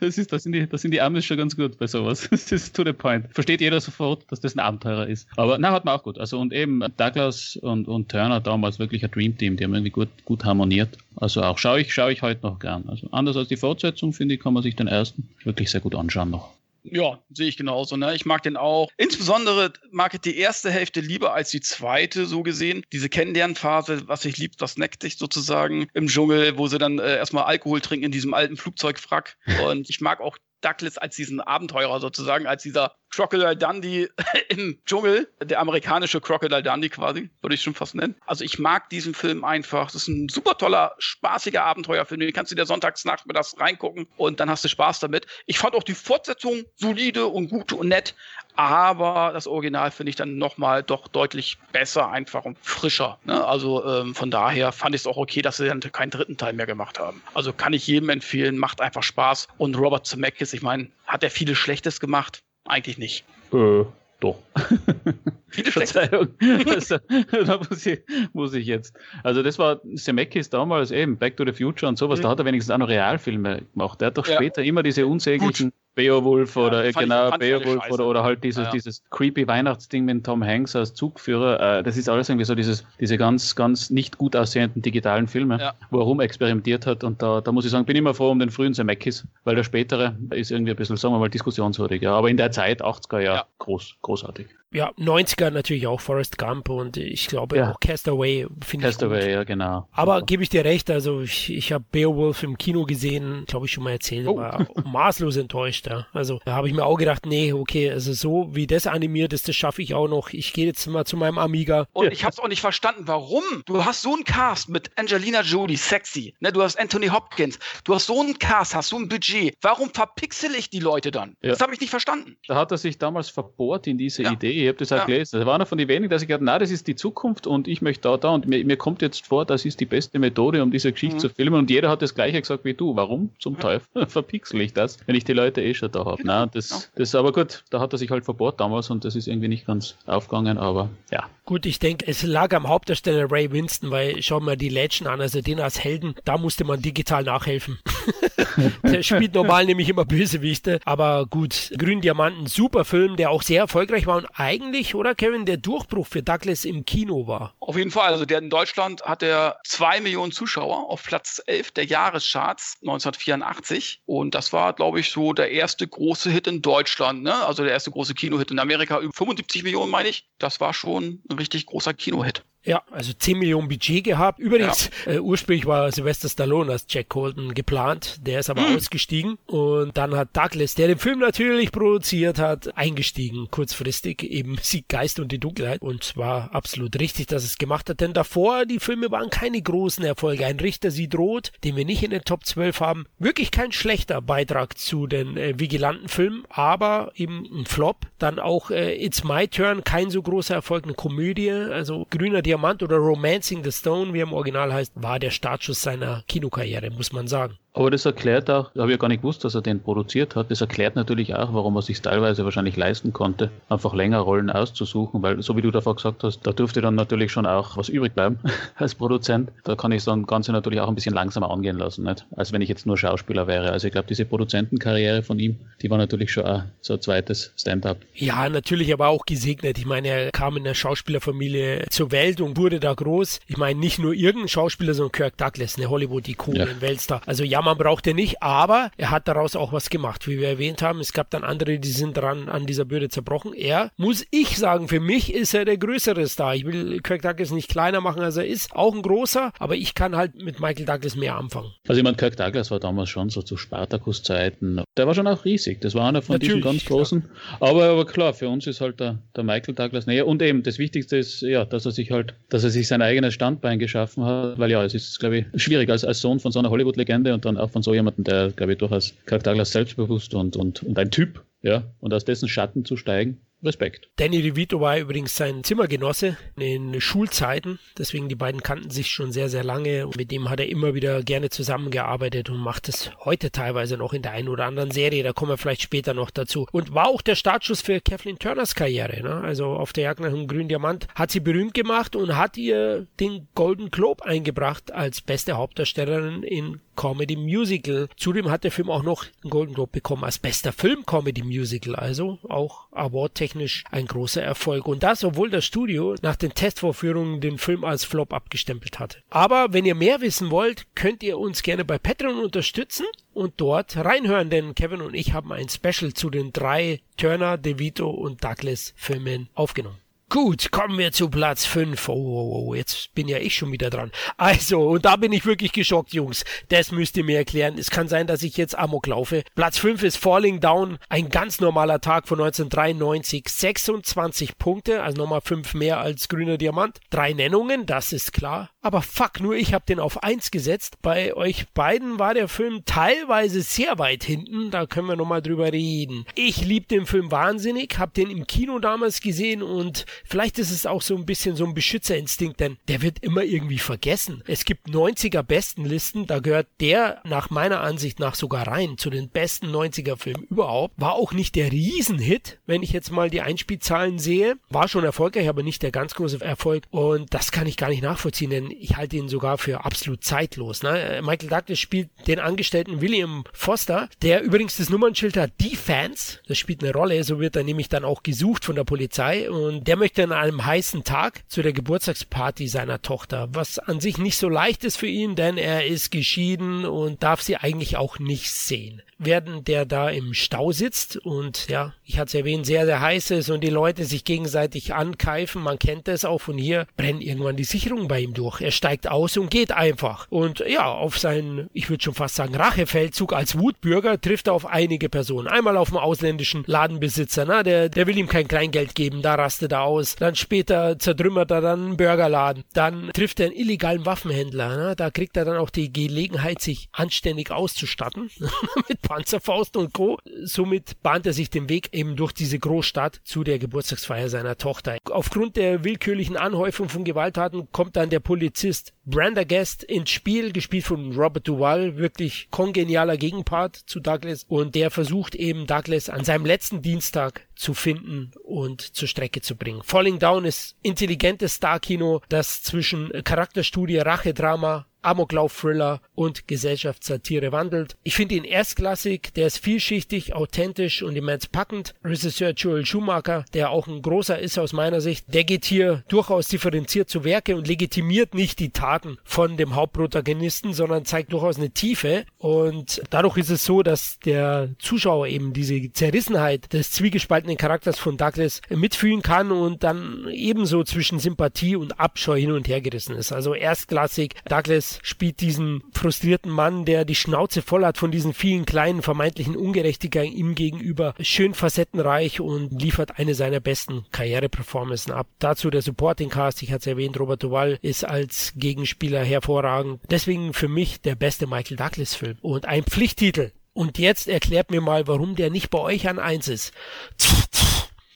Das, 0.00 0.18
ist, 0.18 0.32
das, 0.32 0.44
sind 0.44 0.52
die, 0.52 0.68
das 0.68 0.82
sind 0.82 0.92
die 0.92 1.00
Amis 1.00 1.24
schon 1.24 1.36
ganz 1.36 1.56
gut 1.56 1.78
bei 1.78 1.88
sowas. 1.88 2.28
Das 2.30 2.52
ist 2.52 2.76
to 2.76 2.84
the 2.84 2.92
point. 2.92 3.26
Versteht 3.32 3.60
jeder 3.60 3.80
sofort, 3.80 4.24
dass 4.30 4.38
das 4.38 4.54
ein 4.54 4.60
Abenteurer 4.60 5.08
ist. 5.08 5.26
Aber 5.36 5.58
na, 5.58 5.72
hat 5.72 5.84
man 5.84 5.96
auch 5.96 6.04
gut. 6.04 6.18
Also 6.18 6.38
und 6.38 6.52
eben 6.52 6.80
Douglas 6.96 7.56
und, 7.56 7.88
und 7.88 8.08
Turner 8.08 8.40
damals 8.40 8.78
wirklich 8.78 9.04
ein 9.04 9.10
Dream 9.10 9.36
Team, 9.36 9.56
die 9.56 9.64
haben 9.64 9.74
irgendwie 9.74 9.90
gut, 9.90 10.10
gut 10.24 10.44
harmoniert. 10.44 10.96
Also 11.16 11.42
auch 11.42 11.58
schaue 11.58 11.80
ich, 11.80 11.92
schaue 11.92 12.12
ich 12.12 12.22
heute 12.22 12.42
noch 12.42 12.60
gern. 12.60 12.84
Also 12.88 13.08
anders 13.10 13.36
als 13.36 13.48
die 13.48 13.56
Fortsetzung, 13.56 14.12
finde 14.12 14.36
ich, 14.36 14.40
kann 14.40 14.54
man 14.54 14.62
sich 14.62 14.76
den 14.76 14.86
ersten 14.86 15.28
wirklich 15.42 15.70
sehr 15.70 15.80
gut 15.80 15.96
anschauen 15.96 16.30
noch. 16.30 16.59
Ja, 16.82 17.22
sehe 17.30 17.48
ich 17.48 17.56
genauso. 17.56 17.96
Ne? 17.96 18.14
Ich 18.14 18.24
mag 18.24 18.42
den 18.42 18.56
auch. 18.56 18.90
Insbesondere 18.96 19.72
mag 19.90 20.14
ich 20.14 20.20
die 20.20 20.36
erste 20.36 20.70
Hälfte 20.70 21.00
lieber 21.00 21.34
als 21.34 21.50
die 21.50 21.60
zweite, 21.60 22.26
so 22.26 22.42
gesehen. 22.42 22.84
Diese 22.92 23.08
Kennenlernphase, 23.08 24.08
was 24.08 24.24
ich 24.24 24.38
lieb, 24.38 24.56
das 24.56 24.76
neckt 24.76 25.02
dich 25.02 25.18
sozusagen 25.18 25.88
im 25.94 26.06
Dschungel, 26.06 26.56
wo 26.56 26.66
sie 26.68 26.78
dann 26.78 26.98
äh, 26.98 27.16
erstmal 27.16 27.44
Alkohol 27.44 27.80
trinken 27.80 28.06
in 28.06 28.12
diesem 28.12 28.34
alten 28.34 28.56
Flugzeugwrack. 28.56 29.36
Und 29.66 29.90
ich 29.90 30.00
mag 30.00 30.20
auch 30.20 30.36
Douglas 30.60 30.98
als 30.98 31.16
diesen 31.16 31.40
Abenteurer 31.40 32.00
sozusagen, 32.00 32.46
als 32.46 32.62
dieser 32.62 32.94
Crocodile 33.10 33.56
Dundee 33.56 34.08
im 34.48 34.78
Dschungel, 34.86 35.28
der 35.42 35.60
amerikanische 35.60 36.20
Crocodile 36.20 36.62
Dundee 36.62 36.88
quasi, 36.88 37.30
würde 37.40 37.54
ich 37.54 37.62
schon 37.62 37.74
fast 37.74 37.94
nennen. 37.94 38.14
Also 38.26 38.44
ich 38.44 38.58
mag 38.58 38.88
diesen 38.90 39.14
Film 39.14 39.44
einfach. 39.44 39.86
Das 39.90 40.02
ist 40.02 40.08
ein 40.08 40.28
super 40.28 40.56
toller, 40.56 40.94
spaßiger 40.98 41.64
Abenteuerfilm. 41.64 42.20
Den 42.20 42.32
kannst 42.32 42.52
du 42.52 42.56
dir 42.56 42.66
sonntags 42.66 43.04
nachmittags 43.04 43.58
reingucken 43.58 44.06
und 44.16 44.40
dann 44.40 44.48
hast 44.48 44.64
du 44.64 44.68
Spaß 44.68 45.00
damit. 45.00 45.26
Ich 45.46 45.58
fand 45.58 45.74
auch 45.74 45.82
die 45.82 45.94
Fortsetzung 45.94 46.64
solide 46.76 47.26
und 47.26 47.48
gut 47.48 47.72
und 47.72 47.88
nett, 47.88 48.14
aber 48.56 49.30
das 49.32 49.46
Original 49.46 49.90
finde 49.90 50.10
ich 50.10 50.16
dann 50.16 50.38
nochmal 50.38 50.82
doch 50.82 51.08
deutlich 51.08 51.58
besser, 51.72 52.10
einfach 52.10 52.44
und 52.44 52.58
frischer. 52.62 53.18
Ne? 53.24 53.44
Also 53.44 53.84
ähm, 53.86 54.14
von 54.14 54.30
daher 54.30 54.72
fand 54.72 54.94
ich 54.94 55.02
es 55.02 55.06
auch 55.06 55.16
okay, 55.16 55.42
dass 55.42 55.56
sie 55.58 55.66
dann 55.68 55.80
keinen 55.80 56.10
dritten 56.10 56.36
Teil 56.36 56.52
mehr 56.52 56.66
gemacht 56.66 56.98
haben. 56.98 57.22
Also 57.34 57.52
kann 57.52 57.72
ich 57.72 57.86
jedem 57.86 58.08
empfehlen, 58.10 58.58
macht 58.58 58.80
einfach 58.80 59.02
Spaß. 59.02 59.48
Und 59.58 59.76
Robert 59.78 60.06
Zemeckis, 60.06 60.52
ich 60.52 60.62
meine, 60.62 60.88
hat 61.06 61.22
er 61.22 61.30
vieles 61.30 61.58
Schlechtes 61.58 62.00
gemacht? 62.00 62.42
Eigentlich 62.66 62.98
nicht. 62.98 63.24
Äh, 63.52 63.84
doch. 64.20 64.38
Viele 65.48 65.72
Verzeihung. 65.72 66.28
also, 66.68 66.98
da 67.44 67.56
muss 67.58 67.84
ich, 67.86 68.00
muss 68.32 68.54
ich 68.54 68.66
jetzt. 68.66 68.94
Also 69.24 69.42
das 69.42 69.58
war 69.58 69.80
Zemeckis 69.96 70.48
damals 70.50 70.90
eben, 70.92 71.16
Back 71.16 71.36
to 71.36 71.44
the 71.44 71.52
Future 71.52 71.88
und 71.88 71.96
sowas, 71.96 72.18
Mhm. 72.18 72.22
da 72.24 72.28
hat 72.30 72.38
er 72.38 72.44
wenigstens 72.44 72.72
auch 72.72 72.78
noch 72.78 72.88
Realfilme 72.88 73.62
gemacht. 73.72 74.00
Der 74.00 74.08
hat 74.08 74.18
doch 74.18 74.26
Ja. 74.28 74.36
später 74.36 74.62
immer 74.62 74.82
diese 74.82 75.06
unsäglichen 75.06 75.72
Beowulf 75.94 76.56
oder 76.56 76.84
ich- 76.86 76.96
genau 76.96 77.30
Beowulf 77.36 77.90
oder, 77.90 78.06
oder 78.06 78.22
halt 78.22 78.42
dieses, 78.44 78.64
Ja. 78.66 78.70
dieses 78.70 79.02
creepy 79.10 79.46
Weihnachtsding 79.46 80.04
mit 80.04 80.24
Tom 80.24 80.44
Hanks 80.44 80.74
als 80.76 80.94
Zugführer. 80.94 81.78
Äh, 81.78 81.82
das 81.82 81.96
ist 81.96 82.08
alles 82.08 82.28
irgendwie 82.28 82.44
so 82.44 82.54
dieses, 82.54 82.86
diese 83.00 83.18
ganz, 83.18 83.54
ganz 83.56 83.90
nicht 83.90 84.16
gut 84.16 84.36
aussehenden 84.36 84.82
digitalen 84.82 85.26
Filme, 85.26 85.58
Ja. 85.58 85.74
wo 85.90 85.98
er 85.98 86.04
rum 86.04 86.20
experimentiert 86.20 86.86
hat. 86.86 87.04
Und 87.04 87.22
da, 87.22 87.40
da 87.40 87.52
muss 87.52 87.64
ich 87.64 87.70
sagen, 87.70 87.84
bin 87.86 87.96
ich 87.96 88.00
immer 88.00 88.14
froh 88.14 88.30
um 88.30 88.38
den 88.38 88.50
frühen 88.50 88.72
Zemeckis, 88.74 89.26
weil 89.44 89.56
der 89.56 89.64
spätere 89.64 90.14
ist 90.30 90.50
irgendwie 90.50 90.70
ein 90.72 90.76
bisschen, 90.76 90.96
sagen 90.96 91.14
wir 91.14 91.18
mal, 91.18 91.28
diskussionswürdig. 91.30 92.02
Ja. 92.02 92.14
Aber 92.14 92.30
in 92.30 92.36
der 92.36 92.50
Zeit, 92.50 92.82
80er 92.82 93.20
Jahre, 93.20 93.38
Ja. 93.38 93.46
groß, 93.58 93.96
großartig. 94.02 94.46
Ja, 94.72 94.92
90er 94.98 95.50
natürlich 95.50 95.86
auch 95.88 96.00
Forrest 96.00 96.38
Gump 96.38 96.68
und 96.68 96.96
ich 96.96 97.26
glaube 97.26 97.56
Ja. 97.56 97.72
auch 97.72 97.80
Castaway 97.80 98.46
finde 98.64 98.88
ich 98.88 98.94
gut. 98.98 99.10
Castaway, 99.10 99.32
ja 99.32 99.42
genau. 99.42 99.88
Aber 99.90 100.16
Super. 100.16 100.26
gebe 100.26 100.42
ich 100.44 100.48
dir 100.48 100.64
recht, 100.64 100.88
also 100.90 101.22
ich, 101.22 101.50
ich 101.52 101.72
habe 101.72 101.84
Beowulf 101.90 102.44
im 102.44 102.56
Kino 102.56 102.84
gesehen, 102.84 103.44
glaube 103.46 103.66
ich 103.66 103.72
schon 103.72 103.82
mal 103.82 103.90
erzählt, 103.92 104.28
Oh. 104.28 104.36
war 104.36 104.66
maßlos 104.84 105.36
enttäuscht. 105.38 105.88
Ja. 105.88 106.06
Also 106.12 106.40
da 106.44 106.52
habe 106.54 106.68
ich 106.68 106.74
mir 106.74 106.84
auch 106.86 106.96
gedacht, 106.96 107.26
nee, 107.26 107.52
okay, 107.52 107.90
also 107.90 108.12
so 108.12 108.48
wie 108.54 108.68
das 108.68 108.86
animiert 108.86 109.32
ist, 109.32 109.48
das 109.48 109.56
schaffe 109.56 109.82
ich 109.82 109.94
auch 109.94 110.06
noch. 110.06 110.30
Ich 110.32 110.52
gehe 110.52 110.66
jetzt 110.66 110.86
mal 110.86 111.04
zu 111.04 111.16
meinem 111.16 111.38
Amiga. 111.38 111.88
Und 111.92 112.12
ich 112.12 112.22
habe 112.22 112.32
es 112.32 112.38
auch 112.38 112.46
nicht 112.48 112.60
verstanden, 112.60 113.02
warum. 113.06 113.42
Du 113.66 113.84
hast 113.84 114.02
so 114.02 114.14
einen 114.14 114.22
Cast 114.24 114.68
mit 114.68 114.90
Angelina 114.96 115.40
Jolie, 115.42 115.76
sexy. 115.76 116.34
Ne, 116.38 116.52
du 116.52 116.62
hast 116.62 116.78
Anthony 116.78 117.08
Hopkins. 117.08 117.58
Du 117.82 117.94
hast 117.94 118.06
so 118.06 118.20
einen 118.20 118.38
Cast, 118.38 118.76
hast 118.76 118.90
so 118.90 118.96
ein 118.98 119.08
Budget. 119.08 119.56
Warum 119.62 119.90
verpixel 119.90 120.54
ich 120.54 120.70
die 120.70 120.78
Leute 120.80 121.10
dann? 121.10 121.34
Ja. 121.42 121.50
Das 121.50 121.60
habe 121.60 121.74
ich 121.74 121.80
nicht 121.80 121.90
verstanden. 121.90 122.36
Da 122.46 122.54
hat 122.54 122.70
er 122.70 122.78
sich 122.78 122.98
damals 122.98 123.30
verbohrt 123.30 123.88
in 123.88 123.98
diese 123.98 124.22
Ja. 124.22 124.30
Idee. 124.32 124.59
Ich 124.62 124.68
habe 124.68 124.78
das 124.78 124.92
auch 124.92 124.98
Ja. 124.98 125.04
gelesen. 125.04 125.40
Er 125.40 125.46
war 125.46 125.54
einer 125.54 125.66
von 125.66 125.78
den 125.78 125.88
wenigen, 125.88 126.08
der 126.10 126.18
sich 126.18 126.28
gedacht 126.28 126.42
na, 126.42 126.58
das 126.58 126.70
ist 126.70 126.86
die 126.86 126.94
Zukunft 126.96 127.46
und 127.46 127.68
ich 127.68 127.82
möchte 127.82 128.02
da, 128.08 128.16
da. 128.16 128.30
Und 128.30 128.46
mir, 128.46 128.64
mir 128.64 128.76
kommt 128.76 129.02
jetzt 129.02 129.26
vor, 129.26 129.44
das 129.44 129.64
ist 129.64 129.80
die 129.80 129.86
beste 129.86 130.18
Methode, 130.18 130.62
um 130.62 130.70
diese 130.70 130.92
Geschichte 130.92 131.16
Mhm. 131.16 131.20
zu 131.20 131.28
filmen. 131.30 131.54
Und 131.54 131.70
jeder 131.70 131.88
hat 131.88 132.02
das 132.02 132.14
Gleiche 132.14 132.40
gesagt 132.40 132.64
wie 132.64 132.74
du. 132.74 132.96
Warum 132.96 133.30
zum 133.38 133.58
Teufel 133.58 133.86
verpixel 134.08 134.60
ich 134.60 134.72
das, 134.72 134.98
wenn 135.06 135.14
ich 135.14 135.24
die 135.24 135.32
Leute 135.32 135.62
eh 135.62 135.74
schon 135.74 135.90
da 135.90 136.04
habe? 136.04 136.18
Genau. 136.18 136.32
Na, 136.32 136.46
das, 136.46 136.90
das, 136.94 137.14
aber 137.14 137.32
gut, 137.32 137.64
da 137.70 137.80
hat 137.80 137.92
er 137.92 137.98
sich 137.98 138.10
halt 138.10 138.24
verbohrt 138.24 138.60
damals 138.60 138.90
und 138.90 139.04
das 139.04 139.16
ist 139.16 139.26
irgendwie 139.28 139.48
nicht 139.48 139.66
ganz 139.66 139.96
aufgegangen. 140.06 140.58
Aber 140.58 140.90
ja, 141.10 141.24
Gut, 141.46 141.66
ich 141.66 141.80
denke, 141.80 142.06
es 142.06 142.22
lag 142.22 142.54
am 142.54 142.68
Hauptdarsteller 142.68 143.28
Ray 143.32 143.50
Winston, 143.50 143.90
weil 143.90 144.22
schau 144.22 144.38
mal 144.38 144.56
die 144.56 144.68
Legend 144.68 145.08
an, 145.08 145.20
also 145.20 145.40
den 145.40 145.58
als 145.58 145.82
Helden, 145.82 146.14
da 146.24 146.38
musste 146.38 146.62
man 146.62 146.80
digital 146.80 147.24
nachhelfen. 147.24 147.78
der 148.84 149.02
spielt 149.02 149.34
normal 149.34 149.64
nämlich 149.66 149.88
immer 149.88 150.04
Bösewichte, 150.04 150.78
aber 150.84 151.26
gut, 151.26 151.72
Grün 151.76 152.00
Diamanten, 152.00 152.46
super 152.46 152.84
Film, 152.84 153.16
der 153.16 153.30
auch 153.30 153.42
sehr 153.42 153.60
erfolgreich 153.62 154.06
war 154.06 154.18
und 154.18 154.26
eigentlich, 154.50 154.96
oder 154.96 155.14
Kevin, 155.14 155.46
der 155.46 155.58
Durchbruch 155.58 156.08
für 156.08 156.24
Douglas 156.24 156.64
im 156.64 156.84
Kino 156.84 157.28
war. 157.28 157.54
Auf 157.60 157.76
jeden 157.76 157.92
Fall. 157.92 158.12
Also 158.12 158.24
der 158.24 158.38
in 158.38 158.50
Deutschland 158.50 159.00
hat 159.02 159.22
er 159.22 159.60
zwei 159.64 160.00
Millionen 160.00 160.32
Zuschauer 160.32 160.90
auf 160.90 161.04
Platz 161.04 161.40
11 161.46 161.70
der 161.70 161.84
Jahrescharts 161.84 162.78
1984. 162.82 164.02
Und 164.06 164.34
das 164.34 164.52
war, 164.52 164.72
glaube 164.72 164.98
ich, 164.98 165.10
so 165.10 165.32
der 165.34 165.52
erste 165.52 165.86
große 165.86 166.30
Hit 166.30 166.48
in 166.48 166.62
Deutschland. 166.62 167.22
Ne? 167.22 167.32
Also 167.46 167.62
der 167.62 167.70
erste 167.72 167.92
große 167.92 168.14
Kinohit 168.14 168.50
in 168.50 168.58
Amerika. 168.58 168.98
Über 168.98 169.12
75 169.12 169.62
Millionen, 169.62 169.92
meine 169.92 170.08
ich. 170.08 170.28
Das 170.38 170.60
war 170.60 170.74
schon 170.74 171.22
ein 171.30 171.38
richtig 171.38 171.66
großer 171.66 171.94
Kinohit. 171.94 172.42
Ja, 172.62 172.82
also 172.90 173.12
10 173.14 173.38
Millionen 173.38 173.68
Budget 173.68 174.04
gehabt. 174.04 174.38
Übrigens, 174.38 174.90
ja. 175.06 175.12
äh, 175.12 175.18
ursprünglich 175.20 175.64
war 175.64 175.90
Sylvester 175.90 176.28
Stallone 176.28 176.70
als 176.70 176.84
Jack 176.88 177.08
Colton 177.08 177.54
geplant. 177.54 178.18
Der 178.26 178.40
ist 178.40 178.50
aber 178.50 178.60
mhm. 178.60 178.76
ausgestiegen. 178.76 179.38
Und 179.46 179.96
dann 179.96 180.14
hat 180.14 180.36
Douglas, 180.36 180.74
der 180.74 180.88
den 180.88 180.98
Film 180.98 181.20
natürlich 181.20 181.72
produziert 181.72 182.38
hat, 182.38 182.76
eingestiegen. 182.76 183.48
Kurzfristig 183.50 184.22
eben 184.22 184.58
Sieg 184.62 184.88
Geist 184.88 185.20
und 185.20 185.32
die 185.32 185.38
Dunkelheit. 185.38 185.80
Und 185.80 186.04
zwar 186.04 186.54
absolut 186.54 187.00
richtig, 187.00 187.28
dass 187.28 187.44
es 187.44 187.56
gemacht 187.56 187.88
hat. 187.88 188.00
Denn 188.00 188.12
davor, 188.12 188.66
die 188.66 188.78
Filme 188.78 189.10
waren 189.10 189.30
keine 189.30 189.60
großen 189.62 190.04
Erfolge. 190.04 190.44
Ein 190.44 190.60
Richter 190.60 190.90
sieht 190.90 191.16
rot, 191.16 191.52
den 191.64 191.76
wir 191.76 191.86
nicht 191.86 192.02
in 192.02 192.10
den 192.10 192.24
Top 192.24 192.44
12 192.44 192.80
haben. 192.80 193.06
Wirklich 193.18 193.52
kein 193.52 193.72
schlechter 193.72 194.20
Beitrag 194.20 194.76
zu 194.76 195.06
den 195.06 195.38
äh, 195.38 195.58
Vigilanten-Filmen, 195.58 196.44
aber 196.50 197.12
eben 197.14 197.46
ein 197.52 197.64
Flop. 197.64 198.06
Dann 198.18 198.38
auch 198.38 198.70
äh, 198.70 199.02
It's 199.02 199.24
My 199.24 199.48
Turn, 199.48 199.82
kein 199.82 200.10
so 200.10 200.20
großer 200.20 200.54
Erfolg, 200.54 200.84
eine 200.84 200.94
Komödie. 200.94 201.50
Also 201.50 202.06
grüner 202.10 202.42
Diamant 202.50 202.82
oder 202.82 202.96
Romancing 202.96 203.62
the 203.62 203.70
Stone, 203.70 204.12
wie 204.12 204.18
er 204.18 204.24
im 204.24 204.32
Original 204.32 204.72
heißt, 204.72 204.94
war 204.96 205.20
der 205.20 205.30
Startschuss 205.30 205.82
seiner 205.82 206.24
Kinokarriere, 206.26 206.90
muss 206.90 207.12
man 207.12 207.28
sagen. 207.28 207.59
Aber 207.72 207.90
das 207.90 208.04
erklärt 208.04 208.50
auch, 208.50 208.74
habe 208.74 208.86
ich 208.86 208.90
ja 208.90 208.96
gar 208.96 209.08
nicht 209.08 209.22
gewusst, 209.22 209.44
dass 209.44 209.54
er 209.54 209.62
den 209.62 209.80
produziert 209.80 210.34
hat, 210.34 210.50
das 210.50 210.60
erklärt 210.60 210.96
natürlich 210.96 211.36
auch, 211.36 211.54
warum 211.54 211.76
er 211.76 211.82
sich 211.82 212.02
teilweise 212.02 212.44
wahrscheinlich 212.44 212.76
leisten 212.76 213.12
konnte, 213.12 213.50
einfach 213.68 213.94
länger 213.94 214.18
Rollen 214.18 214.50
auszusuchen, 214.50 215.22
weil 215.22 215.40
so 215.42 215.56
wie 215.56 215.62
du 215.62 215.70
davor 215.70 215.94
gesagt 215.94 216.24
hast, 216.24 216.40
da 216.44 216.52
dürfte 216.52 216.80
dann 216.80 216.96
natürlich 216.96 217.30
schon 217.30 217.46
auch 217.46 217.76
was 217.76 217.88
übrig 217.88 218.14
bleiben 218.14 218.40
als 218.74 218.96
Produzent. 218.96 219.50
Da 219.62 219.76
kann 219.76 219.92
ich 219.92 220.02
so 220.02 220.10
ein 220.10 220.26
Ganze 220.26 220.50
natürlich 220.50 220.80
auch 220.80 220.88
ein 220.88 220.96
bisschen 220.96 221.14
langsamer 221.14 221.50
angehen 221.50 221.78
lassen, 221.78 222.04
nicht? 222.04 222.26
als 222.34 222.52
wenn 222.52 222.60
ich 222.60 222.68
jetzt 222.68 222.86
nur 222.86 222.98
Schauspieler 222.98 223.46
wäre. 223.46 223.70
Also 223.70 223.86
ich 223.86 223.92
glaube, 223.92 224.08
diese 224.08 224.24
Produzentenkarriere 224.24 225.22
von 225.22 225.38
ihm, 225.38 225.56
die 225.80 225.90
war 225.90 225.98
natürlich 225.98 226.32
schon 226.32 226.46
auch 226.46 226.62
so 226.80 226.94
ein 226.94 227.00
zweites 227.00 227.52
Stand-up. 227.56 227.98
Ja, 228.14 228.48
natürlich 228.48 228.92
aber 228.92 229.08
auch 229.08 229.24
gesegnet. 229.26 229.78
Ich 229.78 229.86
meine, 229.86 230.08
er 230.08 230.30
kam 230.32 230.56
in 230.56 230.64
der 230.64 230.74
Schauspielerfamilie 230.74 231.86
zur 231.88 232.10
Welt 232.10 232.40
und 232.40 232.56
wurde 232.56 232.80
da 232.80 232.94
groß. 232.94 233.38
Ich 233.46 233.56
meine, 233.56 233.78
nicht 233.78 234.00
nur 234.00 234.12
irgendein 234.12 234.48
Schauspieler, 234.48 234.94
sondern 234.94 235.12
Kirk 235.12 235.36
Douglas, 235.36 235.76
eine 235.76 235.88
Hollywood-Ikone, 235.88 236.58
ja. 236.58 236.64
ein 236.64 236.80
Weltstar. 236.80 237.20
Also 237.26 237.44
ja, 237.44 237.59
man 237.62 237.78
braucht 237.78 238.06
er 238.06 238.14
nicht, 238.14 238.42
aber 238.42 238.90
er 238.96 239.10
hat 239.10 239.28
daraus 239.28 239.56
auch 239.56 239.72
was 239.72 239.90
gemacht. 239.90 240.26
Wie 240.26 240.38
wir 240.38 240.48
erwähnt 240.48 240.82
haben, 240.82 241.00
es 241.00 241.12
gab 241.12 241.30
dann 241.30 241.44
andere, 241.44 241.78
die 241.78 241.90
sind 241.90 242.16
dran 242.16 242.48
an 242.48 242.66
dieser 242.66 242.84
Bürde 242.84 243.08
zerbrochen. 243.08 243.52
Er, 243.54 243.90
muss 243.96 244.24
ich 244.30 244.56
sagen, 244.56 244.88
für 244.88 245.00
mich 245.00 245.32
ist 245.32 245.54
er 245.54 245.64
der 245.64 245.78
größere 245.78 246.26
Star. 246.26 246.54
Ich 246.54 246.64
will 246.64 247.00
Kirk 247.00 247.22
Douglas 247.22 247.50
nicht 247.50 247.68
kleiner 247.68 248.00
machen, 248.00 248.22
als 248.22 248.36
er 248.36 248.46
ist. 248.46 248.74
Auch 248.74 248.94
ein 248.94 249.02
großer, 249.02 249.52
aber 249.58 249.76
ich 249.76 249.94
kann 249.94 250.16
halt 250.16 250.42
mit 250.42 250.60
Michael 250.60 250.86
Douglas 250.86 251.16
mehr 251.16 251.36
anfangen. 251.36 251.72
Also 251.88 251.98
ich 251.98 252.04
meine, 252.04 252.16
Kirk 252.16 252.36
Douglas 252.36 252.70
war 252.70 252.80
damals 252.80 253.08
schon 253.08 253.30
so 253.30 253.42
zu 253.42 253.56
Spartacus-Zeiten. 253.56 254.82
Der 254.96 255.06
war 255.06 255.14
schon 255.14 255.26
auch 255.26 255.44
riesig. 255.44 255.80
Das 255.80 255.94
war 255.94 256.08
einer 256.08 256.22
von 256.22 256.34
Natürlich, 256.34 256.56
diesen 256.56 256.70
ganz 256.70 256.84
großen. 256.84 257.24
Aber, 257.60 257.84
aber 257.84 258.06
klar, 258.06 258.34
für 258.34 258.48
uns 258.48 258.66
ist 258.66 258.80
halt 258.80 259.00
der, 259.00 259.18
der 259.36 259.44
Michael 259.44 259.74
Douglas 259.74 260.06
näher. 260.06 260.26
Und 260.26 260.42
eben, 260.42 260.62
das 260.62 260.78
Wichtigste 260.78 261.16
ist, 261.16 261.42
ja, 261.42 261.64
dass 261.64 261.86
er 261.86 261.92
sich 261.92 262.10
halt, 262.10 262.34
dass 262.48 262.64
er 262.64 262.70
sich 262.70 262.88
sein 262.88 263.02
eigenes 263.02 263.34
Standbein 263.34 263.78
geschaffen 263.78 264.24
hat. 264.24 264.58
Weil 264.58 264.70
ja, 264.70 264.84
es 264.84 264.94
ist, 264.94 265.18
glaube 265.18 265.38
ich, 265.38 265.62
schwierig 265.62 265.90
als, 265.90 266.04
als 266.04 266.20
Sohn 266.20 266.40
von 266.40 266.52
so 266.52 266.58
einer 266.58 266.70
Hollywood-Legende 266.70 267.34
und 267.34 267.44
dann 267.44 267.49
auch 267.56 267.70
von 267.70 267.82
so 267.82 267.94
jemanden, 267.94 268.24
der, 268.24 268.50
glaube 268.50 268.72
ich, 268.72 268.78
durchaus 268.78 269.14
Douglas 269.26 269.72
selbstbewusst 269.72 270.34
und, 270.34 270.56
und, 270.56 270.82
und 270.82 270.98
ein 270.98 271.10
Typ, 271.10 271.44
ja, 271.62 271.84
und 272.00 272.14
aus 272.14 272.24
dessen 272.24 272.48
Schatten 272.48 272.84
zu 272.84 272.96
steigen, 272.96 273.40
Respekt. 273.62 274.08
Danny 274.16 274.40
DeVito 274.42 274.80
war 274.80 274.98
übrigens 274.98 275.36
sein 275.36 275.62
Zimmergenosse 275.64 276.36
in 276.56 277.00
Schulzeiten, 277.00 277.78
deswegen 277.98 278.28
die 278.28 278.34
beiden 278.34 278.62
kannten 278.62 278.90
sich 278.90 279.10
schon 279.10 279.32
sehr, 279.32 279.48
sehr 279.48 279.64
lange 279.64 280.06
und 280.06 280.16
mit 280.16 280.30
dem 280.30 280.48
hat 280.48 280.60
er 280.60 280.68
immer 280.68 280.94
wieder 280.94 281.22
gerne 281.22 281.50
zusammengearbeitet 281.50 282.48
und 282.48 282.58
macht 282.58 282.88
es 282.88 283.10
heute 283.24 283.50
teilweise 283.50 283.96
noch 283.96 284.14
in 284.14 284.22
der 284.22 284.32
einen 284.32 284.48
oder 284.48 284.64
anderen 284.64 284.90
Serie, 284.90 285.22
da 285.22 285.32
kommen 285.32 285.52
wir 285.52 285.58
vielleicht 285.58 285.82
später 285.82 286.14
noch 286.14 286.30
dazu. 286.30 286.66
Und 286.72 286.94
war 286.94 287.08
auch 287.08 287.20
der 287.20 287.34
Startschuss 287.34 287.82
für 287.82 288.00
Kathleen 288.00 288.38
Turners 288.38 288.74
Karriere, 288.74 289.22
ne? 289.22 289.34
also 289.42 289.66
auf 289.66 289.92
der 289.92 290.04
Jagd 290.04 290.20
nach 290.20 290.30
dem 290.30 290.48
grünen 290.48 290.68
Diamant 290.68 291.06
hat 291.14 291.30
sie 291.30 291.40
berühmt 291.40 291.74
gemacht 291.74 292.16
und 292.16 292.36
hat 292.36 292.56
ihr 292.56 293.06
den 293.18 293.48
Golden 293.54 293.90
Globe 293.90 294.24
eingebracht 294.24 294.92
als 294.92 295.20
beste 295.20 295.58
Hauptdarstellerin 295.58 296.42
in 296.42 296.80
Comedy 297.00 297.34
Musical. 297.34 298.10
Zudem 298.18 298.50
hat 298.50 298.62
der 298.62 298.70
Film 298.70 298.90
auch 298.90 299.02
noch 299.02 299.24
einen 299.42 299.48
Golden 299.48 299.72
Globe 299.72 299.90
bekommen 299.90 300.22
als 300.22 300.38
bester 300.38 300.70
Film 300.70 301.06
Comedy 301.06 301.42
Musical, 301.42 301.96
also 301.96 302.38
auch 302.46 302.88
awardtechnisch 302.92 303.84
ein 303.90 304.04
großer 304.04 304.42
Erfolg. 304.42 304.86
Und 304.86 305.02
das, 305.02 305.24
obwohl 305.24 305.48
das 305.48 305.64
Studio 305.64 306.14
nach 306.20 306.36
den 306.36 306.52
Testvorführungen 306.52 307.40
den 307.40 307.56
Film 307.56 307.84
als 307.84 308.04
Flop 308.04 308.34
abgestempelt 308.34 308.98
hatte. 308.98 309.22
Aber 309.30 309.72
wenn 309.72 309.86
ihr 309.86 309.94
mehr 309.94 310.20
wissen 310.20 310.50
wollt, 310.50 310.84
könnt 310.94 311.22
ihr 311.22 311.38
uns 311.38 311.62
gerne 311.62 311.86
bei 311.86 311.96
Patreon 311.96 312.38
unterstützen 312.38 313.06
und 313.32 313.54
dort 313.56 313.96
reinhören, 313.96 314.50
denn 314.50 314.74
Kevin 314.74 315.00
und 315.00 315.14
ich 315.14 315.32
haben 315.32 315.52
ein 315.52 315.70
Special 315.70 316.12
zu 316.12 316.28
den 316.28 316.52
drei 316.52 317.00
Turner, 317.16 317.56
DeVito 317.56 318.10
und 318.10 318.44
Douglas 318.44 318.92
Filmen 318.94 319.48
aufgenommen. 319.54 319.96
Gut, 320.32 320.70
kommen 320.70 320.96
wir 320.96 321.10
zu 321.10 321.28
Platz 321.28 321.66
5. 321.66 322.08
Oh, 322.08 322.12
oh, 322.12 322.68
oh, 322.68 322.74
jetzt 322.76 323.12
bin 323.16 323.26
ja 323.26 323.38
ich 323.38 323.56
schon 323.56 323.72
wieder 323.72 323.90
dran. 323.90 324.12
Also, 324.36 324.80
und 324.80 325.04
da 325.04 325.16
bin 325.16 325.32
ich 325.32 325.44
wirklich 325.44 325.72
geschockt, 325.72 326.12
Jungs. 326.12 326.44
Das 326.68 326.92
müsst 326.92 327.16
ihr 327.16 327.24
mir 327.24 327.38
erklären. 327.38 327.76
Es 327.76 327.90
kann 327.90 328.06
sein, 328.06 328.28
dass 328.28 328.44
ich 328.44 328.56
jetzt 328.56 328.78
Amok 328.78 329.08
laufe. 329.08 329.42
Platz 329.56 329.78
5 329.78 330.04
ist 330.04 330.18
Falling 330.18 330.60
Down. 330.60 330.98
Ein 331.08 331.30
ganz 331.30 331.58
normaler 331.58 332.00
Tag 332.00 332.28
von 332.28 332.38
1993. 332.38 333.42
26 333.48 334.56
Punkte, 334.56 335.02
also 335.02 335.20
nochmal 335.20 335.40
5 335.40 335.74
mehr 335.74 335.98
als 335.98 336.28
grüner 336.28 336.58
Diamant. 336.58 337.00
Drei 337.10 337.32
Nennungen, 337.32 337.86
das 337.86 338.12
ist 338.12 338.32
klar. 338.32 338.70
Aber 338.82 339.02
fuck, 339.02 339.40
nur 339.40 339.56
ich 339.56 339.74
habe 339.74 339.84
den 339.84 339.98
auf 339.98 340.22
1 340.22 340.52
gesetzt. 340.52 340.98
Bei 341.02 341.34
euch 341.34 341.68
beiden 341.74 342.20
war 342.20 342.34
der 342.34 342.46
Film 342.46 342.84
teilweise 342.84 343.62
sehr 343.62 343.98
weit 343.98 344.22
hinten. 344.22 344.70
Da 344.70 344.86
können 344.86 345.08
wir 345.08 345.16
nochmal 345.16 345.42
drüber 345.42 345.72
reden. 345.72 346.24
Ich 346.36 346.64
lieb 346.64 346.86
den 346.86 347.04
Film 347.04 347.32
wahnsinnig, 347.32 347.98
hab 347.98 348.14
den 348.14 348.30
im 348.30 348.46
Kino 348.46 348.78
damals 348.78 349.20
gesehen 349.20 349.64
und 349.64 350.06
Vielleicht 350.24 350.58
ist 350.58 350.70
es 350.70 350.86
auch 350.86 351.02
so 351.02 351.16
ein 351.16 351.26
bisschen 351.26 351.56
so 351.56 351.64
ein 351.64 351.74
Beschützerinstinkt, 351.74 352.60
denn 352.60 352.76
der 352.88 353.02
wird 353.02 353.18
immer 353.20 353.42
irgendwie 353.42 353.78
vergessen. 353.78 354.42
Es 354.46 354.64
gibt 354.64 354.88
90er 354.88 355.42
Bestenlisten, 355.42 356.26
da 356.26 356.38
gehört 356.38 356.68
der 356.80 357.20
nach 357.24 357.50
meiner 357.50 357.80
Ansicht 357.80 358.20
nach 358.20 358.34
sogar 358.34 358.66
rein 358.66 358.98
zu 358.98 359.10
den 359.10 359.28
besten 359.28 359.66
90er 359.66 360.16
Filmen 360.16 360.44
überhaupt. 360.44 360.94
War 360.96 361.14
auch 361.14 361.32
nicht 361.32 361.54
der 361.56 361.72
Riesenhit, 361.72 362.58
wenn 362.66 362.82
ich 362.82 362.92
jetzt 362.92 363.10
mal 363.10 363.30
die 363.30 363.40
Einspielzahlen 363.40 364.18
sehe. 364.18 364.56
War 364.68 364.88
schon 364.88 365.04
erfolgreich, 365.04 365.48
aber 365.48 365.62
nicht 365.62 365.82
der 365.82 365.90
ganz 365.90 366.14
große 366.14 366.40
Erfolg. 366.40 366.84
Und 366.90 367.32
das 367.34 367.52
kann 367.52 367.66
ich 367.66 367.76
gar 367.76 367.88
nicht 367.88 368.02
nachvollziehen, 368.02 368.50
denn 368.50 368.70
ich 368.70 368.96
halte 368.96 369.16
ihn 369.16 369.28
sogar 369.28 369.58
für 369.58 369.84
absolut 369.84 370.24
zeitlos. 370.24 370.82
Ne? 370.82 371.20
Michael 371.22 371.48
Douglas 371.48 371.78
spielt 371.78 372.08
den 372.26 372.38
Angestellten 372.38 373.00
William 373.00 373.44
Foster, 373.52 374.08
der 374.22 374.42
übrigens 374.42 374.76
das 374.76 374.90
Nummernschild 374.90 375.36
hat, 375.36 375.52
die 375.60 375.76
Fans. 375.76 376.40
Das 376.46 376.58
spielt 376.58 376.82
eine 376.82 376.92
Rolle, 376.92 377.22
so 377.24 377.40
wird 377.40 377.56
er 377.56 377.64
nämlich 377.64 377.88
dann 377.88 378.04
auch 378.04 378.22
gesucht 378.22 378.64
von 378.64 378.76
der 378.76 378.84
Polizei 378.84 379.50
und 379.50 379.86
der 379.86 379.96
möchte 379.96 380.09
möchte 380.10 380.24
an 380.24 380.32
einem 380.32 380.66
heißen 380.66 381.04
Tag 381.04 381.42
zu 381.46 381.62
der 381.62 381.72
Geburtstagsparty 381.72 382.66
seiner 382.66 383.00
Tochter, 383.00 383.48
was 383.52 383.78
an 383.78 384.00
sich 384.00 384.18
nicht 384.18 384.38
so 384.38 384.48
leicht 384.48 384.82
ist 384.82 384.96
für 384.96 385.06
ihn, 385.06 385.36
denn 385.36 385.56
er 385.56 385.86
ist 385.86 386.10
geschieden 386.10 386.84
und 386.84 387.22
darf 387.22 387.42
sie 387.42 387.56
eigentlich 387.56 387.96
auch 387.96 388.18
nicht 388.18 388.50
sehen 388.50 389.02
werden, 389.24 389.64
der 389.64 389.84
da 389.84 390.08
im 390.08 390.34
Stau 390.34 390.72
sitzt 390.72 391.16
und 391.16 391.68
ja, 391.68 391.92
ich 392.04 392.18
hatte 392.18 392.28
es 392.28 392.34
erwähnt, 392.34 392.66
sehr, 392.66 392.86
sehr 392.86 393.00
heiß 393.00 393.30
ist 393.30 393.50
und 393.50 393.62
die 393.62 393.70
Leute 393.70 394.04
sich 394.04 394.24
gegenseitig 394.24 394.94
ankeifen. 394.94 395.62
Man 395.62 395.78
kennt 395.78 396.08
das 396.08 396.24
auch 396.24 396.40
von 396.40 396.58
hier, 396.58 396.86
brennen 396.96 397.20
irgendwann 397.20 397.56
die 397.56 397.64
Sicherungen 397.64 398.08
bei 398.08 398.20
ihm 398.20 398.34
durch. 398.34 398.60
Er 398.60 398.72
steigt 398.72 399.08
aus 399.08 399.36
und 399.36 399.50
geht 399.50 399.70
einfach. 399.70 400.26
Und 400.30 400.64
ja, 400.66 400.86
auf 400.86 401.18
seinen, 401.18 401.68
ich 401.72 401.88
würde 401.88 402.02
schon 402.02 402.14
fast 402.14 402.34
sagen, 402.34 402.56
Rachefeldzug 402.56 403.32
als 403.32 403.58
Wutbürger 403.58 404.20
trifft 404.20 404.48
er 404.48 404.54
auf 404.54 404.66
einige 404.66 405.08
Personen. 405.08 405.46
Einmal 405.46 405.76
auf 405.76 405.90
einen 405.90 405.98
ausländischen 405.98 406.64
Ladenbesitzer, 406.66 407.44
na, 407.44 407.62
der, 407.62 407.88
der 407.88 408.06
will 408.06 408.18
ihm 408.18 408.28
kein 408.28 408.48
Kleingeld 408.48 408.94
geben, 408.94 409.22
da 409.22 409.36
rastet 409.36 409.72
er 409.72 409.82
aus. 409.82 410.16
Dann 410.16 410.34
später 410.34 410.98
zertrümmert 410.98 411.50
er 411.50 411.60
dann 411.60 411.84
einen 411.84 411.96
Burgerladen. 411.96 412.64
Dann 412.72 413.10
trifft 413.12 413.38
er 413.40 413.46
einen 413.46 413.56
illegalen 413.56 414.06
Waffenhändler, 414.06 414.76
na, 414.76 414.94
da 414.94 415.10
kriegt 415.10 415.36
er 415.36 415.44
dann 415.44 415.58
auch 415.58 415.70
die 415.70 415.92
Gelegenheit, 415.92 416.60
sich 416.60 416.88
anständig 416.92 417.50
auszustatten 417.50 418.30
mit 418.88 419.02
Panzerfaust 419.10 419.76
und 419.76 419.92
Co. 419.92 420.18
Somit 420.44 421.02
bahnt 421.02 421.26
er 421.26 421.32
sich 421.32 421.50
den 421.50 421.68
Weg 421.68 421.88
eben 421.92 422.14
durch 422.14 422.30
diese 422.32 422.60
Großstadt 422.60 423.20
zu 423.24 423.42
der 423.42 423.58
Geburtstagsfeier 423.58 424.28
seiner 424.28 424.56
Tochter. 424.56 424.98
Aufgrund 425.10 425.56
der 425.56 425.82
willkürlichen 425.82 426.36
Anhäufung 426.36 426.88
von 426.88 427.02
Gewalttaten 427.02 427.66
kommt 427.72 427.96
dann 427.96 428.10
der 428.10 428.20
Polizist 428.20 428.92
Brandergast 429.04 429.82
ins 429.82 430.10
Spiel, 430.10 430.52
gespielt 430.52 430.84
von 430.84 431.16
Robert 431.16 431.48
Duvall, 431.48 431.96
wirklich 431.96 432.46
kongenialer 432.52 433.16
Gegenpart 433.16 433.74
zu 433.74 433.98
Douglas 433.98 434.44
und 434.46 434.76
der 434.76 434.92
versucht 434.92 435.34
eben 435.34 435.66
Douglas 435.66 436.08
an 436.08 436.22
seinem 436.22 436.46
letzten 436.46 436.80
Dienstag 436.80 437.48
zu 437.56 437.74
finden 437.74 438.30
und 438.44 438.80
zur 438.80 439.08
Strecke 439.08 439.40
zu 439.40 439.56
bringen. 439.56 439.82
Falling 439.82 440.20
Down 440.20 440.44
ist 440.44 440.76
intelligentes 440.82 441.54
Star-Kino, 441.54 442.20
das 442.28 442.62
zwischen 442.62 443.10
Charakterstudie, 443.24 443.98
Rachedrama 443.98 444.86
Amoklauf-Thriller 445.02 446.00
und 446.14 446.46
Gesellschaftssatire 446.48 447.52
wandelt. 447.52 447.96
Ich 448.02 448.14
finde 448.14 448.34
ihn 448.34 448.44
erstklassig, 448.44 449.32
der 449.34 449.46
ist 449.46 449.58
vielschichtig, 449.58 450.34
authentisch 450.34 451.02
und 451.02 451.16
immens 451.16 451.46
packend. 451.46 451.94
Regisseur 452.04 452.50
Joel 452.50 452.84
Schumacher, 452.84 453.44
der 453.54 453.70
auch 453.70 453.86
ein 453.86 454.02
großer 454.02 454.38
ist 454.38 454.58
aus 454.58 454.72
meiner 454.72 455.00
Sicht, 455.00 455.32
der 455.32 455.44
geht 455.44 455.64
hier 455.64 456.04
durchaus 456.08 456.48
differenziert 456.48 457.08
zu 457.08 457.24
Werke 457.24 457.56
und 457.56 457.68
legitimiert 457.68 458.34
nicht 458.34 458.58
die 458.58 458.70
Taten 458.70 459.18
von 459.24 459.56
dem 459.56 459.74
Hauptprotagonisten, 459.74 460.72
sondern 460.72 461.04
zeigt 461.04 461.32
durchaus 461.32 461.56
eine 461.56 461.70
Tiefe 461.70 462.24
und 462.38 463.02
dadurch 463.10 463.36
ist 463.36 463.50
es 463.50 463.64
so, 463.64 463.82
dass 463.82 464.18
der 464.24 464.70
Zuschauer 464.78 465.26
eben 465.28 465.52
diese 465.52 465.92
Zerrissenheit 465.92 466.72
des 466.72 466.90
zwiegespaltenen 466.92 467.56
Charakters 467.56 467.98
von 467.98 468.16
Douglas 468.16 468.60
mitfühlen 468.68 469.22
kann 469.22 469.52
und 469.52 469.84
dann 469.84 470.28
ebenso 470.32 470.82
zwischen 470.84 471.18
Sympathie 471.18 471.76
und 471.76 472.00
Abscheu 472.00 472.38
hin 472.38 472.52
und 472.52 472.68
her 472.68 472.80
gerissen 472.80 473.16
ist. 473.16 473.32
Also 473.32 473.54
erstklassig, 473.54 474.34
Douglas 474.48 474.89
spielt 475.02 475.40
diesen 475.40 475.82
frustrierten 475.92 476.50
Mann, 476.50 476.84
der 476.84 477.04
die 477.04 477.14
Schnauze 477.14 477.62
voll 477.62 477.84
hat 477.84 477.98
von 477.98 478.10
diesen 478.10 478.34
vielen 478.34 478.66
kleinen 478.66 479.02
vermeintlichen 479.02 479.56
Ungerechtigkeiten 479.56 480.32
ihm 480.32 480.54
gegenüber, 480.54 481.14
schön 481.20 481.54
facettenreich 481.54 482.40
und 482.40 482.80
liefert 482.80 483.18
eine 483.18 483.34
seiner 483.34 483.60
besten 483.60 484.04
Karriereperformances 484.10 485.10
ab. 485.10 485.26
Dazu 485.38 485.70
der 485.70 485.82
Supporting 485.82 486.28
Cast, 486.28 486.62
ich 486.62 486.70
hatte 486.72 486.80
es 486.80 486.86
erwähnt, 486.86 487.18
Robert 487.18 487.42
Duval 487.42 487.78
ist 487.82 488.04
als 488.04 488.52
Gegenspieler 488.56 489.24
hervorragend. 489.24 490.00
Deswegen 490.10 490.52
für 490.52 490.68
mich 490.68 491.00
der 491.00 491.14
beste 491.14 491.46
Michael 491.46 491.76
Douglas 491.76 492.14
Film 492.14 492.36
und 492.40 492.66
ein 492.66 492.84
Pflichttitel. 492.84 493.52
Und 493.72 493.98
jetzt 493.98 494.26
erklärt 494.26 494.70
mir 494.70 494.80
mal, 494.80 495.06
warum 495.06 495.36
der 495.36 495.48
nicht 495.48 495.70
bei 495.70 495.78
euch 495.78 496.08
an 496.08 496.18
eins 496.18 496.48
ist. 496.48 496.72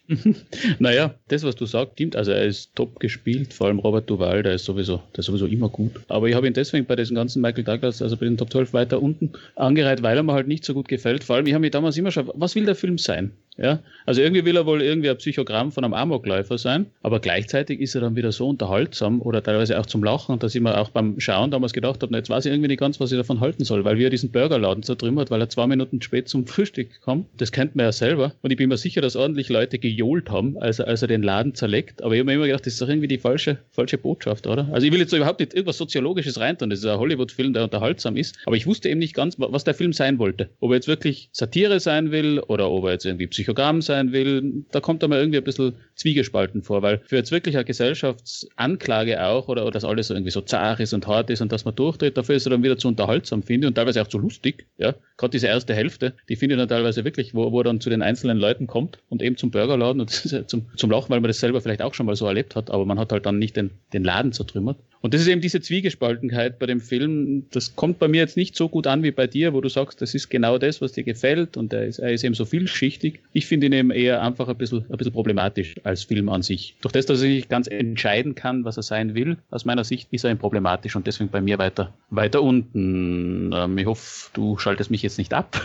naja, 0.78 1.14
das, 1.28 1.44
was 1.44 1.56
du 1.56 1.66
sagst, 1.66 1.94
stimmt. 1.94 2.16
Also 2.16 2.32
er 2.32 2.44
ist 2.44 2.74
top 2.74 3.00
gespielt, 3.00 3.54
vor 3.54 3.68
allem 3.68 3.78
Robert 3.78 4.08
Duval, 4.08 4.42
der 4.42 4.54
ist 4.54 4.64
sowieso, 4.64 5.02
der 5.12 5.20
ist 5.20 5.26
sowieso 5.26 5.46
immer 5.46 5.68
gut. 5.68 5.92
Aber 6.08 6.28
ich 6.28 6.34
habe 6.34 6.46
ihn 6.46 6.52
deswegen 6.52 6.86
bei 6.86 6.96
diesen 6.96 7.14
ganzen 7.14 7.40
Michael 7.40 7.64
Douglas, 7.64 8.02
also 8.02 8.16
bei 8.16 8.26
den 8.26 8.36
Top 8.36 8.50
12 8.50 8.72
weiter 8.72 9.02
unten 9.02 9.32
angereiht, 9.56 10.02
weil 10.02 10.16
er 10.16 10.22
mir 10.22 10.34
halt 10.34 10.48
nicht 10.48 10.64
so 10.64 10.74
gut 10.74 10.88
gefällt. 10.88 11.24
Vor 11.24 11.36
allem, 11.36 11.46
ich 11.46 11.54
habe 11.54 11.62
mich 11.62 11.70
damals 11.70 11.96
immer 11.96 12.10
schon, 12.10 12.30
was 12.34 12.54
will 12.54 12.66
der 12.66 12.74
Film 12.74 12.98
sein? 12.98 13.32
Ja, 13.56 13.80
also 14.06 14.20
irgendwie 14.20 14.44
will 14.44 14.56
er 14.56 14.66
wohl 14.66 14.82
irgendwie 14.82 15.10
ein 15.10 15.16
Psychogramm 15.16 15.70
von 15.70 15.84
einem 15.84 15.94
Amokläufer 15.94 16.58
sein, 16.58 16.86
aber 17.02 17.20
gleichzeitig 17.20 17.80
ist 17.80 17.94
er 17.94 18.00
dann 18.00 18.16
wieder 18.16 18.32
so 18.32 18.48
unterhaltsam 18.48 19.22
oder 19.22 19.42
teilweise 19.42 19.78
auch 19.78 19.86
zum 19.86 20.02
Lachen, 20.02 20.38
dass 20.40 20.54
ich 20.54 20.60
mir 20.60 20.78
auch 20.78 20.90
beim 20.90 21.20
Schauen 21.20 21.50
damals 21.50 21.72
gedacht 21.72 22.02
habe, 22.02 22.14
jetzt 22.16 22.30
weiß 22.30 22.46
ich 22.46 22.52
irgendwie 22.52 22.68
nicht 22.68 22.80
ganz, 22.80 22.98
was 23.00 23.12
ich 23.12 23.18
davon 23.18 23.40
halten 23.40 23.64
soll, 23.64 23.84
weil 23.84 23.98
wie 23.98 24.04
er 24.04 24.10
diesen 24.10 24.32
Burgerladen 24.32 24.82
zertrümmert, 24.82 25.30
weil 25.30 25.40
er 25.40 25.48
zwei 25.48 25.66
Minuten 25.66 26.02
spät 26.02 26.28
zum 26.28 26.46
Frühstück 26.46 27.00
kommt. 27.02 27.26
Das 27.36 27.52
kennt 27.52 27.76
man 27.76 27.86
ja 27.86 27.92
selber. 27.92 28.32
Und 28.42 28.50
ich 28.50 28.56
bin 28.56 28.68
mir 28.68 28.76
sicher, 28.76 29.00
dass 29.00 29.16
ordentlich 29.16 29.48
Leute 29.48 29.78
gejohlt 29.78 30.30
haben, 30.30 30.58
als 30.58 30.80
er, 30.80 30.88
als 30.88 31.02
er 31.02 31.08
den 31.08 31.22
Laden 31.22 31.54
zerlegt. 31.54 32.02
Aber 32.02 32.14
ich 32.14 32.20
habe 32.20 32.26
mir 32.26 32.34
immer 32.34 32.46
gedacht, 32.46 32.66
das 32.66 32.74
ist 32.74 32.82
doch 32.82 32.88
irgendwie 32.88 33.08
die 33.08 33.18
falsche, 33.18 33.58
falsche 33.70 33.98
Botschaft, 33.98 34.46
oder? 34.46 34.68
Also 34.72 34.86
ich 34.86 34.92
will 34.92 35.00
jetzt 35.00 35.12
überhaupt 35.12 35.40
nicht 35.40 35.54
irgendwas 35.54 35.78
Soziologisches 35.78 36.40
reintun. 36.40 36.70
Das 36.70 36.80
ist 36.80 36.86
ein 36.86 36.98
Hollywood-Film, 36.98 37.52
der 37.52 37.64
unterhaltsam 37.64 38.16
ist. 38.16 38.36
Aber 38.46 38.56
ich 38.56 38.66
wusste 38.66 38.88
eben 38.88 38.98
nicht 38.98 39.14
ganz, 39.14 39.36
was 39.38 39.64
der 39.64 39.74
Film 39.74 39.92
sein 39.92 40.18
wollte. 40.18 40.50
Ob 40.60 40.70
er 40.70 40.76
jetzt 40.76 40.88
wirklich 40.88 41.28
Satire 41.32 41.80
sein 41.80 42.10
will 42.10 42.40
oder 42.40 42.70
ob 42.70 42.84
er 42.84 42.92
jetzt 42.92 43.04
irgendwie 43.04 43.28
Psychogramm 43.44 43.82
sein 43.82 44.12
will, 44.12 44.64
da 44.70 44.80
kommt 44.80 45.02
er 45.02 45.08
mir 45.08 45.18
irgendwie 45.18 45.36
ein 45.36 45.44
bisschen 45.44 45.74
zwiegespalten 45.96 46.62
vor, 46.62 46.80
weil 46.80 47.02
für 47.04 47.16
jetzt 47.16 47.30
wirklich 47.30 47.56
eine 47.56 47.66
Gesellschaftsanklage 47.66 49.22
auch 49.22 49.48
oder, 49.48 49.62
oder 49.62 49.72
dass 49.72 49.84
alles 49.84 50.08
irgendwie 50.08 50.30
so 50.30 50.40
zart 50.40 50.80
ist 50.80 50.94
und 50.94 51.06
hart 51.06 51.28
ist 51.28 51.42
und 51.42 51.52
dass 51.52 51.66
man 51.66 51.74
durchdreht, 51.74 52.16
dafür 52.16 52.36
ist 52.36 52.46
er 52.46 52.50
dann 52.50 52.62
wieder 52.62 52.78
zu 52.78 52.88
unterhaltsam, 52.88 53.42
finde 53.42 53.66
ich, 53.66 53.68
und 53.68 53.74
teilweise 53.74 54.00
auch 54.00 54.08
zu 54.08 54.18
lustig, 54.18 54.66
ja. 54.78 54.94
Gerade 55.18 55.32
diese 55.32 55.46
erste 55.46 55.74
Hälfte, 55.74 56.14
die 56.28 56.36
finde 56.36 56.54
ich 56.54 56.58
dann 56.58 56.68
teilweise 56.68 57.04
wirklich, 57.04 57.34
wo, 57.34 57.52
wo 57.52 57.60
er 57.60 57.64
dann 57.64 57.80
zu 57.80 57.90
den 57.90 58.02
einzelnen 58.02 58.38
Leuten 58.38 58.66
kommt 58.66 58.98
und 59.10 59.22
eben 59.22 59.36
zum 59.36 59.50
Burgerladen 59.50 60.00
und 60.00 60.10
zum, 60.48 60.66
zum 60.74 60.90
Lachen, 60.90 61.10
weil 61.10 61.20
man 61.20 61.28
das 61.28 61.40
selber 61.40 61.60
vielleicht 61.60 61.82
auch 61.82 61.92
schon 61.92 62.06
mal 62.06 62.16
so 62.16 62.26
erlebt 62.26 62.56
hat, 62.56 62.70
aber 62.70 62.86
man 62.86 62.98
hat 62.98 63.12
halt 63.12 63.26
dann 63.26 63.38
nicht 63.38 63.56
den, 63.56 63.70
den 63.92 64.04
Laden 64.04 64.32
zertrümmert. 64.32 64.78
Und 65.04 65.12
das 65.12 65.20
ist 65.20 65.26
eben 65.26 65.42
diese 65.42 65.60
Zwiegespaltenheit 65.60 66.58
bei 66.58 66.64
dem 66.64 66.80
Film. 66.80 67.44
Das 67.50 67.76
kommt 67.76 67.98
bei 67.98 68.08
mir 68.08 68.22
jetzt 68.22 68.38
nicht 68.38 68.56
so 68.56 68.70
gut 68.70 68.86
an 68.86 69.02
wie 69.02 69.10
bei 69.10 69.26
dir, 69.26 69.52
wo 69.52 69.60
du 69.60 69.68
sagst, 69.68 70.00
das 70.00 70.14
ist 70.14 70.30
genau 70.30 70.56
das, 70.56 70.80
was 70.80 70.92
dir 70.92 71.04
gefällt 71.04 71.58
und 71.58 71.74
er 71.74 71.84
ist, 71.84 71.98
er 71.98 72.10
ist 72.10 72.24
eben 72.24 72.34
so 72.34 72.46
vielschichtig. 72.46 73.20
Ich 73.34 73.44
finde 73.44 73.66
ihn 73.66 73.74
eben 73.74 73.90
eher 73.90 74.22
einfach 74.22 74.48
ein 74.48 74.56
bisschen, 74.56 74.86
ein 74.88 74.96
bisschen 74.96 75.12
problematisch 75.12 75.74
als 75.84 76.04
Film 76.04 76.30
an 76.30 76.40
sich. 76.40 76.76
Durch 76.80 76.92
das, 76.92 77.04
dass 77.04 77.20
er 77.20 77.28
nicht 77.28 77.50
ganz 77.50 77.66
entscheiden 77.66 78.34
kann, 78.34 78.64
was 78.64 78.78
er 78.78 78.82
sein 78.82 79.14
will, 79.14 79.36
aus 79.50 79.66
meiner 79.66 79.84
Sicht 79.84 80.08
ist 80.10 80.24
er 80.24 80.30
eben 80.30 80.40
problematisch 80.40 80.96
und 80.96 81.06
deswegen 81.06 81.28
bei 81.28 81.42
mir 81.42 81.58
weiter, 81.58 81.92
weiter 82.08 82.40
unten. 82.40 83.52
Ähm, 83.52 83.76
ich 83.76 83.84
hoffe, 83.84 84.30
du 84.32 84.56
schaltest 84.56 84.90
mich 84.90 85.02
jetzt 85.02 85.18
nicht 85.18 85.34
ab. 85.34 85.60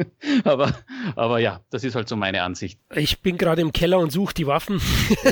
aber, 0.42 0.76
aber 1.14 1.38
ja, 1.38 1.60
das 1.70 1.84
ist 1.84 1.94
halt 1.94 2.08
so 2.08 2.16
meine 2.16 2.42
Ansicht. 2.42 2.80
Ich 2.96 3.20
bin 3.20 3.38
gerade 3.38 3.62
im 3.62 3.72
Keller 3.72 4.00
und 4.00 4.10
suche 4.10 4.34
die 4.34 4.48
Waffen. 4.48 4.80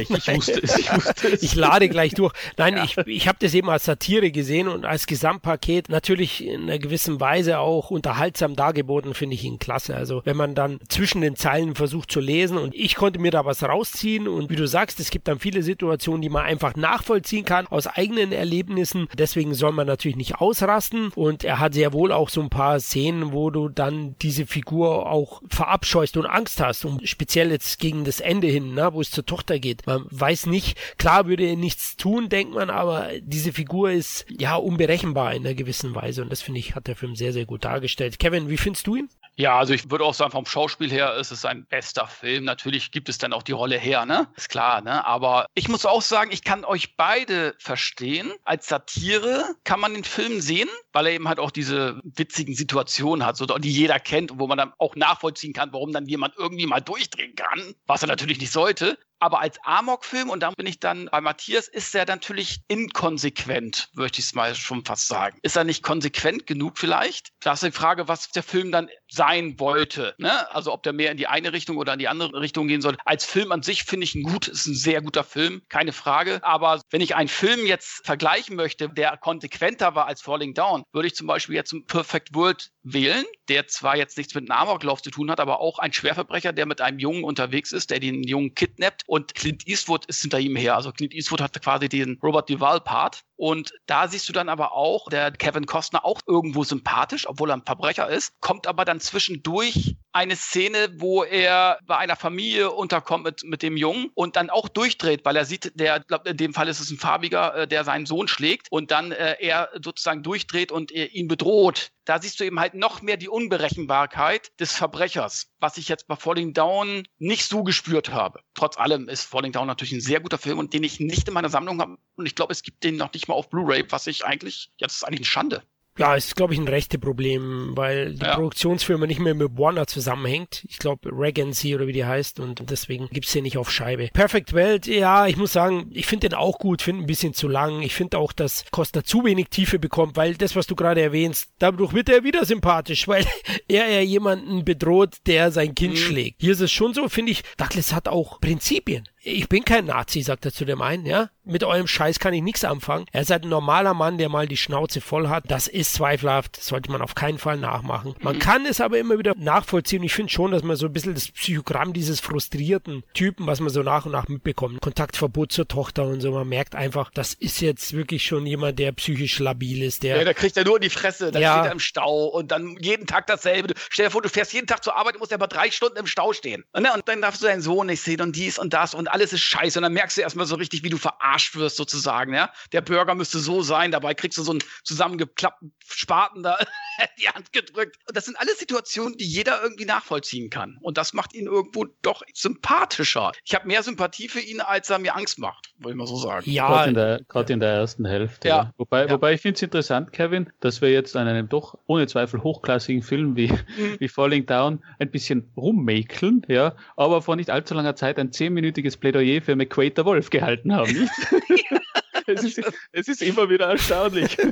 ich, 0.00 0.10
ich, 0.10 0.28
wusste 0.28 0.60
es, 0.62 0.78
ich 0.78 0.94
wusste 0.94 1.28
es. 1.32 1.42
Ich 1.42 1.56
lade 1.56 1.88
gleich 1.88 2.14
durch. 2.14 2.32
Nein, 2.56 2.76
ja. 2.76 2.84
ich, 2.84 2.96
ich 2.98 3.26
habe 3.26 3.38
das 3.47 3.47
eben 3.54 3.70
als 3.70 3.84
Satire 3.84 4.30
gesehen 4.30 4.68
und 4.68 4.84
als 4.84 5.06
Gesamtpaket 5.06 5.88
natürlich 5.88 6.44
in 6.44 6.64
einer 6.64 6.78
gewissen 6.78 7.20
Weise 7.20 7.58
auch 7.58 7.90
unterhaltsam 7.90 8.56
dargeboten, 8.56 9.14
finde 9.14 9.34
ich 9.34 9.44
ihn 9.44 9.58
klasse. 9.58 9.94
Also 9.94 10.22
wenn 10.24 10.36
man 10.36 10.54
dann 10.54 10.80
zwischen 10.88 11.20
den 11.20 11.36
Zeilen 11.36 11.74
versucht 11.74 12.10
zu 12.10 12.20
lesen 12.20 12.58
und 12.58 12.74
ich 12.74 12.94
konnte 12.94 13.18
mir 13.18 13.30
da 13.30 13.44
was 13.44 13.62
rausziehen 13.62 14.28
und 14.28 14.50
wie 14.50 14.56
du 14.56 14.66
sagst, 14.66 15.00
es 15.00 15.10
gibt 15.10 15.28
dann 15.28 15.38
viele 15.38 15.62
Situationen, 15.62 16.22
die 16.22 16.28
man 16.28 16.44
einfach 16.44 16.76
nachvollziehen 16.76 17.44
kann 17.44 17.66
aus 17.66 17.86
eigenen 17.86 18.32
Erlebnissen. 18.32 19.08
Deswegen 19.16 19.54
soll 19.54 19.72
man 19.72 19.86
natürlich 19.86 20.16
nicht 20.16 20.40
ausrasten 20.40 21.10
und 21.14 21.44
er 21.44 21.58
hat 21.58 21.74
sehr 21.74 21.92
wohl 21.92 22.12
auch 22.12 22.28
so 22.28 22.40
ein 22.40 22.50
paar 22.50 22.80
Szenen, 22.80 23.32
wo 23.32 23.50
du 23.50 23.68
dann 23.68 24.16
diese 24.22 24.46
Figur 24.46 25.10
auch 25.10 25.42
verabscheust 25.48 26.16
und 26.16 26.26
Angst 26.26 26.60
hast 26.60 26.84
und 26.84 27.08
speziell 27.08 27.50
jetzt 27.50 27.78
gegen 27.78 28.04
das 28.04 28.20
Ende 28.20 28.48
hin, 28.48 28.74
ne, 28.74 28.92
wo 28.92 29.00
es 29.00 29.10
zur 29.10 29.26
Tochter 29.26 29.58
geht. 29.58 29.86
Man 29.86 30.06
weiß 30.10 30.46
nicht, 30.46 30.76
klar 30.98 31.26
würde 31.26 31.44
er 31.44 31.56
nichts 31.56 31.96
tun, 31.96 32.28
denkt 32.28 32.54
man, 32.54 32.70
aber 32.70 33.08
die 33.20 33.37
diese 33.38 33.52
Figur 33.52 33.92
ist 33.92 34.26
ja 34.28 34.56
unberechenbar 34.56 35.32
in 35.32 35.46
einer 35.46 35.54
gewissen 35.54 35.94
Weise 35.94 36.22
und 36.22 36.32
das 36.32 36.42
finde 36.42 36.58
ich, 36.58 36.74
hat 36.74 36.88
der 36.88 36.96
Film 36.96 37.14
sehr, 37.14 37.32
sehr 37.32 37.46
gut 37.46 37.64
dargestellt. 37.64 38.18
Kevin, 38.18 38.50
wie 38.50 38.56
findest 38.56 38.88
du 38.88 38.96
ihn? 38.96 39.08
Ja, 39.36 39.56
also 39.56 39.72
ich 39.72 39.88
würde 39.88 40.04
auch 40.04 40.14
sagen, 40.14 40.32
vom 40.32 40.44
Schauspiel 40.44 40.90
her 40.90 41.14
ist 41.14 41.30
es 41.30 41.44
ein 41.44 41.64
bester 41.66 42.08
Film. 42.08 42.42
Natürlich 42.42 42.90
gibt 42.90 43.08
es 43.08 43.18
dann 43.18 43.32
auch 43.32 43.44
die 43.44 43.52
Rolle 43.52 43.78
her, 43.78 44.04
ne? 44.04 44.26
Ist 44.34 44.48
klar, 44.48 44.80
ne? 44.80 45.06
Aber 45.06 45.46
ich 45.54 45.68
muss 45.68 45.86
auch 45.86 46.02
sagen, 46.02 46.32
ich 46.32 46.42
kann 46.42 46.64
euch 46.64 46.96
beide 46.96 47.54
verstehen. 47.60 48.32
Als 48.42 48.66
Satire 48.66 49.54
kann 49.62 49.78
man 49.78 49.94
den 49.94 50.02
Film 50.02 50.40
sehen, 50.40 50.68
weil 50.92 51.06
er 51.06 51.12
eben 51.12 51.28
halt 51.28 51.38
auch 51.38 51.52
diese 51.52 52.00
witzigen 52.02 52.56
Situationen 52.56 53.24
hat, 53.24 53.36
so, 53.36 53.46
die 53.46 53.70
jeder 53.70 54.00
kennt 54.00 54.32
und 54.32 54.40
wo 54.40 54.48
man 54.48 54.58
dann 54.58 54.72
auch 54.78 54.96
nachvollziehen 54.96 55.52
kann, 55.52 55.72
warum 55.72 55.92
dann 55.92 56.06
jemand 56.06 56.34
irgendwie 56.36 56.66
mal 56.66 56.80
durchdrehen 56.80 57.36
kann, 57.36 57.76
was 57.86 58.02
er 58.02 58.08
natürlich 58.08 58.40
nicht 58.40 58.50
sollte. 58.50 58.98
Aber 59.20 59.40
als 59.40 59.58
Amok-Film, 59.64 60.30
und 60.30 60.40
da 60.42 60.50
bin 60.50 60.66
ich 60.66 60.80
dann 60.80 61.08
bei 61.10 61.20
Matthias, 61.20 61.68
ist 61.68 61.94
er 61.94 62.06
natürlich 62.06 62.60
inkonsequent, 62.68 63.88
möchte 63.94 64.20
ich 64.20 64.26
es 64.26 64.34
mal 64.34 64.54
schon 64.54 64.84
fast 64.84 65.08
sagen. 65.08 65.38
Ist 65.42 65.56
er 65.56 65.64
nicht 65.64 65.82
konsequent 65.82 66.46
genug 66.46 66.78
vielleicht? 66.78 67.30
Das 67.40 67.62
ist 67.62 67.74
die 67.74 67.78
Frage, 67.78 68.08
was 68.08 68.30
der 68.30 68.42
Film 68.42 68.70
dann 68.70 68.88
sein 69.10 69.58
wollte. 69.58 70.14
Ne? 70.18 70.50
Also 70.54 70.72
ob 70.72 70.82
der 70.82 70.92
mehr 70.92 71.10
in 71.10 71.16
die 71.16 71.26
eine 71.26 71.52
Richtung 71.52 71.76
oder 71.76 71.94
in 71.94 71.98
die 71.98 72.08
andere 72.08 72.40
Richtung 72.40 72.68
gehen 72.68 72.80
soll. 72.80 72.96
Als 73.04 73.24
Film 73.24 73.52
an 73.52 73.62
sich 73.62 73.84
finde 73.84 74.04
ich 74.04 74.14
ihn 74.14 74.22
gut, 74.22 74.48
ist 74.48 74.66
ein 74.66 74.74
sehr 74.74 75.02
guter 75.02 75.24
Film, 75.24 75.62
keine 75.68 75.92
Frage. 75.92 76.40
Aber 76.42 76.80
wenn 76.90 77.00
ich 77.00 77.16
einen 77.16 77.28
Film 77.28 77.66
jetzt 77.66 78.04
vergleichen 78.04 78.56
möchte, 78.56 78.88
der 78.88 79.16
konsequenter 79.16 79.94
war 79.94 80.06
als 80.06 80.22
Falling 80.22 80.54
Down, 80.54 80.84
würde 80.92 81.08
ich 81.08 81.14
zum 81.14 81.26
Beispiel 81.26 81.54
jetzt 81.54 81.74
Perfect 81.86 82.34
World 82.34 82.70
wählen, 82.82 83.24
der 83.48 83.66
zwar 83.66 83.96
jetzt 83.96 84.16
nichts 84.16 84.34
mit 84.34 84.50
einem 84.50 84.58
Amoklauf 84.58 85.02
zu 85.02 85.10
tun 85.10 85.30
hat, 85.30 85.40
aber 85.40 85.60
auch 85.60 85.78
ein 85.78 85.92
Schwerverbrecher, 85.92 86.52
der 86.52 86.66
mit 86.66 86.80
einem 86.80 86.98
Jungen 86.98 87.24
unterwegs 87.24 87.72
ist, 87.72 87.90
der 87.90 88.00
den 88.00 88.22
Jungen 88.22 88.54
kidnappt 88.54 89.02
und 89.08 89.34
Clint 89.34 89.66
Eastwood 89.66 90.04
ist 90.04 90.20
hinter 90.20 90.38
ihm 90.38 90.54
her. 90.54 90.76
Also 90.76 90.92
Clint 90.92 91.14
Eastwood 91.14 91.40
hat 91.40 91.60
quasi 91.62 91.88
den 91.88 92.18
Robert 92.22 92.50
Duval-Part. 92.50 93.24
Und 93.36 93.72
da 93.86 94.06
siehst 94.06 94.28
du 94.28 94.34
dann 94.34 94.50
aber 94.50 94.72
auch, 94.72 95.08
der 95.08 95.30
Kevin 95.30 95.64
Costner 95.64 96.04
auch 96.04 96.20
irgendwo 96.26 96.62
sympathisch, 96.62 97.26
obwohl 97.26 97.50
er 97.50 97.56
ein 97.56 97.64
Verbrecher 97.64 98.10
ist, 98.10 98.38
kommt 98.40 98.66
aber 98.66 98.84
dann 98.84 99.00
zwischendurch 99.00 99.96
eine 100.18 100.34
Szene, 100.34 100.88
wo 100.96 101.22
er 101.22 101.78
bei 101.86 101.96
einer 101.96 102.16
Familie 102.16 102.72
unterkommt 102.72 103.24
mit, 103.24 103.44
mit 103.44 103.62
dem 103.62 103.76
Jungen 103.76 104.10
und 104.14 104.34
dann 104.34 104.50
auch 104.50 104.68
durchdreht, 104.68 105.24
weil 105.24 105.36
er 105.36 105.44
sieht, 105.44 105.70
der, 105.78 106.00
glaub, 106.00 106.26
in 106.26 106.36
dem 106.36 106.54
Fall 106.54 106.66
ist 106.66 106.80
es 106.80 106.90
ein 106.90 106.98
Farbiger, 106.98 107.54
äh, 107.54 107.68
der 107.68 107.84
seinen 107.84 108.04
Sohn 108.04 108.26
schlägt 108.26 108.66
und 108.70 108.90
dann 108.90 109.12
äh, 109.12 109.36
er 109.38 109.70
sozusagen 109.80 110.24
durchdreht 110.24 110.72
und 110.72 110.90
äh, 110.90 111.04
ihn 111.04 111.28
bedroht. 111.28 111.92
Da 112.04 112.20
siehst 112.20 112.40
du 112.40 112.44
eben 112.44 112.58
halt 112.58 112.74
noch 112.74 113.00
mehr 113.00 113.16
die 113.16 113.28
Unberechenbarkeit 113.28 114.50
des 114.58 114.72
Verbrechers, 114.72 115.52
was 115.60 115.76
ich 115.76 115.88
jetzt 115.88 116.08
bei 116.08 116.16
Falling 116.16 116.52
Down 116.52 117.06
nicht 117.18 117.44
so 117.44 117.62
gespürt 117.62 118.10
habe. 118.10 118.40
Trotz 118.54 118.76
allem 118.76 119.08
ist 119.08 119.22
Falling 119.22 119.52
Down 119.52 119.68
natürlich 119.68 119.92
ein 119.92 120.00
sehr 120.00 120.18
guter 120.18 120.38
Film 120.38 120.58
und 120.58 120.72
den 120.72 120.82
ich 120.82 120.98
nicht 120.98 121.28
in 121.28 121.34
meiner 121.34 121.48
Sammlung 121.48 121.80
habe. 121.80 121.96
Und 122.16 122.26
ich 122.26 122.34
glaube, 122.34 122.52
es 122.52 122.62
gibt 122.62 122.82
den 122.82 122.96
noch 122.96 123.12
nicht 123.12 123.28
mal 123.28 123.34
auf 123.34 123.50
Blu-ray, 123.50 123.84
was 123.90 124.08
ich 124.08 124.24
eigentlich, 124.24 124.70
ja, 124.78 124.88
das 124.88 124.96
ist 124.96 125.04
eigentlich 125.04 125.20
eine 125.20 125.26
Schande. 125.26 125.62
Ja, 125.98 126.14
ist, 126.14 126.36
glaube 126.36 126.54
ich, 126.54 126.60
ein 126.60 126.68
Rechteproblem, 126.68 127.76
weil 127.76 128.14
die 128.14 128.24
ja. 128.24 128.34
Produktionsfirma 128.34 129.06
nicht 129.06 129.20
mehr 129.20 129.34
mit 129.34 129.58
Warner 129.58 129.86
zusammenhängt. 129.86 130.64
Ich 130.68 130.78
glaube, 130.78 131.10
Regency 131.12 131.74
oder 131.74 131.86
wie 131.86 131.92
die 131.92 132.04
heißt 132.04 132.40
und 132.40 132.70
deswegen 132.70 133.08
gibt's 133.08 133.32
den 133.32 133.42
nicht 133.42 133.58
auf 133.58 133.70
Scheibe. 133.70 134.08
Perfect 134.12 134.52
Welt, 134.52 134.86
ja, 134.86 135.26
ich 135.26 135.36
muss 135.36 135.52
sagen, 135.52 135.90
ich 135.92 136.06
finde 136.06 136.28
den 136.28 136.38
auch 136.38 136.58
gut, 136.58 136.82
finde 136.82 137.02
ein 137.02 137.06
bisschen 137.06 137.34
zu 137.34 137.48
lang. 137.48 137.82
Ich 137.82 137.94
finde 137.94 138.18
auch, 138.18 138.32
dass 138.32 138.64
Costa 138.70 139.02
zu 139.02 139.24
wenig 139.24 139.48
Tiefe 139.48 139.78
bekommt, 139.78 140.16
weil 140.16 140.34
das, 140.34 140.54
was 140.54 140.66
du 140.66 140.76
gerade 140.76 141.00
erwähnst, 141.00 141.50
dadurch 141.58 141.92
wird 141.92 142.08
er 142.08 142.24
wieder 142.24 142.44
sympathisch, 142.44 143.08
weil 143.08 143.26
er 143.66 143.88
ja 143.88 144.00
jemanden 144.00 144.64
bedroht, 144.64 145.16
der 145.26 145.50
sein 145.50 145.74
Kind 145.74 145.94
mhm. 145.94 145.98
schlägt. 145.98 146.40
Hier 146.40 146.52
ist 146.52 146.60
es 146.60 146.72
schon 146.72 146.94
so, 146.94 147.08
finde 147.08 147.32
ich, 147.32 147.42
Douglas 147.56 147.92
hat 147.92 148.08
auch 148.08 148.40
Prinzipien. 148.40 149.08
Ich 149.22 149.48
bin 149.48 149.64
kein 149.64 149.86
Nazi, 149.86 150.22
sagt 150.22 150.44
er 150.44 150.52
zu 150.52 150.64
dem 150.64 150.82
einen, 150.82 151.06
ja. 151.06 151.30
Mit 151.44 151.64
eurem 151.64 151.86
Scheiß 151.86 152.18
kann 152.18 152.34
ich 152.34 152.42
nichts 152.42 152.62
anfangen. 152.62 153.06
Er 153.10 153.22
ist 153.22 153.30
halt 153.30 153.44
ein 153.44 153.48
normaler 153.48 153.94
Mann, 153.94 154.18
der 154.18 154.28
mal 154.28 154.46
die 154.46 154.58
Schnauze 154.58 155.00
voll 155.00 155.28
hat. 155.30 155.44
Das 155.50 155.66
ist 155.66 155.94
zweifelhaft, 155.94 156.58
das 156.58 156.66
sollte 156.66 156.90
man 156.92 157.00
auf 157.00 157.14
keinen 157.14 157.38
Fall 157.38 157.56
nachmachen. 157.56 158.14
Man 158.20 158.38
kann 158.38 158.66
es 158.66 158.82
aber 158.82 158.98
immer 158.98 159.18
wieder 159.18 159.34
nachvollziehen. 159.34 160.02
Ich 160.02 160.12
finde 160.12 160.30
schon, 160.30 160.50
dass 160.50 160.62
man 160.62 160.76
so 160.76 160.86
ein 160.86 160.92
bisschen 160.92 161.14
das 161.14 161.30
Psychogramm 161.32 161.94
dieses 161.94 162.20
frustrierten 162.20 163.02
Typen, 163.14 163.46
was 163.46 163.60
man 163.60 163.70
so 163.70 163.82
nach 163.82 164.04
und 164.04 164.12
nach 164.12 164.28
mitbekommt. 164.28 164.82
Kontaktverbot 164.82 165.50
zur 165.50 165.66
Tochter 165.66 166.04
und 166.04 166.20
so. 166.20 166.30
Man 166.32 166.48
merkt 166.48 166.74
einfach, 166.74 167.10
das 167.14 167.32
ist 167.32 167.62
jetzt 167.62 167.94
wirklich 167.94 168.24
schon 168.24 168.44
jemand, 168.44 168.78
der 168.78 168.92
psychisch 168.92 169.38
labil 169.38 169.82
ist, 169.82 170.02
der 170.02 170.18
Ja, 170.18 170.24
da 170.24 170.34
kriegt 170.34 170.56
er 170.58 170.64
nur 170.64 170.76
in 170.76 170.82
die 170.82 170.90
Fresse, 170.90 171.32
dann 171.32 171.40
Ja. 171.40 171.54
steht 171.54 171.64
er 171.66 171.72
im 171.72 171.80
Stau 171.80 172.26
und 172.26 172.52
dann 172.52 172.76
jeden 172.80 173.06
Tag 173.06 173.26
dasselbe. 173.26 173.72
Stell 173.88 174.04
dir 174.06 174.10
vor, 174.10 174.20
du 174.20 174.28
fährst 174.28 174.52
jeden 174.52 174.66
Tag 174.66 174.84
zur 174.84 174.96
Arbeit 174.96 175.14
und 175.14 175.20
musst 175.20 175.32
aber 175.32 175.46
drei 175.48 175.70
Stunden 175.70 175.96
im 175.96 176.06
Stau 176.06 176.34
stehen. 176.34 176.64
Und, 176.72 176.82
ne, 176.82 176.92
und 176.92 177.08
dann 177.08 177.22
darfst 177.22 177.40
du 177.42 177.46
deinen 177.46 177.62
Sohn 177.62 177.86
nicht 177.86 178.02
sehen 178.02 178.20
und 178.20 178.36
dies 178.36 178.58
und 178.58 178.74
das 178.74 178.92
und 178.94 179.08
alles 179.08 179.17
ist 179.20 179.40
scheiße. 179.40 179.78
Und 179.78 179.82
dann 179.84 179.92
merkst 179.92 180.16
du 180.16 180.22
erstmal 180.22 180.46
so 180.46 180.56
richtig, 180.56 180.82
wie 180.82 180.88
du 180.90 180.96
verarscht 180.98 181.56
wirst 181.56 181.76
sozusagen. 181.76 182.34
Ja? 182.34 182.50
Der 182.72 182.80
Burger 182.80 183.14
müsste 183.14 183.38
so 183.38 183.62
sein, 183.62 183.90
dabei 183.90 184.14
kriegst 184.14 184.38
du 184.38 184.42
so 184.42 184.52
einen 184.52 184.62
zusammengeklappten 184.84 185.72
Spaten 185.86 186.42
da 186.42 186.56
in 186.98 187.06
die 187.22 187.28
Hand 187.28 187.52
gedrückt. 187.52 187.96
Und 188.06 188.16
das 188.16 188.24
sind 188.26 188.38
alles 188.38 188.58
Situationen, 188.58 189.16
die 189.16 189.26
jeder 189.26 189.62
irgendwie 189.62 189.84
nachvollziehen 189.84 190.50
kann. 190.50 190.78
Und 190.80 190.98
das 190.98 191.12
macht 191.12 191.34
ihn 191.34 191.46
irgendwo 191.46 191.86
doch 192.02 192.22
sympathischer. 192.34 193.32
Ich 193.44 193.54
habe 193.54 193.66
mehr 193.66 193.82
Sympathie 193.82 194.28
für 194.28 194.40
ihn, 194.40 194.60
als 194.60 194.90
er 194.90 194.98
mir 194.98 195.16
Angst 195.16 195.38
macht, 195.38 195.72
würde 195.78 195.90
ich 195.92 195.96
mal 195.96 196.06
so 196.06 196.16
sagen. 196.16 196.50
ja, 196.50 196.66
Gerade 196.68 196.88
in, 196.88 196.94
der, 196.94 197.20
gerade 197.28 197.52
in 197.52 197.60
der 197.60 197.70
ersten 197.74 198.04
Hälfte. 198.04 198.48
Ja. 198.48 198.56
Ja. 198.58 198.74
Wobei, 198.76 199.04
Ja. 199.06 199.10
wobei 199.10 199.32
ich 199.34 199.40
finde 199.40 199.56
es 199.56 199.62
interessant, 199.62 200.12
Kevin, 200.12 200.50
dass 200.60 200.80
wir 200.80 200.90
jetzt 200.90 201.16
an 201.16 201.28
einem 201.28 201.48
doch 201.48 201.78
ohne 201.86 202.06
Zweifel 202.06 202.42
hochklassigen 202.42 203.02
Film 203.02 203.36
wie, 203.36 203.48
Mhm. 203.48 203.96
wie 203.98 204.08
Falling 204.08 204.46
Down 204.46 204.84
ein 204.98 205.10
bisschen 205.10 205.50
rummäkeln, 205.56 206.42
ja, 206.48 206.74
aber 206.96 207.22
vor 207.22 207.36
nicht 207.36 207.50
allzu 207.50 207.74
langer 207.74 207.94
Zeit 207.96 208.18
ein 208.18 208.32
zehnminütiges 208.32 208.96
Plädoyer 209.00 209.40
für 209.40 209.56
McQuaid 209.56 209.96
der 209.96 210.04
Wolf 210.04 210.30
gehalten 210.30 210.74
haben. 210.74 210.92
Nicht? 210.92 211.10
es, 212.28 212.44
ist, 212.44 212.60
es 212.92 213.08
ist 213.08 213.22
immer 213.22 213.48
wieder 213.48 213.66
erstaunlich. 213.66 214.36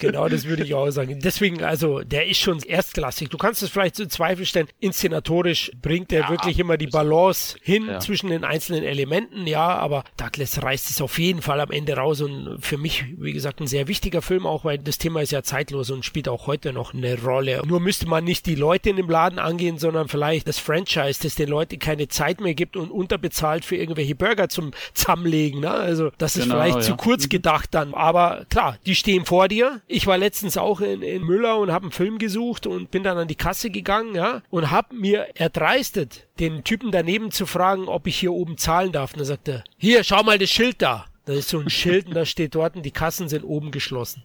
Genau, 0.00 0.28
das 0.28 0.44
würde 0.44 0.62
ich 0.62 0.74
auch 0.74 0.88
sagen. 0.90 1.18
Deswegen, 1.18 1.64
also, 1.64 2.02
der 2.02 2.28
ist 2.28 2.38
schon 2.38 2.60
erstklassig. 2.60 3.30
Du 3.30 3.36
kannst 3.36 3.64
es 3.64 3.70
vielleicht 3.70 3.96
zu 3.96 4.06
Zweifel 4.06 4.46
stellen. 4.46 4.68
Inszenatorisch 4.78 5.72
bringt 5.82 6.12
er 6.12 6.28
wirklich 6.28 6.60
immer 6.60 6.76
die 6.76 6.86
Balance 6.86 7.56
hin 7.62 7.86
Ja. 7.88 7.98
zwischen 7.98 8.30
den 8.30 8.44
einzelnen 8.44 8.84
Elementen, 8.84 9.48
ja, 9.48 9.66
aber 9.66 10.04
Douglas 10.16 10.62
reißt 10.62 10.90
es 10.90 11.00
auf 11.00 11.18
jeden 11.18 11.42
Fall 11.42 11.58
am 11.60 11.72
Ende 11.72 11.94
raus 11.96 12.20
und 12.20 12.58
für 12.60 12.78
mich, 12.78 13.06
wie 13.18 13.32
gesagt, 13.32 13.60
ein 13.60 13.66
sehr 13.66 13.88
wichtiger 13.88 14.22
Film 14.22 14.46
auch, 14.46 14.64
weil 14.64 14.78
das 14.78 14.98
Thema 14.98 15.20
ist 15.20 15.32
ja 15.32 15.42
zeitlos 15.42 15.90
und 15.90 16.04
spielt 16.04 16.28
auch 16.28 16.46
heute 16.46 16.72
noch 16.72 16.94
eine 16.94 17.20
Rolle. 17.20 17.62
Nur 17.66 17.80
müsste 17.80 18.06
man 18.06 18.22
nicht 18.22 18.46
die 18.46 18.54
Leute 18.54 18.90
in 18.90 18.96
dem 18.96 19.10
Laden 19.10 19.40
angehen, 19.40 19.78
sondern 19.78 20.06
vielleicht 20.06 20.46
das 20.46 20.58
Franchise, 20.58 21.18
das 21.22 21.34
den 21.34 21.48
Leuten 21.48 21.80
keine 21.80 22.06
Zeit 22.06 22.40
mehr 22.40 22.54
gibt 22.54 22.76
und 22.76 22.92
unterbezahlt 22.92 23.64
für 23.64 23.74
irgendwelche 23.74 24.14
Burger 24.14 24.48
zum 24.48 24.70
Zusammenlegen, 24.94 25.60
ne? 25.60 25.70
Also, 25.72 26.12
das 26.18 26.36
ist 26.36 26.44
Genau, 26.44 26.56
vielleicht 26.72 26.86
zu 26.86 26.92
ja. 26.92 26.96
kurz 26.96 27.28
gedacht 27.28 27.74
dann. 27.74 27.94
Aber 27.94 28.46
klar, 28.48 28.78
die 28.86 28.94
stehen 28.94 29.24
vor 29.24 29.48
dir. 29.48 29.80
Ich 29.86 30.06
war 30.06 30.18
letztens 30.18 30.56
auch 30.56 30.80
in, 30.80 31.02
in 31.02 31.22
Müller 31.22 31.58
und 31.58 31.72
habe 31.72 31.84
einen 31.84 31.92
Film 31.92 32.18
gesucht 32.18 32.66
und 32.66 32.90
bin 32.90 33.02
dann 33.02 33.18
an 33.18 33.28
die 33.28 33.34
Kasse 33.34 33.70
gegangen, 33.70 34.14
ja, 34.14 34.42
und 34.50 34.70
habe 34.70 34.94
mir 34.94 35.28
erdreistet, 35.34 36.26
den 36.38 36.64
Typen 36.64 36.90
daneben 36.90 37.30
zu 37.30 37.46
fragen, 37.46 37.88
ob 37.88 38.06
ich 38.06 38.18
hier 38.18 38.32
oben 38.32 38.58
zahlen 38.58 38.92
darf. 38.92 39.14
Und 39.14 39.20
er 39.20 39.26
sagte, 39.26 39.64
hier, 39.76 40.04
schau 40.04 40.22
mal 40.22 40.38
das 40.38 40.50
Schild 40.50 40.82
da. 40.82 41.06
Da 41.28 41.34
ist 41.34 41.50
so 41.50 41.58
ein 41.58 41.68
Schild 41.68 42.06
und 42.06 42.14
da 42.14 42.24
steht 42.24 42.54
dort, 42.54 42.72
die 42.82 42.90
Kassen 42.90 43.28
sind 43.28 43.44
oben 43.44 43.70
geschlossen. 43.70 44.22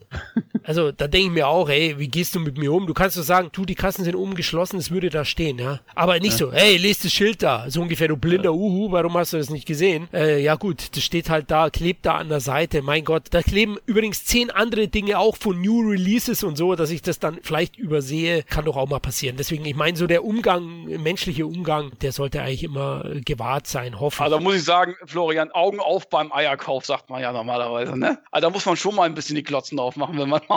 Also 0.63 0.93
da 0.93 1.09
denke 1.09 1.27
ich 1.27 1.33
mir 1.33 1.49
auch, 1.49 1.67
ey, 1.67 1.99
wie 1.99 2.07
gehst 2.07 2.33
du 2.35 2.39
mit 2.39 2.57
mir 2.57 2.71
um? 2.71 2.87
Du 2.87 2.93
kannst 2.93 3.17
doch 3.17 3.23
sagen, 3.23 3.49
du, 3.51 3.65
die 3.65 3.75
Kassen 3.75 4.05
sind 4.05 4.15
oben 4.15 4.33
geschlossen, 4.33 4.77
es 4.77 4.91
würde 4.91 5.09
da 5.09 5.25
stehen, 5.25 5.59
ja. 5.59 5.81
Aber 5.93 6.17
nicht 6.21 6.37
so, 6.37 6.53
hey, 6.53 6.77
lest 6.77 7.03
das 7.03 7.11
Schild 7.11 7.43
da. 7.43 7.69
So 7.69 7.81
ungefähr, 7.81 8.07
du 8.07 8.15
blinder 8.15 8.53
Uhu, 8.53 8.89
warum 8.93 9.15
hast 9.15 9.33
du 9.33 9.37
das 9.37 9.49
nicht 9.49 9.65
gesehen? 9.65 10.07
Äh, 10.13 10.41
ja 10.41 10.55
gut, 10.55 10.95
das 10.95 11.03
steht 11.03 11.29
halt 11.29 11.51
da, 11.51 11.69
klebt 11.69 12.05
da 12.05 12.15
an 12.15 12.29
der 12.29 12.39
Seite. 12.39 12.81
Mein 12.81 13.03
Gott, 13.03 13.23
da 13.31 13.41
kleben 13.41 13.77
übrigens 13.85 14.23
zehn 14.23 14.51
andere 14.51 14.87
Dinge 14.87 15.19
auch 15.19 15.35
von 15.35 15.59
New 15.61 15.81
Releases 15.81 16.45
und 16.45 16.57
so, 16.57 16.75
dass 16.75 16.91
ich 16.91 17.01
das 17.01 17.19
dann 17.19 17.39
vielleicht 17.41 17.75
übersehe, 17.75 18.43
kann 18.43 18.63
doch 18.63 18.77
auch 18.77 18.87
mal 18.87 18.99
passieren. 18.99 19.35
Deswegen, 19.35 19.65
ich 19.65 19.75
meine, 19.75 19.97
so 19.97 20.07
der 20.07 20.23
Umgang, 20.23 20.85
menschliche 21.01 21.45
Umgang, 21.45 21.91
der 22.01 22.13
sollte 22.13 22.41
eigentlich 22.41 22.63
immer 22.63 23.03
gewahrt 23.25 23.67
sein, 23.67 23.99
hoffe 23.99 24.15
ich. 24.15 24.21
Also 24.21 24.39
muss 24.39 24.55
ich 24.55 24.63
sagen, 24.63 24.95
Florian, 25.05 25.51
Augen 25.51 25.81
auf 25.81 26.09
beim 26.09 26.31
Eierkauf, 26.31 26.85
sagt 26.93 27.09
man 27.09 27.23
ja 27.23 27.31
normalerweise, 27.31 27.97
ne? 27.97 28.19
Also 28.29 28.47
da 28.47 28.53
muss 28.53 28.67
man 28.67 28.77
schon 28.77 28.93
mal 28.93 29.05
ein 29.05 29.15
bisschen 29.15 29.35
die 29.35 29.41
Klotzen 29.41 29.79
aufmachen, 29.79 30.19
wenn 30.19 30.29
man 30.29 30.41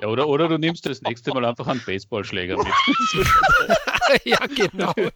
Ja, 0.00 0.08
oder, 0.08 0.28
oder 0.28 0.48
du 0.48 0.58
nimmst 0.58 0.86
das 0.86 1.02
nächste 1.02 1.34
Mal 1.34 1.44
einfach 1.44 1.66
einen 1.66 1.82
Baseballschläger 1.84 2.56
mit. 2.56 2.66
ja, 4.24 4.38
genau. 4.46 4.92
Ja. 4.96 5.10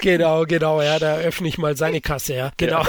Genau, 0.00 0.44
genau, 0.44 0.82
ja, 0.82 0.98
da 0.98 1.16
öffne 1.16 1.48
ich 1.48 1.58
mal 1.58 1.76
seine 1.76 2.00
Kasse, 2.00 2.34
ja. 2.34 2.52
Genau. 2.56 2.84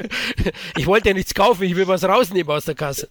ich 0.76 0.86
wollte 0.86 1.08
ja 1.08 1.14
nichts 1.14 1.34
kaufen, 1.34 1.64
ich 1.64 1.74
will 1.76 1.88
was 1.88 2.04
rausnehmen 2.04 2.50
aus 2.50 2.66
der 2.66 2.74
Kasse. 2.74 3.10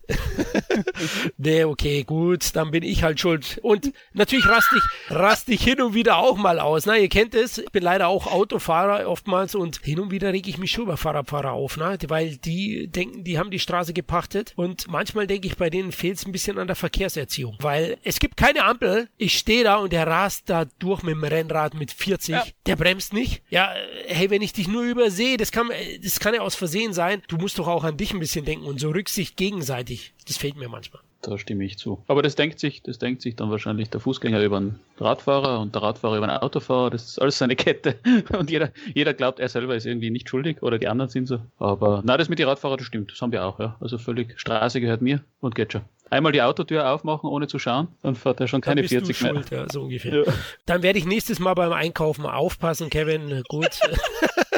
nee, 1.38 1.64
okay, 1.64 2.04
gut, 2.04 2.56
dann 2.56 2.72
bin 2.72 2.84
ich 2.84 3.04
halt 3.04 3.20
schuld. 3.20 3.60
Und 3.62 3.92
natürlich 4.14 4.48
raste 4.48 4.76
ich, 4.78 5.16
raste 5.16 5.54
ich 5.54 5.64
hin 5.64 5.82
und 5.82 5.94
wieder 5.94 6.18
auch 6.18 6.38
mal 6.38 6.60
aus. 6.60 6.86
Na, 6.86 6.98
ihr 6.98 7.10
kennt 7.10 7.36
es, 7.36 7.58
ich 7.58 7.72
bin 7.72 7.84
leider 7.84 8.08
auch 8.08 8.28
Autofahrer 8.28 9.08
oftmals 9.08 9.56
und 9.56 9.80
hin 9.84 10.00
und 10.00 10.12
wieder 10.12 10.34
rege 10.34 10.50
ich 10.50 10.58
mich 10.58 10.72
schon 10.72 10.84
über 10.86 10.98
Fahrradfahrer 10.98 11.52
auf, 11.54 11.78
ne? 11.78 11.98
weil 12.08 12.38
die 12.38 12.88
denken, 12.88 13.24
die 13.24 13.38
haben 13.40 13.52
die 13.52 13.60
Straße 13.60 13.94
gepachtet 13.94 14.54
und 14.56 14.88
manchmal 14.88 15.28
denke 15.28 15.48
ich, 15.48 15.58
bei 15.58 15.70
denen 15.70 15.92
fehlt 15.92 16.18
es 16.18 16.26
ein 16.26 16.32
bisschen 16.32 16.58
an 16.58 16.68
der 16.68 16.76
Verkehrserziehung, 16.76 17.58
weil 17.62 17.98
es 18.04 18.20
gibt 18.20 18.38
keine 18.38 18.64
Ampel, 18.64 19.10
ich 19.18 19.38
stehe 19.38 19.64
da 19.64 19.78
und 19.78 19.92
der 19.94 20.08
rast 20.08 20.50
da 20.50 20.66
durch 20.80 21.04
mit 21.04 21.14
dem 21.16 21.24
Rennrad 21.24 21.74
mit 21.74 21.92
40, 21.92 22.30
Ja. 22.36 22.44
der 22.66 22.76
bremst 22.76 23.14
nicht. 23.14 23.42
Ja, 23.50 23.72
hey, 24.08 24.30
wenn 24.30 24.42
ich 24.42 24.54
dich 24.54 24.68
nur 24.68 24.84
übersehe, 24.84 25.38
das 25.38 25.52
kann, 25.52 25.70
das 26.04 26.20
kann 26.20 26.34
ja 26.34 26.42
aus 26.42 26.56
Versehen 26.56 26.94
sein, 26.94 27.22
du 27.28 27.38
musst 27.38 27.60
doch 27.60 27.68
auch 27.68 27.84
an 27.84 27.98
dich 27.98 28.14
ein 28.14 28.20
bisschen 28.20 28.46
denken 28.46 28.66
und 28.66 28.80
so 28.80 28.90
Rücksicht 28.90 29.36
gegenseitig, 29.38 30.14
das 30.28 30.38
fehlt 30.38 30.56
mir 30.56 30.69
manchmal. 30.70 31.02
Da 31.22 31.38
stimme 31.38 31.66
ich 31.66 31.78
zu. 31.78 32.02
Aber 32.08 32.22
das 32.22 32.36
denkt 32.36 32.60
sich, 32.60 32.82
das 32.82 32.98
denkt 32.98 33.22
sich 33.22 33.36
dann 33.36 33.52
wahrscheinlich 33.52 33.90
der 33.90 34.00
Fußgänger 34.00 34.42
über 34.42 34.58
einen 34.58 34.80
Radfahrer 35.00 35.60
und 35.60 35.76
der 35.76 35.82
Radfahrer 35.82 36.18
über 36.18 36.30
einen 36.30 36.38
Autofahrer. 36.38 36.90
Das 36.90 37.06
ist 37.06 37.22
alles 37.22 37.38
so 37.38 37.44
eine 37.44 37.56
Kette. 37.58 37.96
Und 38.38 38.50
jeder, 38.50 38.72
jeder 38.94 39.14
glaubt, 39.14 39.40
er 39.40 39.50
selber 39.50 39.76
ist 39.76 39.86
irgendwie 39.86 40.12
nicht 40.12 40.30
schuldig 40.30 40.62
oder 40.64 40.78
die 40.80 40.88
anderen 40.88 41.10
sind 41.10 41.28
so. 41.28 41.40
Aber 41.58 42.02
na, 42.06 42.16
das 42.16 42.30
mit 42.30 42.40
den 42.40 42.48
Radfahrern, 42.48 42.78
das 42.78 42.88
stimmt. 42.88 43.12
Das 43.12 43.22
haben 43.22 43.32
wir 43.32 43.44
auch, 43.44 43.60
ja. 43.60 43.76
Also 43.82 43.98
völlig 43.98 44.40
Straße 44.40 44.80
gehört 44.80 45.02
mir 45.02 45.22
und 45.42 45.56
geht 45.56 45.74
schon. 45.74 45.82
Einmal 46.10 46.32
die 46.32 46.42
Autotür 46.42 46.90
aufmachen, 46.90 47.30
ohne 47.30 47.48
zu 47.48 47.60
schauen, 47.60 47.88
dann 48.02 48.16
fährt 48.16 48.40
er 48.40 48.48
schon 48.48 48.62
keine 48.62 48.82
Dann 48.82 48.90
bist 48.90 48.94
40 48.94 49.18
du 49.20 49.24
mehr. 49.26 49.34
schuld, 49.34 49.52
ja, 49.52 49.66
so 49.72 49.82
ungefähr. 49.84 50.26
Ja. 50.26 50.34
Dann 50.66 50.82
werde 50.82 50.98
ich 50.98 51.06
nächstes 51.06 51.40
Mal 51.40 51.54
beim 51.54 51.72
Einkaufen 51.72 52.26
aufpassen, 52.26 52.90
Kevin. 52.90 53.44
Gut. 53.48 53.70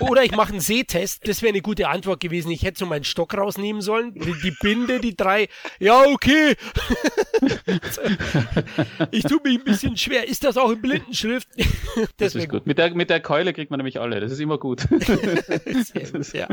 Oder 0.00 0.24
ich 0.24 0.32
mache 0.32 0.50
einen 0.50 0.60
Sehtest. 0.60 1.26
Das 1.28 1.42
wäre 1.42 1.50
eine 1.50 1.62
gute 1.62 1.88
Antwort 1.88 2.20
gewesen. 2.20 2.50
Ich 2.50 2.62
hätte 2.62 2.78
so 2.78 2.86
meinen 2.86 3.04
Stock 3.04 3.34
rausnehmen 3.34 3.82
sollen. 3.82 4.14
Die, 4.14 4.56
Binde, 4.60 5.00
die 5.00 5.16
drei. 5.16 5.48
Ja, 5.78 6.02
okay. 6.06 6.56
ich 9.10 9.24
tue 9.24 9.40
mich 9.44 9.58
ein 9.58 9.64
bisschen 9.64 9.96
schwer. 9.96 10.28
Ist 10.28 10.44
das 10.44 10.56
auch 10.56 10.70
in 10.70 10.80
Blindenschrift? 10.80 11.48
Das 12.18 12.34
wär 12.34 12.42
ist 12.42 12.48
gut. 12.50 12.66
Mit 12.66 12.78
der, 12.78 12.94
mit 12.94 13.10
der 13.10 13.20
Keule 13.20 13.52
kriegt 13.52 13.70
man 13.70 13.78
nämlich 13.78 14.00
alle. 14.00 14.20
Das 14.20 14.32
ist 14.32 14.40
immer 14.40 14.58
gut. 14.58 14.86
Gut, 14.88 16.32
ja. 16.32 16.48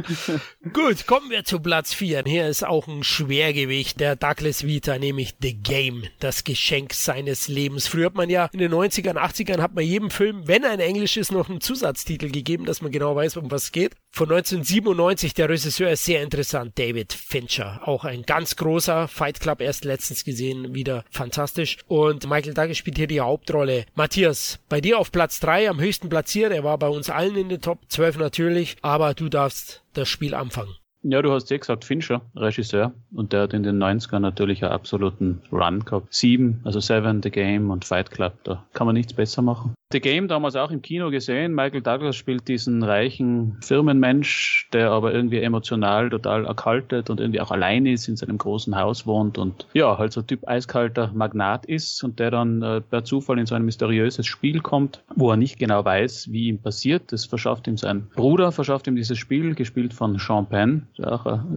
gut, 0.74 1.06
kommen 1.08 1.30
wir 1.30 1.44
zu 1.44 1.60
Platz 1.60 1.94
4. 1.94 2.24
Hier 2.26 2.48
ist 2.48 2.66
auch 2.66 2.88
ein 2.88 3.04
Schwergewicht 3.04 4.00
der 4.00 4.16
Douglas 4.16 4.66
Vita, 4.66 4.98
nämlich 4.98 5.34
The 5.42 5.54
Game, 5.54 6.04
das 6.20 6.44
Geschenk 6.44 6.94
seines 6.94 7.48
Lebens. 7.48 7.88
Früher 7.88 8.08
hat 8.08 8.16
man 8.16 8.30
ja 8.30 8.50
in 8.54 8.60
den 8.60 8.72
90ern, 8.72 9.18
80ern 9.18 9.62
hat 9.62 9.76
man 9.76 9.84
jedem 9.84 10.10
Film, 10.10 10.48
wenn 10.48 10.64
er 10.64 10.72
ein 10.72 10.80
Englisch 10.80 11.18
ist, 11.18 11.32
noch 11.32 11.50
einen 11.50 11.62
Zusatztitel 11.62 12.30
gegeben, 12.30 12.66
dass 12.66 12.82
man 12.82 12.92
genau 12.92 13.03
weiß, 13.06 13.38
um 13.38 13.52
was 13.52 13.64
es 13.64 13.72
geht. 13.72 13.96
Von 14.12 14.32
1997, 14.32 15.34
der 15.34 15.50
Regisseur 15.50 15.90
ist 15.90 16.06
sehr 16.06 16.22
interessant, 16.22 16.78
David 16.78 17.14
Fincher. 17.14 17.82
Auch 17.88 18.06
ein 18.06 18.24
ganz 18.24 18.56
großer 18.56 19.08
Fight 19.08 19.40
Club, 19.40 19.62
erst 19.62 19.86
letztens 19.86 20.24
gesehen, 20.24 20.76
wieder 20.76 21.04
fantastisch. 21.10 21.78
Und 21.88 22.30
Michael 22.30 22.54
Douglas 22.54 22.78
spielt 22.78 22.98
hier 22.98 23.08
die 23.08 23.22
Hauptrolle. 23.22 23.86
Matthias, 23.96 24.60
bei 24.70 24.82
dir 24.82 25.00
auf 25.00 25.12
Platz 25.12 25.40
3 25.40 25.70
am 25.70 25.80
höchsten 25.80 26.10
platziert. 26.10 26.52
Er 26.52 26.64
war 26.64 26.78
bei 26.78 26.88
uns 26.88 27.10
allen 27.10 27.36
in 27.36 27.50
den 27.50 27.62
Top 27.62 27.80
12 27.88 28.18
natürlich, 28.18 28.76
aber 28.82 29.14
du 29.14 29.30
darfst 29.30 29.84
das 29.94 30.10
Spiel 30.10 30.36
anfangen. 30.36 30.76
Ja, 31.04 31.22
du 31.22 31.32
hast 31.32 31.50
ja 31.50 31.58
gesagt, 31.58 31.84
Fincher, 31.84 32.22
Regisseur, 32.36 32.94
und 33.14 33.34
der 33.34 33.42
hat 33.42 33.54
in 33.54 33.64
den 33.64 33.82
90ern 33.82 34.20
natürlich 34.20 34.64
einen 34.64 34.72
absoluten 34.72 35.42
Run 35.52 35.84
gehabt. 35.84 36.14
Sieben, 36.14 36.62
also 36.64 36.80
Seven, 36.80 37.22
The 37.22 37.30
Game 37.30 37.72
und 37.72 37.84
Fight 37.84 38.10
Club, 38.10 38.34
da 38.46 38.66
kann 38.74 38.88
man 38.88 38.96
nichts 38.96 39.14
besser 39.14 39.42
machen. 39.42 39.74
The 39.94 40.02
Game 40.02 40.28
damals 40.28 40.56
auch 40.56 40.72
im 40.72 40.82
Kino 40.82 41.12
gesehen. 41.12 41.54
Michael 41.54 41.84
Douglas 41.84 42.16
spielt 42.16 42.48
diesen 42.48 42.82
reichen 42.82 43.58
Firmenmensch, 43.62 44.68
der 44.74 44.90
aber 44.90 45.14
irgendwie 45.14 45.38
emotional 45.38 46.10
total 46.10 46.46
erkaltet 46.46 47.12
und 47.12 47.20
irgendwie 47.20 47.40
auch 47.40 47.52
allein 47.52 47.86
ist, 47.86 48.08
in 48.08 48.18
seinem 48.18 48.40
großen 48.40 48.76
Haus 48.76 49.06
wohnt 49.06 49.38
und 49.38 49.68
ja, 49.74 50.00
halt 50.00 50.12
so 50.12 50.24
Typ 50.24 50.48
eiskalter 50.48 51.12
Magnat 51.14 51.68
ist 51.68 52.04
und 52.04 52.18
der 52.18 52.32
dann 52.32 52.64
äh, 52.64 52.82
per 52.82 53.04
Zufall 53.04 53.38
in 53.38 53.46
so 53.46 53.54
ein 53.54 53.66
mysteriöses 53.66 54.26
Spiel 54.26 54.62
kommt, 54.62 55.04
wo 55.16 55.30
er 55.30 55.38
nicht 55.38 55.60
genau 55.60 55.86
weiß, 55.86 56.32
wie 56.32 56.48
ihm 56.48 56.58
passiert. 56.58 57.12
Das 57.12 57.26
verschafft 57.26 57.68
ihm 57.68 57.78
sein 57.78 58.08
Bruder, 58.16 58.52
verschafft 58.52 58.88
ihm 58.88 58.96
dieses 58.96 59.20
Spiel, 59.20 59.54
gespielt 59.54 59.94
von 59.94 60.18
Sean 60.18 60.48
Penn, 60.48 60.88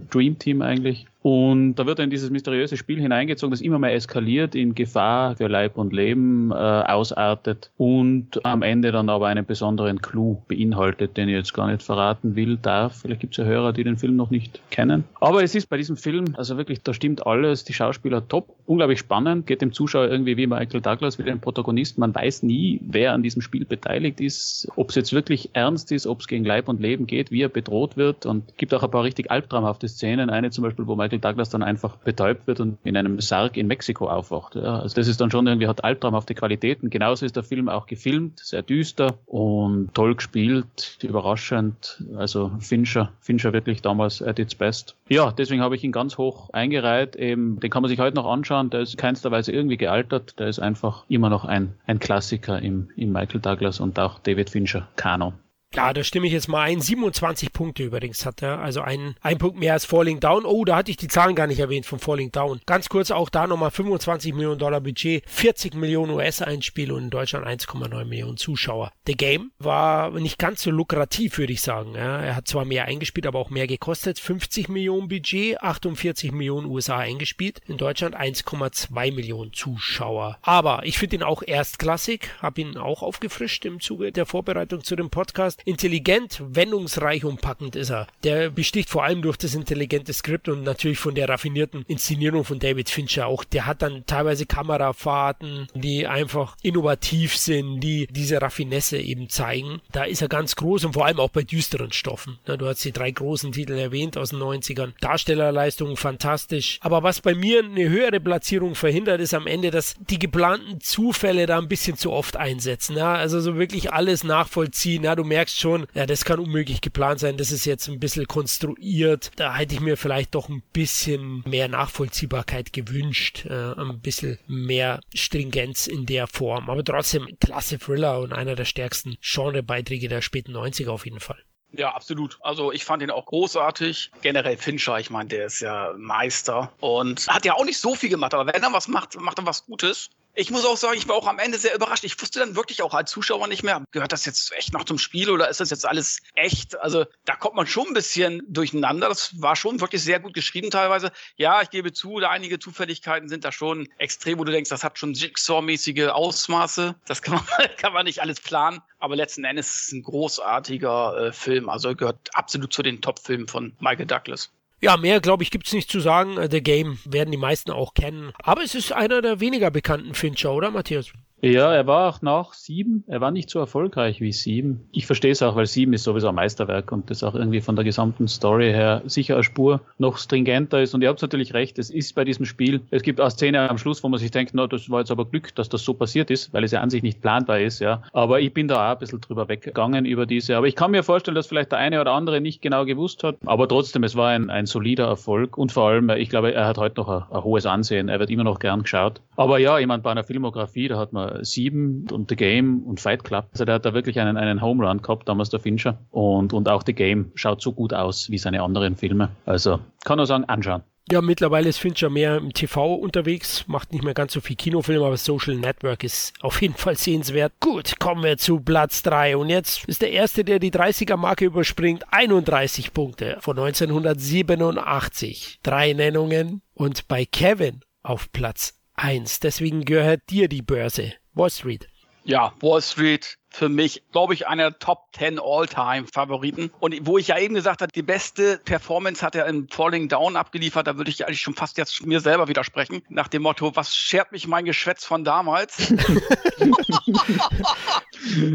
Dream 0.09 0.37
Team 0.39 0.61
eigentlich. 0.61 1.07
Und 1.27 1.75
da 1.75 1.85
wird 1.85 1.99
er 1.99 2.05
in 2.05 2.09
dieses 2.09 2.29
mysteriöse 2.29 2.77
Spiel 2.77 3.01
hineingezogen, 3.01 3.51
das 3.51 3.59
immer 3.59 3.79
mehr 3.79 3.93
eskaliert, 3.93 4.55
in 4.55 4.75
Gefahr 4.75 5.35
für 5.35 5.47
Leib 5.47 5.77
und 5.77 5.91
Leben 5.91 6.51
äh, 6.51 6.53
ausartet 6.53 7.69
und 7.75 8.45
am 8.45 8.61
Ende 8.61 8.93
dann 8.93 9.09
aber 9.09 9.27
einen 9.27 9.45
besonderen 9.45 10.01
Clou 10.01 10.41
beinhaltet, 10.47 11.17
den 11.17 11.27
ich 11.27 11.35
jetzt 11.35 11.53
gar 11.53 11.67
nicht 11.67 11.83
verraten 11.83 12.37
will, 12.37 12.55
darf. 12.55 13.01
Vielleicht 13.01 13.19
gibt 13.19 13.33
es 13.33 13.39
ja 13.39 13.43
Hörer, 13.43 13.73
die 13.73 13.83
den 13.83 13.97
Film 13.97 14.15
noch 14.15 14.29
nicht 14.29 14.61
kennen. 14.71 15.03
Aber 15.19 15.43
es 15.43 15.53
ist 15.53 15.69
bei 15.69 15.75
diesem 15.75 15.97
Film, 15.97 16.33
also 16.37 16.55
wirklich, 16.55 16.81
da 16.81 16.93
stimmt 16.93 17.27
alles, 17.27 17.65
die 17.65 17.73
Schauspieler 17.73 18.25
top, 18.25 18.55
unglaublich 18.65 18.99
spannend, 18.99 19.47
geht 19.47 19.61
dem 19.61 19.73
Zuschauer 19.73 20.07
irgendwie 20.07 20.37
wie 20.37 20.47
Michael 20.47 20.79
Douglas, 20.79 21.19
wie 21.19 21.23
den 21.23 21.41
Protagonisten. 21.41 21.99
Man 21.99 22.15
weiß 22.15 22.43
nie, 22.43 22.79
wer 22.87 23.11
an 23.11 23.21
diesem 23.21 23.41
Spiel 23.41 23.65
beteiligt 23.65 24.21
ist, 24.21 24.69
ob 24.77 24.91
es 24.91 24.95
jetzt 24.95 25.11
wirklich 25.11 25.49
ernst 25.51 25.91
ist, 25.91 26.07
ob 26.07 26.21
es 26.21 26.27
gegen 26.27 26.45
Leib 26.45 26.69
und 26.69 26.79
Leben 26.79 27.05
geht, 27.05 27.31
wie 27.31 27.41
er 27.41 27.49
bedroht 27.49 27.97
wird 27.97 28.25
und 28.25 28.57
gibt 28.57 28.73
auch 28.73 28.83
ein 28.83 28.91
paar 28.91 29.03
richtig 29.03 29.29
albtraumhafte 29.29 29.89
Szenen. 29.89 30.29
Eine 30.29 30.51
zum 30.51 30.63
Beispiel, 30.63 30.87
wo 30.87 30.95
Michael 30.95 31.16
Douglas 31.19 31.49
dann 31.49 31.63
einfach 31.63 31.97
betäubt 31.97 32.47
wird 32.47 32.59
und 32.59 32.77
in 32.83 32.97
einem 32.97 33.19
Sarg 33.19 33.57
in 33.57 33.67
Mexiko 33.67 34.09
aufwacht. 34.09 34.55
Ja, 34.55 34.79
also 34.79 34.95
das 34.95 35.07
ist 35.07 35.21
dann 35.21 35.31
schon 35.31 35.47
irgendwie, 35.47 35.67
hat 35.67 35.83
albtraumhafte 35.83 36.35
Qualitäten. 36.35 36.89
Genauso 36.89 37.25
ist 37.25 37.35
der 37.35 37.43
Film 37.43 37.69
auch 37.69 37.85
gefilmt, 37.85 38.39
sehr 38.39 38.61
düster 38.61 39.15
und 39.25 39.93
toll 39.93 40.15
gespielt, 40.15 40.97
überraschend. 41.03 42.03
Also 42.17 42.51
Fincher, 42.59 43.11
Fincher 43.19 43.53
wirklich 43.53 43.81
damals 43.81 44.21
at 44.21 44.39
its 44.39 44.55
best. 44.55 44.95
Ja, 45.09 45.31
deswegen 45.31 45.61
habe 45.61 45.75
ich 45.75 45.83
ihn 45.83 45.91
ganz 45.91 46.17
hoch 46.17 46.49
eingereiht. 46.51 47.15
Eben, 47.15 47.59
den 47.59 47.69
kann 47.69 47.81
man 47.81 47.89
sich 47.89 47.99
heute 47.99 48.15
noch 48.15 48.25
anschauen. 48.25 48.69
Der 48.69 48.81
ist 48.81 48.97
keinster 48.97 49.31
Weise 49.31 49.51
irgendwie 49.51 49.77
gealtert. 49.77 50.39
Der 50.39 50.47
ist 50.47 50.59
einfach 50.59 51.05
immer 51.09 51.29
noch 51.29 51.45
ein, 51.45 51.73
ein 51.85 51.99
Klassiker 51.99 52.61
im, 52.61 52.89
im 52.95 53.11
Michael 53.11 53.41
Douglas 53.41 53.79
und 53.79 53.99
auch 53.99 54.19
David 54.19 54.49
Fincher 54.49 54.87
Kanon. 54.95 55.33
Ja, 55.75 55.93
da 55.93 56.03
stimme 56.03 56.27
ich 56.27 56.33
jetzt 56.33 56.47
mal 56.47 56.61
ein. 56.61 56.81
27 56.81 57.51
Punkte 57.51 57.83
übrigens 57.83 58.25
hat 58.25 58.41
er. 58.41 58.59
Also 58.59 58.81
ein, 58.81 59.15
ein 59.21 59.37
Punkt 59.37 59.59
mehr 59.59 59.73
als 59.73 59.85
Falling 59.85 60.19
Down. 60.19 60.45
Oh, 60.45 60.65
da 60.65 60.77
hatte 60.77 60.91
ich 60.91 60.97
die 60.97 61.09
Zahlen 61.09 61.35
gar 61.35 61.45
nicht 61.45 61.59
erwähnt 61.59 61.85
von 61.85 61.99
Falling 61.99 62.31
Down. 62.31 62.61
Ganz 62.65 62.89
kurz 62.89 63.11
auch 63.11 63.29
da 63.29 63.47
nochmal 63.47 63.69
25 63.69 64.33
Millionen 64.33 64.59
Dollar 64.59 64.81
Budget, 64.81 65.23
40 65.27 65.75
Millionen 65.75 66.13
US-Einspiel 66.13 66.91
und 66.91 67.03
in 67.03 67.09
Deutschland 67.09 67.45
1,9 67.45 68.05
Millionen 68.05 68.37
Zuschauer. 68.37 68.91
The 69.05 69.13
Game 69.13 69.51
war 69.59 70.11
nicht 70.11 70.39
ganz 70.39 70.63
so 70.63 70.71
lukrativ, 70.71 71.37
würde 71.37 71.53
ich 71.53 71.61
sagen. 71.61 71.93
Ja, 71.95 72.21
er 72.21 72.35
hat 72.35 72.47
zwar 72.47 72.65
mehr 72.65 72.85
eingespielt, 72.85 73.27
aber 73.27 73.39
auch 73.39 73.49
mehr 73.49 73.67
gekostet. 73.67 74.19
50 74.19 74.69
Millionen 74.69 75.09
Budget, 75.09 75.61
48 75.61 76.31
Millionen 76.31 76.67
USA 76.67 76.97
eingespielt. 76.97 77.61
In 77.67 77.77
Deutschland 77.77 78.15
1,2 78.15 79.13
Millionen 79.13 79.53
Zuschauer. 79.53 80.39
Aber 80.41 80.85
ich 80.85 80.97
finde 80.97 81.17
ihn 81.17 81.23
auch 81.23 81.43
erstklassig, 81.45 82.29
habe 82.41 82.61
ihn 82.61 82.77
auch 82.77 83.03
aufgefrischt 83.03 83.65
im 83.65 83.79
Zuge 83.79 84.11
der 84.11 84.25
Vorbereitung 84.25 84.83
zu 84.83 84.95
dem 84.95 85.09
Podcast 85.09 85.56
intelligent, 85.65 86.41
wendungsreich 86.47 87.25
und 87.25 87.41
packend 87.41 87.75
ist 87.75 87.89
er. 87.89 88.07
Der 88.23 88.49
besticht 88.49 88.89
vor 88.89 89.03
allem 89.03 89.21
durch 89.21 89.37
das 89.37 89.53
intelligente 89.53 90.13
Skript 90.13 90.49
und 90.49 90.63
natürlich 90.63 90.99
von 90.99 91.15
der 91.15 91.29
raffinierten 91.29 91.83
Inszenierung 91.87 92.43
von 92.43 92.59
David 92.59 92.89
Fincher 92.89 93.27
auch. 93.27 93.43
Der 93.43 93.65
hat 93.65 93.81
dann 93.81 94.05
teilweise 94.05 94.45
Kamerafahrten, 94.45 95.67
die 95.73 96.07
einfach 96.07 96.55
innovativ 96.61 97.35
sind, 97.35 97.81
die 97.81 98.07
diese 98.07 98.41
Raffinesse 98.41 98.97
eben 98.97 99.29
zeigen. 99.29 99.81
Da 99.91 100.03
ist 100.03 100.21
er 100.21 100.29
ganz 100.29 100.55
groß 100.55 100.85
und 100.85 100.93
vor 100.93 101.05
allem 101.05 101.19
auch 101.19 101.29
bei 101.29 101.43
düsteren 101.43 101.91
Stoffen. 101.91 102.39
Du 102.45 102.65
hast 102.65 102.83
die 102.85 102.91
drei 102.91 103.11
großen 103.11 103.51
Titel 103.51 103.73
erwähnt 103.73 104.17
aus 104.17 104.29
den 104.29 104.39
90ern. 104.39 104.93
Darstellerleistungen 105.01 105.97
fantastisch. 105.97 106.79
Aber 106.81 107.03
was 107.03 107.21
bei 107.21 107.35
mir 107.35 107.63
eine 107.63 107.89
höhere 107.89 108.19
Platzierung 108.19 108.75
verhindert, 108.75 109.19
ist 109.21 109.33
am 109.33 109.47
Ende, 109.47 109.71
dass 109.71 109.95
die 110.09 110.19
geplanten 110.19 110.79
Zufälle 110.79 111.45
da 111.45 111.57
ein 111.57 111.67
bisschen 111.67 111.97
zu 111.97 112.11
oft 112.11 112.37
einsetzen. 112.37 112.97
Also 112.97 113.39
so 113.39 113.57
wirklich 113.57 113.91
alles 113.91 114.23
nachvollziehen. 114.23 115.03
Du 115.15 115.23
merkst 115.23 115.46
schon, 115.49 115.87
ja, 115.93 116.05
das 116.05 116.25
kann 116.25 116.39
unmöglich 116.39 116.81
geplant 116.81 117.19
sein, 117.19 117.37
das 117.37 117.51
ist 117.51 117.65
jetzt 117.65 117.87
ein 117.87 117.99
bisschen 117.99 118.27
konstruiert. 118.27 119.31
Da 119.35 119.55
hätte 119.55 119.75
ich 119.75 119.81
mir 119.81 119.97
vielleicht 119.97 120.35
doch 120.35 120.49
ein 120.49 120.63
bisschen 120.73 121.43
mehr 121.45 121.67
Nachvollziehbarkeit 121.67 122.73
gewünscht, 122.73 123.45
äh, 123.45 123.73
ein 123.73 123.99
bisschen 123.99 124.39
mehr 124.47 124.99
Stringenz 125.13 125.87
in 125.87 126.05
der 126.05 126.27
Form. 126.27 126.69
Aber 126.69 126.83
trotzdem 126.83 127.27
klasse 127.39 127.79
Thriller 127.79 128.19
und 128.19 128.33
einer 128.33 128.55
der 128.55 128.65
stärksten 128.65 129.17
Genrebeiträge 129.21 130.07
der 130.07 130.21
späten 130.21 130.55
90er 130.55 130.89
auf 130.89 131.05
jeden 131.05 131.19
Fall. 131.19 131.41
Ja, 131.71 131.93
absolut. 131.93 132.37
Also 132.41 132.71
ich 132.71 132.85
fand 132.85 133.03
ihn 133.03 133.11
auch 133.11 133.25
großartig. 133.25 134.11
Generell 134.21 134.57
Fincher, 134.57 134.99
ich 134.99 135.09
meine, 135.09 135.29
der 135.29 135.47
ist 135.47 135.59
ja 135.59 135.93
Meister 135.97 136.71
und 136.79 137.27
hat 137.27 137.45
ja 137.45 137.53
auch 137.53 137.65
nicht 137.65 137.79
so 137.79 137.93
viel 137.93 138.09
gemacht, 138.09 138.33
aber 138.33 138.51
wenn 138.51 138.63
er 138.63 138.73
was 138.73 138.87
macht, 138.87 139.19
macht 139.19 139.37
er 139.37 139.45
was 139.45 139.65
Gutes. 139.65 140.09
Ich 140.39 140.51
muss 140.51 140.65
auch 140.65 140.77
sagen, 140.77 140.99
ich 140.99 141.07
war 141.07 141.15
auch 141.15 141.25
am 141.25 141.39
Ende 141.39 141.57
sehr 141.57 141.73
überrascht. 141.73 142.03
Ich 142.03 142.21
wusste 142.21 142.37
dann 142.37 142.55
wirklich 142.55 142.83
auch 142.83 142.93
als 142.93 143.09
Zuschauer 143.09 143.47
nicht 143.47 143.63
mehr, 143.63 143.83
gehört 143.89 144.11
das 144.11 144.23
jetzt 144.25 144.53
echt 144.55 144.71
noch 144.71 144.83
zum 144.83 144.99
Spiel 144.99 145.31
oder 145.31 145.49
ist 145.49 145.59
das 145.61 145.71
jetzt 145.71 145.83
alles 145.83 146.19
echt? 146.35 146.79
Also 146.79 147.05
da 147.25 147.35
kommt 147.35 147.55
man 147.55 147.65
schon 147.65 147.87
ein 147.87 147.95
bisschen 147.95 148.43
durcheinander. 148.47 149.09
Das 149.09 149.41
war 149.41 149.55
schon 149.55 149.81
wirklich 149.81 150.03
sehr 150.03 150.19
gut 150.19 150.35
geschrieben 150.35 150.69
teilweise. 150.69 151.11
Ja, 151.37 151.63
ich 151.63 151.71
gebe 151.71 151.91
zu, 151.91 152.19
da 152.19 152.29
einige 152.29 152.59
Zufälligkeiten 152.59 153.29
sind 153.29 153.45
da 153.45 153.51
schon 153.51 153.89
extrem, 153.97 154.37
wo 154.37 154.43
du 154.43 154.51
denkst, 154.51 154.69
das 154.69 154.83
hat 154.83 154.99
schon 154.99 155.15
Jigsaw-mäßige 155.15 156.09
Ausmaße. 156.09 156.93
Das 157.07 157.23
kann 157.23 157.33
man, 157.37 157.69
kann 157.77 157.93
man 157.93 158.05
nicht 158.05 158.21
alles 158.21 158.39
planen. 158.39 158.79
Aber 158.99 159.15
letzten 159.15 159.43
Endes 159.43 159.73
ist 159.73 159.87
es 159.87 159.91
ein 159.93 160.03
großartiger 160.03 161.17
äh, 161.17 161.33
Film. 161.33 161.67
Also 161.67 161.95
gehört 161.95 162.29
absolut 162.33 162.71
zu 162.71 162.83
den 162.83 163.01
Top-Filmen 163.01 163.47
von 163.47 163.75
Michael 163.79 164.05
Douglas. 164.05 164.51
Ja, 164.79 164.95
mehr 164.95 165.19
glaube 165.21 165.43
ich 165.43 165.51
gibt's 165.51 165.73
nicht 165.73 165.89
zu 165.89 165.99
sagen. 165.99 166.37
The 166.51 166.61
Game 166.61 166.99
werden 167.05 167.31
die 167.31 167.37
meisten 167.37 167.71
auch 167.71 167.93
kennen. 167.93 168.31
Aber 168.43 168.63
es 168.63 168.75
ist 168.75 168.91
einer 168.91 169.21
der 169.21 169.39
weniger 169.39 169.71
bekannten 169.71 170.13
Fincher, 170.13 170.53
oder 170.53 170.69
Matthias? 170.69 171.13
Ja, 171.41 171.71
er 171.71 171.85
war 171.85 172.09
auch 172.09 172.23
nach 172.23 172.53
sieben, 172.53 173.03
er 173.05 173.21
war 173.21 173.29
nicht 173.29 173.51
so 173.51 173.59
erfolgreich 173.59 174.21
wie 174.21 174.31
sieben. 174.31 174.87
Ich 174.91 175.05
verstehe 175.05 175.31
es 175.31 175.43
auch, 175.43 175.55
weil 175.55 175.67
sieben 175.67 175.93
ist 175.93 176.03
sowieso 176.03 176.29
ein 176.29 176.35
Meisterwerk 176.35 176.91
und 176.91 177.11
das 177.11 177.23
auch 177.23 177.35
irgendwie 177.35 177.61
von 177.61 177.75
der 177.75 177.85
gesamten 177.85 178.27
Story 178.27 178.71
her 178.71 179.03
sicher 179.05 179.35
eine 179.35 179.43
Spur 179.43 179.81
noch 179.99 180.17
stringenter 180.17 180.81
ist. 180.81 180.95
Und 180.95 181.03
ihr 181.03 181.09
habt 181.09 181.21
natürlich 181.21 181.53
recht, 181.53 181.77
es 181.77 181.91
ist 181.91 182.15
bei 182.15 182.23
diesem 182.23 182.45
Spiel, 182.47 182.81
es 182.89 183.03
gibt 183.03 183.21
auch 183.21 183.29
Szene 183.29 183.69
am 183.69 183.77
Schluss, 183.77 184.03
wo 184.03 184.09
man 184.09 184.19
sich 184.19 184.31
denkt, 184.31 184.53
na, 184.55 184.65
das 184.65 184.89
war 184.89 185.01
jetzt 185.01 185.11
aber 185.11 185.25
Glück, 185.25 185.53
dass 185.53 185.69
das 185.69 185.83
so 185.83 185.93
passiert 185.93 186.31
ist, 186.31 186.53
weil 186.53 186.63
es 186.63 186.71
ja 186.71 186.81
an 186.81 186.89
sich 186.89 187.03
nicht 187.03 187.21
planbar 187.21 187.59
ist, 187.59 187.79
ja. 187.79 188.01
Aber 188.13 188.39
ich 188.39 188.51
bin 188.51 188.67
da 188.67 188.87
auch 188.87 188.93
ein 188.93 188.99
bisschen 188.99 189.21
drüber 189.21 189.47
weggegangen 189.47 190.05
über 190.05 190.25
diese. 190.25 190.57
Aber 190.57 190.65
ich 190.65 190.75
kann 190.75 190.89
mir 190.89 191.03
vorstellen, 191.03 191.35
dass 191.35 191.45
vielleicht 191.45 191.71
der 191.71 191.77
eine 191.77 192.01
oder 192.01 192.13
andere 192.13 192.41
nicht 192.41 192.63
genau 192.63 192.83
gewusst 192.83 193.23
hat. 193.23 193.37
Aber 193.45 193.67
trotzdem, 193.67 194.03
es 194.03 194.15
war 194.15 194.29
ein, 194.29 194.49
ein 194.49 194.65
solider 194.65 195.05
Erfolg 195.05 195.55
und 195.55 195.71
vor 195.71 195.89
allem, 195.89 196.09
ich 196.09 196.29
glaube, 196.29 196.51
er 196.55 196.65
hat 196.65 196.79
heute 196.79 196.99
noch 196.99 197.09
ein, 197.09 197.23
ein 197.29 197.43
hohes 197.43 197.67
Ansehen. 197.67 198.09
Er 198.09 198.19
wird 198.19 198.31
immer 198.31 198.43
noch 198.43 198.57
gern 198.57 198.81
geschaut. 198.81 199.21
Aber 199.35 199.59
ja, 199.59 199.77
jemand 199.77 200.01
bei 200.01 200.09
einer 200.09 200.23
Filmografie, 200.23 200.87
da 200.87 200.97
hat 200.97 201.13
man 201.13 201.26
Sieben 201.41 202.07
und 202.11 202.29
The 202.29 202.35
Game 202.35 202.83
und 202.83 202.99
Fight 202.99 203.23
Club. 203.23 203.47
Also 203.51 203.65
der 203.65 203.75
hat 203.75 203.85
da 203.85 203.93
wirklich 203.93 204.19
einen, 204.19 204.37
einen 204.37 204.61
Home 204.61 204.87
Run 204.87 205.01
gehabt, 205.01 205.27
damals 205.27 205.49
der 205.49 205.59
Fincher. 205.59 205.97
Und, 206.11 206.53
und 206.53 206.69
auch 206.69 206.83
The 206.85 206.93
Game 206.93 207.31
schaut 207.35 207.61
so 207.61 207.71
gut 207.71 207.93
aus 207.93 208.29
wie 208.29 208.37
seine 208.37 208.61
anderen 208.61 208.95
Filme. 208.95 209.29
Also 209.45 209.79
kann 210.03 210.17
nur 210.17 210.25
sagen, 210.25 210.45
anschauen. 210.45 210.83
Ja, 211.09 211.21
mittlerweile 211.21 211.69
ist 211.69 211.77
Fincher 211.77 212.09
mehr 212.09 212.35
im 212.35 212.51
TV 212.51 212.95
unterwegs, 212.95 213.63
macht 213.67 213.93
nicht 213.93 214.03
mehr 214.03 214.13
ganz 214.13 214.33
so 214.33 214.41
viel 214.41 214.57
Kinofilm, 214.57 215.01
aber 215.01 215.15
Social 215.15 215.55
Network 215.55 216.03
ist 216.03 216.33
auf 216.41 216.61
jeden 216.61 216.73
Fall 216.73 216.97
sehenswert. 216.97 217.53
Gut, 217.61 217.97
kommen 217.97 218.23
wir 218.23 218.37
zu 218.37 218.59
Platz 218.59 219.03
3 219.03 219.37
und 219.37 219.47
jetzt 219.47 219.85
ist 219.85 220.01
der 220.01 220.11
erste, 220.11 220.43
der 220.43 220.59
die 220.59 220.71
30er-Marke 220.71 221.45
überspringt, 221.45 222.03
31 222.11 222.93
Punkte 222.93 223.37
von 223.39 223.57
1987. 223.57 225.59
Drei 225.63 225.93
Nennungen 225.93 226.61
und 226.73 227.07
bei 227.07 227.23
Kevin 227.23 227.79
auf 228.03 228.29
Platz 228.33 228.76
1. 228.97 229.39
Deswegen 229.39 229.85
gehört 229.85 230.21
dir 230.29 230.47
die 230.49 230.61
Börse. 230.61 231.13
Wall 231.33 231.49
Street. 231.49 231.87
Ja, 232.23 232.53
Wall 232.59 232.81
Street 232.81 233.37
für 233.49 233.69
mich, 233.69 234.03
glaube 234.11 234.33
ich, 234.33 234.47
einer 234.47 234.71
der 234.71 234.79
Top 234.79 235.07
10 235.17 235.39
All-Time-Favoriten. 235.39 236.71
Und 236.79 237.07
wo 237.07 237.17
ich 237.17 237.29
ja 237.29 237.39
eben 237.39 237.55
gesagt 237.55 237.81
habe, 237.81 237.91
die 237.91 238.03
beste 238.03 238.59
Performance 238.65 239.25
hat 239.25 239.33
er 239.35 239.47
in 239.47 239.69
Falling 239.69 240.09
Down 240.09 240.35
abgeliefert, 240.35 240.87
da 240.87 240.97
würde 240.97 241.09
ich 241.09 241.25
eigentlich 241.25 241.39
schon 241.39 241.55
fast 241.55 241.77
jetzt 241.77 242.05
mir 242.05 242.19
selber 242.19 242.49
widersprechen. 242.49 243.01
Nach 243.07 243.29
dem 243.29 243.43
Motto, 243.43 243.75
was 243.75 243.95
schert 243.95 244.33
mich 244.33 244.45
mein 244.45 244.65
Geschwätz 244.65 245.05
von 245.05 245.23
damals? 245.23 245.89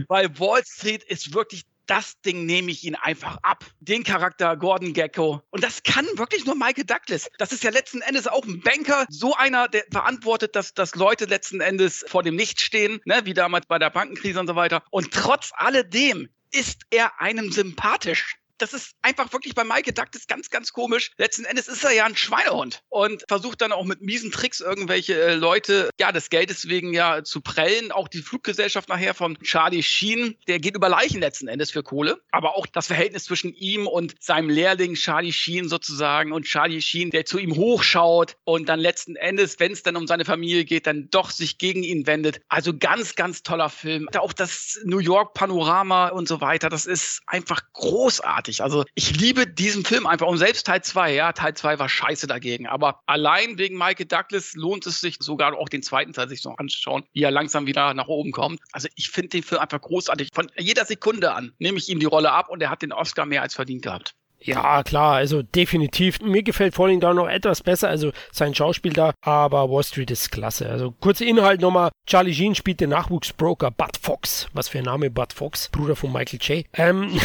Weil 0.09 0.39
Wall 0.39 0.63
Street 0.67 1.03
ist 1.05 1.33
wirklich 1.35 1.63
das 1.87 2.21
Ding 2.23 2.47
nehme 2.47 2.71
ich 2.71 2.85
ihn 2.85 2.95
einfach 2.95 3.39
ab. 3.43 3.65
Den 3.81 4.05
Charakter 4.05 4.57
Gordon 4.57 4.93
Gecko. 4.93 5.43
Und 5.51 5.65
das 5.65 5.83
kann 5.83 6.07
wirklich 6.17 6.45
nur 6.45 6.55
Michael 6.55 6.85
Douglas. 6.85 7.29
Das 7.39 7.53
ist 7.53 7.65
ja 7.65 7.71
letzten 7.71 8.01
Endes 8.01 8.27
auch 8.27 8.45
ein 8.45 8.61
Banker, 8.61 9.07
so 9.09 9.35
einer, 9.35 9.69
der 9.69 9.85
verantwortet, 9.91 10.57
dass, 10.57 10.75
dass 10.75 10.95
Leute 10.95 11.25
letzten 11.25 11.61
Endes 11.61 12.05
vor 12.09 12.23
dem 12.23 12.37
Nichts 12.37 12.63
stehen, 12.63 13.01
ne, 13.05 13.23
wie 13.25 13.35
damals 13.35 13.67
bei 13.67 13.79
der 13.79 13.91
Bankenkrise 13.91 14.41
und 14.41 14.47
so 14.47 14.57
weiter. 14.57 14.83
Und 14.91 15.13
trotz 15.13 15.53
alledem 15.55 16.29
ist 16.51 16.83
er 16.91 17.21
einem 17.21 17.51
sympathisch 17.51 18.37
das 18.59 18.73
ist 18.73 18.95
einfach 19.03 19.33
wirklich 19.33 19.55
bei 19.55 19.65
Mike 19.65 19.93
Douglas 19.93 20.27
ganz, 20.27 20.51
ganz 20.51 20.73
komisch. 20.73 21.13
Letzten 21.17 21.45
Endes 21.45 21.69
ist 21.69 21.85
er 21.85 21.93
ja 21.93 22.05
ein 22.05 22.17
Schweinehund 22.17 22.83
und 22.89 23.25
versucht 23.29 23.61
dann 23.61 23.73
auch 23.73 23.85
mit 23.85 24.03
miesen 24.03 24.31
Tricks 24.31 24.61
irgendwelche 24.61 25.21
äh, 25.21 25.35
Leute, 25.35 25.91
ja, 25.99 26.13
des 26.13 26.31
Geldes 26.31 26.69
wegen 26.69 26.95
ja 26.95 27.25
zu 27.25 27.41
prellen. 27.41 27.93
Auch 27.93 28.09
die 28.09 28.23
Fluggesellschaft 28.23 28.89
nachher 28.89 29.15
von 29.15 29.39
Charlie 29.43 29.83
Sheen, 29.83 30.37
der 30.47 30.61
geht 30.61 30.77
über 30.77 30.89
Leichen 30.89 31.21
letzten 31.21 31.49
Endes 31.49 31.71
für 31.71 31.83
Kohle. 31.83 32.21
Aber 32.31 32.57
auch 32.57 32.67
das 32.67 32.87
Verhältnis 32.87 33.25
zwischen 33.25 33.53
ihm 33.55 33.87
und 33.87 34.15
seinem 34.21 34.49
Lehrling 34.49 34.95
Charlie 34.95 35.33
Sheen 35.33 35.69
sozusagen 35.69 36.33
und 36.33 36.45
Charlie 36.45 36.81
Sheen, 36.81 37.11
der 37.11 37.25
zu 37.25 37.39
ihm 37.39 37.57
hochschaut 37.57 38.37
und 38.45 38.69
dann 38.69 38.79
letzten 38.79 39.17
Endes, 39.17 39.59
wenn 39.59 39.73
es 39.73 39.83
dann 39.83 39.97
um 39.97 40.07
seine 40.07 40.25
Familie 40.25 40.65
geht, 40.65 40.87
dann 40.87 41.09
doch 41.11 41.31
sich 41.31 41.59
gegen 41.59 41.83
ihn 41.83 42.07
wendet. 42.07 42.41
Also 42.49 42.77
ganz, 42.77 43.15
ganz 43.15 43.43
toller 43.43 43.71
Film. 43.71 44.09
Auch 44.17 44.33
das 44.33 44.81
New 44.85 44.99
York 44.99 45.35
Panorama 45.35 46.09
und 46.09 46.29
so 46.29 46.41
weiter, 46.41 46.69
das 46.69 46.87
ist 46.87 47.23
einfach 47.27 47.63
großartig 47.73 48.52
großartig. 48.53 48.63
Also 48.63 48.85
ich 48.95 49.19
liebe 49.19 49.47
diesen 49.47 49.85
Film 49.85 50.07
einfach 50.07 50.27
und 50.27 50.39
selbst 50.39 50.67
Teil 50.67 50.83
2, 50.83 51.15
ja, 51.15 51.33
Teil 51.33 51.55
2 51.55 51.79
war 51.79 51.89
scheiße 51.89 52.27
dagegen, 52.27 52.67
aber 52.67 53.01
allein 53.07 53.59
wegen 53.59 53.77
Michael 53.77 54.07
Douglas 54.07 54.55
lohnt 54.55 54.87
es 54.87 55.01
sich 55.01 55.17
sogar 55.21 55.57
auch 55.57 55.69
den 55.69 55.83
zweiten 55.83 56.13
Teil 56.13 56.29
sich 56.29 56.45
noch 56.45 56.59
anzuschauen, 56.59 57.05
wie 57.13 57.23
er 57.23 57.31
langsam 57.31 57.67
wieder 57.67 57.95
nach 57.95 58.09
oben 58.09 58.33
kommt. 58.33 58.61
Also 58.73 58.89
ich 58.97 59.11
finde 59.11 59.29
den 59.31 59.43
Film 59.43 59.61
einfach 59.61 59.81
großartig. 59.81 60.29
Von 60.33 60.51
jeder 60.59 60.85
Sekunde 60.85 61.35
an 61.35 61.53
nehme 61.59 61.79
ich 61.79 61.89
ihm 61.89 62.01
die 62.01 62.07
Rolle 62.07 62.33
ab 62.33 62.49
und 62.49 62.63
er 62.63 62.71
hat 62.71 62.83
den 62.83 62.93
Oscar 62.93 63.27
mehr 63.27 63.43
als 63.43 63.55
verdient 63.55 63.83
gehabt. 63.83 64.15
Ja, 64.45 64.83
klar, 64.83 65.15
also 65.15 65.43
definitiv. 65.43 66.21
Mir 66.21 66.43
gefällt 66.43 66.79
allem 66.79 67.01
da 67.01 67.15
noch 67.15 67.29
etwas 67.29 67.63
besser, 67.63 67.89
also 67.89 68.11
sein 68.33 68.55
Schauspiel 68.55 68.93
da, 68.93 69.13
aber 69.21 69.71
Wall 69.71 69.85
Street 69.85 70.11
ist 70.11 70.31
klasse. 70.31 70.69
Also 70.69 70.93
kurzer 71.01 71.25
Inhalt 71.27 71.61
nochmal. 71.61 71.91
Charlie 72.07 72.35
Sheen 72.35 72.55
spielt 72.55 72.81
den 72.81 72.91
Nachwuchsbroker 72.91 73.71
Bud 73.71 73.97
Fox. 74.01 74.49
Was 74.53 74.69
für 74.69 74.79
ein 74.79 74.85
Name, 74.85 75.11
Bud 75.11 75.33
Fox, 75.33 75.69
Bruder 75.71 75.95
von 75.95 76.13
Michael 76.13 76.41
J. 76.43 76.65
Ähm 76.75 77.21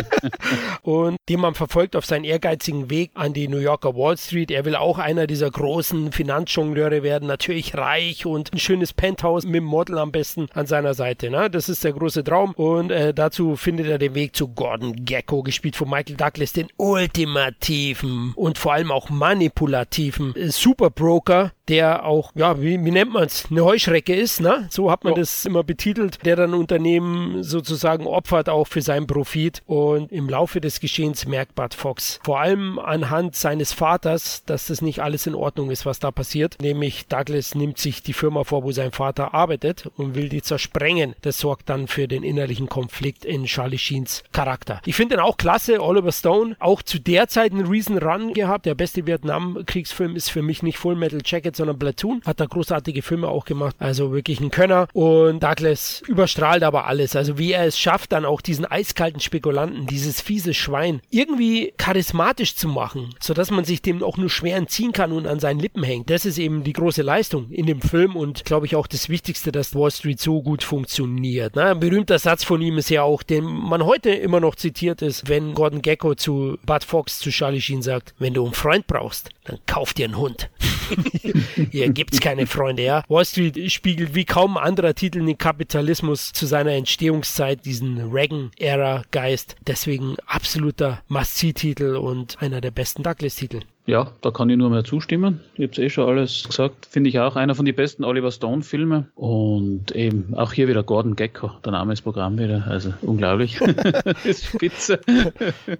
und 0.82 1.16
den 1.28 1.40
man 1.40 1.54
verfolgt 1.54 1.94
auf 1.94 2.04
seinen 2.04 2.24
ehrgeizigen 2.24 2.90
Weg 2.90 3.12
an 3.14 3.32
die 3.32 3.46
New 3.46 3.58
Yorker 3.58 3.94
Wall 3.94 4.16
Street. 4.16 4.50
Er 4.50 4.64
will 4.64 4.74
auch 4.74 4.98
einer 4.98 5.28
dieser 5.28 5.50
großen 5.50 6.10
Finanzjongleure 6.10 7.04
werden, 7.04 7.28
natürlich 7.28 7.76
reich 7.76 8.26
und 8.26 8.52
ein 8.52 8.58
schönes 8.58 8.92
Penthouse 8.92 9.44
mit 9.44 9.56
dem 9.56 9.64
Model 9.64 9.98
am 9.98 10.10
besten 10.10 10.48
an 10.54 10.66
seiner 10.66 10.94
Seite. 10.94 11.30
Ne? 11.30 11.48
Das 11.48 11.68
ist 11.68 11.84
der 11.84 11.92
große 11.92 12.24
Traum 12.24 12.52
und 12.54 12.90
äh, 12.90 13.14
dazu 13.14 13.54
findet 13.54 13.86
er 13.86 13.98
den 13.98 14.14
Weg 14.16 14.34
zu 14.34 14.48
Gordon 14.48 15.04
Gecko, 15.04 15.42
gespielt 15.44 15.76
von 15.76 15.88
Michael 15.88 16.16
Douglas, 16.16 16.39
den 16.56 16.68
ultimativen 16.76 18.32
und 18.34 18.58
vor 18.58 18.72
allem 18.72 18.90
auch 18.90 19.10
manipulativen 19.10 20.34
äh, 20.34 20.50
Superbroker, 20.50 21.52
der 21.70 22.04
auch, 22.04 22.32
ja, 22.34 22.60
wie, 22.60 22.84
wie 22.84 22.90
nennt 22.90 23.12
man 23.12 23.24
es, 23.24 23.46
eine 23.50 23.64
Heuschrecke 23.64 24.14
ist, 24.14 24.40
ne? 24.40 24.66
So 24.70 24.90
hat 24.90 25.04
man 25.04 25.14
ja. 25.14 25.20
das 25.20 25.46
immer 25.46 25.62
betitelt, 25.62 26.18
der 26.26 26.36
dann 26.36 26.52
Unternehmen 26.52 27.42
sozusagen 27.42 28.06
opfert 28.06 28.48
auch 28.48 28.66
für 28.66 28.82
seinen 28.82 29.06
Profit. 29.06 29.62
Und 29.66 30.10
im 30.10 30.28
Laufe 30.28 30.60
des 30.60 30.80
Geschehens 30.80 31.26
merkt 31.26 31.54
Bud 31.54 31.74
Fox 31.74 32.18
vor 32.24 32.40
allem 32.40 32.78
anhand 32.78 33.36
seines 33.36 33.72
Vaters, 33.72 34.44
dass 34.44 34.66
das 34.66 34.82
nicht 34.82 35.00
alles 35.00 35.26
in 35.26 35.34
Ordnung 35.34 35.70
ist, 35.70 35.86
was 35.86 36.00
da 36.00 36.10
passiert. 36.10 36.56
Nämlich 36.60 37.06
Douglas 37.06 37.54
nimmt 37.54 37.78
sich 37.78 38.02
die 38.02 38.12
Firma 38.12 38.42
vor, 38.42 38.64
wo 38.64 38.72
sein 38.72 38.90
Vater 38.90 39.32
arbeitet 39.32 39.88
und 39.96 40.16
will 40.16 40.28
die 40.28 40.42
zersprengen. 40.42 41.14
Das 41.22 41.38
sorgt 41.38 41.68
dann 41.68 41.86
für 41.86 42.08
den 42.08 42.24
innerlichen 42.24 42.68
Konflikt 42.68 43.24
in 43.24 43.44
Charlie 43.44 43.78
Sheens 43.78 44.24
Charakter. 44.32 44.80
Ich 44.86 44.96
finde 44.96 45.14
ihn 45.14 45.20
auch 45.20 45.36
klasse, 45.36 45.80
Oliver 45.80 46.12
Stone, 46.12 46.56
auch 46.58 46.82
zu 46.82 46.98
der 46.98 47.28
Zeit 47.28 47.52
einen 47.52 47.66
Reason 47.66 47.98
Run 47.98 48.32
gehabt. 48.32 48.66
Der 48.66 48.74
beste 48.74 49.06
Vietnam-Kriegsfilm 49.06 50.16
ist 50.16 50.30
für 50.30 50.42
mich 50.42 50.64
nicht 50.64 50.78
Full 50.78 50.96
Metal 50.96 51.20
Jacket, 51.24 51.59
sondern 51.60 51.78
Platoon. 51.78 52.22
Hat 52.24 52.40
da 52.40 52.46
großartige 52.46 53.02
Filme 53.02 53.28
auch 53.28 53.44
gemacht. 53.44 53.76
Also 53.78 54.12
wirklich 54.12 54.40
ein 54.40 54.50
Könner. 54.50 54.88
Und 54.94 55.42
Douglas 55.42 56.02
überstrahlt 56.08 56.62
aber 56.62 56.86
alles. 56.86 57.14
Also 57.16 57.38
wie 57.38 57.52
er 57.52 57.66
es 57.66 57.78
schafft, 57.78 58.12
dann 58.12 58.24
auch 58.24 58.40
diesen 58.40 58.64
eiskalten 58.64 59.20
Spekulanten, 59.20 59.86
dieses 59.86 60.22
fiese 60.22 60.54
Schwein, 60.54 61.02
irgendwie 61.10 61.74
charismatisch 61.76 62.56
zu 62.56 62.68
machen, 62.68 63.14
sodass 63.20 63.50
man 63.50 63.64
sich 63.64 63.82
dem 63.82 64.02
auch 64.02 64.16
nur 64.16 64.30
schwer 64.30 64.56
entziehen 64.56 64.92
kann 64.92 65.12
und 65.12 65.26
an 65.26 65.38
seinen 65.38 65.60
Lippen 65.60 65.82
hängt. 65.82 66.08
Das 66.08 66.24
ist 66.24 66.38
eben 66.38 66.64
die 66.64 66.72
große 66.72 67.02
Leistung 67.02 67.50
in 67.50 67.66
dem 67.66 67.82
Film 67.82 68.16
und 68.16 68.46
glaube 68.46 68.64
ich 68.64 68.74
auch 68.74 68.86
das 68.86 69.10
Wichtigste, 69.10 69.52
dass 69.52 69.74
Wall 69.74 69.90
Street 69.90 70.18
so 70.18 70.40
gut 70.42 70.62
funktioniert. 70.62 71.52
Na, 71.56 71.72
ein 71.72 71.80
berühmter 71.80 72.18
Satz 72.18 72.42
von 72.42 72.62
ihm 72.62 72.78
ist 72.78 72.88
ja 72.88 73.02
auch, 73.02 73.22
den 73.22 73.44
man 73.44 73.84
heute 73.84 74.10
immer 74.10 74.40
noch 74.40 74.54
zitiert 74.54 75.02
ist, 75.02 75.28
wenn 75.28 75.52
Gordon 75.52 75.82
Gecko 75.82 76.14
zu 76.14 76.58
Bud 76.64 76.84
Fox 76.84 77.18
zu 77.18 77.30
Charlie 77.30 77.60
Sheen 77.60 77.82
sagt, 77.82 78.14
wenn 78.18 78.32
du 78.32 78.44
einen 78.44 78.54
Freund 78.54 78.86
brauchst, 78.86 79.28
dann 79.44 79.58
kauf 79.66 79.92
dir 79.92 80.06
einen 80.06 80.16
Hund. 80.16 80.48
Hier 81.70 81.90
gibt's 81.90 82.20
keine 82.20 82.46
Freunde, 82.46 82.84
ja. 82.84 83.04
Wall 83.08 83.24
Street 83.24 83.70
spiegelt 83.72 84.14
wie 84.14 84.24
kaum 84.24 84.56
anderer 84.56 84.94
Titel 84.94 85.24
den 85.24 85.38
Kapitalismus 85.38 86.32
zu 86.32 86.46
seiner 86.46 86.72
Entstehungszeit, 86.72 87.64
diesen 87.64 88.10
Reagan-Ära-Geist. 88.12 89.56
Deswegen 89.66 90.16
absoluter 90.26 91.02
Must-See-Titel 91.08 91.96
und 91.96 92.40
einer 92.40 92.60
der 92.60 92.70
besten 92.70 93.02
Douglas-Titel. 93.02 93.60
Ja, 93.90 94.06
da 94.20 94.30
kann 94.30 94.48
ich 94.48 94.56
nur 94.56 94.70
mehr 94.70 94.84
zustimmen. 94.84 95.40
Ich 95.54 95.64
habe 95.64 95.72
es 95.72 95.78
eh 95.78 95.90
schon 95.90 96.08
alles 96.08 96.44
gesagt. 96.44 96.86
Finde 96.86 97.10
ich 97.10 97.18
auch 97.18 97.34
einer 97.34 97.56
von 97.56 97.64
den 97.64 97.74
besten 97.74 98.04
Oliver 98.04 98.30
Stone-Filme. 98.30 99.08
Und 99.16 99.90
eben 99.90 100.32
auch 100.36 100.52
hier 100.52 100.68
wieder 100.68 100.84
Gordon 100.84 101.16
Gecko, 101.16 101.50
der 101.64 101.72
Name 101.72 101.94
ist 101.94 102.02
Programm 102.02 102.38
wieder. 102.38 102.68
Also 102.68 102.94
unglaublich. 103.02 103.60
ist 104.24 104.44
spitze. 104.44 105.00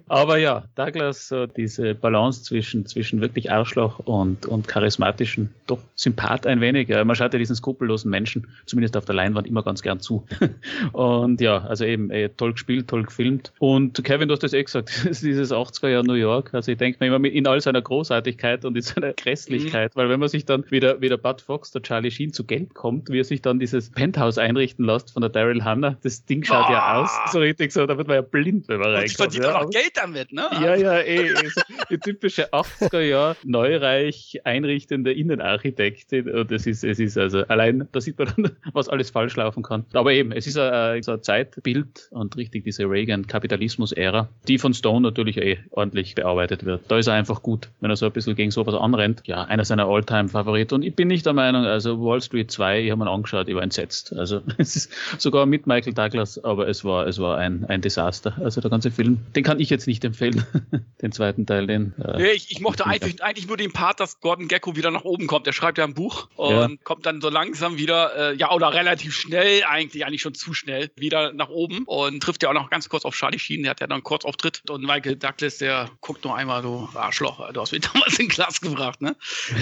Aber 0.09 0.37
ja, 0.37 0.65
Douglas, 0.75 1.29
so 1.29 1.45
diese 1.45 1.95
Balance 1.95 2.43
zwischen, 2.43 2.85
zwischen 2.85 3.21
wirklich 3.21 3.49
Arschloch 3.49 3.99
und, 3.99 4.45
und 4.45 4.67
charismatischen, 4.67 5.49
doch 5.67 5.79
Sympath 5.95 6.45
ein 6.45 6.59
wenig. 6.59 6.89
Man 6.89 7.15
schaut 7.15 7.31
ja 7.31 7.39
diesen 7.39 7.55
skrupellosen 7.55 8.11
Menschen, 8.11 8.45
zumindest 8.65 8.97
auf 8.97 9.05
der 9.05 9.15
Leinwand, 9.15 9.47
immer 9.47 9.63
ganz 9.63 9.81
gern 9.83 10.01
zu. 10.01 10.25
und 10.91 11.39
ja, 11.39 11.59
also 11.59 11.85
eben 11.85 12.09
ey, 12.09 12.27
toll 12.27 12.51
gespielt, 12.51 12.89
toll 12.89 13.03
gefilmt. 13.03 13.53
Und 13.59 14.03
Kevin, 14.03 14.27
du 14.27 14.33
hast 14.33 14.43
das 14.43 14.51
eh 14.51 14.61
gesagt, 14.61 14.91
dieses 15.05 15.53
80er 15.53 15.87
Jahr 15.87 16.03
New 16.03 16.15
York. 16.15 16.53
Also 16.53 16.73
ich 16.73 16.77
denke 16.77 16.97
mir 16.99 17.15
immer 17.15 17.25
in 17.25 17.47
all 17.47 17.61
seiner 17.61 17.81
Großartigkeit 17.81 18.00
Großartigkeit 18.01 18.65
und 18.65 18.75
in 18.75 18.81
seiner 18.81 19.13
Grässlichkeit, 19.13 19.95
mhm. 19.95 19.99
weil 19.99 20.09
wenn 20.09 20.19
man 20.19 20.29
sich 20.29 20.45
dann 20.45 20.65
wieder, 20.71 21.01
wieder 21.01 21.17
Bud 21.17 21.41
Fox, 21.41 21.69
der 21.71 21.83
Charlie 21.83 22.09
Sheen 22.09 22.33
zu 22.33 22.43
Geld 22.45 22.73
kommt, 22.73 23.09
wie 23.09 23.19
er 23.19 23.23
sich 23.23 23.43
dann 23.43 23.59
dieses 23.59 23.91
Penthouse 23.91 24.39
einrichten 24.39 24.85
lässt 24.85 25.11
von 25.11 25.21
der 25.21 25.29
Daryl 25.29 25.63
Hannah, 25.63 25.97
das 26.01 26.25
Ding 26.25 26.43
schaut 26.43 26.65
oh. 26.67 26.71
ja 26.71 27.01
aus, 27.01 27.11
so 27.31 27.39
richtig 27.39 27.71
so, 27.71 27.85
da 27.85 27.97
wird 27.97 28.07
man 28.07 28.15
ja 28.15 28.21
blind, 28.21 28.67
wenn 28.67 28.79
man 28.79 28.89
reinkommt. 28.89 29.11
Und 29.11 29.17
verdient 29.17 29.43
ja. 29.45 29.61
auch 29.61 29.69
Geld 29.69 29.91
damit, 29.95 30.33
ne? 30.33 30.47
Ja, 30.53 30.75
ja, 30.75 30.99
eh. 30.99 31.31
So 31.47 31.61
die 31.89 31.99
typische 31.99 32.51
80er 32.53 33.01
Jahr 33.01 33.35
neureich 33.43 34.41
einrichtende 34.45 35.13
Innenarchitektin 35.13 36.29
und 36.29 36.51
es 36.51 36.65
ist, 36.65 36.83
es 36.83 36.99
ist 36.99 37.17
also 37.17 37.43
allein, 37.47 37.87
da 37.91 38.01
sieht 38.01 38.17
man 38.17 38.33
dann, 38.35 38.51
was 38.73 38.89
alles 38.89 39.11
falsch 39.11 39.35
laufen 39.35 39.61
kann. 39.61 39.85
Aber 39.93 40.11
eben, 40.11 40.31
es 40.31 40.47
ist 40.47 40.57
ein, 40.57 41.03
so 41.03 41.11
ein 41.11 41.21
Zeitbild 41.21 42.07
und 42.11 42.35
richtig 42.35 42.63
diese 42.63 42.89
Reagan-Kapitalismus-Ära, 42.89 44.29
die 44.47 44.57
von 44.57 44.73
Stone 44.73 45.01
natürlich 45.01 45.37
eh 45.37 45.59
ordentlich 45.69 46.15
bearbeitet 46.15 46.65
wird. 46.65 46.81
Da 46.87 46.97
ist 46.97 47.07
er 47.07 47.13
einfach 47.13 47.43
gut, 47.43 47.69
wenn 47.79 47.90
er 47.91 47.95
so 47.95 48.05
ein 48.05 48.11
bisschen 48.11 48.35
gegen 48.35 48.51
sowas 48.51 48.75
anrennt. 48.75 49.21
Ja, 49.25 49.43
einer 49.43 49.65
seiner 49.65 49.87
Alltime-Favoriten. 49.87 50.75
Und 50.75 50.83
ich 50.83 50.95
bin 50.95 51.07
nicht 51.07 51.25
der 51.25 51.33
Meinung, 51.33 51.65
also 51.65 52.01
Wall 52.01 52.21
Street 52.21 52.51
2, 52.51 52.81
ich 52.81 52.91
habe 52.91 53.03
mir 53.03 53.09
angeschaut, 53.09 53.47
ich 53.47 53.55
war 53.55 53.63
entsetzt. 53.63 54.13
Also 54.13 54.41
es 54.57 54.75
ist 54.75 54.91
sogar 55.17 55.45
mit 55.45 55.67
Michael 55.67 55.93
Douglas, 55.93 56.43
aber 56.43 56.67
es 56.67 56.83
war, 56.83 57.07
es 57.07 57.19
war 57.19 57.37
ein, 57.37 57.65
ein 57.65 57.81
Desaster. 57.81 58.37
Also 58.41 58.61
der 58.61 58.69
ganze 58.69 58.91
Film, 58.91 59.19
den 59.35 59.43
kann 59.43 59.59
ich 59.59 59.69
jetzt 59.69 59.87
nicht 59.87 60.03
empfehlen. 60.03 60.45
den 61.01 61.11
zweiten 61.11 61.45
Teil, 61.45 61.67
den. 61.67 61.93
Äh, 62.03 62.31
ich, 62.33 62.51
ich 62.51 62.61
mochte 62.61 62.85
eigentlich, 62.85 63.23
eigentlich 63.23 63.47
nur 63.47 63.57
den 63.57 63.71
Part, 63.71 63.99
dass 63.99 64.19
Gordon 64.19 64.47
Gecko 64.47 64.75
wieder 64.75 64.91
nach 64.91 65.03
oben 65.03 65.27
kommt. 65.27 65.47
Der 65.47 65.53
schreibt 65.53 65.77
ja 65.77 65.83
ein 65.83 65.93
Buch 65.93 66.29
und 66.35 66.51
ja. 66.51 66.69
kommt 66.83 67.05
dann 67.05 67.21
so 67.21 67.29
langsam 67.29 67.77
wieder, 67.77 68.31
äh, 68.31 68.35
ja, 68.35 68.51
oder 68.51 68.73
relativ 68.73 69.13
schnell, 69.15 69.63
eigentlich, 69.67 70.05
eigentlich 70.05 70.21
schon 70.21 70.33
zu 70.33 70.53
schnell, 70.53 70.91
wieder 70.95 71.33
nach 71.33 71.49
oben 71.49 71.83
und 71.85 72.21
trifft 72.21 72.43
ja 72.43 72.49
auch 72.49 72.53
noch 72.53 72.69
ganz 72.69 72.89
kurz 72.89 73.05
auf 73.05 73.15
Charlie 73.15 73.39
Sheen. 73.39 73.63
Der 73.63 73.71
hat 73.71 73.81
ja 73.81 73.87
dann 73.87 74.03
kurz 74.03 74.25
Auftritt 74.25 74.69
und 74.69 74.81
Michael 74.83 75.15
Douglas, 75.15 75.57
der 75.57 75.89
guckt 75.99 76.23
nur 76.23 76.35
einmal 76.35 76.61
so, 76.61 76.89
Arschloch, 76.93 77.51
du 77.51 77.61
hast 77.61 77.70
mich 77.71 77.81
damals 77.93 78.19
in 78.19 78.27
Klasse 78.27 78.61
gebracht, 78.61 79.01
ne? 79.01 79.15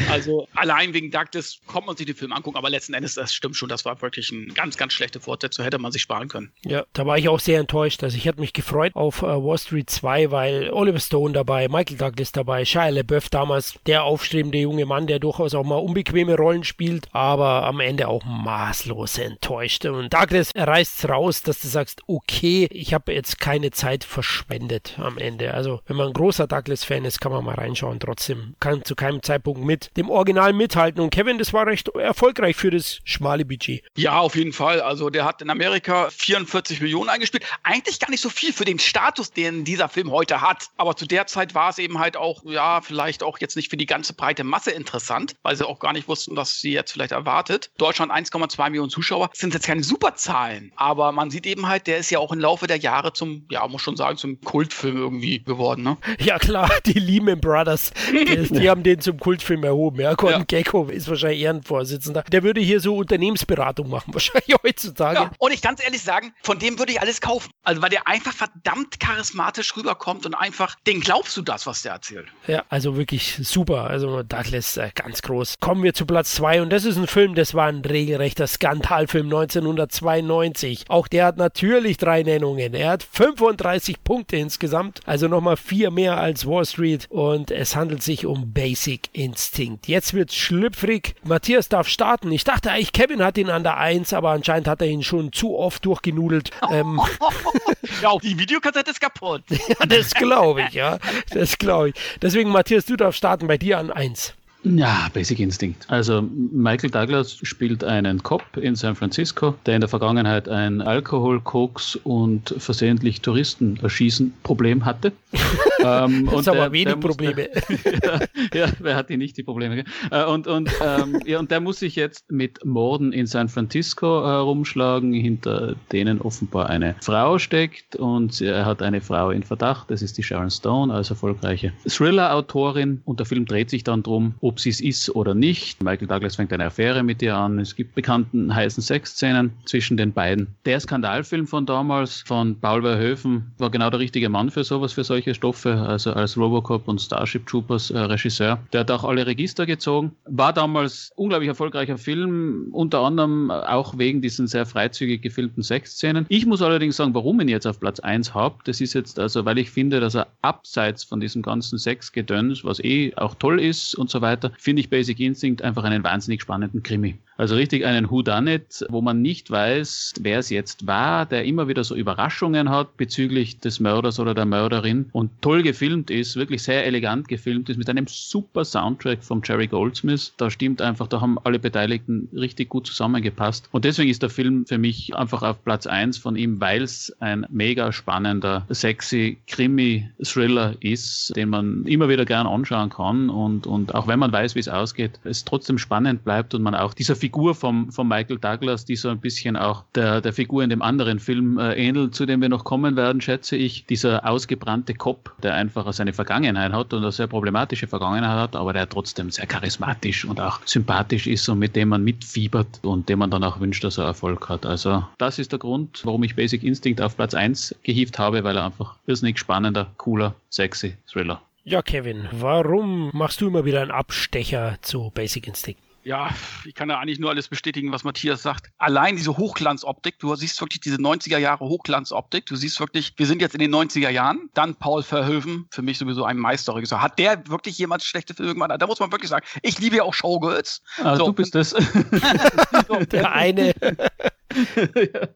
Also 0.09 0.47
allein 0.55 0.93
wegen 0.93 1.11
Douglas 1.11 1.59
kommt 1.67 1.87
man 1.87 1.97
sich 1.97 2.05
den 2.05 2.15
Film 2.15 2.31
angucken, 2.33 2.57
aber 2.57 2.69
letzten 2.69 2.93
Endes, 2.93 3.15
das 3.15 3.33
stimmt 3.33 3.55
schon, 3.55 3.69
das 3.69 3.85
war 3.85 4.01
wirklich 4.01 4.31
eine 4.31 4.47
ganz, 4.53 4.77
ganz 4.77 4.93
schlechte 4.93 5.19
Fortsetzung, 5.19 5.63
hätte 5.63 5.79
man 5.79 5.91
sich 5.91 6.01
sparen 6.01 6.27
können. 6.27 6.51
Ja, 6.63 6.85
da 6.93 7.05
war 7.05 7.17
ich 7.17 7.29
auch 7.29 7.39
sehr 7.39 7.59
enttäuscht. 7.59 8.03
Also 8.03 8.17
ich 8.17 8.27
hatte 8.27 8.39
mich 8.39 8.53
gefreut 8.53 8.95
auf 8.95 9.21
äh, 9.21 9.25
Wall 9.25 9.57
Street 9.57 9.89
2, 9.89 10.31
weil 10.31 10.69
Oliver 10.71 10.99
Stone 10.99 11.33
dabei, 11.33 11.67
Michael 11.67 11.97
Douglas 11.97 12.31
dabei, 12.31 12.65
Shia 12.65 12.89
LaBeouf 12.89 13.29
damals, 13.29 13.79
der 13.85 14.03
aufstrebende 14.03 14.57
junge 14.59 14.85
Mann, 14.85 15.07
der 15.07 15.19
durchaus 15.19 15.53
auch 15.53 15.63
mal 15.63 15.75
unbequeme 15.77 16.35
Rollen 16.35 16.63
spielt, 16.63 17.07
aber 17.13 17.63
am 17.65 17.79
Ende 17.79 18.07
auch 18.07 18.23
maßlos 18.25 19.17
enttäuscht. 19.17 19.85
Und 19.85 20.13
Douglas 20.13 20.51
reißt 20.55 21.07
raus, 21.09 21.41
dass 21.41 21.61
du 21.61 21.67
sagst, 21.67 22.01
okay, 22.07 22.67
ich 22.71 22.93
habe 22.93 23.13
jetzt 23.13 23.39
keine 23.39 23.71
Zeit 23.71 24.03
verschwendet 24.03 24.97
am 24.97 25.17
Ende. 25.17 25.53
Also 25.53 25.81
wenn 25.85 25.97
man 25.97 26.07
ein 26.07 26.13
großer 26.13 26.47
Douglas-Fan 26.47 27.05
ist, 27.05 27.21
kann 27.21 27.31
man 27.31 27.43
mal 27.43 27.55
reinschauen. 27.55 27.98
Trotzdem 27.99 28.55
kann 28.59 28.83
zu 28.83 28.95
keinem 28.95 29.21
Zeitpunkt 29.21 29.61
mit 29.61 29.95
dem 29.97 30.09
Original 30.09 30.53
mithalten. 30.53 31.01
Und 31.01 31.09
Kevin, 31.09 31.37
das 31.37 31.53
war 31.53 31.67
recht 31.67 31.89
erfolgreich 31.89 32.55
für 32.55 32.71
das 32.71 32.99
schmale 33.03 33.45
Budget. 33.45 33.83
Ja, 33.95 34.19
auf 34.19 34.35
jeden 34.35 34.53
Fall. 34.53 34.81
Also 34.81 35.09
der 35.09 35.25
hat 35.25 35.41
in 35.41 35.49
Amerika 35.49 36.09
44 36.11 36.81
Millionen 36.81 37.09
eingespielt. 37.09 37.45
Eigentlich 37.63 37.99
gar 37.99 38.09
nicht 38.09 38.21
so 38.21 38.29
viel 38.29 38.53
für 38.53 38.65
den 38.65 38.79
Status, 38.79 39.31
den 39.31 39.63
dieser 39.63 39.89
Film 39.89 40.11
heute 40.11 40.41
hat. 40.41 40.69
Aber 40.77 40.95
zu 40.95 41.05
der 41.05 41.27
Zeit 41.27 41.55
war 41.55 41.69
es 41.69 41.77
eben 41.77 41.99
halt 41.99 42.17
auch, 42.17 42.43
ja, 42.45 42.81
vielleicht 42.81 43.23
auch 43.23 43.39
jetzt 43.39 43.55
nicht 43.55 43.69
für 43.69 43.77
die 43.77 43.85
ganze 43.85 44.13
breite 44.13 44.43
Masse 44.43 44.71
interessant, 44.71 45.35
weil 45.43 45.55
sie 45.55 45.67
auch 45.67 45.79
gar 45.79 45.93
nicht 45.93 46.07
wussten, 46.07 46.35
was 46.35 46.59
sie 46.59 46.71
jetzt 46.71 46.91
vielleicht 46.91 47.11
erwartet. 47.11 47.71
Deutschland 47.77 48.11
1,2 48.11 48.69
Millionen 48.69 48.89
Zuschauer. 48.89 49.29
Das 49.29 49.39
sind 49.39 49.53
jetzt 49.53 49.65
keine 49.65 49.83
Superzahlen. 49.83 50.71
Aber 50.75 51.11
man 51.11 51.31
sieht 51.31 51.45
eben 51.45 51.67
halt, 51.67 51.87
der 51.87 51.97
ist 51.97 52.09
ja 52.09 52.19
auch 52.19 52.31
im 52.31 52.39
Laufe 52.39 52.67
der 52.67 52.77
Jahre 52.77 53.13
zum, 53.13 53.45
ja, 53.49 53.67
muss 53.67 53.81
schon 53.81 53.97
sagen, 53.97 54.17
zum 54.17 54.39
Kultfilm 54.41 54.97
irgendwie 54.97 55.43
geworden. 55.43 55.83
Ne? 55.83 55.97
Ja, 56.19 56.37
klar, 56.39 56.69
die 56.85 56.99
Lehman 56.99 57.39
Brothers 57.39 57.88
das, 57.93 58.49
die 58.49 58.69
haben 58.69 58.83
den 58.83 59.01
zum 59.01 59.19
Kultfilm 59.19 59.63
erhoben. 59.63 59.99
Ja, 60.01 60.13
Gordon 60.13 60.41
Ja. 60.41 60.45
Gecko 60.47 60.85
ist 60.85 61.07
wahrscheinlich 61.09 61.41
Ehrenvorsitzender. 61.41 62.23
Der 62.31 62.43
würde 62.43 62.61
hier 62.61 62.79
so 62.79 62.95
Unternehmensberatung 62.97 63.89
machen, 63.89 64.13
wahrscheinlich 64.13 64.55
heutzutage. 64.63 65.19
Ja, 65.19 65.31
und 65.37 65.53
ich 65.53 65.61
ganz 65.61 65.83
ehrlich 65.83 66.01
sagen, 66.01 66.33
von 66.43 66.59
dem 66.59 66.79
würde 66.79 66.91
ich 66.91 67.01
alles 67.01 67.21
kaufen. 67.21 67.49
Also 67.63 67.81
weil 67.81 67.89
der 67.89 68.07
einfach 68.07 68.33
verdammt 68.33 68.99
charismatisch 68.99 69.75
rüberkommt 69.75 70.25
und 70.25 70.35
einfach, 70.35 70.75
den 70.87 70.99
glaubst 71.01 71.35
du 71.37 71.41
das, 71.41 71.65
was 71.67 71.81
der 71.81 71.93
erzählt. 71.93 72.27
Ja, 72.47 72.63
also 72.69 72.97
wirklich 72.97 73.39
super. 73.43 73.85
Also 73.85 74.23
Douglas 74.23 74.77
äh, 74.77 74.89
ganz 74.93 75.21
groß. 75.21 75.55
Kommen 75.59 75.83
wir 75.83 75.93
zu 75.93 76.05
Platz 76.05 76.33
zwei 76.33 76.61
und 76.61 76.69
das 76.71 76.85
ist 76.85 76.97
ein 76.97 77.07
Film, 77.07 77.35
das 77.35 77.53
war 77.53 77.67
ein 77.67 77.81
regelrechter 77.81 78.47
Skandalfilm 78.47 79.27
1992. 79.27 80.85
Auch 80.89 81.07
der 81.07 81.25
hat 81.25 81.37
natürlich 81.37 81.97
drei 81.97 82.23
Nennungen. 82.23 82.73
Er 82.73 82.91
hat 82.91 83.03
35 83.03 84.03
Punkte 84.03 84.37
insgesamt, 84.37 85.01
also 85.05 85.27
nochmal 85.27 85.57
vier 85.57 85.91
mehr 85.91 86.17
als 86.17 86.45
Wall 86.45 86.65
Street 86.65 87.07
und 87.09 87.51
es 87.51 87.75
handelt 87.79 88.03
sich 88.03 88.25
um 88.25 88.53
Basic 88.53 89.09
Instinct. 89.13 89.87
Jetzt 89.87 90.13
wird's 90.13 90.35
schlüpfrig. 90.35 91.15
Matthias 91.23 91.69
darf 91.69 91.87
starten. 91.87 92.31
Ich 92.31 92.43
dachte 92.43 92.71
eigentlich, 92.71 92.93
Kevin 92.93 93.23
hat 93.23 93.37
ihn 93.37 93.49
an 93.49 93.63
der 93.63 93.77
Eins, 93.77 94.13
aber 94.13 94.31
anscheinend 94.31 94.67
hat 94.67 94.81
er 94.81 94.87
ihn 94.87 95.03
schon 95.03 95.31
zu 95.31 95.57
oft 95.57 95.85
durchgenudelt. 95.85 96.51
Ähm, 96.71 96.99
Ja, 98.01 98.09
auch 98.09 98.21
die 98.21 98.37
Videokassette 98.37 98.91
ist 98.91 99.01
kaputt. 99.01 99.43
ja, 99.49 99.85
das 99.85 100.13
glaube 100.13 100.63
ich, 100.63 100.73
ja. 100.73 100.99
Das 101.31 101.57
glaube 101.57 101.89
ich. 101.89 101.95
Deswegen, 102.21 102.49
Matthias, 102.49 102.85
du 102.85 102.95
darfst 102.95 103.17
starten 103.17 103.47
bei 103.47 103.57
dir 103.57 103.77
an 103.77 103.91
eins. 103.91 104.33
Ja, 104.63 105.07
Basic 105.13 105.39
Instinct. 105.39 105.85
Also 105.89 106.21
Michael 106.21 106.89
Douglas 106.89 107.37
spielt 107.43 107.83
einen 107.83 108.21
Cop 108.23 108.43
in 108.57 108.75
San 108.75 108.93
Francisco, 108.95 109.55
der 109.65 109.75
in 109.75 109.81
der 109.81 109.87
Vergangenheit 109.87 110.49
ein 110.49 110.81
Alkohol, 110.81 111.39
Koks 111.39 111.95
und 111.95 112.53
versehentlich 112.57 113.21
Touristen 113.21 113.79
erschießen 113.81 114.33
Problem 114.43 114.83
hatte. 114.83 115.13
ähm, 115.81 116.25
Das 116.25 116.33
und 116.33 116.39
ist 116.41 116.47
aber 116.49 116.57
der- 116.57 116.71
wenig 116.73 116.85
der 116.87 116.95
Probleme. 116.97 117.47
ja, 118.03 118.19
ja, 118.53 118.67
wer 118.79 118.95
hat 118.97 119.09
die 119.09 119.15
nicht, 119.15 119.37
die 119.37 119.43
Probleme? 119.43 119.85
Äh, 120.11 120.25
Und, 120.25 120.45
und, 120.47 120.69
ähm, 120.85 121.21
ja, 121.25 121.39
und 121.39 121.49
der 121.51 121.61
muss 121.61 121.79
sich 121.79 121.95
jetzt 121.95 122.29
mit 122.29 122.65
Morden 122.65 123.13
in 123.13 123.27
San 123.27 123.47
Francisco 123.47 124.25
herumschlagen, 124.27 125.13
hinter 125.13 125.75
denen 125.93 126.19
offenbar 126.19 126.69
eine 126.69 126.95
Frau 127.01 127.39
steckt 127.39 127.95
und 127.95 128.41
er 128.41 128.65
hat 128.65 128.81
eine 128.81 128.99
Frau 128.99 129.31
in 129.31 129.43
Verdacht, 129.43 129.89
das 129.89 130.01
ist 130.01 130.17
die 130.17 130.23
Sharon 130.23 130.49
Stone, 130.51 130.93
als 130.93 131.09
erfolgreiche 131.11 131.71
Thriller-Autorin 131.87 133.01
und 133.05 133.19
der 133.19 133.25
Film 133.25 133.45
dreht 133.45 133.69
sich 133.69 133.83
dann 133.85 134.03
drum, 134.03 134.35
ob 134.49 134.59
sie 134.59 134.69
es 134.69 134.81
ist 134.81 135.15
oder 135.15 135.35
nicht. 135.35 135.83
Michael 135.83 136.07
Douglas 136.07 136.37
fängt 136.37 136.51
eine 136.51 136.65
Affäre 136.65 137.03
mit 137.03 137.21
ihr 137.21 137.35
an, 137.35 137.59
es 137.59 137.75
gibt 137.75 137.93
bekannten 137.93 138.53
heißen 138.53 138.81
Sexszenen 138.81 139.51
zwischen 139.65 139.95
den 139.95 140.11
beiden. 140.11 140.47
Der 140.65 140.79
Skandalfilm 140.79 141.45
von 141.45 141.67
damals, 141.67 142.23
von 142.25 142.59
Paul 142.59 142.81
Verhoeven, 142.81 143.51
war 143.59 143.69
genau 143.69 143.91
der 143.91 143.99
richtige 143.99 144.27
Mann 144.27 144.49
für 144.49 144.63
sowas, 144.63 144.93
für 144.93 145.03
solche 145.03 145.35
Stoffe, 145.35 145.75
also 145.75 146.13
als 146.13 146.35
Robocop 146.35 146.87
und 146.87 146.99
Starship 146.99 147.45
Troopers 147.45 147.91
äh, 147.91 147.99
Regisseur. 147.99 148.57
Der 148.73 148.79
hat 148.79 148.89
auch 148.89 149.03
alle 149.03 149.27
Register 149.27 149.67
gezogen, 149.67 150.13
war 150.25 150.51
damals 150.51 151.11
unglaublich 151.15 151.49
erfolgreicher 151.49 151.99
Film, 151.99 152.69
unter 152.71 153.01
anderem 153.01 153.51
auch 153.51 153.99
wegen 153.99 154.21
diesen 154.21 154.47
sehr 154.47 154.65
freizügig 154.65 155.21
gefilmten 155.21 155.61
Sexszenen. 155.61 156.25
Ich 156.27 156.47
muss 156.47 156.63
allerdings 156.63 156.95
sagen, 156.95 157.13
warum 157.13 157.39
ihn 157.39 157.49
jetzt 157.49 157.67
auf 157.67 157.79
Platz 157.79 157.99
1 157.99 158.33
habe, 158.33 158.55
das 158.63 158.81
ist 158.81 158.95
jetzt 158.95 159.19
also, 159.19 159.45
weil 159.45 159.59
ich 159.59 159.69
finde, 159.69 159.99
dass 159.99 160.15
er 160.15 160.27
abseits 160.41 161.03
von 161.03 161.19
diesem 161.19 161.43
ganzen 161.43 161.77
Sexgedöns, 161.77 162.63
was 162.63 162.79
eh 162.79 163.13
auch 163.15 163.35
toll 163.35 163.59
ist 163.59 163.93
und 163.95 164.09
so 164.09 164.21
weiter, 164.21 164.38
finde 164.57 164.81
ich 164.81 164.89
Basic 164.89 165.19
Instinct 165.19 165.61
einfach 165.61 165.83
einen 165.83 166.03
wahnsinnig 166.03 166.41
spannenden 166.41 166.83
Krimi. 166.83 167.17
Also 167.39 167.55
richtig 167.55 167.85
einen 167.85 168.11
Whodunit, 168.11 168.85
wo 168.89 168.99
man 168.99 169.21
nicht 169.21 169.49
weiß, 169.49 170.15
wer 170.19 170.39
es 170.39 170.49
jetzt 170.49 170.87
war, 170.87 171.25
der 171.25 171.45
immer 171.45 171.69
wieder 171.69 171.85
so 171.85 171.95
Überraschungen 171.95 172.69
hat 172.69 172.97
bezüglich 172.97 173.59
des 173.59 173.79
Mörders 173.79 174.19
oder 174.19 174.33
der 174.33 174.43
Mörderin 174.43 175.05
und 175.13 175.31
toll 175.41 175.63
gefilmt 175.63 176.11
ist, 176.11 176.35
wirklich 176.35 176.63
sehr 176.63 176.85
elegant 176.85 177.29
gefilmt 177.29 177.69
ist, 177.69 177.77
mit 177.77 177.89
einem 177.89 178.07
super 178.07 178.65
Soundtrack 178.65 179.23
vom 179.23 179.41
Jerry 179.41 179.67
Goldsmith. 179.67 180.33
Da 180.35 180.51
stimmt 180.51 180.81
einfach, 180.81 181.07
da 181.07 181.21
haben 181.21 181.39
alle 181.45 181.59
Beteiligten 181.59 182.27
richtig 182.33 182.67
gut 182.67 182.87
zusammengepasst. 182.87 183.69
Und 183.71 183.85
deswegen 183.85 184.09
ist 184.09 184.21
der 184.21 184.29
Film 184.29 184.65
für 184.65 184.77
mich 184.77 185.15
einfach 185.15 185.41
auf 185.41 185.63
Platz 185.63 185.87
1 185.87 186.17
von 186.17 186.35
ihm, 186.35 186.59
weil 186.59 186.81
es 186.81 187.15
ein 187.21 187.45
mega 187.49 187.93
spannender, 187.93 188.65
sexy 188.69 189.37
Krimi-Thriller 189.47 190.75
ist, 190.81 191.33
den 191.37 191.47
man 191.47 191.85
immer 191.85 192.09
wieder 192.09 192.25
gern 192.25 192.47
anschauen 192.47 192.89
kann 192.89 193.29
und, 193.29 193.65
und 193.65 193.95
auch 193.95 194.07
wenn 194.07 194.19
man 194.19 194.28
weiß, 194.31 194.55
wie 194.55 194.59
es 194.59 194.67
ausgeht, 194.67 195.19
es 195.23 195.45
trotzdem 195.45 195.77
spannend 195.77 196.23
bleibt 196.23 196.53
und 196.53 196.61
man 196.61 196.75
auch 196.75 196.93
dieser 196.93 197.15
Figur 197.15 197.55
vom, 197.55 197.91
von 197.91 198.07
Michael 198.07 198.37
Douglas, 198.37 198.85
die 198.85 198.95
so 198.95 199.09
ein 199.09 199.19
bisschen 199.19 199.57
auch 199.57 199.83
der, 199.95 200.21
der 200.21 200.33
Figur 200.33 200.63
in 200.63 200.69
dem 200.69 200.81
anderen 200.81 201.19
Film 201.19 201.57
äh, 201.57 201.73
ähnelt, 201.73 202.15
zu 202.15 202.25
dem 202.25 202.41
wir 202.41 202.49
noch 202.49 202.63
kommen 202.63 202.95
werden, 202.95 203.21
schätze 203.21 203.55
ich, 203.55 203.85
dieser 203.85 204.27
ausgebrannte 204.27 204.93
Cop, 204.93 205.33
der 205.43 205.55
einfach 205.55 205.91
seine 205.93 206.13
Vergangenheit 206.13 206.73
hat 206.73 206.93
und 206.93 207.01
eine 207.01 207.11
sehr 207.11 207.27
problematische 207.27 207.87
Vergangenheit 207.87 208.37
hat, 208.37 208.55
aber 208.55 208.73
der 208.73 208.87
trotzdem 208.89 209.31
sehr 209.31 209.47
charismatisch 209.47 210.25
und 210.25 210.39
auch 210.39 210.59
sympathisch 210.65 211.27
ist 211.27 211.47
und 211.49 211.59
mit 211.59 211.75
dem 211.75 211.89
man 211.89 212.03
mitfiebert 212.03 212.79
und 212.83 213.09
dem 213.09 213.19
man 213.19 213.31
dann 213.31 213.43
auch 213.43 213.59
wünscht, 213.59 213.83
dass 213.83 213.97
er 213.97 214.05
Erfolg 214.05 214.49
hat. 214.49 214.65
Also 214.65 215.05
das 215.17 215.39
ist 215.39 215.51
der 215.51 215.59
Grund, 215.59 216.01
warum 216.03 216.23
ich 216.23 216.35
Basic 216.35 216.63
Instinct 216.63 217.01
auf 217.01 217.15
Platz 217.15 217.33
1 217.33 217.75
gehievt 217.83 218.19
habe, 218.19 218.43
weil 218.43 218.57
er 218.57 218.65
einfach 218.65 218.95
irrsinnig 219.07 219.39
spannender, 219.39 219.87
cooler, 219.97 220.35
sexy 220.49 220.95
Thriller 221.11 221.41
Ja, 221.69 221.83
Kevin, 221.83 222.27
warum 222.31 223.11
machst 223.13 223.41
du 223.41 223.47
immer 223.47 223.63
wieder 223.63 223.83
einen 223.83 223.91
Abstecher 223.91 224.79
zu 224.81 225.11
Basic 225.13 225.45
Instinct? 225.45 225.79
Ja, 226.03 226.31
ich 226.65 226.73
kann 226.73 226.89
ja 226.89 226.97
eigentlich 226.97 227.19
nur 227.19 227.29
alles 227.29 227.47
bestätigen, 227.47 227.91
was 227.91 228.03
Matthias 228.03 228.41
sagt. 228.41 228.71
Allein 228.79 229.17
diese 229.17 229.37
Hochglanzoptik, 229.37 230.17
du 230.17 230.33
siehst 230.33 230.59
wirklich 230.61 230.79
diese 230.79 230.95
90er 230.95 231.37
Jahre 231.37 231.65
Hochglanzoptik, 231.65 232.47
du 232.47 232.55
siehst 232.55 232.79
wirklich, 232.79 233.13
wir 233.17 233.27
sind 233.27 233.39
jetzt 233.39 233.53
in 233.53 233.59
den 233.59 233.71
90er 233.75 234.09
Jahren, 234.09 234.49
dann 234.55 234.73
Paul 234.73 235.03
Verhoeven, 235.03 235.67
für 235.69 235.83
mich 235.83 235.99
sowieso 235.99 236.23
ein 236.23 236.37
Meisterregisseur. 236.37 237.03
Hat 237.03 237.19
der 237.19 237.47
wirklich 237.47 237.77
jemals 237.77 238.03
schlechte 238.03 238.33
Filme 238.33 238.53
gemacht? 238.53 238.71
Da 238.79 238.87
muss 238.87 238.99
man 238.99 239.11
wirklich 239.11 239.29
sagen, 239.29 239.45
ich 239.61 239.77
liebe 239.77 239.97
ja 239.97 240.03
auch 240.03 240.15
Showgirls. 240.15 240.81
Ah, 241.03 241.17
So. 241.17 241.27
Du 241.27 241.33
bist 241.33 241.53
das. 241.53 241.75
Der 243.11 243.31
eine, 243.31 243.75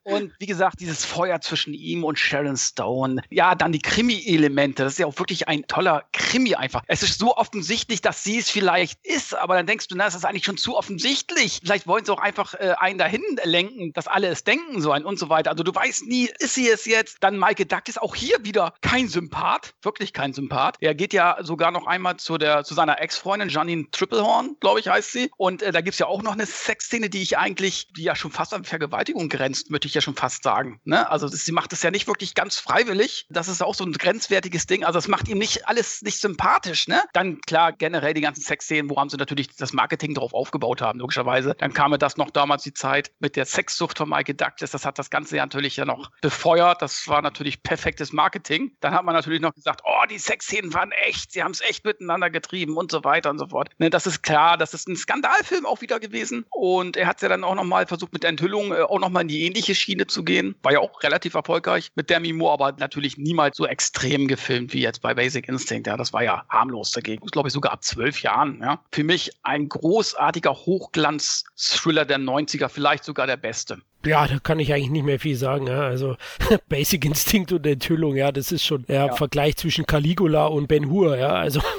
Und 0.03 0.31
wie 0.39 0.45
gesagt, 0.45 0.79
dieses 0.79 1.05
Feuer 1.05 1.41
zwischen 1.41 1.73
ihm 1.73 2.03
und 2.03 2.17
Sharon 2.17 2.57
Stone. 2.57 3.21
Ja, 3.29 3.55
dann 3.55 3.71
die 3.71 3.81
Krimi-Elemente. 3.81 4.83
Das 4.83 4.93
ist 4.93 4.99
ja 4.99 5.05
auch 5.05 5.17
wirklich 5.19 5.47
ein 5.47 5.67
toller 5.67 6.05
Krimi 6.13 6.55
einfach. 6.55 6.83
Es 6.87 7.03
ist 7.03 7.19
so 7.19 7.35
offensichtlich, 7.35 8.01
dass 8.01 8.23
sie 8.23 8.39
es 8.39 8.49
vielleicht 8.49 9.05
ist, 9.05 9.35
aber 9.35 9.55
dann 9.55 9.67
denkst 9.67 9.87
du, 9.87 9.95
na, 9.95 10.05
das 10.05 10.15
ist 10.15 10.25
eigentlich 10.25 10.45
schon 10.45 10.57
zu 10.57 10.75
offensichtlich. 10.77 11.59
Vielleicht 11.63 11.87
wollen 11.87 12.05
sie 12.05 12.11
auch 12.11 12.19
einfach 12.19 12.53
äh, 12.55 12.73
einen 12.79 12.97
dahin 12.97 13.23
lenken, 13.43 13.93
dass 13.93 14.07
alle 14.07 14.27
es 14.27 14.43
denken 14.43 14.81
sollen 14.81 15.05
und 15.05 15.19
so 15.19 15.29
weiter. 15.29 15.51
Also 15.51 15.63
du 15.63 15.73
weißt 15.73 16.07
nie, 16.07 16.29
ist 16.39 16.55
sie 16.55 16.69
es 16.69 16.85
jetzt? 16.85 17.17
Dann 17.21 17.37
Michael 17.37 17.65
Douglas 17.65 17.97
auch 17.97 18.15
hier 18.15 18.43
wieder 18.43 18.73
kein 18.81 19.07
Sympath, 19.07 19.73
wirklich 19.81 20.13
kein 20.13 20.33
Sympath. 20.33 20.77
Er 20.79 20.95
geht 20.95 21.13
ja 21.13 21.37
sogar 21.41 21.71
noch 21.71 21.87
einmal 21.87 22.17
zu, 22.17 22.37
der, 22.37 22.63
zu 22.63 22.73
seiner 22.73 23.01
Ex-Freundin 23.01 23.49
Janine 23.49 23.85
Triplehorn, 23.91 24.57
glaube 24.59 24.79
ich, 24.79 24.87
heißt 24.87 25.11
sie. 25.11 25.31
Und 25.37 25.61
äh, 25.61 25.71
da 25.71 25.81
gibt's 25.81 25.99
ja 25.99 26.07
auch 26.07 26.23
noch 26.23 26.33
eine 26.33 26.45
Sexszene, 26.45 27.09
die 27.09 27.21
ich 27.21 27.37
eigentlich, 27.37 27.87
die 27.93 28.03
ja 28.03 28.15
schon 28.15 28.31
fast 28.31 28.53
an 28.53 28.63
Vergewaltigung 28.63 29.02
grenzt, 29.11 29.69
möchte 29.69 29.87
ich 29.87 29.93
ja 29.93 30.01
schon 30.01 30.15
fast 30.15 30.43
sagen. 30.43 30.79
Ne? 30.83 31.09
Also 31.09 31.27
sie 31.27 31.51
macht 31.51 31.73
es 31.73 31.83
ja 31.83 31.91
nicht 31.91 32.07
wirklich 32.07 32.35
ganz 32.35 32.57
freiwillig. 32.59 33.25
Das 33.29 33.47
ist 33.47 33.61
auch 33.61 33.75
so 33.75 33.83
ein 33.83 33.93
grenzwertiges 33.93 34.65
Ding. 34.65 34.83
Also 34.83 34.99
es 34.99 35.07
macht 35.07 35.27
ihm 35.27 35.37
nicht 35.37 35.67
alles 35.67 36.01
nicht 36.01 36.19
sympathisch. 36.19 36.87
Ne? 36.87 37.01
Dann 37.13 37.41
klar 37.41 37.71
generell 37.73 38.13
die 38.13 38.21
ganzen 38.21 38.41
Sexszenen, 38.41 38.89
woran 38.89 39.09
sie 39.09 39.17
natürlich 39.17 39.55
das 39.55 39.73
Marketing 39.73 40.13
drauf 40.13 40.33
aufgebaut 40.33 40.81
haben, 40.81 40.99
logischerweise. 40.99 41.55
Dann 41.57 41.73
kam 41.73 41.91
mir 41.91 41.97
das 41.97 42.17
noch 42.17 42.31
damals 42.31 42.63
die 42.63 42.73
Zeit 42.73 43.11
mit 43.19 43.35
der 43.35 43.45
Sexsucht 43.45 43.97
von 43.97 44.09
Michael 44.09 44.35
Douglas. 44.35 44.71
Das 44.71 44.85
hat 44.85 44.99
das 44.99 45.09
Ganze 45.09 45.37
ja 45.37 45.43
natürlich 45.43 45.77
ja 45.77 45.85
noch 45.85 46.11
befeuert. 46.21 46.81
Das 46.81 47.07
war 47.07 47.21
natürlich 47.21 47.63
perfektes 47.63 48.13
Marketing. 48.13 48.71
Dann 48.79 48.93
hat 48.93 49.03
man 49.05 49.15
natürlich 49.15 49.41
noch 49.41 49.53
gesagt, 49.53 49.81
oh, 49.83 50.05
die 50.09 50.19
Sexszenen 50.19 50.73
waren 50.73 50.91
echt. 50.91 51.31
Sie 51.31 51.43
haben 51.43 51.51
es 51.51 51.61
echt 51.61 51.85
miteinander 51.85 52.29
getrieben 52.29 52.77
und 52.77 52.91
so 52.91 53.03
weiter 53.03 53.29
und 53.29 53.39
so 53.39 53.47
fort. 53.47 53.69
Ne, 53.77 53.89
das 53.89 54.07
ist 54.07 54.23
klar. 54.23 54.57
Das 54.57 54.73
ist 54.73 54.87
ein 54.87 54.95
Skandalfilm 54.95 55.65
auch 55.65 55.81
wieder 55.81 55.99
gewesen. 55.99 56.45
Und 56.49 56.97
er 56.97 57.07
hat 57.07 57.21
ja 57.21 57.29
dann 57.29 57.43
auch 57.43 57.55
nochmal 57.55 57.87
versucht, 57.87 58.13
mit 58.13 58.23
Enthüllung 58.23 58.71
äh, 58.71 58.81
auch 58.93 58.99
nochmal 58.99 59.23
in 59.23 59.27
die 59.27 59.43
ähnliche 59.43 59.75
Schiene 59.75 60.07
zu 60.07 60.23
gehen. 60.23 60.55
War 60.63 60.71
ja 60.73 60.79
auch 60.79 61.01
relativ 61.03 61.33
erfolgreich 61.33 61.89
mit 61.95 62.09
Demi 62.09 62.31
Moore, 62.33 62.53
aber 62.53 62.71
natürlich 62.79 63.17
niemals 63.17 63.57
so 63.57 63.65
extrem 63.65 64.27
gefilmt 64.27 64.73
wie 64.73 64.81
jetzt 64.81 65.01
bei 65.01 65.13
Basic 65.13 65.47
Instinct. 65.49 65.87
Ja, 65.87 65.97
das 65.97 66.13
war 66.13 66.23
ja 66.23 66.43
harmlos 66.49 66.91
dagegen. 66.91 67.25
Glaube 67.27 67.47
ich 67.49 67.53
sogar 67.53 67.73
ab 67.73 67.83
zwölf 67.83 68.21
Jahren. 68.21 68.59
Ja. 68.61 68.79
Für 68.91 69.03
mich 69.03 69.31
ein 69.43 69.67
großartiger 69.69 70.53
Hochglanz-Thriller 70.53 72.05
der 72.05 72.19
90er, 72.19 72.69
vielleicht 72.69 73.03
sogar 73.03 73.27
der 73.27 73.37
beste. 73.37 73.79
ja, 74.05 74.27
da 74.27 74.37
kann 74.39 74.59
ich 74.59 74.71
eigentlich 74.73 74.89
nicht 74.91 75.05
mehr 75.05 75.19
viel 75.19 75.35
sagen. 75.35 75.67
Ja. 75.67 75.81
Also 75.81 76.15
Basic 76.69 77.03
Instinct 77.05 77.51
und 77.51 77.65
Enthüllung, 77.65 78.15
ja, 78.15 78.31
das 78.31 78.51
ist 78.51 78.63
schon 78.63 78.85
der 78.85 79.07
Ja. 79.07 79.15
Vergleich 79.15 79.55
zwischen 79.57 79.85
Caligula 79.85 80.45
und 80.45 80.67
Ben 80.67 80.89
Hur, 80.89 81.17
ja. 81.17 81.29
Also 81.33 81.61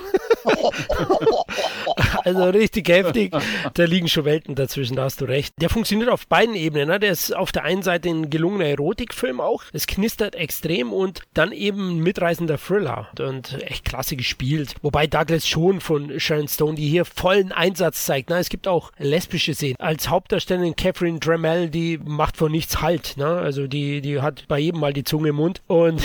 Also 2.24 2.44
richtig 2.44 2.88
heftig. 2.88 3.32
Da 3.74 3.84
liegen 3.84 4.08
schon 4.08 4.24
Welten 4.24 4.54
dazwischen, 4.54 4.96
da 4.96 5.04
hast 5.04 5.20
du 5.20 5.26
recht. 5.26 5.54
Der 5.60 5.68
funktioniert 5.68 6.08
auf 6.08 6.26
beiden 6.26 6.54
Ebenen. 6.54 6.88
Ne? 6.88 6.98
Der 6.98 7.12
ist 7.12 7.34
auf 7.34 7.52
der 7.52 7.64
einen 7.64 7.82
Seite 7.82 8.08
ein 8.08 8.30
gelungener 8.30 8.66
Erotikfilm 8.66 9.40
auch. 9.40 9.62
Es 9.72 9.86
knistert 9.86 10.34
extrem 10.34 10.92
und 10.92 11.22
dann 11.34 11.52
eben 11.52 11.98
ein 11.98 12.02
mitreißender 12.02 12.58
Thriller 12.58 13.08
und 13.18 13.62
echt 13.62 13.84
klasse 13.84 14.16
gespielt. 14.16 14.74
Wobei 14.82 15.06
Douglas 15.06 15.46
schon 15.46 15.80
von 15.80 16.18
Sharon 16.18 16.48
Stone, 16.48 16.74
die 16.74 16.88
hier 16.88 17.04
vollen 17.04 17.52
Einsatz 17.52 18.06
zeigt. 18.06 18.30
Ne? 18.30 18.38
Es 18.38 18.48
gibt 18.48 18.66
auch 18.66 18.92
lesbische 18.98 19.54
Szenen. 19.54 19.76
Als 19.78 20.08
Hauptdarstellerin 20.08 20.76
Catherine 20.76 21.18
Dremel, 21.18 21.68
die 21.68 21.98
macht 21.98 22.36
vor 22.36 22.48
nichts 22.48 22.80
Halt. 22.80 23.16
Ne? 23.16 23.26
Also 23.26 23.66
die, 23.66 24.00
die 24.00 24.20
hat 24.20 24.46
bei 24.48 24.58
jedem 24.58 24.80
mal 24.80 24.92
die 24.92 25.04
Zunge 25.04 25.28
im 25.28 25.36
Mund 25.36 25.62
und, 25.66 26.02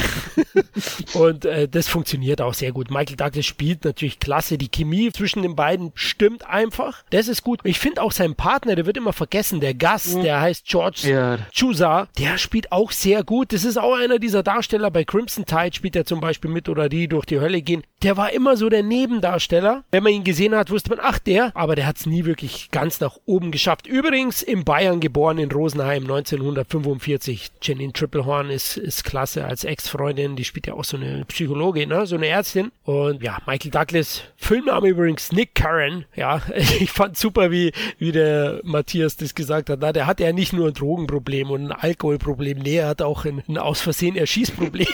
und 1.13 1.45
äh, 1.45 1.67
das 1.67 1.87
funktioniert 1.87 2.41
auch 2.41 2.53
sehr 2.53 2.71
gut. 2.71 2.91
Michael 2.91 3.15
Douglas 3.15 3.45
spielt 3.45 3.85
natürlich 3.85 4.19
klasse. 4.19 4.57
Die 4.57 4.69
Chemie 4.69 5.11
zwischen 5.11 5.41
den 5.43 5.55
beiden 5.55 5.91
stimmt 6.09 6.47
einfach. 6.47 7.03
Das 7.11 7.27
ist 7.27 7.43
gut. 7.43 7.61
Ich 7.63 7.79
finde 7.79 8.01
auch 8.01 8.11
sein 8.11 8.35
Partner, 8.35 8.75
der 8.75 8.85
wird 8.85 8.97
immer 8.97 9.13
vergessen, 9.13 9.59
der 9.59 9.73
Gast, 9.73 10.17
mhm. 10.17 10.23
der 10.23 10.41
heißt 10.41 10.65
George 10.65 11.09
ja. 11.09 11.39
Chusa, 11.53 12.07
der 12.17 12.37
spielt 12.37 12.71
auch 12.71 12.91
sehr 12.91 13.23
gut. 13.23 13.53
Das 13.53 13.63
ist 13.63 13.77
auch 13.77 13.95
einer 13.95 14.19
dieser 14.19 14.43
Darsteller. 14.43 14.91
Bei 14.91 15.03
Crimson 15.03 15.45
Tide 15.45 15.75
spielt 15.75 15.95
er 15.95 16.05
zum 16.05 16.19
Beispiel 16.19 16.51
mit 16.51 16.69
oder 16.69 16.89
die 16.89 17.07
durch 17.07 17.25
die 17.25 17.39
Hölle 17.39 17.61
gehen. 17.61 17.83
Der 18.01 18.17
war 18.17 18.31
immer 18.31 18.55
so 18.55 18.69
der 18.69 18.83
Nebendarsteller. 18.83 19.83
Wenn 19.91 20.03
man 20.03 20.13
ihn 20.13 20.23
gesehen 20.23 20.55
hat, 20.55 20.71
wusste 20.71 20.89
man, 20.91 20.99
ach 21.01 21.19
der, 21.19 21.55
aber 21.55 21.75
der 21.75 21.85
hat 21.85 21.97
es 21.97 22.05
nie 22.05 22.25
wirklich 22.25 22.71
ganz 22.71 22.99
nach 22.99 23.17
oben 23.25 23.51
geschafft. 23.51 23.87
Übrigens 23.87 24.41
in 24.41 24.63
Bayern 24.63 24.99
geboren, 24.99 25.37
in 25.37 25.51
Rosenheim 25.51 26.03
1945. 26.03 27.51
Janine 27.61 27.93
Triplehorn 27.93 28.49
ist, 28.49 28.77
ist 28.77 29.03
klasse 29.03 29.45
als 29.45 29.63
Ex-Freundin. 29.63 30.35
Die 30.35 30.45
spielt 30.45 30.67
ja 30.67 30.73
auch 30.73 30.85
so 30.85 30.97
eine 30.97 31.25
Psychologin, 31.25 31.89
ne? 31.89 32.05
so 32.05 32.15
eine 32.15 32.27
Ärztin. 32.27 32.71
Und 32.83 33.21
ja, 33.21 33.37
Michael 33.45 33.71
Douglas, 33.71 34.23
Filmname 34.37 34.89
übrigens 34.89 35.31
Nick 35.31 35.55
Curran. 35.55 35.98
Ja, 36.15 36.41
ich 36.55 36.91
fand 36.91 37.17
super, 37.17 37.51
wie, 37.51 37.71
wie 37.97 38.11
der 38.11 38.61
Matthias 38.63 39.17
das 39.17 39.35
gesagt 39.35 39.69
hat. 39.69 39.79
Na, 39.81 39.91
der 39.91 40.07
hat 40.07 40.19
ja 40.19 40.31
nicht 40.31 40.53
nur 40.53 40.67
ein 40.67 40.73
Drogenproblem 40.73 41.51
und 41.51 41.67
ein 41.67 41.71
Alkoholproblem. 41.71 42.59
Nee, 42.59 42.77
er 42.77 42.89
hat 42.89 43.01
auch 43.01 43.25
ein, 43.25 43.43
ein 43.47 43.57
aus 43.57 43.81
Versehen 43.81 44.15
Erschießproblem. 44.15 44.87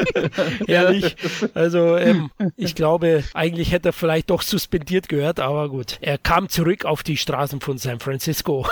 Ehrlich. 0.66 1.16
Also 1.54 1.96
ähm, 1.96 2.30
ich 2.56 2.74
glaube, 2.74 3.24
eigentlich 3.34 3.72
hätte 3.72 3.90
er 3.90 3.92
vielleicht 3.92 4.30
doch 4.30 4.42
suspendiert 4.42 5.08
gehört, 5.08 5.40
aber 5.40 5.68
gut. 5.68 5.98
Er 6.00 6.18
kam 6.18 6.48
zurück 6.48 6.84
auf 6.84 7.02
die 7.02 7.16
Straßen 7.16 7.60
von 7.60 7.78
San 7.78 8.00
Francisco. 8.00 8.66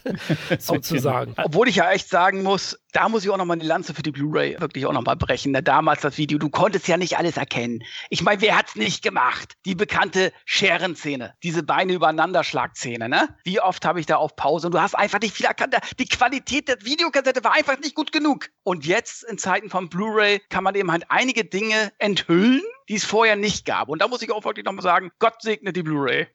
sozusagen. 0.58 1.34
Obwohl 1.36 1.68
ich 1.68 1.76
ja 1.76 1.90
echt 1.90 2.08
sagen 2.08 2.42
muss, 2.42 2.78
da 2.96 3.10
muss 3.10 3.24
ich 3.24 3.30
auch 3.30 3.36
nochmal 3.36 3.58
eine 3.58 3.68
Lanze 3.68 3.92
für 3.92 4.02
die 4.02 4.10
Blu-ray 4.10 4.58
wirklich 4.58 4.86
auch 4.86 4.92
nochmal 4.92 5.16
brechen. 5.16 5.52
Da 5.52 5.60
damals 5.60 6.00
das 6.00 6.16
Video, 6.16 6.38
du 6.38 6.48
konntest 6.48 6.88
ja 6.88 6.96
nicht 6.96 7.18
alles 7.18 7.36
erkennen. 7.36 7.82
Ich 8.08 8.22
meine, 8.22 8.40
wer 8.40 8.56
hat's 8.56 8.74
nicht 8.74 9.02
gemacht? 9.02 9.52
Die 9.66 9.74
bekannte 9.74 10.32
Scherenszene, 10.46 11.34
diese 11.42 11.62
Beine 11.62 11.92
übereinander 11.92 12.42
Schlagszene, 12.42 13.10
ne? 13.10 13.36
Wie 13.44 13.60
oft 13.60 13.84
habe 13.84 14.00
ich 14.00 14.06
da 14.06 14.16
auf 14.16 14.34
Pause 14.34 14.68
und 14.68 14.72
du 14.72 14.80
hast 14.80 14.94
einfach 14.94 15.20
nicht 15.20 15.34
viel 15.34 15.44
erkannt. 15.44 15.76
Die 15.98 16.08
Qualität 16.08 16.68
der 16.68 16.82
Videokassette 16.86 17.44
war 17.44 17.52
einfach 17.52 17.78
nicht 17.78 17.94
gut 17.94 18.12
genug. 18.12 18.48
Und 18.62 18.86
jetzt 18.86 19.24
in 19.24 19.36
Zeiten 19.36 19.68
von 19.68 19.90
Blu-ray 19.90 20.40
kann 20.48 20.64
man 20.64 20.74
eben 20.74 20.90
halt 20.90 21.04
einige 21.10 21.44
Dinge 21.44 21.92
enthüllen, 21.98 22.62
die 22.88 22.94
es 22.94 23.04
vorher 23.04 23.36
nicht 23.36 23.64
gab. 23.64 23.88
Und 23.88 24.00
da 24.00 24.08
muss 24.08 24.22
ich 24.22 24.30
auch 24.30 24.44
wirklich 24.44 24.64
nochmal 24.64 24.82
sagen, 24.82 25.10
Gott 25.18 25.40
segne 25.40 25.72
die 25.72 25.82
Blu-ray. 25.82 26.26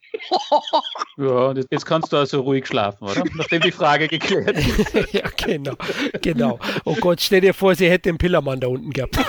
ja, 1.17 1.53
jetzt 1.69 1.85
kannst 1.85 2.11
du 2.11 2.17
also 2.17 2.41
ruhig 2.41 2.67
schlafen, 2.67 3.07
oder? 3.07 3.23
Nachdem 3.35 3.61
die 3.61 3.71
Frage 3.71 4.07
geklärt 4.07 4.57
ist. 4.57 4.93
ja, 5.13 5.23
genau, 5.37 5.75
genau. 6.21 6.59
Oh 6.85 6.95
Gott, 6.95 7.21
stell 7.21 7.41
dir 7.41 7.53
vor, 7.53 7.75
sie 7.75 7.89
hätte 7.89 8.09
den 8.09 8.17
Pillermann 8.17 8.59
da 8.59 8.67
unten 8.67 8.91
gehabt. 8.91 9.17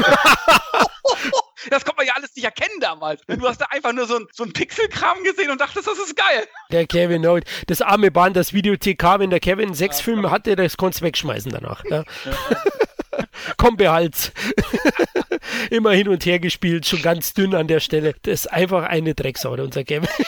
Das 1.71 1.85
konnte 1.85 1.99
man 1.99 2.07
ja 2.07 2.15
alles 2.17 2.35
nicht 2.35 2.45
erkennen 2.45 2.81
damals. 2.81 3.23
Du 3.27 3.49
hast 3.49 3.61
da 3.61 3.67
einfach 3.71 3.93
nur 3.93 4.07
so 4.07 4.17
ein, 4.17 4.27
so 4.33 4.43
ein 4.43 4.53
Pixelkram 4.53 5.23
gesehen 5.23 5.51
und 5.51 5.61
dachtest, 5.61 5.87
das 5.87 5.97
ist 5.97 6.17
geil. 6.17 6.45
Der 6.73 6.87
Kevin 6.87 7.23
Note, 7.23 7.47
das 7.69 7.81
arme 7.81 8.11
Band, 8.11 8.37
das 8.37 8.53
Videothek 8.53 8.99
kam, 8.99 9.21
wenn 9.21 9.31
der 9.31 9.41
Kevin 9.41 9.73
sechs 9.73 9.99
ja, 9.99 10.05
Filme 10.05 10.31
hatte, 10.31 10.57
das 10.57 10.77
konntest 10.77 11.01
du 11.01 11.07
wegschmeißen 11.07 11.53
danach. 11.53 11.85
Ja. 11.89 12.05
Komm, 13.57 13.77
behalt's. 13.77 14.33
Immer 15.71 15.93
hin 15.93 16.09
und 16.09 16.25
her 16.27 16.39
gespielt, 16.39 16.87
schon 16.87 17.03
ganz 17.03 17.35
dünn 17.35 17.55
an 17.55 17.69
der 17.69 17.81
Stelle. 17.81 18.15
Das 18.23 18.45
ist 18.45 18.53
einfach 18.53 18.85
eine 18.85 19.15
Drecksau, 19.15 19.53
unser 19.53 19.85
Kevin. 19.85 20.09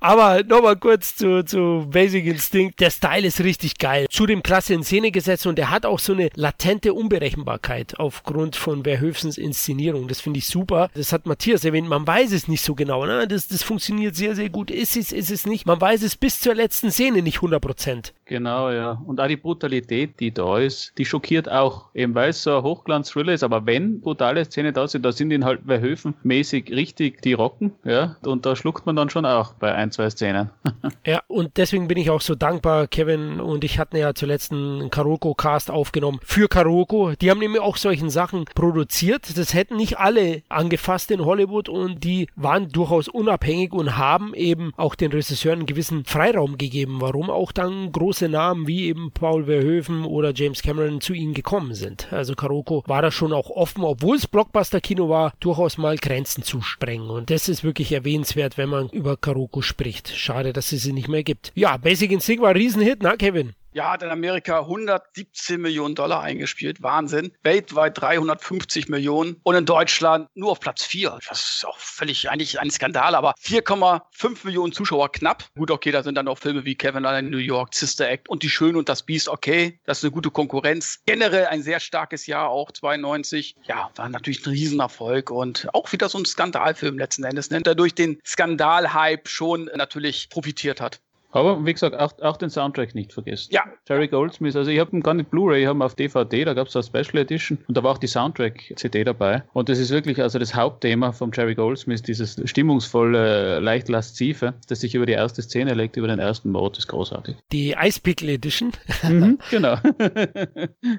Aber 0.00 0.42
nochmal 0.42 0.76
kurz 0.76 1.14
zu, 1.14 1.44
zu 1.44 1.86
Basic 1.88 2.26
Instinct. 2.26 2.80
Der 2.80 2.90
Style 2.90 3.24
ist 3.24 3.40
richtig 3.40 3.78
geil. 3.78 4.06
Zudem 4.10 4.42
klasse 4.42 4.74
in 4.74 4.82
Szene 4.82 5.12
gesetzt 5.12 5.46
und 5.46 5.56
der 5.56 5.70
hat 5.70 5.86
auch 5.86 6.00
so 6.00 6.12
eine 6.12 6.28
latente 6.34 6.92
Unberechenbarkeit 6.92 8.00
aufgrund 8.00 8.56
von 8.56 8.82
Verhöfens 8.82 9.38
Inszenierung. 9.38 10.08
Das 10.08 10.20
finde 10.20 10.38
ich 10.38 10.48
super. 10.48 10.90
Das 10.94 11.12
hat 11.12 11.26
Matthias 11.26 11.64
erwähnt. 11.64 11.88
Man 11.88 12.04
weiß 12.04 12.32
es 12.32 12.48
nicht 12.48 12.64
so 12.64 12.74
genau. 12.74 13.06
Ne? 13.06 13.28
Das, 13.28 13.46
das 13.46 13.62
funktioniert 13.62 14.16
sehr, 14.16 14.34
sehr 14.34 14.50
gut. 14.50 14.72
Ist 14.72 14.96
es, 14.96 15.12
ist 15.12 15.30
es 15.30 15.46
nicht. 15.46 15.66
Man 15.66 15.80
weiß 15.80 16.02
es 16.02 16.16
bis 16.16 16.40
zur 16.40 16.54
letzten 16.54 16.90
Szene 16.90 17.22
nicht 17.22 17.36
100 17.36 17.62
Prozent. 17.62 18.12
Genau, 18.32 18.70
ja. 18.70 18.98
Und 19.04 19.20
auch 19.20 19.26
die 19.26 19.36
Brutalität, 19.36 20.18
die 20.18 20.32
da 20.32 20.58
ist, 20.58 20.94
die 20.96 21.04
schockiert 21.04 21.50
auch. 21.50 21.90
Eben 21.94 22.14
weil 22.14 22.30
es 22.30 22.42
so 22.42 22.56
ein 22.56 22.62
Hochglanz-Thriller 22.62 23.34
ist. 23.34 23.42
Aber 23.42 23.66
wenn 23.66 24.00
brutale 24.00 24.42
Szenen 24.46 24.72
da 24.72 24.88
sind, 24.88 25.04
da 25.04 25.12
sind 25.12 25.32
ihn 25.32 25.44
halt 25.44 25.60
Verhöfen 25.66 26.14
mäßig 26.22 26.70
richtig 26.70 27.20
die 27.20 27.34
Rocken. 27.34 27.72
Ja. 27.84 28.16
Und 28.24 28.46
da 28.46 28.56
schluckt 28.56 28.86
man 28.86 28.96
dann 28.96 29.10
schon 29.10 29.26
auch 29.26 29.52
bei 29.52 29.74
ein, 29.74 29.90
zwei 29.90 30.08
Szenen. 30.08 30.48
ja, 31.06 31.20
und 31.28 31.58
deswegen 31.58 31.88
bin 31.88 31.98
ich 31.98 32.08
auch 32.08 32.22
so 32.22 32.34
dankbar. 32.34 32.86
Kevin 32.86 33.38
und 33.38 33.64
ich 33.64 33.78
hatten 33.78 33.98
ja 33.98 34.14
zuletzt 34.14 34.50
einen 34.50 34.88
Karoko-Cast 34.88 35.70
aufgenommen 35.70 36.18
für 36.22 36.48
Karoko. 36.48 37.12
Die 37.20 37.30
haben 37.30 37.40
nämlich 37.40 37.60
auch 37.60 37.76
solchen 37.76 38.08
Sachen 38.08 38.46
produziert. 38.54 39.36
Das 39.36 39.52
hätten 39.52 39.76
nicht 39.76 39.98
alle 39.98 40.40
angefasst 40.48 41.10
in 41.10 41.22
Hollywood 41.22 41.68
und 41.68 42.02
die 42.02 42.28
waren 42.34 42.70
durchaus 42.70 43.08
unabhängig 43.08 43.74
und 43.74 43.98
haben 43.98 44.32
eben 44.32 44.72
auch 44.78 44.94
den 44.94 45.12
Regisseuren 45.12 45.58
einen 45.58 45.66
gewissen 45.66 46.06
Freiraum 46.06 46.56
gegeben, 46.56 47.02
warum 47.02 47.28
auch 47.28 47.52
dann 47.52 47.92
große 47.92 48.21
Namen 48.28 48.66
wie 48.66 48.86
eben 48.86 49.10
Paul 49.12 49.44
Verhoeven 49.44 50.04
oder 50.04 50.32
James 50.34 50.62
Cameron 50.62 51.00
zu 51.00 51.12
ihnen 51.12 51.34
gekommen 51.34 51.74
sind. 51.74 52.12
Also 52.12 52.34
Karoko 52.34 52.82
war 52.86 53.02
da 53.02 53.10
schon 53.10 53.32
auch 53.32 53.50
offen, 53.50 53.84
obwohl 53.84 54.16
es 54.16 54.26
Blockbuster-Kino 54.26 55.08
war, 55.08 55.32
durchaus 55.40 55.78
mal 55.78 55.96
Grenzen 55.96 56.42
zu 56.42 56.60
sprengen. 56.60 57.10
Und 57.10 57.30
das 57.30 57.48
ist 57.48 57.64
wirklich 57.64 57.92
erwähnenswert, 57.92 58.58
wenn 58.58 58.68
man 58.68 58.88
über 58.88 59.16
Karoko 59.16 59.62
spricht. 59.62 60.08
Schade, 60.08 60.52
dass 60.52 60.72
es 60.72 60.82
sie 60.82 60.92
nicht 60.92 61.08
mehr 61.08 61.22
gibt. 61.22 61.52
Ja, 61.54 61.76
Basic 61.76 62.10
Instinct 62.10 62.42
war 62.42 62.50
ein 62.50 62.56
Riesenhit, 62.56 63.02
na 63.02 63.16
Kevin? 63.16 63.54
Ja, 63.74 63.90
hat 63.90 64.02
in 64.02 64.10
Amerika 64.10 64.60
117 64.60 65.58
Millionen 65.58 65.94
Dollar 65.94 66.20
eingespielt. 66.20 66.82
Wahnsinn. 66.82 67.32
Weltweit 67.42 67.98
350 67.98 68.90
Millionen. 68.90 69.40
Und 69.44 69.54
in 69.54 69.64
Deutschland 69.64 70.28
nur 70.34 70.50
auf 70.50 70.60
Platz 70.60 70.84
4. 70.84 71.18
Das 71.26 71.56
ist 71.56 71.66
auch 71.66 71.78
völlig 71.78 72.28
eigentlich 72.28 72.60
ein 72.60 72.70
Skandal, 72.70 73.14
aber 73.14 73.32
4,5 73.42 74.44
Millionen 74.44 74.74
Zuschauer 74.74 75.10
knapp. 75.10 75.46
Gut, 75.56 75.70
okay, 75.70 75.90
da 75.90 76.02
sind 76.02 76.16
dann 76.16 76.28
auch 76.28 76.38
Filme 76.38 76.66
wie 76.66 76.74
Kevin 76.74 77.06
in 77.06 77.30
New 77.30 77.38
York, 77.38 77.74
Sister 77.74 78.10
Act 78.10 78.28
und 78.28 78.42
Die 78.42 78.50
Schöne 78.50 78.76
und 78.76 78.90
das 78.90 79.04
Beast. 79.04 79.30
Okay, 79.30 79.80
das 79.84 79.98
ist 79.98 80.04
eine 80.04 80.12
gute 80.12 80.30
Konkurrenz. 80.30 81.00
Generell 81.06 81.46
ein 81.46 81.62
sehr 81.62 81.80
starkes 81.80 82.26
Jahr, 82.26 82.50
auch 82.50 82.72
92. 82.72 83.56
Ja, 83.64 83.90
war 83.96 84.10
natürlich 84.10 84.44
ein 84.46 84.50
Riesenerfolg 84.50 85.30
und 85.30 85.66
auch 85.72 85.90
wieder 85.92 86.10
so 86.10 86.18
ein 86.18 86.26
Skandalfilm 86.26 86.98
letzten 86.98 87.24
Endes, 87.24 87.48
ne? 87.48 87.62
der 87.62 87.74
durch 87.74 87.94
den 87.94 88.20
Skandalhype 88.22 89.26
schon 89.30 89.70
natürlich 89.74 90.28
profitiert 90.28 90.82
hat. 90.82 91.00
Aber 91.32 91.64
wie 91.64 91.72
gesagt, 91.72 91.96
auch, 91.98 92.12
auch 92.20 92.36
den 92.36 92.50
Soundtrack 92.50 92.94
nicht 92.94 93.12
vergessen. 93.12 93.50
Ja. 93.52 93.64
Jerry 93.88 94.08
Goldsmith, 94.08 94.54
also 94.54 94.70
ich 94.70 94.78
habe 94.78 94.94
ihn 94.94 95.02
gar 95.02 95.14
nicht 95.14 95.30
Blu-ray, 95.30 95.62
ich 95.62 95.66
habe 95.66 95.78
ihn 95.78 95.82
auf 95.82 95.94
DVD, 95.94 96.44
da 96.44 96.54
gab 96.54 96.68
es 96.68 96.76
eine 96.76 96.84
Special 96.84 97.22
Edition 97.22 97.58
und 97.66 97.76
da 97.76 97.82
war 97.82 97.92
auch 97.92 97.98
die 97.98 98.06
Soundtrack-CD 98.06 99.04
dabei. 99.04 99.42
Und 99.52 99.68
das 99.68 99.78
ist 99.78 99.90
wirklich 99.90 100.20
also 100.20 100.38
das 100.38 100.54
Hauptthema 100.54 101.12
von 101.12 101.32
Jerry 101.32 101.54
Goldsmith, 101.54 102.02
dieses 102.02 102.40
stimmungsvolle, 102.44 103.60
leicht 103.60 103.88
laszive, 103.88 104.54
das 104.68 104.80
sich 104.80 104.94
über 104.94 105.06
die 105.06 105.12
erste 105.12 105.42
Szene 105.42 105.74
legt, 105.74 105.96
über 105.96 106.08
den 106.08 106.18
ersten 106.18 106.50
Mord, 106.50 106.78
ist 106.78 106.88
großartig. 106.88 107.36
Die 107.50 107.74
Ice 107.82 108.00
Pickle 108.00 108.32
Edition. 108.32 108.72
Mhm, 109.02 109.38
genau. 109.50 109.76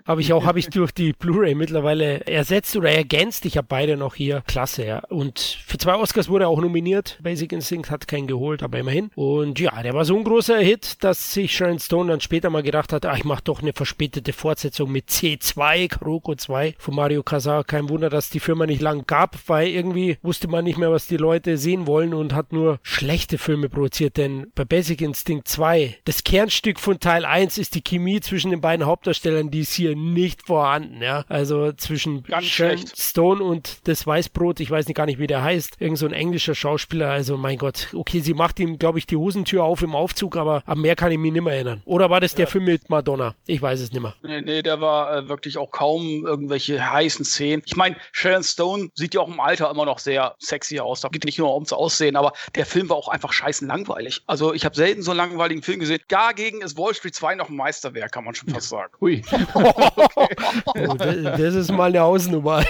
habe 0.05 0.21
ich 0.21 0.33
auch, 0.33 0.45
habe 0.45 0.59
ich 0.59 0.69
durch 0.69 0.91
die 0.91 1.13
Blu-ray 1.13 1.53
mittlerweile 1.55 2.25
ersetzt 2.25 2.75
oder 2.75 2.89
ergänzt. 2.89 3.45
Ich 3.45 3.57
habe 3.57 3.67
beide 3.69 3.97
noch 3.97 4.15
hier. 4.15 4.41
Klasse, 4.47 4.85
ja. 4.85 4.99
Und 5.09 5.39
für 5.39 5.77
zwei 5.77 5.95
Oscars 5.95 6.27
wurde 6.27 6.45
er 6.45 6.49
auch 6.49 6.61
nominiert. 6.61 7.19
Basic 7.21 7.51
Instinct 7.51 7.91
hat 7.91 8.07
keinen 8.07 8.27
geholt, 8.27 8.63
aber 8.63 8.79
immerhin. 8.79 9.11
Und 9.15 9.59
ja, 9.59 9.81
der 9.83 9.93
war 9.93 10.05
so 10.05 10.22
ein 10.23 10.29
großer 10.29 10.59
Hit, 10.59 11.03
dass 11.03 11.33
sich 11.33 11.53
Sharon 11.53 11.79
Stone 11.79 12.09
dann 12.09 12.21
später 12.21 12.49
mal 12.49 12.63
gedacht 12.63 12.93
hat, 12.93 13.05
ach, 13.05 13.17
ich 13.17 13.25
mache 13.25 13.43
doch 13.43 13.61
eine 13.61 13.73
verspätete 13.73 14.31
Fortsetzung 14.31 14.89
mit 14.89 15.09
C2, 15.09 15.89
Karoko 15.89 16.35
2 16.35 16.75
von 16.77 16.95
Mario 16.95 17.23
Casar. 17.23 17.65
Kein 17.65 17.89
Wunder, 17.89 18.09
dass 18.09 18.29
die 18.29 18.39
Firma 18.39 18.65
nicht 18.65 18.81
lang 18.81 19.05
gab, 19.05 19.37
weil 19.47 19.67
irgendwie 19.67 20.17
wusste 20.21 20.47
man 20.47 20.63
nicht 20.63 20.77
mehr, 20.77 20.91
was 20.91 21.07
die 21.07 21.17
Leute 21.17 21.57
sehen 21.57 21.87
wollen 21.87 22.13
und 22.13 22.33
hat 22.33 22.53
nur 22.53 22.79
schlechte 22.83 23.37
Filme 23.37 23.67
produziert, 23.67 24.15
denn 24.15 24.47
bei 24.55 24.63
Basic 24.63 25.01
Instinct 25.01 25.47
2, 25.49 25.97
das 26.05 26.23
Kernstück 26.23 26.79
von 26.79 27.01
Teil 27.01 27.25
1 27.25 27.57
ist 27.57 27.75
die 27.75 27.81
Chemie 27.81 28.21
zwischen 28.21 28.51
den 28.51 28.61
beiden 28.61 28.85
Hauptdarstellern, 28.85 29.51
die 29.51 29.59
ist 29.59 29.73
hier 29.73 29.95
nicht 29.95 30.45
vorhanden, 30.45 31.01
ja. 31.01 31.25
Also 31.27 31.73
zwischen 31.73 32.23
Ganz 32.23 32.45
Sharon 32.45 32.77
schlecht. 32.77 33.01
Stone 33.01 33.43
und 33.43 33.79
das 33.89 34.07
Weißbrot, 34.07 34.61
ich 34.61 34.71
weiß 34.71 34.87
nicht 34.87 34.95
gar 34.95 35.05
nicht, 35.05 35.19
wie 35.19 35.27
der 35.27 35.43
heißt, 35.43 35.75
irgend 35.79 35.97
so 35.97 36.05
ein 36.05 36.13
englischer 36.13 36.55
Schauspieler, 36.55 37.09
also 37.09 37.35
mein 37.35 37.57
Gott, 37.57 37.89
okay, 37.93 38.21
sie 38.21 38.33
macht 38.33 38.59
ihm, 38.61 38.79
glaube 38.79 38.99
ich, 38.99 39.05
die 39.05 39.17
Hosentür 39.17 39.65
auf 39.65 39.81
im 39.81 39.95
Auf 39.95 40.12
Aufzug, 40.13 40.37
aber 40.37 40.61
am 40.67 40.81
mehr 40.81 40.95
kann 40.95 41.11
ich 41.11 41.17
mich 41.17 41.31
nicht 41.31 41.41
mehr 41.41 41.53
erinnern. 41.53 41.81
Oder 41.85 42.09
war 42.09 42.21
das 42.21 42.35
der 42.35 42.45
Film 42.45 42.65
mit 42.65 42.87
Madonna? 42.87 43.33
Ich 43.47 43.59
weiß 43.59 43.79
es 43.79 43.91
nicht 43.91 44.01
mehr. 44.01 44.13
Nee, 44.21 44.41
nee, 44.41 44.61
der 44.61 44.79
war 44.79 45.17
äh, 45.17 45.27
wirklich 45.27 45.57
auch 45.57 45.71
kaum 45.71 46.25
irgendwelche 46.25 46.91
heißen 46.91 47.25
Szenen. 47.25 47.63
Ich 47.65 47.75
meine, 47.75 47.95
Sharon 48.11 48.43
Stone 48.43 48.89
sieht 48.93 49.15
ja 49.15 49.21
auch 49.21 49.27
im 49.27 49.39
Alter 49.39 49.71
immer 49.71 49.85
noch 49.85 49.97
sehr 49.97 50.35
sexy 50.37 50.79
aus. 50.79 51.01
Da 51.01 51.09
geht 51.09 51.25
nicht 51.25 51.39
nur 51.39 51.51
ums 51.53 51.73
Aussehen, 51.73 52.15
aber 52.15 52.33
der 52.53 52.67
Film 52.67 52.89
war 52.89 52.97
auch 52.97 53.07
einfach 53.07 53.33
scheißen 53.33 53.67
langweilig. 53.67 54.21
Also 54.27 54.53
ich 54.53 54.65
habe 54.65 54.75
selten 54.75 55.01
so 55.01 55.11
einen 55.11 55.17
langweiligen 55.17 55.63
Film 55.63 55.79
gesehen. 55.79 55.99
Dagegen 56.09 56.61
ist 56.61 56.77
Wall 56.77 56.93
Street 56.93 57.15
2 57.15 57.33
noch 57.35 57.49
ein 57.49 57.55
Meisterwerk, 57.55 58.11
kann 58.11 58.23
man 58.23 58.35
schon 58.35 58.49
fast 58.49 58.69
sagen. 58.69 58.93
Hui. 59.01 59.23
Oh, 60.65 60.93
das, 60.95 61.23
das 61.23 61.55
ist 61.55 61.71
mal 61.71 61.89
eine 61.89 62.01
Hausnummer. 62.01 62.63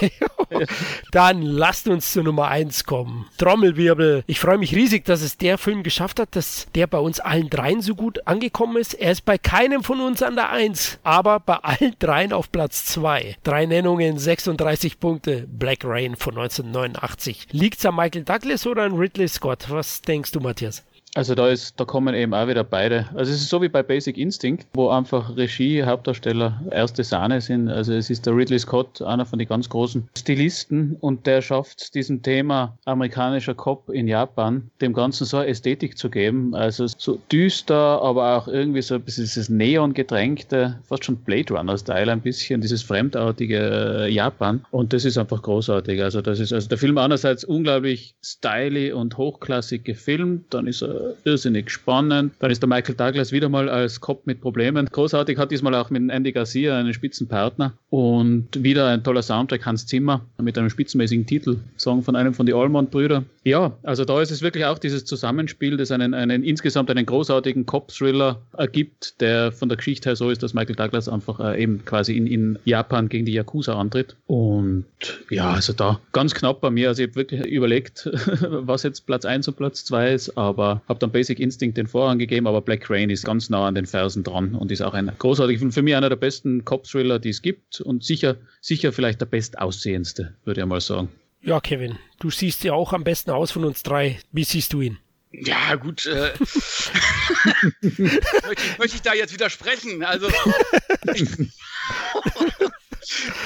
Dann 1.12 1.42
lasst 1.42 1.88
uns 1.88 2.12
zur 2.12 2.24
Nummer 2.24 2.48
1 2.48 2.84
kommen. 2.84 3.26
Trommelwirbel. 3.38 4.24
Ich 4.26 4.40
freue 4.40 4.58
mich 4.58 4.74
riesig, 4.74 5.04
dass 5.04 5.22
es 5.22 5.38
der 5.38 5.58
Film 5.58 5.82
geschafft 5.82 6.20
hat, 6.20 6.36
dass 6.36 6.66
der 6.74 6.86
bei 6.86 6.98
uns 6.98 7.20
allen 7.34 7.50
dreien 7.50 7.82
so 7.82 7.96
gut 7.96 8.24
angekommen 8.28 8.76
ist. 8.76 8.94
Er 8.94 9.10
ist 9.10 9.24
bei 9.24 9.38
keinem 9.38 9.82
von 9.82 10.00
uns 10.00 10.22
an 10.22 10.36
der 10.36 10.50
1, 10.50 11.00
aber 11.02 11.40
bei 11.40 11.56
allen 11.56 11.96
dreien 11.98 12.32
auf 12.32 12.52
Platz 12.52 12.86
2. 12.86 13.38
Drei 13.42 13.66
Nennungen, 13.66 14.18
36 14.18 15.00
Punkte. 15.00 15.48
Black 15.48 15.84
Rain 15.84 16.14
von 16.14 16.38
1989. 16.38 17.48
Liegt's 17.50 17.84
an 17.84 17.96
Michael 17.96 18.22
Douglas 18.22 18.68
oder 18.68 18.84
an 18.84 18.94
Ridley 18.94 19.26
Scott? 19.26 19.66
Was 19.68 20.00
denkst 20.02 20.30
du, 20.30 20.38
Matthias? 20.38 20.84
Also 21.14 21.36
da 21.36 21.48
ist, 21.48 21.78
da 21.78 21.84
kommen 21.84 22.12
eben 22.14 22.34
auch 22.34 22.48
wieder 22.48 22.64
beide. 22.64 23.06
Also 23.14 23.32
es 23.32 23.40
ist 23.40 23.48
so 23.48 23.62
wie 23.62 23.68
bei 23.68 23.84
Basic 23.84 24.18
Instinct, 24.18 24.66
wo 24.74 24.88
einfach 24.88 25.36
Regie, 25.36 25.84
Hauptdarsteller 25.84 26.60
erste 26.72 27.04
Sahne 27.04 27.40
sind. 27.40 27.68
Also 27.68 27.92
es 27.92 28.10
ist 28.10 28.26
der 28.26 28.36
Ridley 28.36 28.58
Scott, 28.58 29.00
einer 29.00 29.24
von 29.24 29.38
den 29.38 29.46
ganz 29.46 29.68
großen 29.68 30.08
Stilisten 30.18 30.96
und 31.00 31.26
der 31.26 31.40
schafft 31.40 31.94
diesem 31.94 32.22
Thema 32.22 32.76
amerikanischer 32.84 33.54
Cop 33.54 33.90
in 33.90 34.08
Japan, 34.08 34.70
dem 34.80 34.92
Ganzen 34.92 35.24
so 35.24 35.36
eine 35.36 35.46
Ästhetik 35.46 35.96
zu 35.96 36.10
geben. 36.10 36.54
Also 36.56 36.88
so 36.88 37.20
düster, 37.30 38.02
aber 38.02 38.36
auch 38.36 38.48
irgendwie 38.48 38.82
so 38.82 38.96
ein 38.96 39.02
bisschen 39.02 39.24
dieses 39.24 39.48
Neon 39.48 39.94
gedrängte, 39.94 40.80
fast 40.82 41.04
schon 41.04 41.16
Blade 41.18 41.54
Runner 41.54 41.78
Style 41.78 42.10
ein 42.10 42.22
bisschen, 42.22 42.60
dieses 42.60 42.82
fremdartige 42.82 44.06
äh, 44.06 44.12
Japan. 44.12 44.64
Und 44.72 44.92
das 44.92 45.04
ist 45.04 45.16
einfach 45.16 45.42
großartig. 45.42 46.02
Also 46.02 46.22
das 46.22 46.40
ist 46.40 46.52
also 46.52 46.68
der 46.68 46.78
Film 46.78 46.98
einerseits 46.98 47.44
unglaublich 47.44 48.16
stylisch 48.20 48.92
und 48.92 49.16
hochklassig 49.16 49.84
gefilmt, 49.84 50.52
dann 50.52 50.66
ist 50.66 50.82
er 50.82 51.03
irrsinnig 51.24 51.70
spannend. 51.70 52.34
Dann 52.38 52.50
ist 52.50 52.62
der 52.62 52.68
Michael 52.68 52.94
Douglas 52.94 53.32
wieder 53.32 53.48
mal 53.48 53.68
als 53.68 54.00
Cop 54.00 54.26
mit 54.26 54.40
Problemen. 54.40 54.86
Großartig 54.90 55.38
hat 55.38 55.50
diesmal 55.50 55.74
auch 55.74 55.90
mit 55.90 56.10
Andy 56.10 56.32
Garcia 56.32 56.78
einen 56.78 56.94
Spitzenpartner 56.94 57.72
und 57.90 58.62
wieder 58.62 58.88
ein 58.88 59.02
toller 59.02 59.22
Soundtrack, 59.22 59.64
Hans 59.66 59.86
Zimmer, 59.86 60.24
mit 60.40 60.58
einem 60.58 60.70
spitzenmäßigen 60.70 61.26
Titelsong 61.26 62.02
von 62.02 62.16
einem 62.16 62.34
von 62.34 62.46
den 62.46 62.54
Allman-Brüdern. 62.54 63.26
Ja, 63.44 63.76
also 63.82 64.04
da 64.04 64.22
ist 64.22 64.30
es 64.30 64.42
wirklich 64.42 64.64
auch 64.64 64.78
dieses 64.78 65.04
Zusammenspiel, 65.04 65.76
das 65.76 65.90
einen, 65.90 66.14
einen 66.14 66.42
insgesamt 66.42 66.90
einen 66.90 67.04
großartigen 67.04 67.66
Cop-Thriller 67.66 68.40
ergibt, 68.56 69.20
der 69.20 69.52
von 69.52 69.68
der 69.68 69.76
Geschichte 69.76 70.08
her 70.08 70.16
so 70.16 70.30
ist, 70.30 70.42
dass 70.42 70.54
Michael 70.54 70.76
Douglas 70.76 71.08
einfach 71.08 71.40
äh, 71.40 71.62
eben 71.62 71.84
quasi 71.84 72.16
in, 72.16 72.26
in 72.26 72.58
Japan 72.64 73.08
gegen 73.08 73.26
die 73.26 73.32
Yakuza 73.32 73.78
antritt. 73.78 74.16
Und 74.26 74.86
ja, 75.30 75.50
also 75.50 75.72
da 75.72 76.00
ganz 76.12 76.34
knapp 76.34 76.60
bei 76.62 76.70
mir. 76.70 76.88
Also 76.88 77.02
ich 77.02 77.10
habe 77.10 77.16
wirklich 77.16 77.44
überlegt, 77.46 78.08
was 78.40 78.82
jetzt 78.82 79.06
Platz 79.06 79.24
1 79.24 79.48
und 79.48 79.56
Platz 79.56 79.84
2 79.84 80.12
ist, 80.12 80.38
aber 80.38 80.80
habe 80.88 80.93
dann 80.98 81.12
Basic 81.12 81.38
Instinct 81.38 81.76
den 81.76 81.86
Vorrang 81.86 82.18
gegeben, 82.18 82.46
aber 82.46 82.60
Black 82.60 82.88
Rain 82.90 83.10
ist 83.10 83.24
ganz 83.24 83.50
nah 83.50 83.66
an 83.66 83.74
den 83.74 83.86
Fersen 83.86 84.24
dran 84.24 84.54
und 84.54 84.70
ist 84.70 84.82
auch 84.82 84.94
ein 84.94 85.10
großartig, 85.18 85.60
für 85.70 85.82
mich 85.82 85.94
einer 85.94 86.08
der 86.08 86.16
besten 86.16 86.64
Cop-Thriller, 86.64 87.18
die 87.18 87.30
es 87.30 87.42
gibt 87.42 87.80
und 87.80 88.04
sicher, 88.04 88.36
sicher 88.60 88.92
vielleicht 88.92 89.20
der 89.20 89.26
bestaussehendste, 89.26 90.34
würde 90.44 90.60
ich 90.60 90.66
mal 90.66 90.80
sagen. 90.80 91.08
Ja, 91.42 91.60
Kevin, 91.60 91.98
du 92.20 92.30
siehst 92.30 92.64
ja 92.64 92.72
auch 92.72 92.92
am 92.92 93.04
besten 93.04 93.30
aus 93.30 93.50
von 93.50 93.64
uns 93.64 93.82
drei. 93.82 94.18
Wie 94.32 94.44
siehst 94.44 94.72
du 94.72 94.80
ihn? 94.80 94.98
Ja, 95.30 95.74
gut. 95.74 96.06
Äh, 96.06 96.32
möchte, 97.80 98.52
ich, 98.52 98.78
möchte 98.78 98.96
ich 98.96 99.02
da 99.02 99.14
jetzt 99.14 99.34
widersprechen? 99.34 100.02
Also. 100.04 100.28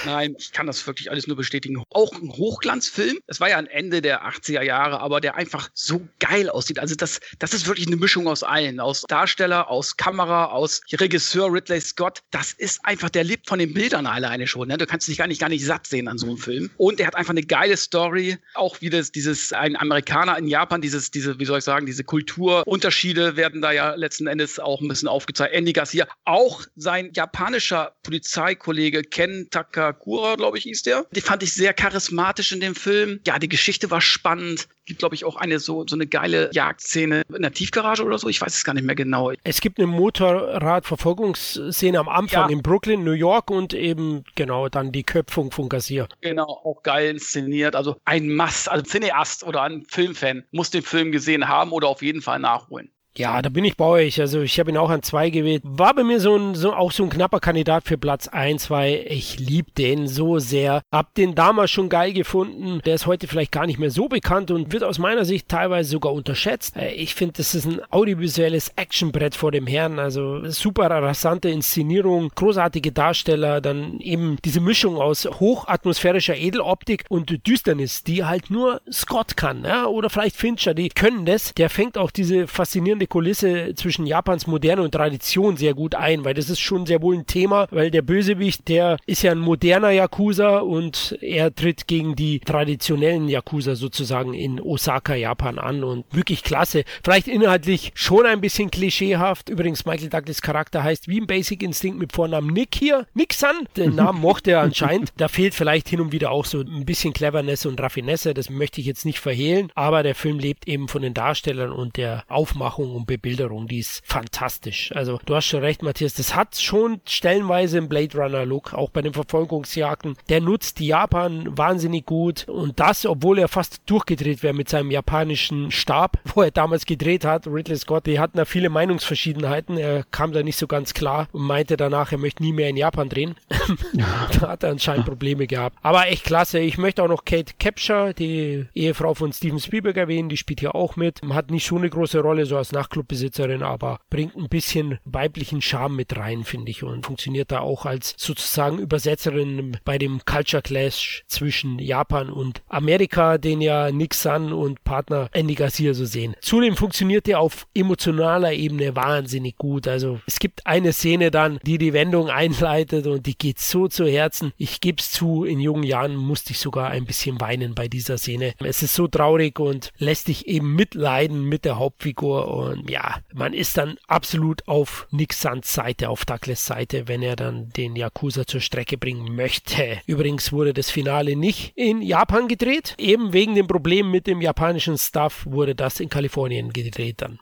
Nein, 0.05 0.35
ich 0.39 0.53
kann 0.53 0.67
das 0.67 0.87
wirklich 0.87 1.11
alles 1.11 1.27
nur 1.27 1.37
bestätigen. 1.37 1.83
Auch 1.91 2.13
ein 2.13 2.31
Hochglanzfilm. 2.31 3.19
Es 3.27 3.41
war 3.41 3.49
ja 3.49 3.57
ein 3.57 3.67
Ende 3.67 4.03
der 4.03 4.27
80er 4.27 4.63
Jahre, 4.63 5.01
aber 5.01 5.21
der 5.21 5.37
einfach 5.37 5.71
so 5.75 6.07
geil 6.19 6.49
aussieht. 6.51 6.79
Also 6.79 6.95
das, 6.95 7.21
das 7.39 7.55
ist 7.55 7.67
wirklich 7.67 7.87
eine 7.87 7.97
Mischung 7.97 8.29
aus 8.29 8.43
allen. 8.43 8.81
Aus 8.81 9.03
Darsteller, 9.09 9.69
aus 9.71 9.97
Kamera, 9.97 10.47
aus 10.47 10.81
Regisseur 10.93 11.53
Ridley 11.53 11.81
Scott. 11.81 12.23
Das 12.31 12.53
ist 12.53 12.81
einfach, 12.85 13.11
der 13.11 13.25
lebt 13.25 13.49
von 13.49 13.59
den 13.59 13.75
Bildern 13.75 14.07
alleine 14.07 14.47
schon. 14.47 14.69
Ne? 14.69 14.79
Du 14.79 14.87
kannst 14.87 15.09
dich 15.09 15.19
gar 15.19 15.27
nicht, 15.27 15.41
gar 15.41 15.49
nicht 15.49 15.65
satt 15.65 15.87
sehen 15.87 16.09
an 16.09 16.19
so 16.19 16.27
einem 16.27 16.39
Film. 16.39 16.71
Und 16.77 17.01
er 17.01 17.07
hat 17.07 17.17
einfach 17.17 17.33
eine 17.33 17.43
geile 17.43 17.77
Story. 17.77 18.39
Auch 18.55 18.81
wie 18.81 18.91
das, 18.91 19.13
dieses, 19.13 19.53
ein 19.53 19.77
Amerikaner 19.77 20.39
in 20.39 20.47
Japan, 20.47 20.81
dieses, 20.81 21.11
diese, 21.11 21.39
wie 21.39 21.45
soll 21.45 21.59
ich 21.59 21.65
sagen, 21.65 21.87
diese 21.87 22.05
Kulturunterschiede 22.05 23.37
werden 23.37 23.63
da 23.63 23.73
ja 23.73 23.95
letzten 23.95 24.27
Endes 24.27 24.59
auch 24.59 24.81
ein 24.81 24.89
bisschen 24.89 25.09
aufgezeigt. 25.09 25.55
Andy 25.55 25.73
Garcia, 25.73 26.07
auch 26.25 26.63
sein 26.77 27.11
japanischer 27.15 27.97
Polizeikollege 28.03 29.03
Ken 29.03 29.48
Takakura, 29.51 30.37
glaube 30.37 30.59
ich, 30.59 30.65
hieß 30.65 30.83
der. 30.83 31.07
Die 31.15 31.21
fand 31.21 31.43
ich 31.43 31.53
sehr 31.55 31.73
charismatisch 31.75 32.53
in 32.53 32.61
dem 32.61 32.75
Film. 32.75 33.21
Ja, 33.27 33.39
die 33.39 33.49
Geschichte 33.49 33.91
war 33.91 34.01
spannend. 34.01 34.69
Gibt, 34.87 35.01
glaube 35.01 35.15
ich, 35.15 35.25
auch 35.25 35.37
eine 35.37 35.59
so, 35.59 35.87
so 35.87 35.97
eine 35.97 36.07
geile 36.07 36.51
Jagdszene 36.53 37.23
in 37.35 37.43
der 37.43 37.53
Tiefgarage 37.53 38.05
oder 38.05 38.19
so. 38.19 38.29
Ich 38.29 38.41
weiß 38.41 38.55
es 38.55 38.65
gar 38.65 38.75
nicht 38.75 38.85
mehr 38.85 38.95
genau. 38.95 39.33
Es 39.45 39.61
gibt 39.61 39.79
eine 39.79 39.87
Motorradverfolgungsszene 39.87 41.99
am 41.99 42.09
Anfang 42.09 42.49
Ja. 42.49 42.53
in 42.57 42.63
Brooklyn, 42.63 43.05
New 43.05 43.13
York 43.13 43.51
und 43.51 43.75
eben 43.75 44.25
genau 44.35 44.69
dann 44.69 44.93
die 44.93 45.05
Köpfung 45.05 45.51
von 45.51 45.69
Gassier. 45.69 46.09
Genau, 46.21 46.45
auch 46.45 46.83
geil 46.83 47.11
inszeniert. 47.11 47.77
Also 47.77 47.97
ein 48.05 48.29
Mass, 48.29 48.69
also 48.69 48.85
Cineast 48.85 49.45
oder 49.45 49.63
ein 49.63 49.85
Filmfan 49.89 50.45
muss 50.51 50.71
den 50.71 50.83
Film 50.83 51.13
gesehen 51.13 51.49
haben 51.49 51.73
oder 51.73 51.89
auf 51.89 52.03
jeden 52.03 52.23
Fall 52.23 52.39
nachholen. 52.39 52.91
Ja, 53.19 53.43
da 53.43 53.49
bin 53.49 53.65
ich 53.65 53.77
bei 53.77 53.85
euch. 53.85 54.21
Also 54.21 54.43
ich 54.43 54.61
habe 54.61 54.71
ihn 54.71 54.77
auch 54.77 54.91
an 54.91 55.03
zwei 55.03 55.31
gewählt. 55.31 55.63
War 55.65 55.93
bei 55.93 56.05
mir 56.05 56.21
so 56.21 56.37
ein, 56.37 56.55
so, 56.55 56.73
auch 56.73 56.93
so 56.93 57.03
ein 57.03 57.11
knapper 57.11 57.41
Kandidat 57.41 57.83
für 57.83 57.99
Platz 57.99 58.29
eins, 58.29 58.71
weil 58.71 59.05
ich 59.09 59.41
lieb 59.41 59.75
den 59.75 60.07
so 60.07 60.39
sehr. 60.39 60.83
Hab 60.93 61.15
den 61.15 61.35
damals 61.35 61.73
schon 61.73 61.89
geil 61.89 62.13
gefunden. 62.13 62.81
Der 62.87 62.95
ist 62.95 63.07
heute 63.07 63.27
vielleicht 63.27 63.51
gar 63.51 63.67
nicht 63.67 63.81
mehr 63.81 63.91
so 63.91 64.07
bekannt 64.07 64.53
und 64.53 64.73
wird 64.73 64.85
aus 64.85 65.01
meiner 65.01 65.25
Sicht 65.25 65.49
teilweise 65.49 65.91
sogar 65.91 66.13
unterschätzt. 66.13 66.77
Äh, 66.77 66.93
Ich 66.93 67.17
finde, 67.17 67.33
das 67.39 67.57
ist 67.57 67.65
ein 67.67 67.81
audiovisuelles 67.91 68.69
Actionbrett 68.77 69.35
vor 69.35 69.51
dem 69.51 69.67
Herrn. 69.67 69.99
Also 69.99 70.49
super 70.49 70.89
rasante 70.89 71.49
Inszenierung, 71.49 72.31
großartige 72.37 72.93
Darsteller, 72.93 73.61
dann 73.61 73.99
eben 73.99 74.37
diese 74.45 74.61
Mischung 74.61 74.97
aus 74.97 75.25
hochatmosphärischer 75.27 76.37
Edeloptik 76.37 77.05
und 77.09 77.45
Düsternis, 77.45 78.05
die 78.05 78.25
halt 78.25 78.49
nur 78.49 78.81
Scott 78.93 79.37
kann, 79.37 79.65
ja, 79.65 79.87
oder 79.87 80.09
vielleicht 80.09 80.37
Fincher, 80.37 80.73
die 80.73 80.89
können 80.89 81.27
das. 81.27 81.53
Der 81.55 81.69
fängt 81.69 81.99
auch 81.99 82.13
diese 82.13 82.47
faszinierende 82.47 83.08
Kulisse 83.09 83.75
zwischen 83.75 84.07
Japans 84.07 84.47
Moderne 84.47 84.83
und 84.83 84.93
Tradition 84.93 85.57
sehr 85.57 85.75
gut 85.75 85.95
ein, 85.95 86.25
weil 86.25 86.35
das 86.35 86.51
ist 86.51 86.61
schon 86.61 86.87
sehr 86.87 87.03
wohl 87.03 87.17
ein 87.17 87.27
Thema, 87.27 87.67
weil 87.71 87.91
der 87.91 88.03
Bösewicht, 88.03 88.69
der 88.69 88.99
ist 89.07 89.23
ja 89.23 89.33
ein 89.33 89.39
moderner 89.39 89.91
Yakuza 89.91 90.59
und 90.59 91.19
er 91.21 91.55
tritt 91.55 91.87
gegen 91.87 92.17
die 92.17 92.41
traditionellen 92.41 93.29
Yakuza 93.29 93.75
sozusagen 93.75 94.35
in 94.35 94.61
Osaka, 94.61 95.15
Japan 95.15 95.59
an 95.59 95.85
und 95.85 96.05
wirklich 96.13 96.43
klasse. 96.43 96.85
Vielleicht 97.03 97.29
inhaltlich 97.29 97.93
schon 97.95 98.27
ein 98.27 98.41
bisschen 98.41 98.71
klischeehaft. 98.71 99.49
Übrigens, 99.49 99.85
Michael 99.85 100.11
Douglas 100.11 100.43
Charakter 100.43 100.83
heißt 100.83 101.09
wie 101.09 101.19
im 101.19 101.27
Basic 101.27 101.63
Instinct 101.63 101.99
mit 101.99 102.13
Vornamen 102.13 102.53
Nick 102.53 102.75
hier. 102.75 103.07
Nick-san, 103.15 103.69
den 103.77 103.95
Namen 103.97 104.21
mochte 104.21 104.53
er 104.53 104.61
anscheinend. 104.61 105.13
Da 105.17 105.29
fehlt 105.29 105.55
vielleicht 105.55 105.89
hin 105.89 106.01
und 106.01 106.13
wieder 106.13 106.31
auch 106.31 106.45
so 106.45 106.61
ein 106.61 106.85
bisschen 106.85 107.13
Cleverness 107.13 107.67
und 107.67 107.81
Raffinesse, 107.81 108.35
das 108.35 108.51
möchte 108.51 108.81
ich 108.81 108.87
jetzt 108.87 109.05
nicht 109.05 109.21
verhehlen, 109.21 109.71
aber 109.75 110.03
der 110.03 110.15
Film 110.15 110.39
lebt 110.39 110.69
eben 110.69 110.89
von 110.89 111.03
den 111.03 111.15
Darstellern 111.15 111.73
und 111.73 111.97
der 111.97 112.25
Aufmachung 112.29 112.98
und 112.99 113.07
Bebilderung, 113.07 113.69
die 113.69 113.79
ist 113.79 114.03
fantastisch. 114.05 114.93
Also 114.95 115.21
du 115.25 115.35
hast 115.35 115.47
schon 115.47 115.61
recht, 115.61 115.83
Matthias, 115.83 116.15
das 116.15 116.35
hat 116.35 116.57
schon 116.57 117.01
stellenweise 117.07 117.79
einen 117.79 117.89
Blade 117.89 118.17
Runner 118.19 118.45
Look, 118.45 118.75
auch 118.75 118.91
bei 118.91 119.03
den 119.03 119.15
Verfolgungsjagden. 119.15 120.17
Der 120.29 120.41
nutzt 120.41 120.81
Japan 120.81 121.57
wahnsinnig 121.57 122.07
gut 122.07 122.49
und 122.49 122.79
das, 122.81 123.07
obwohl 123.07 123.39
er 123.39 123.49
fast 123.49 123.83
durchgedreht 123.87 124.43
wäre 124.43 124.55
mit 124.55 124.69
seinem 124.69 124.91
japanischen 124.91 125.71
Stab, 125.71 126.19
wo 126.35 126.43
er 126.43 126.51
damals 126.51 126.87
gedreht 126.87 127.25
hat. 127.25 127.47
Ridley 127.47 127.77
Scott, 127.77 128.07
die 128.07 128.19
hatten 128.19 128.37
da 128.37 128.45
viele 128.45 128.69
Meinungsverschiedenheiten. 128.69 129.79
Er 129.79 130.05
kam 130.11 130.33
da 130.33 130.43
nicht 130.43 130.57
so 130.57 130.67
ganz 130.67 130.95
klar 130.95 131.29
und 131.33 131.43
meinte 131.43 131.77
danach, 131.77 132.13
er 132.13 132.19
möchte 132.19 132.43
nie 132.43 132.53
mehr 132.53 132.69
in 132.69 132.77
Japan 132.77 133.09
drehen. 133.09 133.37
da 133.93 134.49
hat 134.49 134.63
er 134.63 134.71
anscheinend 134.71 135.07
Probleme 135.07 135.47
gehabt. 135.47 135.77
Aber 135.83 136.09
echt 136.09 136.25
klasse. 136.25 136.59
Ich 136.59 136.79
möchte 136.79 137.03
auch 137.03 137.09
noch 137.09 137.25
Kate 137.25 137.55
Capshaw, 137.59 138.13
die 138.13 138.67
Ehefrau 138.75 139.15
von 139.15 139.33
Steven 139.33 139.61
Spielberg 139.61 139.97
erwähnen. 139.97 140.29
Die 140.29 140.37
spielt 140.37 140.61
hier 140.61 140.75
auch 140.75 140.97
mit. 140.97 141.21
Hat 141.31 141.51
nicht 141.51 141.67
so 141.67 141.77
eine 141.77 141.89
große 141.89 142.21
Rolle, 142.21 142.47
so 142.47 142.57
als 142.57 142.73
Nachtclubbesitzerin, 142.79 143.63
aber 143.63 144.01
bringt 144.11 144.37
ein 144.37 144.49
bisschen 144.49 144.99
weiblichen 145.05 145.61
Charme 145.61 145.97
mit 145.97 146.17
rein, 146.17 146.45
finde 146.45 146.71
ich. 146.71 146.83
Und 146.83 147.05
funktioniert 147.05 147.51
da 147.51 147.61
auch 147.61 147.87
als 147.87 148.15
sozusagen 148.17 148.79
Übersetzerin 148.79 149.77
bei 149.85 149.99
dem 149.99 150.25
Culture 150.25 150.63
Clash 150.63 151.25
zwischen 151.27 151.79
Japan 151.79 152.31
und 152.31 152.63
Amerika, 152.69 153.39
den 153.39 153.61
ja 153.61 153.91
Nick 153.91 154.15
Sun 154.15 154.53
und 154.53 154.85
Partner 154.85 155.29
Andy 155.33 155.55
Garcia 155.55 155.93
so 155.95 156.05
sehen. 156.05 156.35
Zudem 156.41 156.77
funktioniert 156.77 157.27
er 157.29 157.41
auf 157.41 157.67
emotionaler 157.75 158.53
Ebene 158.53 158.95
wahnsinnig 158.95 159.57
gut. 159.57 159.89
Also 159.89 160.21
es 160.27 160.39
gibt 160.39 160.67
eine 160.67 160.93
Szene 160.93 161.31
dann, 161.31 161.59
die 161.65 161.79
die 161.79 161.93
Wendung 161.93 162.31
einleitet 162.43 163.07
und 163.07 163.27
die 163.27 163.37
geht 163.37 163.59
so 163.59 163.89
zu 163.89 164.07
Herzen. 164.07 164.53
Ich 164.57 164.81
gebe 164.81 164.99
es 165.01 165.11
zu, 165.11 165.45
in 165.45 165.61
jungen 165.61 165.83
Jahren 165.83 166.17
musste 166.17 166.53
ich 166.53 166.59
sogar 166.59 166.91
ein 166.91 167.05
bisschen 167.05 167.41
weinen 167.41 167.75
bei 167.75 167.89
dieser 167.89 168.19
Szene. 168.19 168.55
Es 168.61 168.83
ist 168.83 168.95
so 168.95 169.09
traurig 169.09 169.59
und 169.59 169.91
lässt 169.99 170.29
dich 170.29 170.47
eben 170.47 170.75
mitleiden 170.75 171.45
mit 171.45 171.65
der 171.65 171.79
Hauptfigur 171.79 172.49
Und 172.49 172.68
ja, 172.89 173.17
man 173.33 173.53
ist 173.53 173.77
dann 173.77 173.97
absolut 174.07 174.67
auf 174.69 175.07
Nick 175.11 175.33
Sands 175.33 175.73
Seite, 175.73 176.09
auf 176.09 176.25
Douglas 176.25 176.65
Seite, 176.67 177.09
wenn 177.09 177.23
er 177.23 177.37
dann 177.37 177.71
den 177.71 177.97
Yakuza 177.97 178.47
zur 178.47 178.61
Strecke 178.61 178.99
bringen 178.99 179.35
möchte. 179.35 180.01
Übrigens 180.07 180.53
wurde 180.53 180.75
das 180.75 180.91
Finale 180.91 181.37
nicht 181.37 181.73
in 181.77 182.03
Japan 182.03 182.49
gedreht. 182.49 182.95
Eben 182.99 183.33
wegen 183.33 183.55
dem 183.55 183.67
Problem 183.67 184.11
mit 184.11 184.27
dem 184.27 184.41
japanischen 184.41 184.99
Staff 184.99 185.47
wurde 185.47 185.75
das 185.75 186.01
in 186.01 186.09
Kalifornien 186.09 186.73
gedreht 186.73 187.23
dann. 187.23 187.39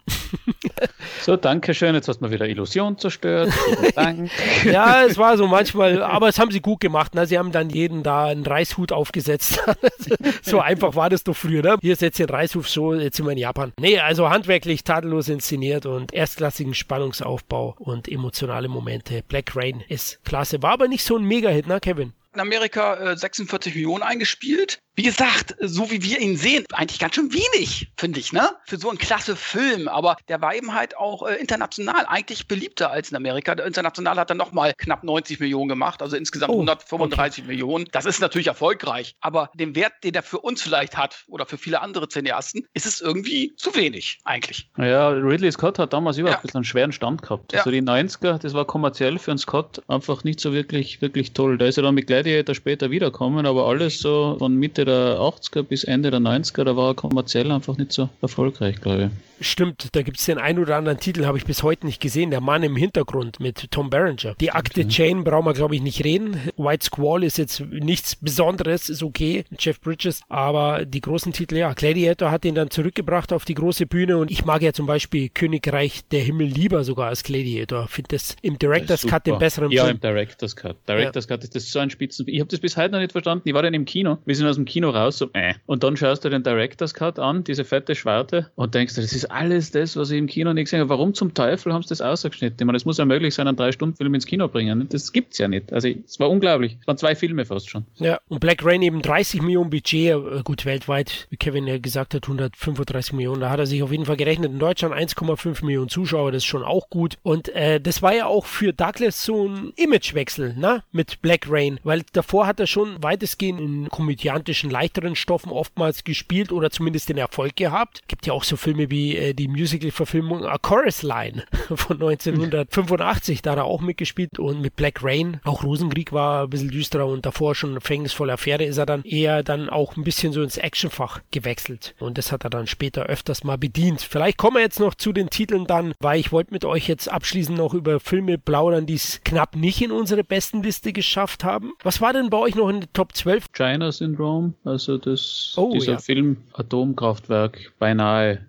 so, 1.22 1.36
danke 1.36 1.74
schön. 1.74 1.94
Jetzt 1.94 2.08
hast 2.08 2.18
du 2.18 2.24
mal 2.24 2.30
wieder 2.30 2.48
Illusion 2.48 2.98
zerstört. 2.98 3.52
Dank. 3.94 4.30
ja, 4.64 5.04
es 5.04 5.18
war 5.18 5.36
so 5.36 5.46
manchmal, 5.46 6.02
aber 6.02 6.28
es 6.28 6.38
haben 6.38 6.50
sie 6.50 6.60
gut 6.60 6.80
gemacht. 6.80 7.14
Ne? 7.14 7.26
Sie 7.26 7.38
haben 7.38 7.52
dann 7.52 7.70
jeden 7.70 8.02
da 8.02 8.26
einen 8.26 8.44
Reishut 8.44 8.92
aufgesetzt. 8.92 9.60
so 10.42 10.60
einfach 10.60 10.94
war 10.94 11.10
das 11.10 11.24
doch 11.24 11.36
früher. 11.36 11.62
Ne? 11.62 11.76
Hier 11.80 11.96
setzt 11.96 12.18
ihr 12.18 12.28
einen 12.28 12.36
Reishut 12.36 12.66
so, 12.66 12.94
jetzt 12.94 13.16
sind 13.16 13.26
wir 13.26 13.32
in 13.32 13.38
Japan. 13.38 13.72
Nee, 13.80 13.98
also 13.98 14.28
handwerklich 14.28 14.84
tadellos 14.84 15.15
inszeniert 15.20 15.86
und 15.86 16.12
erstklassigen 16.12 16.74
Spannungsaufbau 16.74 17.76
und 17.78 18.08
emotionale 18.08 18.68
Momente. 18.68 19.22
Black 19.26 19.56
Rain 19.56 19.82
ist 19.88 20.24
klasse. 20.24 20.62
War 20.62 20.72
aber 20.72 20.88
nicht 20.88 21.04
so 21.04 21.16
ein 21.16 21.24
Mega-Hit, 21.24 21.66
ne, 21.66 21.80
Kevin? 21.80 22.12
in 22.36 22.40
Amerika 22.40 23.12
äh, 23.12 23.16
46 23.16 23.74
Millionen 23.74 24.02
eingespielt. 24.02 24.78
Wie 24.96 25.02
gesagt, 25.02 25.54
so 25.60 25.90
wie 25.90 26.02
wir 26.02 26.18
ihn 26.20 26.38
sehen, 26.38 26.64
eigentlich 26.72 26.98
ganz 26.98 27.16
schön 27.16 27.30
wenig, 27.30 27.92
finde 27.98 28.18
ich, 28.18 28.32
ne? 28.32 28.48
Für 28.64 28.78
so 28.78 28.88
einen 28.88 28.96
klasse 28.96 29.36
Film. 29.36 29.88
Aber 29.88 30.16
der 30.28 30.40
war 30.40 30.54
eben 30.54 30.72
halt 30.72 30.96
auch 30.96 31.28
äh, 31.28 31.34
international 31.34 32.06
eigentlich 32.06 32.48
beliebter 32.48 32.90
als 32.90 33.10
in 33.10 33.16
Amerika. 33.16 33.54
Der 33.54 33.66
international 33.66 34.16
hat 34.16 34.30
er 34.30 34.36
nochmal 34.36 34.72
knapp 34.78 35.04
90 35.04 35.38
Millionen 35.38 35.68
gemacht, 35.68 36.00
also 36.00 36.16
insgesamt 36.16 36.50
oh, 36.50 36.62
135 36.62 37.44
okay. 37.44 37.46
Millionen. 37.46 37.86
Das 37.92 38.06
ist 38.06 38.20
natürlich 38.20 38.46
erfolgreich. 38.46 39.16
Aber 39.20 39.50
den 39.52 39.74
Wert, 39.74 39.92
den 40.02 40.14
er 40.14 40.22
für 40.22 40.38
uns 40.38 40.62
vielleicht 40.62 40.96
hat 40.96 41.24
oder 41.28 41.44
für 41.44 41.58
viele 41.58 41.82
andere 41.82 42.08
Cineasten, 42.08 42.66
ist 42.72 42.86
es 42.86 43.02
irgendwie 43.02 43.54
zu 43.56 43.74
wenig, 43.74 44.20
eigentlich. 44.24 44.70
Ja, 44.78 45.10
Ridley 45.10 45.52
Scott 45.52 45.78
hat 45.78 45.92
damals 45.92 46.16
überhaupt 46.16 46.36
ja. 46.36 46.38
ein 46.38 46.42
bisschen 46.42 46.58
einen 46.60 46.64
schweren 46.64 46.92
Stand 46.92 47.20
gehabt. 47.20 47.52
Ja. 47.52 47.58
Also 47.58 47.70
die 47.70 47.82
90er, 47.82 48.38
das 48.38 48.54
war 48.54 48.64
kommerziell 48.64 49.18
für 49.18 49.32
einen 49.32 49.38
Scott 49.38 49.82
einfach 49.88 50.24
nicht 50.24 50.40
so 50.40 50.54
wirklich, 50.54 51.02
wirklich 51.02 51.34
toll. 51.34 51.58
Da 51.58 51.66
ist 51.66 51.76
er 51.76 51.82
dann 51.82 51.94
mit 51.94 52.06
Gladiator 52.06 52.54
später 52.54 52.90
wiederkommen, 52.90 53.44
aber 53.44 53.66
alles 53.66 53.98
so 53.98 54.36
von 54.38 54.54
Mitte 54.54 54.85
der 54.86 55.18
80er 55.18 55.62
bis 55.62 55.84
Ende 55.84 56.10
der 56.10 56.20
90er, 56.20 56.64
da 56.64 56.76
war 56.76 56.90
er 56.90 56.94
kommerziell 56.94 57.50
einfach 57.52 57.76
nicht 57.76 57.92
so 57.92 58.08
erfolgreich, 58.22 58.80
glaube 58.80 59.10
ich. 59.35 59.35
Stimmt, 59.40 59.94
da 59.94 60.02
gibt 60.02 60.18
es 60.18 60.26
den 60.26 60.38
einen 60.38 60.58
oder 60.58 60.76
anderen 60.76 60.98
Titel, 60.98 61.26
habe 61.26 61.38
ich 61.38 61.44
bis 61.44 61.62
heute 61.62 61.86
nicht 61.86 62.00
gesehen. 62.00 62.30
Der 62.30 62.40
Mann 62.40 62.62
im 62.62 62.76
Hintergrund 62.76 63.40
mit 63.40 63.70
Tom 63.70 63.90
Berenger. 63.90 64.34
Die 64.40 64.50
Akte 64.50 64.80
okay. 64.80 64.88
Chain 64.88 65.24
brauchen 65.24 65.46
wir, 65.46 65.52
glaube 65.52 65.74
ich, 65.74 65.82
nicht 65.82 66.04
reden. 66.04 66.40
White 66.56 66.86
Squall 66.86 67.22
ist 67.22 67.36
jetzt 67.38 67.60
nichts 67.60 68.16
Besonderes, 68.16 68.88
ist 68.88 69.02
okay. 69.02 69.44
Jeff 69.58 69.80
Bridges. 69.80 70.22
Aber 70.28 70.84
die 70.84 71.00
großen 71.00 71.32
Titel, 71.32 71.56
ja, 71.56 71.72
Gladiator 71.74 72.30
hat 72.30 72.44
ihn 72.44 72.54
dann 72.54 72.70
zurückgebracht 72.70 73.32
auf 73.32 73.44
die 73.44 73.54
große 73.54 73.86
Bühne. 73.86 74.16
Und 74.16 74.30
ich 74.30 74.44
mag 74.44 74.62
ja 74.62 74.72
zum 74.72 74.86
Beispiel 74.86 75.28
Königreich 75.28 76.02
der 76.10 76.20
Himmel 76.20 76.46
lieber 76.46 76.84
sogar 76.84 77.08
als 77.08 77.22
Gladiator. 77.22 77.88
Finde 77.88 78.08
das 78.16 78.36
im 78.42 78.58
Director's 78.58 79.02
das 79.02 79.10
Cut 79.10 79.26
den 79.26 79.38
besseren 79.38 79.70
Ja, 79.70 79.84
Film. 79.84 79.96
im 79.96 80.00
Director's 80.00 80.56
Cut. 80.56 80.76
Director's 80.88 81.26
ja. 81.28 81.36
Cut 81.36 81.44
ist 81.44 81.54
das 81.54 81.70
so 81.70 81.78
ein 81.78 81.90
Spitzen. 81.90 82.26
Ich 82.28 82.40
habe 82.40 82.48
das 82.48 82.60
bis 82.60 82.76
heute 82.76 82.92
noch 82.92 83.00
nicht 83.00 83.12
verstanden. 83.12 83.48
Ich 83.48 83.54
war 83.54 83.62
dann 83.62 83.74
im 83.74 83.84
Kino. 83.84 84.18
Wir 84.24 84.34
sind 84.34 84.46
aus 84.46 84.56
dem 84.56 84.64
Kino 84.64 84.90
raus, 84.90 85.18
so, 85.18 85.28
äh. 85.34 85.54
Und 85.66 85.82
dann 85.82 85.96
schaust 85.96 86.24
du 86.24 86.30
den 86.30 86.42
Director's 86.42 86.94
Cut 86.94 87.18
an, 87.18 87.44
diese 87.44 87.64
fette 87.64 87.94
Schwarte, 87.94 88.50
und 88.54 88.74
denkst 88.74 88.94
du, 88.94 89.00
das 89.00 89.12
ist 89.12 89.25
alles 89.30 89.70
das, 89.70 89.96
was 89.96 90.10
ich 90.10 90.18
im 90.18 90.26
Kino 90.26 90.52
nicht 90.52 90.64
gesehen 90.64 90.80
habe. 90.80 90.90
Warum 90.90 91.14
zum 91.14 91.34
Teufel 91.34 91.72
haben 91.72 91.82
sie 91.82 91.88
das 91.88 92.00
ausgeschnitten? 92.00 92.56
Ich 92.58 92.66
meine, 92.66 92.76
es 92.76 92.84
muss 92.84 92.98
ja 92.98 93.04
möglich 93.04 93.34
sein, 93.34 93.48
einen 93.48 93.56
Drei-Stunden-Film 93.56 94.14
ins 94.14 94.26
Kino 94.26 94.48
bringen. 94.48 94.86
Das 94.90 95.12
gibt's 95.12 95.38
ja 95.38 95.48
nicht. 95.48 95.72
Also, 95.72 95.88
es 95.88 96.18
war 96.18 96.30
unglaublich. 96.30 96.76
Es 96.80 96.86
waren 96.86 96.98
zwei 96.98 97.14
Filme 97.14 97.44
fast 97.44 97.70
schon. 97.70 97.84
Ja, 97.96 98.18
und 98.28 98.40
Black 98.40 98.64
Rain 98.64 98.82
eben 98.82 99.02
30 99.02 99.42
Millionen 99.42 99.70
Budget, 99.70 100.14
äh, 100.14 100.42
gut, 100.44 100.64
weltweit, 100.64 101.26
wie 101.30 101.36
Kevin 101.36 101.66
ja 101.66 101.78
gesagt 101.78 102.14
hat, 102.14 102.24
135 102.24 103.12
Millionen. 103.12 103.40
Da 103.40 103.50
hat 103.50 103.58
er 103.58 103.66
sich 103.66 103.82
auf 103.82 103.92
jeden 103.92 104.04
Fall 104.04 104.16
gerechnet. 104.16 104.52
In 104.52 104.58
Deutschland 104.58 104.94
1,5 104.94 105.64
Millionen 105.64 105.88
Zuschauer, 105.88 106.32
das 106.32 106.42
ist 106.42 106.46
schon 106.46 106.62
auch 106.62 106.88
gut. 106.90 107.16
Und 107.22 107.48
äh, 107.50 107.80
das 107.80 108.02
war 108.02 108.14
ja 108.14 108.26
auch 108.26 108.46
für 108.46 108.72
Douglas 108.72 109.22
so 109.22 109.48
ein 109.48 109.72
Imagewechsel, 109.76 110.54
ne? 110.56 110.82
Mit 110.92 111.22
Black 111.22 111.46
Rain, 111.48 111.80
weil 111.84 112.02
davor 112.12 112.46
hat 112.46 112.60
er 112.60 112.66
schon 112.66 113.02
weitestgehend 113.02 113.60
in 113.60 113.88
komödiantischen, 113.88 114.70
leichteren 114.70 115.16
Stoffen 115.16 115.50
oftmals 115.50 116.04
gespielt 116.04 116.52
oder 116.52 116.70
zumindest 116.70 117.08
den 117.08 117.18
Erfolg 117.18 117.56
gehabt. 117.56 118.02
Gibt 118.08 118.26
ja 118.26 118.32
auch 118.32 118.44
so 118.44 118.56
Filme 118.56 118.90
wie 118.90 119.15
äh, 119.16 119.34
die 119.34 119.48
Musical-Verfilmung 119.48 120.44
A 120.44 120.58
Chorus 120.58 121.02
Line 121.02 121.44
von 121.74 121.96
1985. 121.96 123.42
Da 123.42 123.52
hat 123.52 123.58
er 123.58 123.64
auch 123.64 123.80
mitgespielt 123.80 124.38
und 124.38 124.60
mit 124.60 124.76
Black 124.76 125.02
Rain. 125.02 125.40
Auch 125.44 125.64
Rosenkrieg 125.64 126.12
war 126.12 126.44
ein 126.44 126.50
bisschen 126.50 126.70
düsterer 126.70 127.06
und 127.06 127.26
davor 127.26 127.54
schon 127.54 127.80
Fängnisvolle 127.80 128.34
Affäre 128.34 128.64
ist 128.64 128.78
er 128.78 128.86
dann 128.86 129.02
eher 129.04 129.42
dann 129.42 129.68
auch 129.68 129.96
ein 129.96 130.04
bisschen 130.04 130.32
so 130.32 130.42
ins 130.42 130.58
Actionfach 130.58 131.20
gewechselt. 131.30 131.94
Und 131.98 132.18
das 132.18 132.32
hat 132.32 132.44
er 132.44 132.50
dann 132.50 132.66
später 132.66 133.04
öfters 133.06 133.44
mal 133.44 133.58
bedient. 133.58 134.00
Vielleicht 134.02 134.38
kommen 134.38 134.56
wir 134.56 134.62
jetzt 134.62 134.80
noch 134.80 134.94
zu 134.94 135.12
den 135.12 135.30
Titeln 135.30 135.66
dann, 135.66 135.94
weil 136.00 136.20
ich 136.20 136.32
wollte 136.32 136.52
mit 136.52 136.64
euch 136.64 136.88
jetzt 136.88 137.10
abschließend 137.10 137.58
noch 137.58 137.74
über 137.74 138.00
Filme 138.00 138.38
plaudern, 138.38 138.86
die 138.86 138.94
es 138.94 139.20
knapp 139.24 139.56
nicht 139.56 139.82
in 139.82 139.92
unsere 139.92 140.24
besten 140.24 140.62
Liste 140.62 140.92
geschafft 140.92 141.44
haben. 141.44 141.72
Was 141.82 142.00
war 142.00 142.12
denn 142.12 142.30
bei 142.30 142.38
euch 142.38 142.54
noch 142.54 142.68
in 142.68 142.80
der 142.80 142.92
Top 142.92 143.14
12? 143.14 143.52
China 143.52 143.90
Syndrome, 143.92 144.54
also 144.64 144.98
das, 144.98 145.54
oh, 145.56 145.72
dieser 145.72 145.92
ja. 145.92 145.98
Film 145.98 146.36
Atomkraftwerk, 146.52 147.72
beinahe 147.78 148.46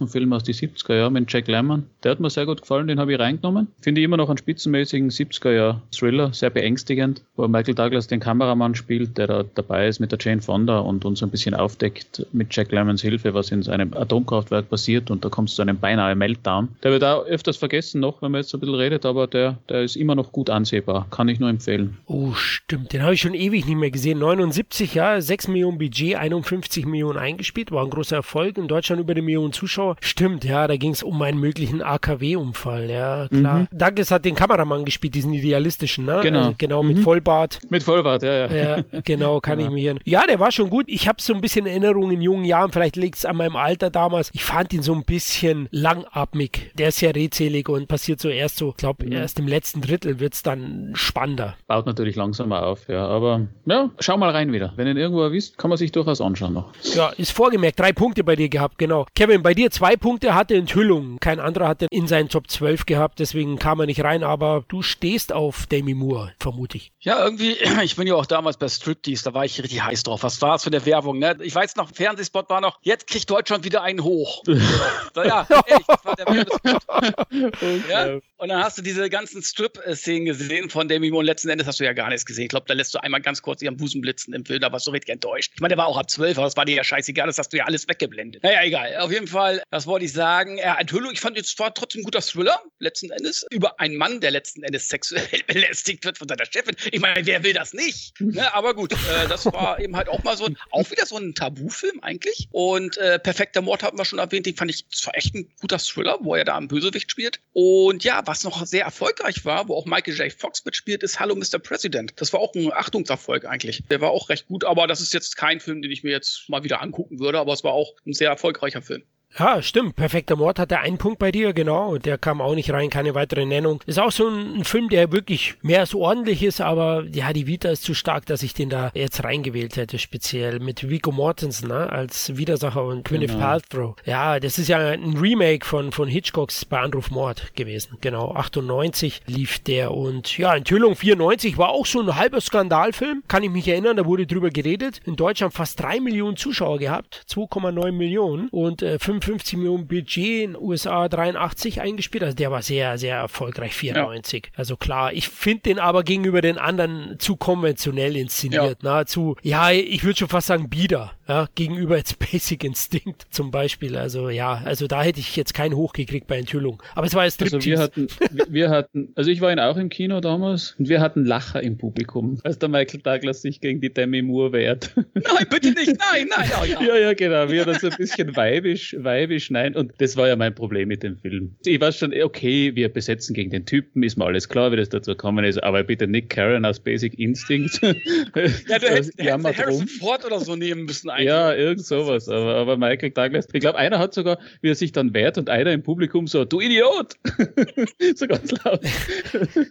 Katastrophenfilm 0.00 0.32
aus 0.32 0.42
die 0.42 0.54
70er 0.54 0.94
Jahre 0.94 1.10
mit 1.10 1.30
Jack 1.32 1.46
Lemmon. 1.48 1.84
Der 2.02 2.12
hat 2.12 2.20
mir 2.20 2.30
sehr 2.30 2.46
gut 2.46 2.62
gefallen, 2.62 2.86
den 2.86 2.98
habe 2.98 3.12
ich 3.12 3.18
reingenommen. 3.18 3.68
Finde 3.80 4.00
ich 4.00 4.04
immer 4.04 4.16
noch 4.16 4.28
einen 4.28 4.38
spitzenmäßigen 4.38 5.10
70er 5.10 5.52
Jahr 5.52 5.82
Thriller, 5.94 6.32
sehr 6.32 6.50
beängstigend, 6.50 7.22
wo 7.36 7.46
Michael 7.46 7.74
Douglas 7.74 8.06
den 8.06 8.20
Kameramann 8.20 8.74
spielt, 8.74 9.18
der 9.18 9.26
da 9.26 9.44
dabei 9.54 9.88
ist 9.88 10.00
mit 10.00 10.12
der 10.12 10.18
Jane 10.20 10.40
Fonda 10.40 10.78
und 10.78 11.04
uns 11.04 11.22
ein 11.22 11.30
bisschen 11.30 11.54
aufdeckt 11.54 12.26
mit 12.32 12.54
Jack 12.54 12.72
Lemmons 12.72 13.02
Hilfe, 13.02 13.34
was 13.34 13.50
in 13.50 13.62
seinem 13.62 13.92
Atomkraftwerk 13.94 14.70
passiert 14.70 15.10
und 15.10 15.24
da 15.24 15.28
kommt 15.28 15.50
es 15.50 15.56
zu 15.56 15.62
einem 15.62 15.78
beinahe 15.78 16.14
Meltdown. 16.14 16.68
Der 16.82 16.92
wird 16.92 17.04
auch 17.04 17.24
öfters 17.26 17.56
vergessen 17.56 18.00
noch, 18.00 18.22
wenn 18.22 18.32
man 18.32 18.40
jetzt 18.40 18.50
so 18.50 18.56
ein 18.56 18.60
bisschen 18.60 18.74
redet, 18.76 19.04
aber 19.04 19.26
der, 19.26 19.58
der 19.68 19.82
ist 19.82 19.96
immer 19.96 20.14
noch 20.14 20.32
gut 20.32 20.50
ansehbar. 20.50 21.06
Kann 21.10 21.28
ich 21.28 21.38
nur 21.40 21.50
empfehlen. 21.50 21.98
Oh, 22.06 22.32
stimmt. 22.32 22.92
Den 22.92 23.02
habe 23.02 23.14
ich 23.14 23.20
schon 23.20 23.34
ewig 23.34 23.66
nicht 23.66 23.76
mehr 23.76 23.90
gesehen. 23.90 24.18
79, 24.18 24.94
ja, 24.94 25.20
6 25.20 25.48
Millionen 25.48 25.78
Budget, 25.78 26.16
51 26.16 26.86
Millionen 26.86 27.18
eingespielt, 27.18 27.70
war 27.70 27.84
ein 27.84 27.90
großer 27.90 28.16
Erfolg. 28.16 28.58
In 28.58 28.68
Deutschland 28.68 29.00
über 29.00 29.12
eine 29.12 29.22
Million 29.22 29.52
Zuschauer. 29.52 29.89
Stimmt, 30.00 30.44
ja, 30.44 30.66
da 30.66 30.76
ging 30.76 30.92
es 30.92 31.02
um 31.02 31.20
einen 31.22 31.38
möglichen 31.38 31.82
AKW-Unfall, 31.82 32.90
ja, 32.90 33.28
klar. 33.28 33.60
Mhm. 33.60 33.68
Douglas 33.72 34.10
hat 34.10 34.24
den 34.24 34.34
Kameramann 34.34 34.84
gespielt, 34.84 35.14
diesen 35.14 35.32
idealistischen, 35.32 36.04
ne? 36.04 36.20
Genau. 36.22 36.38
Also 36.38 36.54
genau, 36.58 36.82
mit 36.82 36.98
mhm. 36.98 37.02
Vollbart. 37.02 37.58
Mit 37.68 37.82
Vollbart, 37.82 38.22
ja, 38.22 38.46
ja. 38.46 38.76
Ja, 38.78 38.84
genau, 39.04 39.40
kann 39.40 39.58
genau. 39.58 39.70
ich 39.70 39.74
mir. 39.74 39.96
Ja, 40.04 40.26
der 40.26 40.40
war 40.40 40.52
schon 40.52 40.70
gut. 40.70 40.86
Ich 40.88 41.08
habe 41.08 41.20
so 41.20 41.34
ein 41.34 41.40
bisschen 41.40 41.66
Erinnerungen 41.66 42.12
in 42.12 42.22
jungen 42.22 42.44
Jahren, 42.44 42.72
vielleicht 42.72 42.96
liegt 42.96 43.16
es 43.16 43.24
an 43.24 43.36
meinem 43.36 43.56
Alter 43.56 43.90
damals. 43.90 44.30
Ich 44.32 44.44
fand 44.44 44.72
ihn 44.72 44.82
so 44.82 44.94
ein 44.94 45.04
bisschen 45.04 45.68
langatmig. 45.70 46.72
Der 46.74 46.88
ist 46.88 46.98
sehr 46.98 47.14
redselig 47.14 47.68
und 47.68 47.88
passiert 47.88 48.20
so 48.20 48.28
erst 48.28 48.58
so, 48.58 48.70
ich 48.70 48.76
glaube, 48.76 49.06
mhm. 49.06 49.12
erst 49.12 49.38
im 49.38 49.46
letzten 49.46 49.80
Drittel 49.80 50.20
wird 50.20 50.34
es 50.34 50.42
dann 50.42 50.92
spannender. 50.94 51.56
Baut 51.66 51.86
natürlich 51.86 52.16
langsamer 52.16 52.66
auf, 52.66 52.88
ja. 52.88 53.06
Aber 53.06 53.46
ja, 53.66 53.90
schau 53.98 54.16
mal 54.16 54.30
rein 54.30 54.52
wieder. 54.52 54.72
Wenn 54.76 54.86
ihr 54.86 54.92
ihn 54.92 54.98
irgendwo 54.98 55.22
erwischt, 55.22 55.58
kann 55.58 55.68
man 55.68 55.78
sich 55.78 55.92
durchaus 55.92 56.20
anschauen 56.20 56.54
noch. 56.54 56.72
Ja, 56.94 57.08
ist 57.10 57.32
vorgemerkt. 57.32 57.78
Drei 57.78 57.92
Punkte 57.92 58.24
bei 58.24 58.36
dir 58.36 58.48
gehabt, 58.48 58.78
genau. 58.78 59.06
Kevin, 59.14 59.42
bei 59.42 59.54
dir 59.54 59.70
zwei 59.70 59.79
Punkte 59.96 60.34
hatte 60.34 60.54
Enthüllung. 60.54 61.18
Kein 61.20 61.40
anderer 61.40 61.68
hatte 61.68 61.86
in 61.90 62.06
seinen 62.06 62.28
Top 62.28 62.50
12 62.50 62.86
gehabt, 62.86 63.18
deswegen 63.18 63.58
kam 63.58 63.80
er 63.80 63.86
nicht 63.86 64.04
rein, 64.04 64.22
aber 64.22 64.64
du 64.68 64.82
stehst 64.82 65.32
auf 65.32 65.66
Demi 65.66 65.94
Moore, 65.94 66.32
vermute 66.38 66.76
ich. 66.76 66.92
Ja, 67.02 67.24
irgendwie, 67.24 67.52
ich 67.82 67.96
bin 67.96 68.06
ja 68.06 68.14
auch 68.14 68.26
damals 68.26 68.58
bei 68.58 68.68
Striptease, 68.68 69.24
da 69.24 69.34
war 69.34 69.44
ich 69.44 69.60
richtig 69.62 69.82
heiß 69.82 70.02
drauf. 70.02 70.22
Was 70.22 70.40
war 70.42 70.56
es 70.56 70.64
für 70.64 70.70
eine 70.70 70.84
Werbung, 70.84 71.18
ne? 71.18 71.36
Ich 71.40 71.54
weiß 71.54 71.76
noch, 71.76 71.90
Fernsehspot 71.94 72.50
war 72.50 72.60
noch, 72.60 72.78
jetzt 72.82 73.06
kriegt 73.06 73.30
Deutschland 73.30 73.64
wieder 73.64 73.82
einen 73.82 74.04
hoch. 74.04 74.42
ja, 75.16 75.46
ehrlich, 75.66 75.86
das 75.86 76.04
war 76.04 76.16
der 76.16 76.26
Werbespot. 76.26 76.82
ja? 77.88 78.20
Und 78.36 78.48
dann 78.48 78.62
hast 78.62 78.78
du 78.78 78.82
diese 78.82 79.08
ganzen 79.08 79.42
Strip-Szenen 79.42 80.26
gesehen 80.26 80.70
von 80.70 80.88
Demi 80.88 81.10
Moore 81.10 81.20
und 81.20 81.26
letzten 81.26 81.48
Endes 81.48 81.66
hast 81.66 81.80
du 81.80 81.84
ja 81.84 81.92
gar 81.92 82.08
nichts 82.08 82.26
gesehen. 82.26 82.44
Ich 82.44 82.48
glaube, 82.50 82.66
da 82.66 82.74
lässt 82.74 82.94
du 82.94 83.02
einmal 83.02 83.20
ganz 83.20 83.42
kurz 83.42 83.62
ihren 83.62 83.76
Busen 83.76 84.00
blitzen 84.00 84.34
im 84.34 84.44
Film, 84.44 84.60
da 84.60 84.70
warst 84.72 84.86
du 84.86 84.90
richtig 84.90 85.10
enttäuscht. 85.10 85.52
Ich 85.54 85.60
meine, 85.60 85.72
der 85.72 85.78
war 85.78 85.86
auch 85.86 85.96
ab 85.96 86.10
12, 86.10 86.36
aber 86.36 86.46
das 86.46 86.56
war 86.56 86.64
dir 86.64 86.76
ja 86.76 86.84
scheißegal, 86.84 87.26
das 87.26 87.38
hast 87.38 87.52
du 87.52 87.58
ja 87.58 87.64
alles 87.64 87.88
weggeblendet. 87.88 88.42
Naja, 88.42 88.62
egal. 88.62 88.96
Auf 88.98 89.10
jeden 89.10 89.26
Fall, 89.26 89.62
das 89.70 89.86
wollte 89.86 90.04
ich 90.04 90.12
sagen. 90.12 90.58
Ja, 90.58 90.78
Enthüllung, 90.78 91.12
ich 91.12 91.20
fand 91.20 91.36
jetzt 91.36 91.58
war 91.58 91.72
trotzdem 91.72 92.02
ein 92.02 92.04
guter 92.04 92.20
Thriller, 92.20 92.60
letzten 92.78 93.10
Endes, 93.10 93.46
über 93.50 93.80
einen 93.80 93.96
Mann, 93.96 94.20
der 94.20 94.30
letzten 94.30 94.62
Endes 94.62 94.88
sexuell 94.88 95.26
belästigt 95.46 96.04
wird 96.04 96.18
von 96.18 96.28
seiner 96.28 96.44
Chefin. 96.44 96.76
Ich 96.92 97.00
meine, 97.00 97.24
wer 97.26 97.42
will 97.42 97.52
das 97.52 97.72
nicht? 97.72 98.20
Ne? 98.20 98.52
Aber 98.54 98.74
gut, 98.74 98.92
äh, 98.92 99.28
das 99.28 99.46
war 99.52 99.78
eben 99.80 99.96
halt 99.96 100.08
auch 100.08 100.22
mal 100.22 100.36
so 100.36 100.46
ein, 100.46 100.56
auch 100.70 100.90
wieder 100.90 101.06
so 101.06 101.16
ein 101.16 101.34
Tabufilm 101.34 102.00
eigentlich. 102.00 102.48
Und 102.50 102.96
äh, 102.98 103.18
Perfekter 103.18 103.62
Mord 103.62 103.82
hatten 103.82 103.98
wir 103.98 104.04
schon 104.04 104.18
erwähnt, 104.18 104.46
den 104.46 104.56
fand 104.56 104.70
ich 104.70 104.88
zwar 104.88 105.16
echt 105.16 105.34
ein 105.34 105.50
guter 105.60 105.78
Thriller, 105.78 106.18
wo 106.20 106.34
er 106.34 106.44
da 106.44 106.56
am 106.56 106.68
Bösewicht 106.68 107.10
spielt. 107.10 107.40
Und 107.52 108.04
ja, 108.04 108.22
was 108.26 108.44
noch 108.44 108.66
sehr 108.66 108.84
erfolgreich 108.84 109.44
war, 109.44 109.68
wo 109.68 109.74
auch 109.74 109.86
Michael 109.86 110.14
J. 110.14 110.32
Fox 110.32 110.64
mitspielt, 110.64 111.02
ist 111.02 111.20
Hallo 111.20 111.34
Mr. 111.34 111.58
President. 111.58 112.12
Das 112.16 112.32
war 112.32 112.40
auch 112.40 112.54
ein 112.54 112.72
Achtungserfolg 112.72 113.44
eigentlich. 113.44 113.82
Der 113.90 114.00
war 114.00 114.10
auch 114.10 114.28
recht 114.28 114.46
gut, 114.46 114.64
aber 114.64 114.86
das 114.86 115.00
ist 115.00 115.14
jetzt 115.14 115.36
kein 115.36 115.60
Film, 115.60 115.82
den 115.82 115.90
ich 115.90 116.02
mir 116.02 116.10
jetzt 116.10 116.48
mal 116.48 116.64
wieder 116.64 116.82
angucken 116.82 117.18
würde, 117.18 117.38
aber 117.38 117.52
es 117.52 117.64
war 117.64 117.72
auch 117.72 117.94
ein 118.06 118.12
sehr 118.12 118.30
erfolgreicher 118.30 118.82
Film. 118.82 119.02
Ja, 119.38 119.62
stimmt. 119.62 119.96
Perfekter 119.96 120.36
Mord 120.36 120.58
hatte 120.58 120.80
einen 120.80 120.98
Punkt 120.98 121.18
bei 121.18 121.30
dir, 121.30 121.52
genau. 121.52 121.98
Der 121.98 122.18
kam 122.18 122.40
auch 122.40 122.54
nicht 122.54 122.72
rein, 122.72 122.90
keine 122.90 123.14
weitere 123.14 123.46
Nennung. 123.46 123.80
Ist 123.86 124.00
auch 124.00 124.10
so 124.10 124.28
ein, 124.28 124.64
Film, 124.64 124.88
der 124.88 125.12
wirklich 125.12 125.54
mehr 125.62 125.80
als 125.80 125.94
ordentlich 125.94 126.42
ist, 126.42 126.60
aber 126.60 127.04
ja, 127.12 127.32
die 127.32 127.46
Vita 127.46 127.70
ist 127.70 127.82
zu 127.82 127.94
stark, 127.94 128.26
dass 128.26 128.42
ich 128.42 128.54
den 128.54 128.68
da 128.68 128.90
jetzt 128.94 129.24
reingewählt 129.24 129.76
hätte, 129.76 129.98
speziell 129.98 130.60
mit 130.60 130.88
Vico 130.88 131.12
Mortensen 131.12 131.68
ne, 131.68 131.90
als 131.90 132.36
Widersacher 132.36 132.84
und 132.84 133.04
Gwyneth 133.04 133.30
genau. 133.30 133.40
Paltrow. 133.40 133.96
Ja, 134.04 134.38
das 134.38 134.58
ist 134.58 134.68
ja 134.68 134.78
ein 134.78 135.16
Remake 135.16 135.64
von, 135.64 135.92
von 135.92 136.08
Hitchcocks 136.08 136.64
bei 136.64 136.78
Anruf 136.80 137.10
Mord 137.10 137.54
gewesen. 137.54 137.96
Genau, 138.00 138.32
98 138.34 139.22
lief 139.26 139.58
der 139.60 139.92
und 139.92 140.36
ja, 140.38 140.54
Enthüllung 140.54 140.96
94 140.96 141.56
war 141.56 141.70
auch 141.70 141.86
so 141.86 142.00
ein 142.00 142.16
halber 142.16 142.40
Skandalfilm. 142.40 143.22
Kann 143.28 143.42
ich 143.42 143.50
mich 143.50 143.66
erinnern, 143.66 143.96
da 143.96 144.06
wurde 144.06 144.26
drüber 144.26 144.50
geredet. 144.50 145.00
In 145.04 145.16
Deutschland 145.16 145.54
fast 145.54 145.80
drei 145.80 146.00
Millionen 146.00 146.36
Zuschauer 146.36 146.78
gehabt, 146.78 147.24
2,9 147.28 147.92
Millionen 147.92 148.48
und 148.48 148.82
äh, 148.82 148.98
55 149.20 149.58
Millionen 149.58 149.86
Budget 149.86 150.44
in 150.44 150.56
USA 150.56 151.08
83 151.08 151.80
eingespielt. 151.80 152.24
Also 152.24 152.36
der 152.36 152.50
war 152.50 152.62
sehr, 152.62 152.98
sehr 152.98 153.16
erfolgreich, 153.16 153.74
94. 153.74 154.46
Ja. 154.46 154.58
Also 154.58 154.76
klar, 154.76 155.12
ich 155.12 155.28
finde 155.28 155.62
den 155.62 155.78
aber 155.78 156.02
gegenüber 156.02 156.40
den 156.40 156.58
anderen 156.58 157.16
zu 157.18 157.36
konventionell 157.36 158.16
inszeniert. 158.16 158.82
Ja. 158.82 158.90
Nahezu, 158.90 159.36
ja, 159.42 159.70
ich 159.70 160.04
würde 160.04 160.18
schon 160.18 160.28
fast 160.28 160.48
sagen, 160.48 160.68
bieder. 160.68 161.12
Ja, 161.30 161.48
gegenüber 161.54 161.96
jetzt 161.96 162.18
Basic 162.32 162.64
Instinct 162.64 163.24
zum 163.30 163.52
Beispiel. 163.52 163.96
Also 163.96 164.30
ja, 164.30 164.62
also 164.64 164.88
da 164.88 165.04
hätte 165.04 165.20
ich 165.20 165.36
jetzt 165.36 165.54
keinen 165.54 165.76
hochgekriegt 165.76 166.26
bei 166.26 166.36
Enthüllung. 166.36 166.82
Aber 166.96 167.06
es 167.06 167.14
war 167.14 167.24
jetzt 167.24 167.40
Also 167.40 167.64
wir 167.64 167.78
hatten, 167.78 168.08
wir 168.48 168.68
hatten, 168.68 169.12
also 169.14 169.30
ich 169.30 169.40
war 169.40 169.52
ihn 169.52 169.60
auch 169.60 169.76
im 169.76 169.90
Kino 169.90 170.20
damals 170.20 170.74
und 170.80 170.88
wir 170.88 171.00
hatten 171.00 171.24
Lacher 171.24 171.62
im 171.62 171.78
Publikum, 171.78 172.40
als 172.42 172.58
der 172.58 172.68
Michael 172.68 173.02
Douglas 173.02 173.42
sich 173.42 173.60
gegen 173.60 173.80
die 173.80 173.94
Demi 173.94 174.22
Moore 174.22 174.54
wehrt. 174.54 174.92
Nein, 174.96 175.46
bitte 175.48 175.70
nicht, 175.70 175.96
nein, 176.00 176.28
nein. 176.36 176.50
Oh, 176.60 176.64
ja. 176.64 176.82
ja, 176.82 176.96
ja, 176.96 177.12
genau. 177.14 177.48
Wir 177.48 177.64
hatten 177.64 177.78
so 177.78 177.90
ein 177.90 177.96
bisschen 177.96 178.34
weibisch, 178.34 178.96
weibisch, 178.98 179.50
nein. 179.50 179.76
Und 179.76 179.92
das 179.98 180.16
war 180.16 180.26
ja 180.26 180.34
mein 180.34 180.52
Problem 180.52 180.88
mit 180.88 181.04
dem 181.04 181.16
Film. 181.16 181.54
Ich 181.64 181.80
war 181.80 181.92
schon, 181.92 182.12
okay, 182.12 182.74
wir 182.74 182.88
besetzen 182.88 183.34
gegen 183.34 183.50
den 183.50 183.66
Typen, 183.66 184.02
ist 184.02 184.16
mir 184.16 184.24
alles 184.24 184.48
klar, 184.48 184.72
wie 184.72 184.76
das 184.76 184.88
dazu 184.88 185.12
gekommen 185.12 185.44
ist, 185.44 185.62
aber 185.62 185.84
bitte 185.84 186.08
Nick 186.08 186.30
Karen 186.30 186.64
aus 186.64 186.80
Basic 186.80 187.16
Instinct. 187.20 187.80
ja, 187.82 187.92
du 187.92 187.98
hättest, 188.40 189.16
hättest 189.16 189.58
Harrison 189.58 189.86
Ford 189.86 190.24
oder 190.24 190.40
so 190.40 190.56
nehmen 190.56 190.86
müssen 190.86 191.08
eigentlich. 191.20 191.28
Ja, 191.28 191.54
irgend 191.54 191.84
sowas. 191.84 192.28
Aber, 192.28 192.56
aber 192.56 192.76
Michael 192.76 193.10
Douglas, 193.10 193.48
ich 193.52 193.60
glaube, 193.60 193.78
einer 193.78 193.98
hat 193.98 194.14
sogar, 194.14 194.38
wie 194.62 194.70
er 194.70 194.74
sich 194.74 194.92
dann 194.92 195.14
wehrt 195.14 195.38
und 195.38 195.48
einer 195.48 195.72
im 195.72 195.82
Publikum 195.82 196.26
so, 196.26 196.44
du 196.44 196.60
Idiot! 196.60 197.14
so 198.14 198.26
ganz 198.26 198.52
laut. 198.64 198.80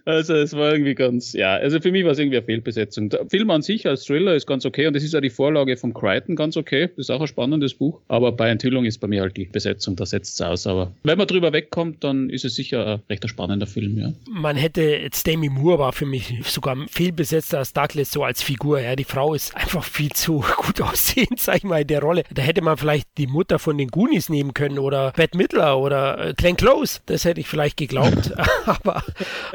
also 0.06 0.36
es 0.36 0.54
war 0.54 0.72
irgendwie 0.72 0.96
ganz, 0.96 1.34
ja, 1.34 1.56
also 1.56 1.80
für 1.80 1.92
mich 1.92 2.04
war 2.06 2.12
es 2.12 2.20
irgendwie 2.20 2.38
eine 2.38 2.46
Fehlbesetzung. 2.46 3.10
Der 3.10 3.26
Film 3.28 3.50
an 3.50 3.62
sich 3.62 3.88
als 3.88 4.06
Thriller 4.06 4.36
ist 4.36 4.48
ganz 4.48 4.66
okay 4.66 4.88
und 4.88 4.96
das 4.96 5.04
ist 5.04 5.14
ja 5.14 5.22
die 5.22 5.30
Vorlage 5.30 5.78
vom 5.78 5.94
Crichton 5.94 6.36
ganz 6.36 6.58
okay. 6.58 6.88
Das 6.88 7.06
ist 7.06 7.10
auch 7.10 7.22
ein 7.22 7.28
spannendes 7.28 7.74
Buch. 7.74 8.02
Aber 8.08 8.32
bei 8.32 8.50
Enthüllung 8.50 8.86
ist 8.86 9.00
bei 9.00 9.08
mir 9.08 9.22
halt 9.22 9.38
die 9.38 9.46
Besetzung, 9.46 9.96
da 9.96 10.06
setzt 10.06 10.40
es 10.40 10.46
aus. 10.46 10.68
Aber 10.68 10.94
wenn 11.04 11.18
man 11.18 11.28
drüber 11.28 11.54
wegkommt, 11.54 12.04
dann 12.04 12.30
ist 12.30 12.46
es 12.46 12.56
sicher 12.56 12.86
ein 12.86 13.02
recht 13.10 13.28
spannender 13.30 13.68
Film, 13.68 13.98
ja. 13.98 14.14
Man 14.30 14.56
hätte 14.56 14.82
jetzt 14.82 15.26
Demi 15.28 15.50
Moore 15.50 15.80
war 15.80 15.94
für 15.94 16.06
mich 16.06 16.40
sogar 16.44 16.78
viel 16.90 17.12
besetzter 17.12 17.60
als 17.60 17.74
Douglas 17.74 18.12
so 18.12 18.24
als 18.24 18.42
Figur. 18.42 18.80
Ja, 18.80 18.96
die 18.96 19.04
Frau 19.04 19.34
ist 19.34 19.56
einfach 19.56 19.84
viel 19.84 20.10
zu 20.12 20.44
gut 20.58 20.82
aussehend, 20.82 21.39
sag 21.46 21.58
ich 21.58 21.64
mal, 21.64 21.82
in 21.82 21.88
der 21.88 22.02
Rolle. 22.02 22.24
Da 22.32 22.42
hätte 22.42 22.62
man 22.62 22.78
vielleicht 22.78 23.08
die 23.18 23.28
Mutter 23.28 23.60
von 23.60 23.78
den 23.78 23.90
Goonies 23.90 24.30
nehmen 24.30 24.54
können 24.54 24.80
oder 24.80 25.12
Bette 25.12 25.38
Midler 25.38 25.78
oder 25.78 26.30
äh, 26.30 26.34
Glenn 26.34 26.58
Close. 26.58 27.00
Das 27.06 27.26
hätte 27.26 27.40
ich 27.40 27.48
vielleicht 27.48 27.78
geglaubt. 27.78 28.34
aber, 28.66 29.04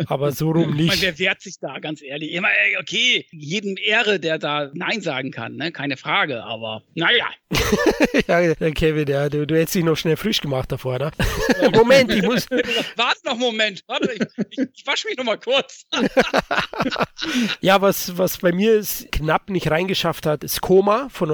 aber 0.06 0.32
so 0.32 0.50
rum 0.50 0.74
nicht. 0.74 0.88
Meine, 0.88 1.02
wer 1.02 1.18
wehrt 1.18 1.40
sich 1.40 1.58
da, 1.60 1.78
ganz 1.78 2.02
ehrlich? 2.02 2.32
Immer, 2.32 2.48
okay, 2.80 3.26
jedem 3.30 3.76
Ehre, 3.76 4.20
der 4.20 4.38
da 4.38 4.70
Nein 4.74 5.00
sagen 5.00 5.30
kann, 5.30 5.56
ne? 5.56 5.72
keine 5.72 5.96
Frage, 5.96 6.44
aber 6.44 6.82
naja. 6.94 7.26
ja, 8.26 8.70
Kevin, 8.72 9.08
ja, 9.08 9.28
du, 9.28 9.46
du 9.46 9.56
hättest 9.56 9.76
dich 9.76 9.84
noch 9.84 9.96
schnell 9.96 10.16
frisch 10.16 10.40
gemacht 10.40 10.72
davor, 10.72 10.98
ne? 10.98 11.10
Moment, 11.72 12.10
ich 12.12 12.22
muss. 12.22 12.50
Warte 12.50 13.20
noch 13.24 13.32
einen 13.32 13.40
Moment, 13.40 13.84
warte, 13.86 14.12
ich, 14.12 14.46
ich, 14.50 14.68
ich 14.74 14.86
wasche 14.86 15.08
mich 15.08 15.16
noch 15.16 15.24
mal 15.24 15.38
kurz. 15.38 15.86
ja, 17.60 17.80
was, 17.80 18.18
was 18.18 18.38
bei 18.38 18.52
mir 18.52 18.74
ist, 18.74 19.10
knapp 19.12 19.50
nicht 19.50 19.70
reingeschafft 19.70 20.26
hat, 20.26 20.42
ist 20.42 20.60
Koma 20.60 21.08
von 21.10 21.30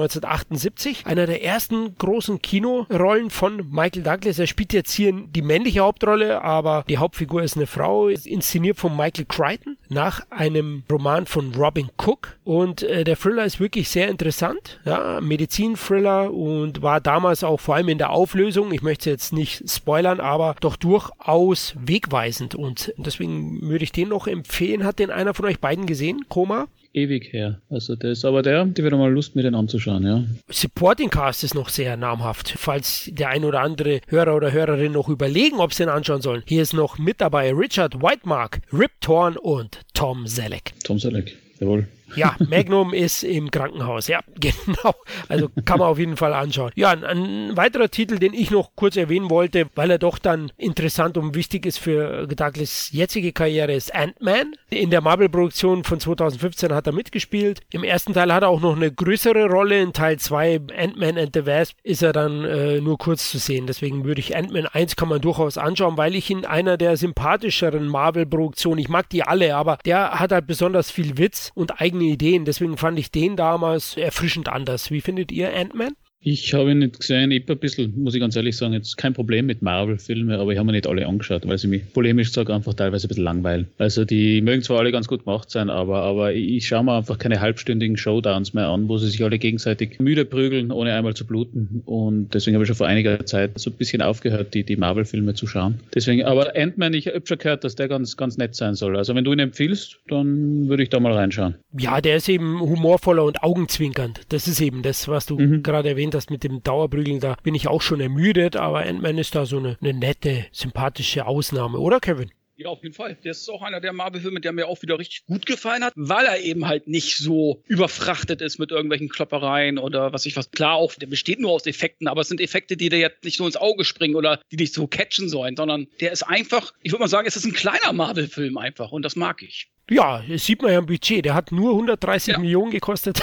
1978. 0.49 1.05
Einer 1.05 1.25
der 1.25 1.43
ersten 1.43 1.95
großen 1.97 2.41
Kinorollen 2.41 3.29
von 3.29 3.67
Michael 3.69 4.03
Douglas. 4.03 4.39
Er 4.39 4.47
spielt 4.47 4.73
jetzt 4.73 4.91
hier 4.91 5.11
die 5.11 5.41
männliche 5.41 5.81
Hauptrolle, 5.81 6.41
aber 6.41 6.83
die 6.87 6.97
Hauptfigur 6.97 7.43
ist 7.43 7.55
eine 7.55 7.67
Frau, 7.67 8.07
ist 8.07 8.27
inszeniert 8.27 8.77
von 8.77 8.95
Michael 8.95 9.25
Crichton 9.25 9.77
nach 9.89 10.21
einem 10.29 10.83
Roman 10.91 11.25
von 11.25 11.53
Robin 11.55 11.89
Cook. 11.97 12.37
Und 12.43 12.83
äh, 12.83 13.03
der 13.03 13.17
Thriller 13.17 13.45
ist 13.45 13.59
wirklich 13.59 13.89
sehr 13.89 14.09
interessant. 14.09 14.79
Ja, 14.85 15.19
Medizin-Thriller 15.21 16.31
und 16.33 16.81
war 16.81 17.01
damals 17.01 17.43
auch 17.43 17.59
vor 17.59 17.75
allem 17.75 17.89
in 17.89 17.97
der 17.97 18.11
Auflösung, 18.11 18.71
ich 18.71 18.81
möchte 18.81 19.09
jetzt 19.09 19.33
nicht 19.33 19.69
spoilern, 19.69 20.19
aber 20.19 20.55
doch 20.59 20.75
durchaus 20.75 21.75
wegweisend. 21.79 22.55
Und 22.55 22.93
deswegen 22.97 23.61
würde 23.61 23.83
ich 23.83 23.91
den 23.91 24.09
noch 24.09 24.27
empfehlen. 24.27 24.83
Hat 24.83 24.99
den 24.99 25.11
einer 25.11 25.33
von 25.33 25.45
euch 25.45 25.59
beiden 25.59 25.85
gesehen? 25.85 26.25
Koma? 26.29 26.67
Ewig 26.93 27.31
her. 27.33 27.61
Also 27.69 27.95
das, 27.95 28.25
aber 28.25 28.41
der, 28.41 28.65
die 28.65 28.83
wird 28.83 28.93
mal 28.93 29.11
Lust, 29.11 29.35
mir 29.35 29.43
den 29.43 29.55
anzuschauen, 29.55 30.03
ja. 30.03 30.23
Supporting 30.49 31.09
Cast 31.09 31.43
ist 31.43 31.55
noch 31.55 31.69
sehr 31.69 31.97
namhaft. 31.97 32.53
Falls 32.57 33.09
der 33.11 33.29
ein 33.29 33.45
oder 33.45 33.61
andere 33.61 34.01
Hörer 34.07 34.35
oder 34.35 34.51
Hörerin 34.51 34.91
noch 34.91 35.09
überlegen, 35.09 35.59
ob 35.59 35.73
sie 35.73 35.83
ihn 35.83 35.89
anschauen 35.89 36.21
sollen. 36.21 36.43
Hier 36.45 36.61
ist 36.61 36.73
noch 36.73 36.97
mit 36.97 37.21
dabei 37.21 37.53
Richard 37.53 38.01
Whitemark, 38.01 38.61
Rip 38.73 38.91
Torn 39.01 39.37
und 39.37 39.79
Tom 39.93 40.27
Selleck. 40.27 40.73
Tom 40.83 40.99
Selleck, 40.99 41.37
jawohl. 41.59 41.87
Ja, 42.15 42.35
Magnum 42.49 42.93
ist 42.93 43.23
im 43.23 43.51
Krankenhaus. 43.51 44.07
Ja, 44.07 44.19
genau. 44.39 44.93
Also 45.29 45.49
kann 45.65 45.79
man 45.79 45.87
auf 45.87 45.99
jeden 45.99 46.17
Fall 46.17 46.33
anschauen. 46.33 46.71
Ja, 46.75 46.91
ein, 46.91 47.03
ein, 47.03 47.57
weiterer 47.57 47.89
Titel, 47.89 48.19
den 48.19 48.33
ich 48.33 48.51
noch 48.51 48.71
kurz 48.75 48.97
erwähnen 48.97 49.29
wollte, 49.29 49.67
weil 49.75 49.91
er 49.91 49.97
doch 49.97 50.19
dann 50.19 50.51
interessant 50.57 51.17
und 51.17 51.35
wichtig 51.35 51.65
ist 51.65 51.79
für 51.79 52.27
Douglas 52.27 52.89
jetzige 52.91 53.31
Karriere, 53.31 53.73
ist 53.73 53.93
Ant-Man. 53.93 54.53
In 54.69 54.89
der 54.89 55.01
Marvel-Produktion 55.01 55.83
von 55.83 55.99
2015 55.99 56.73
hat 56.73 56.87
er 56.87 56.93
mitgespielt. 56.93 57.61
Im 57.71 57.83
ersten 57.83 58.13
Teil 58.13 58.33
hat 58.33 58.43
er 58.43 58.49
auch 58.49 58.61
noch 58.61 58.75
eine 58.75 58.91
größere 58.91 59.45
Rolle. 59.47 59.81
In 59.81 59.93
Teil 59.93 60.17
2, 60.17 60.61
Ant-Man 60.77 61.17
and 61.17 61.31
the 61.33 61.45
Wasp, 61.45 61.77
ist 61.83 62.03
er 62.03 62.13
dann 62.13 62.43
äh, 62.45 62.81
nur 62.81 62.97
kurz 62.97 63.31
zu 63.31 63.37
sehen. 63.37 63.67
Deswegen 63.67 64.05
würde 64.05 64.19
ich 64.19 64.35
Ant-Man 64.35 64.67
1 64.67 64.95
kann 64.95 65.09
man 65.09 65.21
durchaus 65.21 65.57
anschauen, 65.57 65.97
weil 65.97 66.15
ich 66.15 66.29
in 66.29 66.45
einer 66.45 66.77
der 66.77 66.97
sympathischeren 66.97 67.87
Marvel-Produktionen, 67.87 68.79
ich 68.79 68.89
mag 68.89 69.09
die 69.09 69.23
alle, 69.23 69.55
aber 69.55 69.77
der 69.85 70.19
hat 70.19 70.31
halt 70.31 70.47
besonders 70.47 70.91
viel 70.91 71.17
Witz 71.17 71.51
und 71.55 71.81
eigene 71.81 72.00
eigene 72.01 72.13
Ideen. 72.13 72.45
Deswegen 72.45 72.77
fand 72.77 72.99
ich 72.99 73.11
den 73.11 73.35
damals 73.35 73.97
erfrischend 73.97 74.49
anders. 74.49 74.91
Wie 74.91 75.01
findet 75.01 75.31
ihr 75.31 75.55
Ant-Man? 75.55 75.95
Ich 76.23 76.53
habe 76.53 76.71
ihn 76.71 76.79
nicht 76.79 76.99
gesehen. 76.99 77.31
Ich 77.31 77.41
habe 77.43 77.53
ein 77.53 77.59
bisschen, 77.59 78.03
muss 78.03 78.13
ich 78.13 78.19
ganz 78.19 78.35
ehrlich 78.35 78.55
sagen, 78.55 78.73
jetzt 78.73 78.95
kein 78.95 79.13
Problem 79.13 79.47
mit 79.47 79.63
Marvel-Filmen, 79.63 80.39
aber 80.39 80.51
ich 80.51 80.59
habe 80.59 80.67
mir 80.67 80.73
nicht 80.73 80.85
alle 80.85 81.07
angeschaut, 81.07 81.47
weil 81.47 81.57
sie 81.57 81.67
mich 81.67 81.91
polemisch 81.93 82.31
sage 82.31 82.53
einfach 82.53 82.75
teilweise 82.75 83.07
ein 83.07 83.09
bisschen 83.09 83.23
langweilen. 83.23 83.67
Also 83.79 84.05
die 84.05 84.39
mögen 84.41 84.61
zwar 84.61 84.79
alle 84.79 84.91
ganz 84.91 85.07
gut 85.07 85.25
gemacht 85.25 85.49
sein, 85.49 85.71
aber, 85.71 86.03
aber 86.03 86.33
ich 86.33 86.67
schaue 86.67 86.83
mir 86.83 86.97
einfach 86.97 87.17
keine 87.17 87.41
halbstündigen 87.41 87.97
Showdowns 87.97 88.53
mehr 88.53 88.67
an, 88.67 88.87
wo 88.87 88.99
sie 88.99 89.09
sich 89.09 89.23
alle 89.23 89.39
gegenseitig 89.39 89.99
müde 89.99 90.23
prügeln, 90.23 90.71
ohne 90.71 90.93
einmal 90.93 91.15
zu 91.15 91.25
bluten. 91.25 91.81
Und 91.85 92.35
deswegen 92.35 92.53
habe 92.53 92.65
ich 92.65 92.67
schon 92.67 92.77
vor 92.77 92.87
einiger 92.87 93.25
Zeit 93.25 93.57
so 93.59 93.71
ein 93.71 93.77
bisschen 93.77 94.03
aufgehört, 94.03 94.53
die, 94.53 94.63
die 94.63 94.75
Marvel-Filme 94.75 95.33
zu 95.33 95.47
schauen. 95.47 95.79
Deswegen, 95.95 96.23
aber 96.23 96.55
Ant-Man, 96.55 96.93
ich 96.93 97.07
habe 97.07 97.21
schon 97.23 97.39
gehört, 97.39 97.63
dass 97.63 97.73
der 97.73 97.87
ganz, 97.87 98.15
ganz 98.15 98.37
nett 98.37 98.53
sein 98.53 98.75
soll. 98.75 98.95
Also 98.95 99.15
wenn 99.15 99.23
du 99.23 99.33
ihn 99.33 99.39
empfiehlst, 99.39 99.97
dann 100.07 100.69
würde 100.69 100.83
ich 100.83 100.89
da 100.89 100.99
mal 100.99 101.13
reinschauen. 101.13 101.55
Ja, 101.75 101.99
der 101.99 102.17
ist 102.17 102.29
eben 102.29 102.59
humorvoller 102.59 103.23
und 103.23 103.41
augenzwinkernd. 103.41 104.21
Das 104.29 104.47
ist 104.47 104.61
eben 104.61 104.83
das, 104.83 105.07
was 105.07 105.25
du 105.25 105.39
mhm. 105.39 105.63
gerade 105.63 105.89
erwähnt 105.89 106.10
erwähnt 106.11 106.15
hast 106.15 106.29
mit 106.29 106.43
dem 106.43 106.61
Dauerprügeln, 106.61 107.19
da 107.19 107.37
bin 107.43 107.55
ich 107.55 107.67
auch 107.67 107.81
schon 107.81 108.01
ermüdet, 108.01 108.55
aber 108.55 108.79
Ant-Man 108.85 109.17
ist 109.17 109.35
da 109.35 109.45
so 109.45 109.57
eine, 109.57 109.77
eine 109.81 109.93
nette, 109.93 110.45
sympathische 110.51 111.25
Ausnahme, 111.25 111.79
oder 111.79 111.99
Kevin? 111.99 112.31
Ja, 112.57 112.67
auf 112.69 112.83
jeden 112.83 112.93
Fall. 112.93 113.17
Der 113.23 113.31
ist 113.31 113.49
auch 113.49 113.63
einer 113.63 113.79
der 113.79 113.91
Marvel-Filme, 113.91 114.39
der 114.39 114.51
mir 114.51 114.67
auch 114.67 114.83
wieder 114.83 114.99
richtig 114.99 115.25
gut 115.25 115.47
gefallen 115.47 115.83
hat, 115.83 115.93
weil 115.95 116.25
er 116.25 116.39
eben 116.41 116.67
halt 116.67 116.87
nicht 116.87 117.17
so 117.17 117.63
überfrachtet 117.65 118.39
ist 118.41 118.59
mit 118.59 118.69
irgendwelchen 118.69 119.09
Kloppereien 119.09 119.79
oder 119.79 120.13
was 120.13 120.27
ich 120.27 120.35
was. 120.35 120.51
Klar, 120.51 120.75
auch 120.75 120.93
der 120.93 121.07
besteht 121.07 121.39
nur 121.39 121.51
aus 121.51 121.65
Effekten, 121.65 122.07
aber 122.07 122.21
es 122.21 122.27
sind 122.27 122.39
Effekte, 122.39 122.77
die 122.77 122.89
dir 122.89 122.99
jetzt 122.99 123.23
nicht 123.23 123.37
so 123.37 123.47
ins 123.47 123.57
Auge 123.57 123.83
springen 123.83 124.15
oder 124.15 124.41
die 124.51 124.57
dich 124.57 124.73
so 124.73 124.85
catchen 124.85 125.27
sollen, 125.27 125.55
sondern 125.55 125.87
der 126.01 126.11
ist 126.11 126.21
einfach, 126.21 126.73
ich 126.83 126.91
würde 126.91 127.01
mal 127.01 127.07
sagen, 127.07 127.27
es 127.27 127.35
ist 127.35 127.45
ein 127.45 127.53
kleiner 127.53 127.93
Marvel-Film 127.93 128.57
einfach 128.57 128.91
und 128.91 129.03
das 129.03 129.15
mag 129.15 129.41
ich. 129.41 129.71
Ja, 129.89 130.23
das 130.27 130.45
sieht 130.45 130.61
man 130.61 130.71
ja 130.71 130.79
im 130.79 130.85
Budget. 130.85 131.25
Der 131.25 131.33
hat 131.33 131.51
nur 131.51 131.71
130 131.71 132.33
ja. 132.33 132.39
Millionen 132.39 132.71
gekostet. 132.71 133.21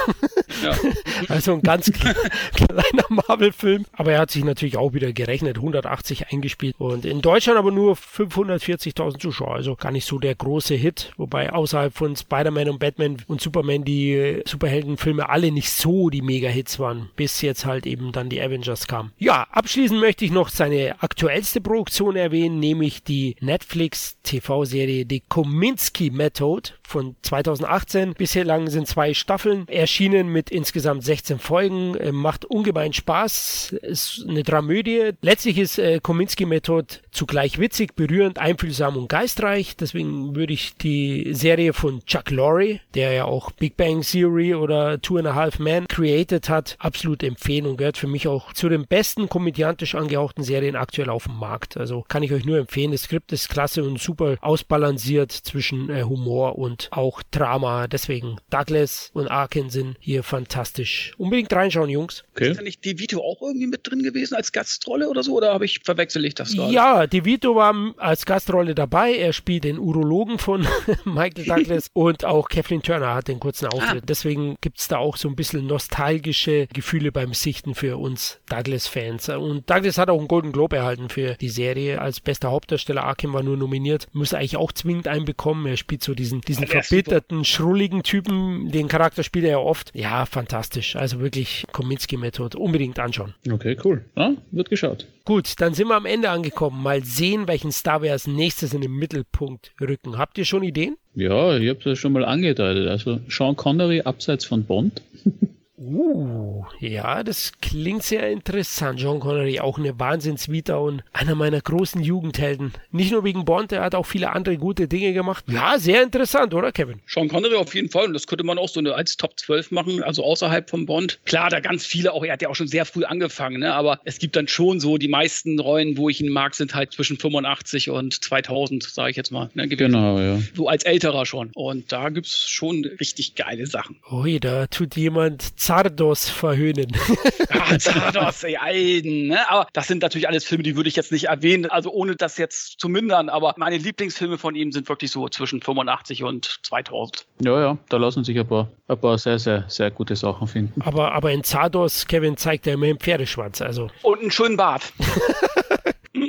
Ja. 0.63 0.77
also 1.29 1.55
ein 1.55 1.63
ganz 1.63 1.91
kleiner 2.55 3.05
Marvel-Film. 3.09 3.87
Aber 3.93 4.13
er 4.13 4.21
hat 4.21 4.31
sich 4.31 4.45
natürlich 4.45 4.77
auch 4.77 4.93
wieder 4.93 5.13
gerechnet. 5.13 5.57
180 5.57 6.31
eingespielt. 6.31 6.75
Und 6.79 7.05
in 7.07 7.23
Deutschland 7.23 7.59
aber 7.59 7.71
nur 7.71 7.95
540.000 7.95 9.19
Zuschauer. 9.19 9.55
Also 9.55 9.77
gar 9.77 9.93
nicht 9.93 10.05
so 10.05 10.19
der 10.19 10.35
große 10.35 10.75
Hit. 10.75 11.13
Wobei 11.17 11.53
außerhalb 11.53 11.95
von 11.95 12.17
Spider-Man 12.17 12.69
und 12.69 12.79
Batman 12.79 13.17
und 13.29 13.41
Superman 13.41 13.85
die 13.85 14.43
Superheldenfilme 14.45 15.29
alle 15.29 15.51
nicht 15.51 15.71
so 15.71 16.11
die 16.11 16.23
Mega-Hits 16.23 16.79
waren. 16.79 17.09
Bis 17.17 17.41
jetzt 17.41 17.65
halt 17.65 17.87
eben 17.87 18.13
dann 18.13 18.29
die 18.29 18.43
Avengers 18.43 18.87
kamen. 18.87 19.13
Ja, 19.19 19.47
abschließend 19.53 20.01
möchte 20.01 20.25
ich 20.27 20.33
noch 20.33 20.51
seine 20.51 20.97
aktuellste 21.01 21.63
Produktion 21.63 22.17
erwähnen, 22.17 22.61
nämlich 22.61 23.03
die 23.03 23.37
Netflix 23.41 24.19
TV-Serie 24.23 25.07
The 25.09 25.23
Kominsky 25.29 26.11
Method 26.11 26.48
thought 26.49 26.78
von 26.89 27.17
2018. 27.23 28.15
Bisher 28.15 28.45
lang 28.45 28.69
sind 28.69 28.89
zwei 28.89 29.15
Staffeln 29.15 29.69
erschienen 29.69 30.29
mit 30.29 30.51
insgesamt 30.51 31.05
16 31.05 31.39
Folgen. 31.39 31.95
Äh, 31.97 32.13
macht 32.13 32.45
ungemein 32.45 32.93
Spaß. 32.93 33.77
Ist 33.83 34.25
eine 34.29 34.43
Dramödie. 34.43 35.11
Letztlich 35.21 35.59
ist 35.59 35.79
äh, 35.79 36.01
Kominsky-Methode 36.01 36.97
zugleich 37.11 37.59
witzig, 37.59 37.95
berührend, 37.95 38.39
einfühlsam 38.39 38.97
und 38.97 39.09
geistreich. 39.09 39.77
Deswegen 39.77 40.35
würde 40.35 40.53
ich 40.53 40.75
die 40.77 41.29
Serie 41.33 41.73
von 41.73 42.05
Chuck 42.07 42.31
Lorre, 42.31 42.81
der 42.95 43.13
ja 43.13 43.25
auch 43.25 43.51
Big 43.53 43.77
Bang 43.77 44.01
Theory 44.01 44.55
oder 44.55 45.01
Two 45.01 45.19
and 45.19 45.27
a 45.27 45.35
Half 45.35 45.59
Men 45.59 45.87
created 45.89 46.49
hat, 46.49 46.77
absolut 46.79 47.23
empfehlen 47.23 47.67
und 47.67 47.77
gehört 47.77 47.99
für 47.99 48.07
mich 48.07 48.29
auch 48.29 48.53
zu 48.53 48.69
den 48.69 48.87
besten 48.87 49.29
komödiantisch 49.29 49.95
angehauchten 49.95 50.43
Serien 50.43 50.77
aktuell 50.77 51.11
auf 51.11 51.25
dem 51.25 51.37
Markt. 51.37 51.77
Also 51.77 52.05
kann 52.09 52.23
ich 52.23 52.33
euch 52.33 52.45
nur 52.45 52.59
empfehlen. 52.59 52.93
Das 52.93 53.03
Skript 53.03 53.33
ist 53.33 53.49
klasse 53.49 53.85
und 53.85 54.01
super 54.01 54.37
ausbalanciert 54.41 55.33
zwischen 55.33 55.91
äh, 55.91 56.05
Humor 56.05 56.59
und 56.59 56.78
auch 56.91 57.23
Drama. 57.31 57.87
Deswegen 57.89 58.37
Douglas 58.51 59.11
und 59.15 59.29
Arkin 59.29 59.71
sind 59.71 59.97
hier 60.01 60.23
fantastisch. 60.23 61.13
Unbedingt 61.19 61.53
reinschauen, 61.53 61.91
Jungs. 61.91 62.25
Okay. 62.33 62.51
Ist 62.51 62.59
da 62.59 62.63
nicht 62.63 62.85
De 62.85 62.99
Vito 62.99 63.21
auch 63.21 63.43
irgendwie 63.43 63.67
mit 63.67 63.87
drin 63.89 64.03
gewesen 64.03 64.35
als 64.35 64.53
Gastrolle 64.53 65.09
oder 65.09 65.23
so? 65.23 65.37
Oder 65.37 65.53
habe 65.53 65.65
ich 65.65 65.81
verwechsel 65.85 66.25
ich 66.25 66.35
das 66.35 66.55
gerade? 66.55 66.73
Ja, 66.73 67.07
De 67.07 67.25
Vito 67.25 67.55
war 67.55 67.75
als 67.97 68.27
Gastrolle 68.27 68.75
dabei. 68.75 69.15
Er 69.15 69.33
spielt 69.33 69.65
den 69.65 69.79
Urologen 69.79 70.39
von 70.39 70.67
Michael 71.05 71.45
Douglas 71.45 71.91
und 71.93 72.25
auch 72.25 72.49
Kathleen 72.49 72.83
Turner 72.83 73.15
hat 73.15 73.29
den 73.29 73.41
kurzen 73.41 73.67
Auftritt. 73.67 74.03
Ah. 74.03 74.07
Deswegen 74.07 74.57
gibt 74.61 74.79
es 74.79 74.89
da 74.89 74.99
auch 74.99 75.17
so 75.17 75.29
ein 75.29 75.37
bisschen 75.37 75.67
nostalgische 75.67 76.69
Gefühle 76.73 77.13
beim 77.13 77.35
Sichten 77.35 77.75
für 77.75 77.97
uns 77.97 78.41
Douglas-Fans. 78.49 79.29
Und 79.31 79.69
Douglas 79.69 79.99
hat 79.99 80.11
auch 80.11 80.19
einen 80.19 80.29
Golden 80.29 80.53
Globe 80.53 80.77
erhalten 80.77 81.09
für 81.09 81.35
die 81.35 81.49
Serie 81.49 82.01
als 82.01 82.21
bester 82.21 82.51
Hauptdarsteller. 82.51 83.05
Arkin 83.05 83.33
war 83.33 83.43
nur 83.43 83.57
nominiert. 83.57 84.07
Muss 84.13 84.35
eigentlich 84.35 84.57
auch 84.57 84.73
zwingend 84.73 85.09
einen 85.09 85.25
bekommen. 85.25 85.67
Er 85.67 85.77
spielt 85.77 86.03
so 86.03 86.15
diesen, 86.15 86.41
diesen 86.43 86.67
verbitterten, 86.69 87.45
schrulligen 87.45 88.03
Typen. 88.03 88.71
Den 88.71 88.89
Charakter 88.89 89.23
spielt 89.23 89.45
er 89.45 89.53
ja 89.53 89.59
oft. 89.59 89.91
Ja, 89.95 90.27
fantastisch. 90.27 90.97
Also 90.97 91.21
wirklich 91.21 91.65
Kominsky-Methode. 91.73 92.59
Unbedingt 92.59 92.99
anschauen. 92.99 93.35
Okay, 93.51 93.77
cool. 93.85 94.05
Ja, 94.17 94.35
wird 94.51 94.71
geschaut. 94.71 95.07
Gut, 95.25 95.61
dann 95.61 95.75
sind 95.75 95.89
wir 95.89 95.97
am 95.97 96.07
Ende 96.07 96.31
angekommen. 96.31 96.83
Mal 96.83 97.05
sehen, 97.05 97.49
welchen 97.49 97.73
Star 97.73 98.03
wir 98.03 98.13
als 98.13 98.27
nächstes 98.27 98.73
in 98.73 98.81
den 98.81 98.93
Mittelpunkt 98.93 99.73
rücken. 99.81 100.17
Habt 100.17 100.39
ihr 100.39 100.45
schon 100.45 100.63
Ideen? 100.63 100.97
Ja, 101.15 101.57
ich 101.57 101.69
habe 101.69 101.91
es 101.91 101.99
schon 101.99 102.13
mal 102.13 102.25
angedeutet. 102.25 102.89
Also 102.89 103.21
Sean 103.29 103.57
Connery 103.57 104.03
abseits 104.03 104.45
von 104.45 104.65
Bond. 104.65 105.03
Uh, 105.81 106.65
ja, 106.81 107.23
das 107.23 107.53
klingt 107.61 108.03
sehr 108.03 108.29
interessant. 108.31 109.01
John 109.01 109.21
Connery, 109.21 109.61
auch 109.61 109.79
eine 109.79 109.99
Wahnsinnsvita 109.99 110.77
und 110.77 111.05
einer 111.13 111.37
meiner 111.37 111.61
großen 111.61 112.03
Jugendhelden. 112.03 112.73
Nicht 112.91 113.13
nur 113.13 113.23
wegen 113.23 113.45
Bond, 113.45 113.71
er 113.71 113.83
hat 113.83 113.95
auch 113.95 114.07
viele 114.07 114.33
andere 114.33 114.57
gute 114.57 114.89
Dinge 114.89 115.13
gemacht. 115.13 115.45
Ja, 115.49 115.79
sehr 115.79 116.03
interessant, 116.03 116.53
oder 116.53 116.73
Kevin? 116.73 117.01
Sean 117.07 117.29
Connery 117.29 117.55
auf 117.55 117.75
jeden 117.77 117.91
Fall. 117.91 118.07
Und 118.07 118.15
das 118.15 118.27
könnte 118.27 118.45
man 118.45 118.59
auch 118.59 118.69
so 118.69 118.81
eine, 118.81 118.95
als 118.95 119.17
Top 119.17 119.39
12 119.39 119.71
machen, 119.71 120.03
also 120.03 120.25
außerhalb 120.25 120.69
von 120.69 120.85
Bond. 120.85 121.21
Klar, 121.25 121.49
da 121.49 121.61
ganz 121.61 121.87
viele 121.87 122.13
auch, 122.13 122.25
er 122.25 122.33
hat 122.33 122.43
ja 122.43 122.49
auch 122.49 122.57
schon 122.57 122.67
sehr 122.69 122.85
früh 122.85 123.05
angefangen, 123.05 123.61
ne? 123.61 123.73
aber 123.73 124.01
es 124.05 124.19
gibt 124.19 124.35
dann 124.35 124.49
schon 124.49 124.81
so, 124.81 124.99
die 124.99 125.09
meisten 125.09 125.61
Rollen, 125.61 125.97
wo 125.97 126.09
ich 126.09 126.21
ihn 126.21 126.33
mag, 126.33 126.57
sind 126.57 126.75
halt 126.75 126.93
zwischen 126.93 127.19
85 127.19 127.91
und 127.91 128.25
2000, 128.25 128.83
sage 128.83 129.11
ich 129.11 129.17
jetzt 129.17 129.31
mal. 129.31 129.49
Ne, 129.55 129.69
genau, 129.69 130.19
ja. 130.19 130.41
So 130.55 130.69
als 130.69 130.83
älterer 130.85 131.25
schon. 131.25 131.51
Und 131.55 131.93
da 131.93 132.09
gibt 132.09 132.27
es 132.27 132.49
schon 132.49 132.85
richtig 132.99 133.37
geile 133.37 133.67
Sachen. 133.67 133.97
Ui, 134.11 134.41
da 134.41 134.67
tut 134.67 134.97
jemand 134.97 135.59
Zardos 135.69 136.31
verhöhnen. 136.31 136.91
ah, 137.51 137.79
Zardos, 137.79 138.43
ey, 138.43 138.57
Alten, 138.57 139.27
ne? 139.27 139.51
Aber 139.51 139.69
das 139.75 139.87
sind 139.87 140.01
natürlich 140.01 140.27
alles 140.27 140.47
Filme, 140.47 140.63
die 140.63 140.77
würde 140.77 140.89
ich 140.89 140.97
jetzt 140.97 141.13
nicht 141.13 141.25
erwähnen, 141.25 141.67
also 141.67 141.93
ohne 141.93 142.17
das 142.17 142.39
jetzt 142.39 142.81
zu 142.81 142.89
mindern, 142.89 143.29
aber 143.29 143.53
meine 143.59 143.77
Lieblingsfilme 143.77 144.39
von 144.39 144.55
ihm 144.55 144.73
sind 144.73 144.89
wirklich 144.89 145.11
so 145.11 145.29
zwischen 145.29 145.61
85 145.61 146.25
und 146.25 146.61
2000. 146.63 147.27
Ja, 147.45 147.61
ja, 147.61 147.79
da 147.91 147.99
lassen 147.99 148.25
sich 148.25 148.39
ein 148.39 148.49
paar, 148.49 148.71
ein 148.89 148.99
paar 148.99 149.19
sehr, 149.19 149.39
sehr, 149.39 149.67
sehr 149.69 149.91
gute 149.91 150.17
Sachen 150.17 150.49
finden. 150.49 150.81
Aber, 150.81 151.13
aber 151.13 151.33
in 151.33 151.45
Zardos, 151.45 152.07
Kevin 152.07 152.39
zeigt 152.39 152.67
er 152.67 152.73
immer 152.73 152.87
einen 152.87 152.99
Pferdeschwanz, 152.99 153.61
also. 153.61 153.91
Und 154.01 154.21
einen 154.23 154.31
schönen 154.31 154.57
Bart. 154.57 154.91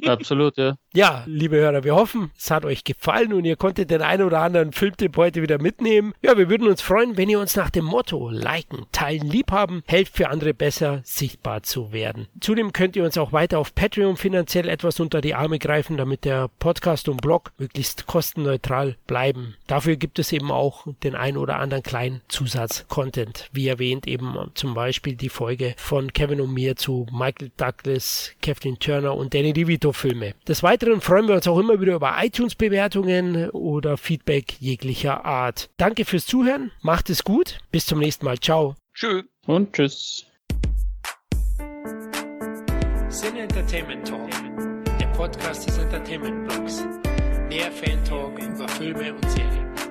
Absolut, 0.10 0.58
ja. 0.58 0.76
Ja, 0.94 1.24
liebe 1.28 1.58
Hörer, 1.58 1.84
wir 1.84 1.96
hoffen, 1.96 2.32
es 2.36 2.50
hat 2.50 2.66
euch 2.66 2.84
gefallen 2.84 3.32
und 3.32 3.46
ihr 3.46 3.56
konntet 3.56 3.92
den 3.92 4.02
einen 4.02 4.24
oder 4.24 4.42
anderen 4.42 4.72
Filmtipp 4.72 5.16
heute 5.18 5.44
wieder 5.44 5.62
mitnehmen. 5.62 6.14
Ja, 6.24 6.36
wir 6.36 6.50
würden 6.50 6.68
uns 6.68 6.82
freuen, 6.82 7.16
wenn 7.16 7.30
ihr 7.30 7.40
uns 7.40 7.56
nach 7.56 7.70
dem 7.70 7.86
Motto 7.86 8.30
liken, 8.32 8.88
teilen, 8.92 9.30
liebhaben, 9.30 9.84
helft 9.86 10.16
für 10.16 10.30
andere 10.30 10.56
besser 10.56 11.02
sichtbar 11.04 11.62
zu 11.62 11.92
werden. 11.92 12.28
Zudem 12.40 12.74
könnt 12.74 12.96
ihr 12.96 13.04
uns 13.04 13.20
auch 13.20 13.32
weiter 13.34 13.60
auf 13.60 13.76
Patreon 13.76 14.18
finanziell 14.18 14.68
etwas 14.68 15.00
unter 15.00 15.22
die 15.22 15.36
Arme 15.36 15.60
greifen, 15.60 15.96
damit 15.96 16.26
der 16.26 16.50
Podcast 16.58 17.08
und 17.08 17.22
Blog 17.22 17.52
möglichst 17.60 18.08
kostenneutral 18.08 18.96
bleiben. 19.06 19.56
Dafür 19.68 19.96
gibt 19.96 20.18
es 20.18 20.32
eben 20.32 20.52
auch 20.52 20.88
den 21.04 21.14
ein 21.14 21.38
oder 21.38 21.58
anderen 21.58 21.84
kleinen 21.84 22.22
Zusatz-Content. 22.30 23.50
Wie 23.54 23.68
erwähnt 23.68 24.08
eben 24.08 24.36
zum 24.56 24.74
Beispiel 24.74 25.16
die 25.16 25.30
Folge 25.30 25.76
von 25.78 26.12
Kevin 26.14 26.42
und 26.42 26.52
mir 26.52 26.76
zu 26.76 27.06
Michael 27.12 27.52
Douglas, 27.58 28.32
Kathleen 28.42 28.80
Turner 28.80 29.16
und 29.16 29.36
Danny 29.36 29.54
DeVito 29.54 29.94
Filme. 30.00 30.34
Des 30.48 30.64
Weiteren 30.64 31.02
freuen 31.02 31.28
wir 31.28 31.36
uns 31.36 31.48
auch 31.48 31.60
immer 31.60 31.80
wieder 31.82 31.96
über 31.96 32.16
iTunes-Bewertungen 32.20 33.50
oder 33.52 33.98
Feedback 33.98 34.54
jeglicher 34.60 35.26
Art. 35.26 35.70
Danke 35.78 36.06
fürs 36.06 36.26
Zuhören, 36.26 36.72
macht 36.82 37.10
es 37.10 37.24
gut, 37.24 37.60
bis 37.72 37.86
zum 37.86 38.00
nächsten 38.00 38.26
Mal, 38.26 38.40
ciao. 38.40 38.76
Tschüss. 38.94 39.26
Und 39.46 39.74
tschüss. 39.74 40.26
Sin 43.10 43.36
Entertainment 43.36 44.08
Talk, 44.08 44.30
der 45.00 45.08
Podcast 45.08 45.68
des 45.68 45.78
Entertainment 45.78 46.48
Blogs. 46.48 46.86
Mehr 47.50 47.72
Fan 47.72 48.04
Talk 48.06 48.38
über 48.40 48.68
Filme 48.68 49.14
und 49.14 49.30
Serien. 49.30 49.89